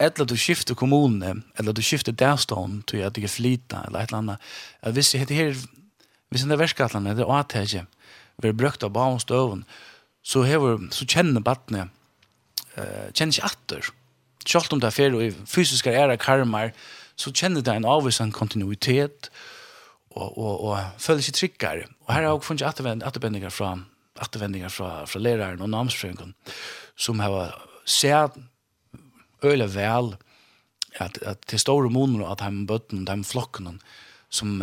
eller 0.00 0.24
du 0.24 0.36
skifter 0.36 0.74
kommune, 0.74 1.42
eller 1.58 1.72
du 1.72 1.82
skifter 1.82 2.12
derstånd, 2.12 2.82
til 2.86 2.98
jag 2.98 3.12
du 3.12 3.22
är 3.22 3.28
flita, 3.28 3.84
eller 3.86 4.00
et 4.00 4.08
eller 4.08 4.18
annat. 4.18 4.40
Att 4.82 4.94
hvis 4.94 5.12
det 5.12 5.30
här, 5.30 5.56
visst 6.30 6.44
det 6.44 6.50
där 6.50 6.56
värskattlan, 6.56 7.04
det 7.04 7.10
är 7.10 7.28
åtäge, 7.28 7.86
vi 8.36 8.48
är 8.48 8.52
brukt 8.52 8.82
av 8.82 8.90
barnstövn, 8.90 9.64
så, 10.22 10.42
hever, 10.42 10.88
så 10.90 11.06
känner 11.06 11.40
battene, 11.40 11.88
uh, 12.78 13.12
känner 13.12 13.32
ikke 13.32 13.44
atter. 13.44 13.84
Selv 14.46 14.72
om 14.72 14.80
det 14.80 14.86
är 14.86 14.90
fel 14.90 15.14
och 15.14 15.48
fysiska 15.48 15.92
ära 15.92 16.16
karmer, 16.16 16.72
så 17.14 17.32
känner 17.32 17.60
det 17.60 17.72
en 17.72 17.84
avvisan 17.84 18.32
kontinuitet 18.32 19.30
och, 20.10 20.38
och, 20.38 20.70
och 20.70 20.78
føler 20.98 21.20
sig 21.20 21.34
tryggare. 21.34 21.86
Och 22.04 22.14
här 22.14 22.22
har 22.22 22.30
jag 22.30 22.44
funnet 22.44 22.62
återvänd, 22.62 23.02
fra, 23.02 23.10
från 23.50 23.84
fra, 24.70 25.06
från, 25.06 25.58
från 25.58 25.74
og 25.74 25.86
och 26.20 26.28
som 26.96 27.20
har 27.20 27.54
sett 27.84 28.49
øyla 29.44 29.66
vel 29.74 30.14
at, 31.00 31.18
at 31.22 31.38
til 31.46 31.58
store 31.58 31.90
måneder 31.90 32.30
at 32.30 32.42
de 32.42 32.66
bøtten, 32.66 33.04
de 33.06 33.24
flokkene 33.24 33.78
som, 34.30 34.62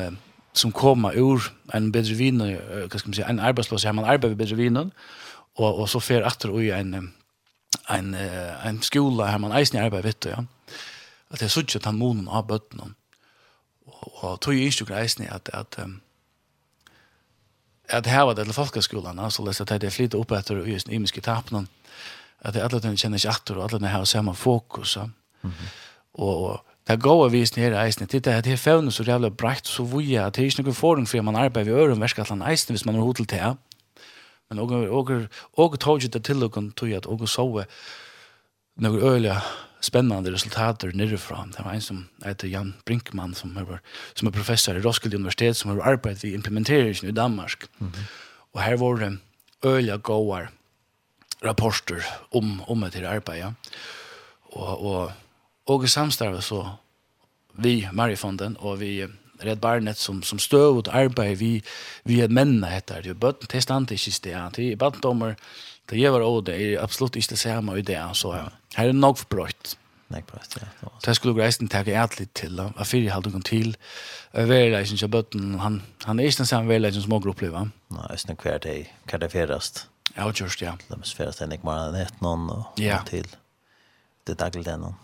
som 0.53 0.71
kommer 0.71 1.15
ur 1.19 1.51
en 1.75 1.91
bedre 1.91 2.15
viner, 2.17 2.57
hva 2.87 2.99
skal 2.99 3.09
man 3.09 3.17
si, 3.17 3.23
en 3.23 3.39
arbeidsplass 3.39 3.83
her 3.83 3.95
man 3.95 4.05
arbeider 4.05 4.35
ved 4.35 4.45
bedre 4.45 4.59
vin, 4.59 4.77
og, 4.77 5.79
og 5.79 5.89
så 5.89 5.99
fer 5.99 6.25
atter 6.27 6.53
ui 6.53 6.69
en, 6.71 6.93
en, 6.93 7.09
en, 7.89 8.13
en 8.15 8.81
skola 8.81 9.31
her 9.31 9.41
man 9.41 9.55
eisen 9.57 9.79
i 9.79 9.83
arbeid, 9.83 10.03
vet 10.03 10.23
du, 10.23 10.29
ja. 10.29 10.43
At 11.31 11.41
jeg 11.41 11.51
suttet 11.51 11.85
han 11.85 11.97
måneder 11.99 12.31
av 12.39 12.47
bøtten, 12.47 12.93
Og, 13.87 14.23
og 14.23 14.41
tog 14.41 14.53
jo 14.53 14.63
innstykker 14.63 14.97
eisen 14.99 15.23
i 15.23 15.31
at, 15.31 15.49
at 15.53 15.75
um, 15.83 16.01
at 17.89 18.05
var 18.05 18.33
det 18.33 18.45
til 18.45 18.53
folkeskolen, 18.53 19.31
så 19.31 19.43
lest 19.45 19.61
at 19.61 19.81
det 19.81 19.87
er 19.87 19.95
flyttet 19.95 20.19
opp 20.19 20.31
etter 20.31 20.59
og 20.59 20.67
just 20.67 20.89
imiske 20.89 21.21
tapene, 21.21 21.67
at 22.41 22.53
det 22.53 22.63
alle 22.63 22.79
den 22.79 22.97
kjenner 22.97 23.17
ikke 23.17 23.29
atter, 23.29 23.57
og 23.57 23.63
alle 23.63 23.79
den 23.79 23.87
har 23.87 24.03
samme 24.03 24.35
fokus. 24.35 24.97
Mm 24.97 25.11
-hmm. 25.43 25.67
Og, 26.13 26.43
og 26.43 26.65
det 26.87 26.93
er 26.93 26.97
gode 26.97 27.31
vi 27.31 27.49
her 27.55 27.83
i 27.83 27.85
eisen. 27.85 28.05
Det 28.05 28.27
er 28.27 28.41
det 28.41 28.53
er 28.53 28.57
fevnet 28.57 28.93
så 28.93 29.03
jævlig 29.03 29.37
breit, 29.37 29.67
så 29.67 29.83
vuja, 29.83 30.25
at 30.25 30.35
det 30.35 30.41
er 30.41 30.45
ikke 30.45 30.61
noen 30.61 30.75
forum 30.75 31.05
for 31.05 31.21
man 31.21 31.35
arbeider 31.35 31.73
ved 31.73 31.81
øren 31.81 32.01
verskatlan 32.01 32.51
eisen 32.51 32.73
hvis 32.73 32.85
man 32.85 32.95
har 32.95 33.01
hodet 33.01 33.29
til 33.29 33.39
det. 33.39 33.57
Men 34.49 34.59
og 34.59 34.71
og 34.71 35.27
og 35.53 35.79
tog 35.79 35.97
ikke 35.97 36.13
det 36.13 36.23
til 36.23 36.43
og 36.43 36.75
tog 36.75 36.89
at 36.89 37.05
og 37.05 37.29
så 37.29 37.65
noen 38.77 39.01
öliga 39.01 39.41
spennende 39.81 40.31
resultater 40.31 40.91
nere 40.93 41.17
från. 41.17 41.51
Det 41.51 41.65
var 41.65 41.73
en 41.73 41.81
som 41.81 42.07
heter 42.25 42.47
Jan 42.47 42.73
Brinkmann, 42.85 43.33
som 43.33 43.57
är 43.57 43.79
som 44.13 44.27
er 44.27 44.31
professor 44.31 44.75
i 44.75 44.81
Roskilde 44.81 45.17
universitet 45.17 45.57
som 45.57 45.71
har 45.71 45.93
arbeidet 45.93 46.23
vid 46.23 46.33
implementeringen 46.33 47.09
i 47.09 47.11
Danmark. 47.11 47.67
Mm 47.79 47.91
-hmm. 47.91 48.03
Og 48.53 48.63
her 48.63 48.77
var 48.77 48.95
det 48.95 49.17
öliga 49.63 49.97
gode 49.97 50.47
rapporter 51.41 52.05
om 52.29 52.61
om 52.67 52.81
det 52.81 52.95
här 52.95 53.03
arbetet. 53.03 53.53
Och 54.43 54.91
och 54.91 55.11
och 55.63 55.83
i 55.83 55.87
samstarve 55.87 56.41
så 56.41 56.69
vi 57.51 57.89
Marifonden 57.91 58.55
och 58.55 58.81
vi 58.81 59.07
Red 59.39 59.57
Barnet 59.57 59.97
som 59.97 60.23
som 60.23 60.39
stöd 60.39 60.77
åt 60.77 60.87
arbete 60.87 61.35
vi 61.35 61.63
vi 62.03 62.21
är 62.21 62.27
männa 62.27 62.67
heter 62.67 63.01
det 63.01 63.13
bort 63.13 63.49
till 63.49 63.61
det 63.67 63.91
i 63.91 63.97
systemet 63.97 64.53
till 64.53 64.77
bandomer 64.77 65.35
det 65.85 65.99
gör 65.99 66.21
och 66.21 66.43
det 66.43 66.55
är 66.63 66.83
absolut 66.83 67.15
inte 67.15 67.37
samma 67.37 67.77
idé 67.77 68.03
så 68.13 68.31
här 68.75 68.87
är 68.89 68.93
nog 68.93 69.17
för 69.17 69.25
brott. 69.25 69.77
Nej 70.07 70.23
precis. 70.27 70.57
Ja. 70.79 70.91
Det 71.03 71.15
skulle 71.15 71.33
greisen 71.33 71.67
ta 71.67 71.77
ärligt 71.77 72.33
till 72.33 72.59
att 72.59 72.87
fyrir 72.87 73.09
halda 73.09 73.31
kom 73.31 73.41
till 73.41 73.77
överlägen 74.33 74.97
så 74.97 75.07
botten 75.07 75.59
han 75.59 75.81
han 76.03 76.19
ikke 76.19 76.37
den 76.37 76.47
samme 76.47 76.67
väl 76.67 76.93
som 76.93 77.01
små 77.01 77.19
grupper 77.19 77.49
va. 77.49 77.69
Nej, 77.87 78.17
är 78.27 78.35
hver 78.43 78.51
dag 78.51 78.61
det 78.61 78.87
kan 79.07 79.19
det 79.19 79.29
färdast. 79.29 79.87
Ja, 80.17 80.31
just 80.35 80.61
ja. 80.61 80.77
Det 80.87 80.97
måste 80.97 81.15
färdas 81.15 81.41
en 81.41 81.51
ekmar 81.51 82.01
ett 82.01 82.21
någon 82.21 82.49
og 82.49 82.79
ja. 82.81 82.97
til 83.05 83.27
det 84.25 84.39
dagligt 84.39 84.65
den. 84.65 84.95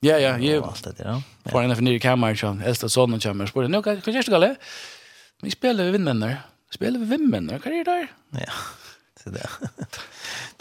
Ja, 0.00 0.18
ja, 0.18 0.38
jo. 0.38 0.62
Og 0.62 0.68
alt 0.68 0.84
det 0.84 0.98
där. 1.04 1.22
För 1.44 1.62
en 1.62 1.70
av 1.70 1.82
nya 1.82 1.98
kameran 1.98 2.36
som 2.36 2.60
äldsta 2.60 2.88
sonen 2.88 3.20
kommer 3.20 3.46
spår. 3.46 3.68
hva 3.68 4.00
kan 4.00 4.14
du 4.14 4.22
skulle. 4.22 4.56
Vi 5.42 5.50
spiller 5.50 5.84
vi 5.84 5.90
vinner. 5.90 6.42
Spiller 6.70 6.98
vi 6.98 7.06
vindmennar, 7.06 7.58
hva 7.58 7.70
er 7.70 7.84
det 7.84 7.84
där? 7.84 8.08
Ja. 8.30 8.52
er 9.26 9.30
det. 9.30 9.48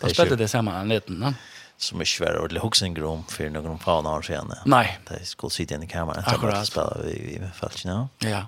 Da 0.02 0.10
spiller 0.10 0.36
det 0.38 0.48
samma 0.48 0.74
anledning, 0.74 1.22
ja. 1.22 1.34
som 1.78 2.02
är 2.02 2.06
svär 2.06 2.38
ordentlig 2.38 2.62
huxing 2.62 3.04
om 3.04 3.24
för 3.24 3.50
några 3.50 3.78
fan 3.78 4.06
år 4.06 4.22
sedan. 4.22 4.54
Nei. 4.66 4.88
Det 5.10 5.26
skulle 5.26 5.52
sitta 5.52 5.84
i 5.84 5.88
kameran 5.88 6.24
och 6.60 6.68
spela 6.68 6.98
vi 7.04 7.12
i 7.12 7.42
fallet, 7.54 7.86
ja. 7.86 7.92
know? 7.92 8.32
Ja. 8.32 8.48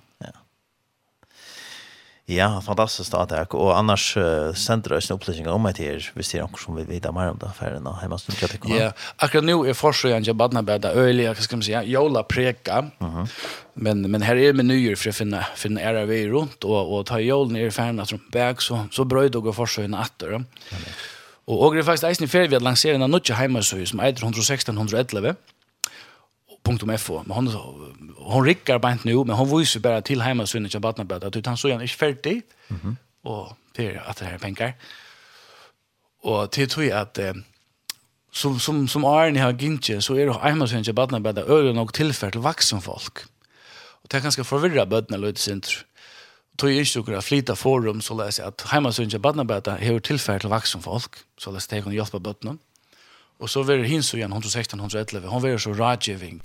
Ja, 2.28 2.62
fantastiskt 2.62 3.14
att 3.14 3.30
det 3.30 3.46
och 3.54 3.78
annars 3.78 4.18
uh, 4.18 4.54
sänder 4.54 4.90
det 4.90 5.12
upplysningar 5.12 5.52
om 5.52 5.64
det 5.78 5.92
hvis 5.94 6.12
Vi 6.14 6.24
ser 6.24 6.44
också 6.44 6.66
som 6.66 6.76
vi 6.76 6.84
vet 6.84 7.14
mer 7.14 7.30
om 7.30 7.38
det 7.38 7.46
affären 7.46 7.88
och 7.88 7.98
hemma 7.98 8.18
stund 8.18 8.38
jag 8.42 8.80
Ja, 8.80 8.92
akkurat 9.18 9.44
nu 9.44 9.70
är 9.70 9.74
forskarna 9.74 10.26
til 10.26 10.34
badnabæda, 10.34 10.94
öliga, 10.94 11.34
skal 11.34 11.44
ska 11.44 11.56
man 11.56 11.64
säga, 11.64 11.84
jola 11.84 12.24
preka. 12.24 12.82
Mhm. 13.00 13.28
men 13.74 14.12
men 14.12 14.22
här 14.22 14.36
är 14.36 14.54
menyer 14.54 14.96
för 14.96 15.10
att 15.10 15.16
finna 15.16 15.46
finna 15.56 15.82
era 15.82 16.06
vi 16.06 16.28
runt 16.28 16.64
och 16.64 16.98
och 16.98 17.06
ta 17.06 17.20
jol 17.20 17.58
i 17.58 17.72
färna 17.72 18.06
som 18.06 18.20
bäck 18.32 18.62
så 18.62 18.88
så 18.92 19.04
bröd 19.04 19.36
och 19.36 19.44
gå 19.44 19.54
forskarna 19.54 20.00
att. 20.00 20.24
Och 21.46 21.66
och 21.66 21.74
det 21.74 21.80
är 21.80 21.84
faktiskt 21.84 22.04
eisen 22.04 22.26
i 22.26 22.28
ferie 22.28 22.48
vi 22.48 22.56
har 22.56 22.62
lanserat 22.62 23.02
en 23.02 23.12
nutje 23.12 23.36
hemmasöj 23.36 23.86
som 23.86 24.00
är 24.00 24.08
1611. 24.08 25.36
.fo. 26.66 27.24
Men 27.26 27.36
hon, 27.38 27.48
hon 28.18 28.46
rickar 28.46 28.80
bara 28.80 28.92
inte 28.92 29.08
nu, 29.08 29.16
men 29.16 29.36
hon 29.36 29.60
visar 29.60 29.80
bara 29.80 30.02
till 30.02 30.22
hemma 30.22 30.46
så 30.46 30.58
inte 30.58 30.78
att 30.78 31.34
du 31.34 31.42
han 31.46 31.58
så 31.58 31.68
är 31.68 31.74
inte 31.74 31.88
färdig. 31.88 32.42
Mm. 32.68 32.98
Och 33.24 33.58
det 33.76 33.88
är 33.88 34.10
att 34.10 34.18
det 34.18 34.26
här 34.26 34.34
är 34.34 34.38
pengar. 34.38 34.74
Och 36.22 36.50
det 36.56 36.68
tror 36.68 36.86
jag 36.86 37.00
att 37.00 37.18
eh, 37.18 37.34
som, 38.32 38.60
som, 38.60 38.88
som 38.88 39.06
Arne 39.06 39.40
har 39.40 39.54
gintje, 39.54 40.02
så 40.02 40.16
är 40.16 40.26
det 40.26 40.34
hemma 40.34 40.68
så 40.68 40.76
inte 40.76 40.94
bara 40.94 41.20
att 41.30 41.38
öra 41.38 41.74
nog 41.74 41.94
tillfär 41.94 42.32
till 42.32 42.40
vuxen 42.40 42.82
folk. 42.82 43.18
Och 44.02 44.08
det 44.10 44.18
är 44.18 44.22
ganska 44.22 44.44
förvirra 44.44 44.86
bödna 44.86 45.18
lite 45.18 45.42
sin 45.42 45.62
tror. 45.62 45.86
Tog 46.58 46.70
jag 46.72 46.78
inte 46.78 47.18
att 47.18 47.26
flyta 47.26 47.56
forum 47.56 48.02
så 48.02 48.14
läser 48.14 48.44
jag 48.44 48.48
att 48.48 48.62
hemma 48.62 48.92
så 48.92 49.04
inte 49.04 49.20
bara 49.20 49.58
att 49.58 49.68
öra 49.68 50.00
tillfär 50.00 50.40
till 50.40 50.50
vuxen 50.50 50.82
folk. 50.82 51.12
Så 51.38 51.52
läser 51.52 51.78
jag 51.78 51.88
att 51.88 51.94
hjälpa 51.94 52.20
bödna. 52.20 52.58
Og 53.40 53.50
så 53.52 53.64
var 53.64 53.82
det 53.82 53.90
hins 53.90 54.14
igjen, 54.16 54.34
116-111, 54.34 55.28
han 55.30 55.44
var 55.44 55.58
så 55.60 55.74
rådgivning 55.76 56.42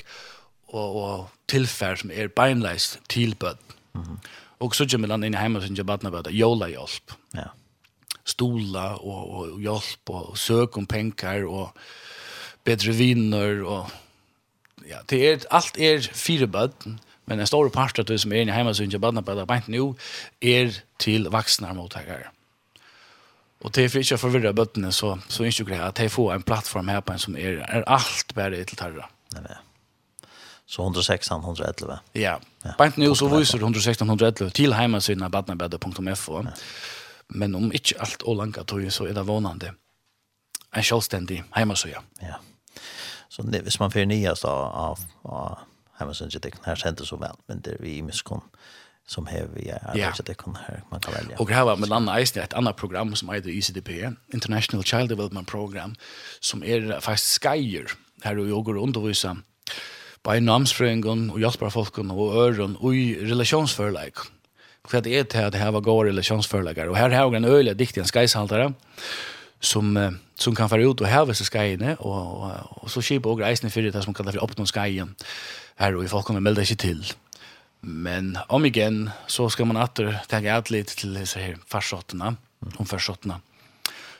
og, 0.68 0.96
og 0.96 1.28
tilfær 1.50 2.00
som 2.00 2.10
er 2.14 2.32
beinleis 2.34 2.98
tilbød. 3.08 3.56
Mm 3.94 4.02
-hmm. 4.02 4.18
Og 4.60 4.74
så 4.74 4.86
kommer 4.86 5.08
han 5.08 5.24
inn 5.24 5.34
i 5.34 5.40
hjemme 5.40 5.62
sin 5.62 5.76
jabatna 5.76 6.10
bød, 6.10 6.30
jola 6.30 6.68
hjelp. 6.68 7.12
Ja. 7.34 7.48
Stola 8.24 8.94
og, 8.94 9.30
og 9.30 9.60
hjelp 9.60 10.10
og 10.10 10.38
søk 10.38 10.76
om 10.76 10.86
penger 10.86 11.46
og 11.48 11.70
bedre 12.64 12.92
viner 12.92 13.64
og 13.64 13.90
ja, 14.88 14.98
det 15.10 15.32
er, 15.32 15.38
alt 15.50 15.78
er 15.78 16.10
fire 16.12 16.46
bød, 16.46 16.96
men 17.26 17.40
en 17.40 17.46
stor 17.46 17.68
part 17.68 17.98
av 17.98 18.04
det 18.04 18.20
som 18.20 18.32
er 18.32 18.40
inne 18.40 18.52
i 18.52 18.54
hjemme 18.54 18.74
sin 18.74 18.90
jabatna 18.90 19.20
bød, 19.20 19.46
beint 19.46 19.68
nu, 19.68 19.96
er 20.42 20.82
til 20.98 21.30
vaksne 21.30 21.74
mottakere. 21.74 22.28
Mm 22.28 22.39
Och 23.60 23.70
det 23.70 23.84
är 23.84 23.88
för 23.88 23.98
inte 23.98 24.14
att 24.14 24.20
förvirra 24.20 24.52
bötterna 24.52 24.92
så, 24.92 25.18
så 25.28 25.44
inte 25.44 25.64
grejer 25.64 25.82
att 25.82 25.94
de 25.94 26.08
får 26.08 26.34
en 26.34 26.42
plattform 26.42 26.88
här 26.88 27.00
på 27.00 27.12
en 27.12 27.18
som 27.18 27.36
är, 27.36 27.52
är 27.52 27.82
allt 27.88 28.34
bättre 28.34 28.64
till 28.64 28.76
tarra. 28.76 29.08
Nej, 29.32 29.42
nej. 29.48 29.56
Så 30.66 30.82
106 30.82 31.30
111. 31.30 32.00
Ja. 32.12 32.40
ja. 32.62 32.70
Bant 32.78 32.96
nu 32.96 33.14
så 33.14 33.28
visar 33.28 33.58
116 33.58 34.08
111 34.08 34.50
till 34.50 34.72
hemsidan 34.72 35.30
badnabedda.fo. 35.30 36.42
Ja. 36.42 36.50
Men 37.28 37.54
om 37.54 37.72
inte 37.72 37.94
allt 37.98 38.22
och 38.22 38.36
långa 38.36 38.64
tog 38.64 38.92
så 38.92 39.04
är 39.04 39.12
det 39.12 39.22
vånande. 39.22 39.74
En 40.70 40.82
självständig 40.82 41.44
hemsida. 41.50 42.02
Ja. 42.20 42.40
Så 43.28 43.42
det 43.42 43.60
vis 43.60 43.80
man 43.80 43.90
för 43.90 44.06
nyast 44.06 44.44
av 44.44 44.98
av 45.22 45.58
hemsidan 45.98 46.40
det 46.42 46.52
här 46.62 46.76
kändes 46.76 47.08
så 47.08 47.16
väl 47.16 47.36
men 47.46 47.60
det 47.60 47.76
vi 47.80 48.02
misskon. 48.02 48.40
Mm 48.40 48.50
som 49.10 49.26
har 49.26 49.48
vi 49.54 49.68
är 49.68 49.92
ja. 49.94 50.12
det 50.24 50.34
kan 50.34 50.54
här 50.66 50.82
man 50.90 51.00
kan 51.00 51.14
välja. 51.14 51.36
Och 51.38 51.50
här 51.50 51.64
var 51.64 51.76
med 51.76 51.92
andra 51.92 52.18
eisen 52.18 52.42
ett 52.42 52.52
annat 52.52 52.76
program 52.76 53.16
som 53.16 53.28
heter 53.28 53.48
ICDP, 53.48 53.90
International 54.32 54.84
Child 54.84 55.08
Development 55.08 55.48
Program, 55.48 55.94
som 56.40 56.64
är 56.64 57.00
faktiskt 57.00 57.42
skeier 57.42 57.86
här 58.22 58.38
og 58.38 58.48
jag 58.48 58.64
går 58.64 58.74
runt 58.74 58.96
och 58.96 59.08
visar 59.08 59.36
på 60.22 60.40
namnsfrängen 60.40 61.30
och 61.30 61.40
hjälper 61.40 61.70
folk 61.70 61.98
och 61.98 62.34
øren 62.34 62.76
og 62.80 62.96
i 62.96 63.14
relasjonsførleik. 63.14 64.14
För 64.88 65.00
det 65.00 65.18
är 65.18 65.24
det 65.24 65.46
at 65.46 65.52
det 65.52 65.58
här 65.58 65.72
var 65.72 65.80
gode 65.80 66.08
relationsförläggare 66.08 66.88
och 66.88 66.96
här 66.96 67.10
har 67.10 67.24
jag 67.24 67.34
en 67.34 67.44
øyelig 67.44 67.78
diktig 67.78 68.00
en 68.00 68.06
skeishaltere 68.06 68.72
som 69.60 70.18
som 70.38 70.54
kan 70.54 70.68
fara 70.68 70.82
ut 70.82 71.00
och 71.00 71.06
häva 71.06 71.34
sig 71.34 71.46
skajene 71.46 71.96
og, 71.98 72.42
och, 72.42 72.82
och 72.82 72.90
så 72.90 73.02
kipar 73.02 73.30
och 73.30 73.38
reisen 73.38 73.70
för 73.70 73.82
det 73.82 74.02
som 74.02 74.14
kallar 74.14 74.32
för 74.32 74.44
öppna 74.44 74.66
skeien 74.66 75.14
här 75.76 75.96
og 75.96 76.04
i 76.04 76.08
folkene 76.08 76.40
melder 76.40 76.62
ikke 76.62 76.68
sig 76.68 76.76
till. 76.76 77.14
Men 77.80 78.38
om 78.48 78.66
igen 78.66 79.10
så 79.26 79.50
ska 79.50 79.64
man 79.64 79.76
åter 79.76 80.20
tänka 80.28 80.56
ett 80.56 80.70
lite 80.70 80.96
till 80.96 81.26
så 81.26 81.38
här 81.38 81.58
farsotterna, 81.66 82.36
de 82.58 82.86
farsotterna. 82.86 83.40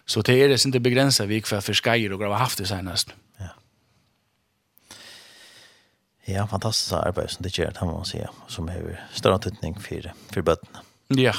Så 0.05 0.23
det 0.23 0.33
är 0.33 0.49
det 0.49 0.65
inte 0.65 0.81
begränsat 0.81 1.27
vi 1.27 1.43
för 1.43 1.61
för 1.61 1.73
skajer 1.73 2.13
och 2.13 2.21
grava 2.21 2.37
haft 2.37 2.59
det 2.59 2.67
senast. 2.67 3.13
Ja. 3.37 3.49
Ja, 6.25 6.47
fantastiskt 6.47 6.93
arbete 6.93 7.35
som 7.35 7.43
det 7.43 7.59
gör 7.59 7.71
det 7.71 7.87
man 7.87 8.05
säga 8.05 8.31
som 8.47 8.69
har 8.69 9.07
större 9.13 9.39
tydning 9.39 9.81
för 9.81 10.13
för 10.33 10.43
bötterna. 10.43 10.79
Ja. 11.09 11.35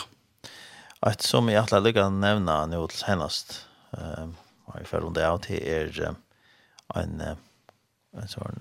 Att 1.00 1.22
som 1.22 1.50
jag 1.50 1.64
alla 1.64 1.80
lugga 1.80 2.10
nämna 2.10 2.66
nu 2.66 2.88
till 2.88 2.98
senast 2.98 3.68
eh, 3.92 4.30
har 4.66 4.84
för 4.84 5.02
runt 5.02 5.18
av 5.18 5.38
till 5.38 5.64
är 5.64 6.16
en 6.96 7.22
en 8.18 8.28
sån 8.28 8.56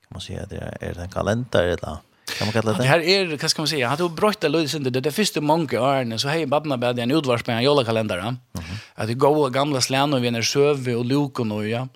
kan 0.00 0.08
man 0.08 0.20
säga 0.20 0.46
det 0.46 0.76
är 0.80 0.98
en 0.98 1.10
kalender 1.10 1.62
eller 1.62 1.98
Kan 2.38 2.46
man 2.46 2.52
kalla 2.52 2.72
det? 2.72 2.78
Det 2.78 2.84
här 2.84 3.00
är, 3.00 3.36
vad 3.36 3.50
ska 3.50 3.62
man 3.62 3.68
säga, 3.68 3.88
han 3.88 3.98
tog 3.98 4.12
brötta 4.12 4.48
löjdes 4.48 4.74
inte. 4.74 4.90
Det 4.90 5.06
är 5.06 5.10
första 5.10 5.40
många 5.40 5.80
åren 5.80 6.18
så 6.18 6.28
hej 6.28 6.46
babna 6.46 6.78
bad 6.78 6.98
en 6.98 7.10
utvars 7.10 7.46
med 7.46 7.56
en 7.56 7.62
jolakalendare. 7.62 8.20
Mm 8.20 8.36
-hmm. 8.52 8.76
Att 8.94 9.06
det 9.06 9.14
går 9.14 9.50
gamla 9.50 9.80
slän 9.80 10.14
och 10.14 10.24
vi 10.24 10.28
är 10.28 10.42
söve 10.42 10.94
och 10.94 11.04
lukon 11.04 11.52
och 11.52 11.68
ja. 11.68 11.88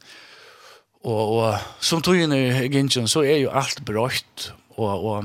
Och, 1.02 1.39
och 1.39 1.55
som 1.81 2.02
tog 2.02 2.16
in 2.16 2.32
i 2.32 2.69
Gintjen 2.69 3.09
så 3.09 3.24
är 3.24 3.36
ju 3.36 3.51
allt 3.51 3.81
brött 3.81 4.52
och, 4.74 5.16
och 5.16 5.24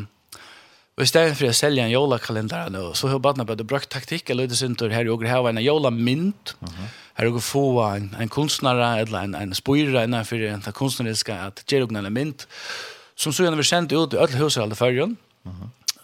Och 0.99 1.07
stedet 1.07 1.37
för 1.37 1.45
att 1.45 1.55
sälja 1.55 1.83
en 1.83 1.91
jolakalender 1.91 2.69
nå, 2.69 2.93
så 2.93 3.07
har 3.07 3.19
badna 3.19 3.45
bare 3.45 3.63
brukt 3.63 3.89
taktikk, 3.89 4.29
eller 4.29 4.47
det 4.47 4.55
synes 4.55 4.81
här 4.81 5.05
i 5.05 5.09
åker 5.09 5.27
här 5.27 5.49
en 5.49 5.63
jolamynt, 5.63 6.55
mm 6.59 6.73
mm 6.73 6.85
-hmm. 6.85 6.89
här 7.13 7.27
åker 7.27 7.39
få 7.39 7.81
en, 7.81 8.15
en 8.19 8.29
kunstnere, 8.29 8.99
eller 8.99 9.23
en, 9.23 9.35
en 9.35 9.55
spyrra 9.55 10.03
innanför 10.03 10.41
en 10.41 10.61
konstnäriska, 10.61 11.41
att 11.41 11.63
jo 11.71 11.87
en 11.95 12.13
mynt, 12.13 12.47
Som 13.19 13.33
så 13.33 13.51
vi 13.51 13.63
sendte 13.63 13.95
ut 13.95 14.13
i 14.13 14.17
öll 14.17 14.35
huset 14.39 14.63
alle 14.63 14.75
førjen, 14.75 15.17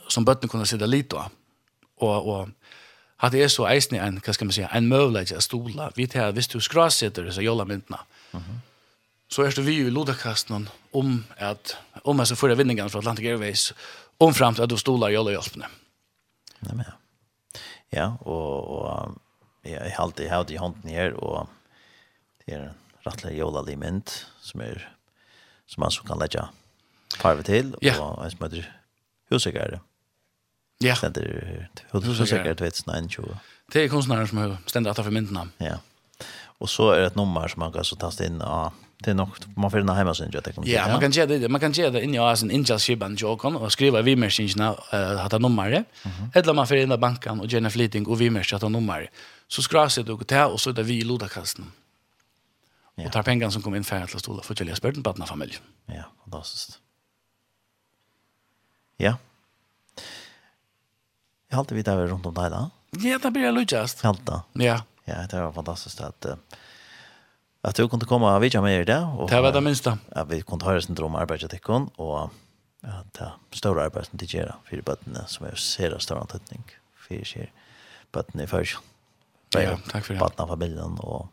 Som 0.08 0.26
bøttene 0.26 0.50
kunde 0.50 0.66
sitta 0.66 0.86
lite 0.86 1.16
av. 1.16 1.32
Och, 1.98 2.28
och 2.28 2.50
hade 3.18 3.38
är 3.38 3.48
så 3.48 3.66
eisende 3.66 4.04
en, 4.04 4.20
hva 4.20 4.34
ska 4.34 4.46
man 4.46 4.54
säga, 4.54 4.68
en 4.68 4.88
möjlighet 4.88 5.32
att 5.32 5.44
stola. 5.44 5.92
Vi 5.96 6.08
tar, 6.08 6.32
visst 6.32 6.52
du 6.52 6.62
skrassätter 6.62 7.32
så 7.32 7.42
jolla 7.42 7.66
myntna. 7.66 8.00
Uh. 8.34 8.42
Så 9.28 9.44
er 9.44 9.52
det 9.52 9.66
vi 9.66 9.74
ju 9.74 9.88
i 9.88 9.92
lodakasten 9.92 10.70
om 10.92 11.24
at, 11.38 11.78
om 12.04 12.20
jeg 12.20 12.28
så 12.28 12.36
får 12.36 12.56
vinningen 12.56 12.90
från 12.90 13.00
Atlantic 13.00 13.26
Airways, 13.26 13.74
om 14.20 14.34
fram 14.34 14.56
til 14.56 14.64
at 14.64 14.70
du 14.70 14.78
stolar 14.78 15.10
jolla 15.10 15.32
hjälpna. 15.32 15.68
Nej 16.60 16.76
men 16.76 16.86
ja. 16.86 16.94
Ja, 17.90 18.18
och, 18.22 18.64
och 18.64 19.16
jag 19.62 19.80
har 19.80 20.04
alltid 20.04 20.30
haft 20.30 20.52
i 20.52 20.58
handen 20.58 20.92
her, 20.92 21.14
och 21.14 21.48
det 22.46 22.54
är 22.54 22.60
en 22.60 22.74
rattlig 23.04 23.38
jolla 23.38 23.64
mynt, 23.78 24.26
som 24.40 24.62
är 24.62 24.96
som 25.66 25.82
man 25.82 25.92
så 25.92 26.04
kan 26.04 26.20
lägga 26.20 26.50
tar 27.22 27.36
vi 27.36 27.44
til, 27.44 27.76
ja. 27.82 27.98
og 28.02 28.26
en 28.26 28.32
som 28.32 28.46
heter 28.46 28.70
Husikere. 29.32 29.80
Ja. 30.84 30.96
Stender 30.96 31.68
Husikere 31.92 32.54
2021. 32.54 33.38
Det 33.74 33.84
er 33.84 33.90
kunstneren 33.90 34.28
som 34.28 34.58
stender 34.68 34.92
etter 34.92 35.04
for 35.04 35.12
myndene. 35.12 35.50
Ja. 35.60 35.78
Og 36.60 36.70
så 36.70 36.92
er 36.94 37.00
det 37.00 37.08
et 37.14 37.16
nummer 37.16 37.48
som 37.48 37.60
man 37.60 37.72
kan 37.74 37.84
så 37.84 37.98
taste 38.00 38.26
inn 38.26 38.42
av 38.42 38.74
det 38.98 39.12
är 39.12 39.16
nog 39.16 39.30
man 39.56 39.72
får 39.72 39.78
den 39.78 39.90
hemma 39.90 40.14
sen 40.14 40.30
jag 40.34 40.44
tänker. 40.44 40.68
Ja, 40.68 40.88
man 40.88 41.00
kan 41.00 41.12
ge 41.12 41.26
det. 41.26 41.50
Man 41.50 41.60
kan 41.60 41.72
ge 41.72 41.90
det 41.90 42.04
in 42.04 42.16
i 42.16 42.20
asen 42.20 42.52
in 42.52 42.64
just 42.64 42.86
shiban 42.86 43.16
jokon 43.16 43.56
och 43.56 43.72
skriva 43.72 44.02
vi 44.02 44.16
maskinerna 44.16 44.76
uh, 44.94 45.18
hata 45.18 45.38
nummer. 45.38 45.86
Eller 46.34 46.54
man 46.54 46.68
får 46.68 46.78
in 46.78 46.92
i 46.92 46.98
banken 46.98 47.40
och 47.40 47.48
gena 47.48 47.70
flytting, 47.70 48.08
och 48.08 48.22
vi 48.22 48.30
maskiner 48.30 48.56
hata 48.56 48.70
nummer. 48.70 49.10
Så 49.48 49.62
skrasar 49.62 50.04
det 50.04 50.14
och 50.14 50.28
tar 50.28 50.46
och 50.46 50.62
så 50.62 50.72
där 50.72 50.84
vi 50.84 50.94
i 50.94 51.04
lodakasten. 51.04 51.72
Ja. 52.96 53.06
Och 53.06 53.12
tar 53.12 53.24
pengarna 53.24 53.52
som 53.52 53.62
kommer 53.62 53.78
in 53.78 53.84
färdigt 53.84 54.10
till 54.10 54.20
stolar 54.20 54.44
för 54.44 54.54
att 54.54 54.82
jag 54.84 54.94
på 54.96 55.02
barna 55.02 55.26
familjen. 55.26 55.62
Ja, 55.86 56.04
fantastiskt. 56.24 56.80
Ja. 59.01 59.15
Jeg 61.49 61.57
har 61.59 61.72
vi 61.72 61.84
der 61.85 62.07
rundt 62.09 62.26
om 62.27 62.35
deg 62.35 62.51
da. 62.51 62.61
Ja, 63.03 63.17
det 63.22 63.31
blir 63.35 63.47
jeg 63.47 63.55
lykkast. 63.55 64.01
Helt 64.05 64.23
da. 64.27 64.41
Ja. 64.59 64.80
Ja, 65.05 65.22
det 65.30 65.38
var 65.38 65.51
fantastisk 65.53 66.01
at, 66.01 66.26
at 67.63 67.77
du 67.77 67.85
kunne 67.88 68.07
komme 68.09 68.31
og 68.31 68.41
vidtja 68.41 68.61
med 68.65 68.81
i 68.81 68.88
det. 68.88 68.97
Og, 69.03 69.30
det 69.30 69.41
var 69.43 69.53
det 69.53 69.61
minste. 69.63 69.93
Ja, 70.15 70.23
vi 70.30 70.41
kunne 70.41 70.65
høre 70.65 70.81
sin 70.81 70.97
drøm 70.97 71.15
arbeidet 71.19 71.51
til 71.53 71.61
kun, 71.61 71.89
og 72.01 72.34
ja, 72.84 73.03
det 73.17 73.30
store 73.59 73.85
arbeidet 73.85 74.09
som 74.09 74.22
de 74.22 74.30
gjør 74.31 74.55
for 74.65 74.88
bøttene, 74.89 75.23
som 75.30 75.45
er 75.45 75.61
ser 75.61 75.93
av 75.93 76.01
større 76.03 76.26
antøtning 76.26 76.65
for 77.05 77.30
skjer 77.30 77.51
bøttene 78.15 78.47
i 78.47 78.49
førsjon. 78.49 78.91
Ja, 79.55 79.77
takk 79.91 80.07
for 80.07 80.15
det. 80.15 80.22
Bøttene 80.23 80.47
av 80.47 80.53
familien, 80.55 80.97
og, 81.05 81.30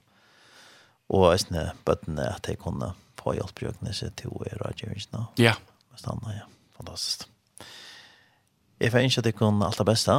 og 1.11 1.29
æsne 1.33 1.71
bøttene 1.89 2.29
at 2.37 2.45
de 2.47 2.59
kunne 2.61 2.93
få 3.23 3.37
hjelp 3.39 3.57
brukene 3.59 3.95
seg 3.97 4.13
til 4.21 4.35
å 4.35 4.45
gjøre 4.45 4.61
rådgjøringsene. 4.67 5.27
Ja. 5.41 5.57
Stanna, 5.97 6.37
ja. 6.37 6.49
Fantastisk. 6.77 7.32
Jeg 8.83 8.91
får 8.91 9.07
ønske 9.07 9.23
at 9.23 9.29
dere 9.31 9.51
alt 9.67 9.79
det 9.79 9.87
beste. 9.87 10.15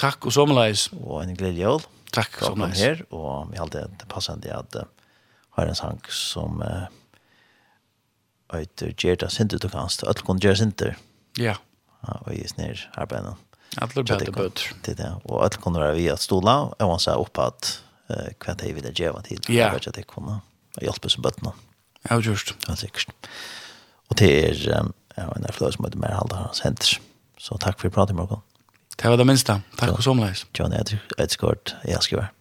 Takk, 0.00 0.26
og 0.26 0.34
sommerleis. 0.34 0.88
Og 0.98 1.20
en 1.22 1.36
gledelig 1.36 1.62
jul. 1.62 1.84
Takk, 2.10 2.40
og 2.40 2.52
sommerleis. 2.52 2.80
Her, 2.82 3.04
og 3.14 3.52
vi 3.52 3.58
har 3.58 3.68
alltid 3.68 4.06
passet 4.10 4.42
til 4.42 4.54
at 4.56 4.80
har 5.58 5.68
en 5.68 5.78
sang 5.78 6.00
som 6.14 6.62
uh, 6.62 6.86
øyter 8.54 8.94
Gjerda 8.96 9.28
Sinter 9.28 9.58
du 9.58 9.68
kanst. 9.68 10.04
Øyter 10.08 10.26
kun 10.26 10.40
Gjerda 10.40 10.58
Sinter. 10.62 10.94
Ja. 11.38 11.54
Ja, 12.00 12.16
Og 12.24 12.34
i 12.34 12.46
snir 12.48 12.86
arbeidene. 12.96 13.36
Alle 13.78 14.04
bøter 14.04 14.32
bøter. 14.32 14.72
Til 14.82 14.96
det. 14.98 15.10
Og 15.24 15.44
øyter 15.44 15.60
kun 15.60 15.76
være 15.78 15.94
vi 15.94 16.08
at 16.08 16.22
stola, 16.22 16.56
og 16.72 16.88
man 16.88 17.02
sa 17.02 17.18
opp 17.20 17.38
at 17.38 17.74
uh, 18.10 18.30
hva 18.40 18.54
de 18.54 18.72
ville 18.74 18.92
gjøre 18.92 19.22
til. 19.28 19.42
Ja. 19.48 19.68
Jeg 19.68 19.74
vet 19.74 19.84
ikke 19.84 19.94
at 19.94 20.00
jeg 20.02 20.06
kunne 20.06 20.40
hjelpe 20.80 21.10
som 21.10 21.22
bøtene. 21.22 21.52
Ja, 22.08 22.16
just. 22.16 22.56
Ja, 22.68 22.74
sikkert. 22.74 23.12
Og 24.08 24.18
det 24.18 24.32
er 24.48 24.80
um, 24.80 24.94
ja, 25.16 25.28
en 25.36 25.44
er 25.44 25.52
fløy 25.52 25.70
som 25.74 25.84
heter 25.84 26.00
Merhalda 26.00 26.40
Hans 26.40 26.64
Henters. 26.64 26.96
Ja. 26.96 27.09
Så 27.40 27.56
takk 27.56 27.80
for 27.80 27.88
att 27.88 27.94
prata 27.94 28.12
med 28.14 28.24
oss. 28.24 28.38
Det 28.96 29.08
var 29.08 29.16
det 29.16 29.24
minsta. 29.24 29.60
Tack 29.76 29.90
och 29.90 30.04
så. 30.04 30.10
John 30.54 30.72
Edgard, 31.18 31.72
jeg 31.84 32.02
skriver. 32.02 32.39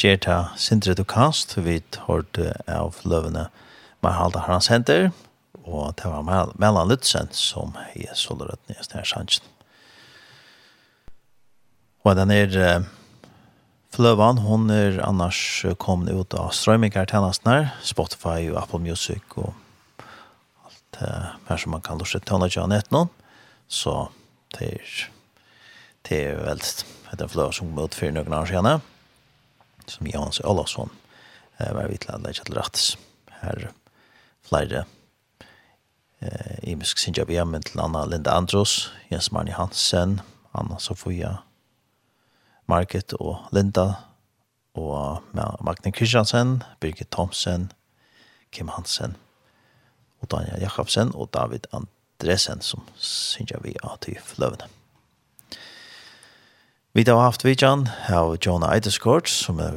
Gjerta 0.00 0.54
Sindre 0.56 0.94
du 0.96 1.02
kast, 1.04 1.58
vi 1.60 1.74
hørte 2.06 2.54
av 2.64 2.96
løvene 3.04 3.50
halda 4.00 4.46
hans 4.46 4.70
Henter, 4.72 5.10
og 5.60 5.92
det 6.00 6.08
var 6.08 6.54
Mellan 6.56 6.88
Lutzen 6.88 7.28
som 7.36 7.74
er 7.92 8.14
solrødt 8.16 8.62
nye 8.70 8.86
snærshansen. 8.86 9.44
Og 12.00 12.16
den 12.16 12.32
er 12.32 12.86
Fløvan, 13.92 14.40
hon 14.40 14.70
er 14.72 15.02
annars 15.04 15.66
kommet 15.82 16.14
ut 16.16 16.32
av 16.38 16.54
strømmingartjenesten 16.56 17.50
her, 17.50 17.66
Spotify 17.84 18.46
og 18.48 18.56
Apple 18.62 18.80
Music 18.80 19.36
og 19.36 19.52
alt 20.64 21.00
her 21.50 21.60
som 21.60 21.74
man 21.74 21.84
kan 21.84 22.00
lortet 22.00 22.24
til 22.24 22.40
å 22.40 22.48
gjøre 22.48 22.70
nett 22.72 22.88
noen, 22.94 23.12
så 23.68 24.06
det 24.56 24.70
er, 24.78 24.94
det 26.08 26.22
er 26.30 26.40
veldig, 26.46 26.88
det 27.10 27.26
er 27.26 27.34
fløvan 27.34 27.58
som 27.58 27.68
kom 27.74 27.84
ut 27.84 27.98
for 28.00 28.16
noen 28.16 28.38
år 28.38 28.48
siden, 28.48 28.89
som 29.90 30.08
Jans 30.08 30.40
Olofsson 30.44 30.90
var 31.58 31.90
vi 31.90 31.98
til 32.00 32.14
at 32.14 32.22
leitja 32.24 32.46
til 32.46 32.56
rattis 32.56 32.94
her 33.42 33.70
flere 34.46 34.84
eh, 36.20 36.58
imisk 36.72 36.98
sinja 36.98 37.24
vi 37.28 37.38
hjemme 37.38 37.60
til 37.64 37.80
Anna 37.80 38.04
Linda 38.08 38.36
Andros 38.36 38.92
Jens 39.10 39.30
Marni 39.32 39.54
Hansen 39.56 40.20
Anna 40.54 40.78
Sofia 40.78 41.36
Market 42.70 43.14
og 43.18 43.50
Linda 43.52 43.92
og 44.78 45.22
Magne 45.34 45.92
Kristiansen 45.92 46.62
Birgit 46.80 47.10
Thomsen 47.10 47.70
Kim 48.52 48.68
Hansen 48.68 49.16
og 50.20 50.30
Daniel 50.30 50.62
Jakobsen 50.62 51.14
og 51.14 51.32
David 51.34 51.66
Andresen 51.72 52.60
som 52.60 52.86
sinja 52.96 53.60
vi 53.64 53.76
av 53.82 53.98
til 54.04 54.20
fløvene 54.24 54.79
Vi 56.92 57.04
har 57.10 57.20
haft 57.22 57.44
vidjan 57.44 57.88
av 58.10 58.36
Jonah 58.42 58.72
Eideskort, 58.74 59.28
som 59.30 59.60
er, 59.62 59.76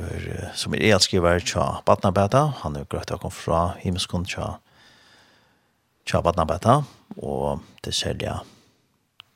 som 0.58 0.74
er 0.74 0.82
elskriver 0.96 1.44
tja 1.46 1.84
Batnabeta. 1.86 2.40
Han 2.64 2.74
er 2.74 2.88
grøtt 2.90 3.12
og 3.14 3.20
kom 3.22 3.30
fra 3.30 3.60
Himmelskund 3.84 4.26
tja, 4.32 4.48
tja 6.10 6.24
Batnabeta. 6.26 6.80
Og 7.22 7.62
det 7.86 7.94
selja 7.94 8.40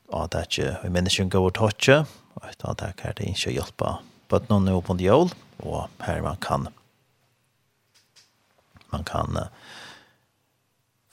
at 0.09 0.33
det 0.33 0.41
ikke 0.47 0.71
vi 0.81 0.89
menneskene 0.95 1.29
går 1.29 1.53
tåtje, 1.53 1.99
og 2.33 2.47
at 2.47 2.65
det 2.81 2.87
er 2.97 3.13
det 3.19 3.27
ikke 3.29 3.53
hjelpa 3.53 3.99
bøttene 4.33 4.71
nå 4.71 4.79
på 4.81 4.95
en 4.95 5.03
jøl, 5.03 5.29
og 5.61 5.85
her 6.01 6.23
man 6.25 6.41
kan 6.41 6.65
man 8.89 9.05
kan 9.05 9.37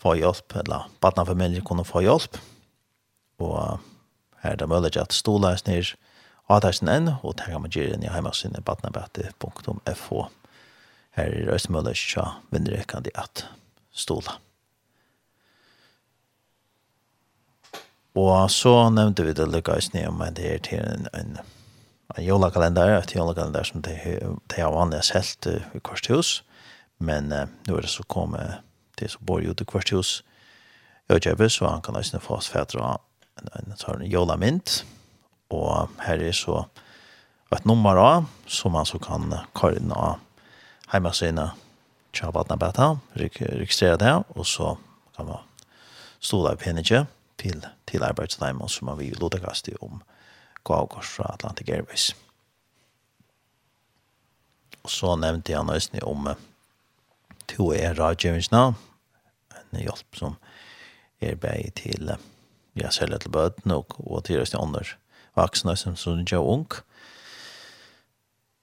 få 0.01 0.15
hjelp, 0.17 0.57
eller 0.65 0.89
Batnafamiljer 1.05 1.61
kunne 1.61 1.85
få 1.85 2.07
hjelp, 2.07 2.41
og 3.45 3.85
her 4.41 4.57
er 4.57 4.65
det 4.65 4.71
mulig 4.73 4.97
at 4.97 5.13
stola 5.13 5.53
er 5.53 5.93
Adarsen 6.53 6.91
enn, 6.93 7.09
og 7.25 7.39
det 7.39 7.49
kan 7.49 7.63
man 7.65 7.73
gjøre 7.73 7.97
inn 7.97 8.05
i 8.05 8.13
heimasynet 8.13 8.65
badnabate.fo. 8.67 10.25
Her 11.17 11.31
er 11.31 11.47
det 11.47 11.55
Østmøller 11.55 11.97
tja 11.97 12.25
vindrekande 12.53 13.13
at 13.17 13.47
stola. 13.95 14.37
Og 18.15 18.51
så 18.53 18.91
nevnte 18.95 19.25
vi 19.27 19.33
det 19.35 19.49
lukkast 19.51 19.95
ned 19.95 20.11
om 20.11 20.21
det 20.37 20.51
er 20.51 20.61
til 20.63 20.83
en, 20.85 21.09
en, 21.17 21.39
en 22.15 22.25
jolakalender, 22.25 22.93
et 22.99 23.15
jolakalender 23.17 23.65
som 23.67 23.83
det, 23.83 23.97
det 24.53 24.61
har 24.61 24.75
vanlig 24.75 25.01
selt 25.09 25.49
i 25.49 25.81
Korsthus. 25.83 26.43
Men 27.03 27.33
eh, 27.33 27.49
nå 27.67 27.79
er 27.79 27.87
det 27.87 27.91
så 27.91 28.05
kommet 28.07 28.61
til 29.01 29.11
som 29.11 29.25
bor 29.27 29.43
ute 29.43 29.65
i 29.65 29.71
Korsthus. 29.71 30.21
Jeg 31.09 31.25
kjøper, 31.25 31.49
så 31.51 31.73
han 31.73 31.83
kan 31.83 31.97
også 31.97 32.21
få 32.23 32.37
oss 32.37 32.53
fædre 32.53 32.99
en, 33.41 33.49
en 33.59 33.73
en, 33.75 34.07
jolamynt. 34.13 34.85
Mm 34.85 35.04
Og 35.51 35.91
her 36.07 36.23
er 36.23 36.33
så 36.33 36.65
et 37.55 37.67
nummer 37.69 37.97
av, 38.01 38.25
som 38.47 38.73
man 38.75 38.87
så 38.87 38.99
kan 38.99 39.29
køre 39.55 39.79
inn 39.79 39.93
av 39.95 40.19
heimasynet 40.93 41.61
tja 42.15 42.31
vatna 42.31 42.57
beta, 42.59 42.95
registrere 43.19 43.99
det, 43.99 44.15
og 44.35 44.47
så 44.47 44.77
kan 45.17 45.27
man 45.27 45.43
stå 46.21 46.43
der 46.47 46.59
penige 46.59 47.05
til, 47.39 47.65
til 47.87 48.05
arbeidsneimen 48.07 48.71
som 48.71 48.89
man 48.91 48.99
vil 48.99 49.19
låta 49.21 49.41
kaste 49.43 49.75
om 49.83 50.03
gavgård 50.65 51.05
fra 51.05 51.33
Atlantic 51.35 51.69
Airways. 51.69 52.15
Og 54.85 54.91
så 54.91 55.15
nevnte 55.17 55.53
jeg 55.53 55.65
nøysene 55.65 56.05
om 56.05 56.29
to 57.49 57.71
er 57.73 57.97
rådgivningsna, 57.99 58.67
en 59.55 59.81
hjelp 59.81 60.19
som 60.19 60.37
er 61.21 61.39
bei 61.41 61.71
til 61.77 62.13
ja, 62.77 62.91
særlig 62.91 63.21
til 63.21 63.33
bøten 63.33 63.75
og, 63.75 63.97
og 63.99 64.25
til 64.25 64.41
resten 64.41 64.61
ånder 64.61 64.95
vaksne 65.37 65.77
som 65.77 65.97
som 65.97 66.19
ikke 66.19 66.37
er 66.37 66.41
ung. 66.41 66.69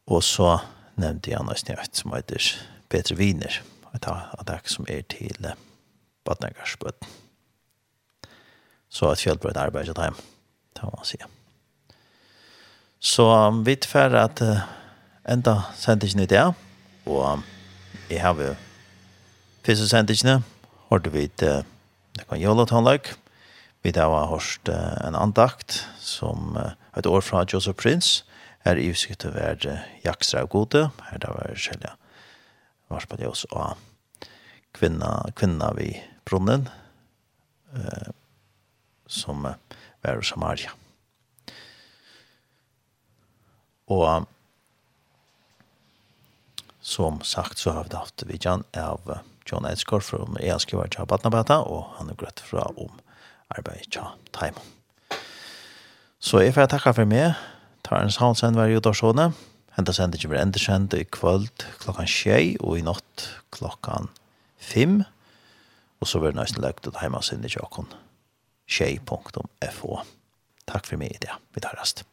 Og 0.08 0.24
så 0.24 0.58
nevnte 0.96 1.32
jeg 1.32 1.46
nesten 1.48 1.80
et 1.80 1.98
som 1.98 2.14
heter 2.14 2.48
Petre 2.90 3.16
Wiener, 3.16 3.62
et 3.96 4.08
attak 4.08 4.70
som 4.70 4.86
er 4.90 5.02
til 5.02 5.46
eh, 5.46 5.60
Badnegarsbøten. 6.26 7.08
Så 8.90 9.12
et 9.12 9.20
fjellbrød 9.20 9.58
arbeid 9.58 9.86
til 9.86 9.96
dem, 9.96 10.16
det 10.76 10.84
må 10.84 10.92
man 10.98 11.06
si. 11.06 11.18
Så 13.00 13.24
um, 13.24 13.66
vi 13.66 13.76
tilfærer 13.76 14.24
at 14.24 14.42
uh, 14.42 14.58
enda 15.34 15.62
sendte 15.76 16.08
ikke 16.08 16.18
nytt 16.18 16.30
det, 16.30 16.44
og 17.06 17.34
um, 17.34 17.44
jeg 18.10 18.22
har 18.22 18.36
jo 18.36 18.56
første 19.66 19.88
sendte 19.90 20.14
ikke, 20.14 20.44
hørte 20.90 21.12
vi 21.12 21.28
til 21.28 21.48
uh, 21.48 21.64
det 22.18 22.28
kan 22.28 22.42
gjøre 22.42 22.60
litt 22.60 23.14
Vi 23.82 23.92
da 23.92 24.06
har 24.10 24.30
hørt 24.30 24.70
en 24.70 25.16
andakt 25.18 25.82
som 26.00 26.58
et 26.98 27.08
år 27.10 27.22
fra 27.26 27.46
Joseph 27.50 27.80
Prince 27.82 28.24
er 28.64 28.78
i 28.78 28.92
utsikt 28.92 29.24
til 29.24 29.32
å 29.32 29.38
være 29.40 29.80
jakstra 30.06 30.44
og 30.46 30.54
gode. 30.54 30.84
Her 31.10 31.22
da 31.24 31.34
var 31.34 31.56
Kjellia 31.58 31.96
varspet 32.92 33.24
jeg 33.24 33.32
oss 33.32 33.46
av 33.56 33.80
kvinna, 34.76 35.32
kvinna 35.36 35.72
vi 35.78 35.94
brunnen 36.28 36.68
eh, 37.74 38.12
som 39.08 39.48
var 40.02 40.22
Samaria. 40.28 40.76
Og 43.92 44.28
som 46.82 47.20
sagt 47.28 47.60
så 47.60 47.76
har 47.76 47.90
vi 47.90 47.98
haft 47.98 48.24
vidjan 48.28 48.64
av 48.78 49.18
John 49.46 49.68
Edskor 49.68 50.04
fra 50.06 50.24
Easkivar 50.40 50.90
Tjabatnabata 50.94 51.60
og 51.68 51.98
han 51.98 52.12
er 52.12 52.20
grøtt 52.20 52.44
fra 52.46 52.70
om 52.80 53.01
arbeid 53.56 53.88
tja 53.92 54.14
taimon. 54.36 54.68
Så 56.22 56.44
jeg 56.44 56.54
får 56.54 56.70
takka 56.70 56.94
for 56.94 57.10
meg. 57.10 57.34
Tar 57.86 58.04
en 58.04 58.14
soundsend 58.14 58.56
hver 58.56 58.70
judarsone. 58.70 59.32
Henta 59.78 59.96
sender 59.96 60.20
ikke 60.20 60.34
blir 60.34 60.44
endersendt 60.44 60.94
i 60.94 61.08
kvöld 61.08 61.66
klokkan 61.82 62.10
tjei 62.10 62.58
og 62.60 62.78
i 62.78 62.86
natt 62.86 63.28
klokkan 63.56 64.12
fem. 64.62 65.02
Og 66.02 66.10
så 66.10 66.22
blir 66.22 66.34
det 66.34 66.42
nøysen 66.42 66.62
løgt 66.64 66.88
ut 66.88 67.00
heimansinnet 67.02 67.56
tjokken 67.56 67.90
tjei.fo. 68.72 70.00
Takk 70.70 70.88
for 70.88 71.02
meg 71.02 71.16
i 71.16 71.22
det. 71.26 71.36
Vi 71.56 71.64
tar 71.64 71.76
rast. 71.80 72.06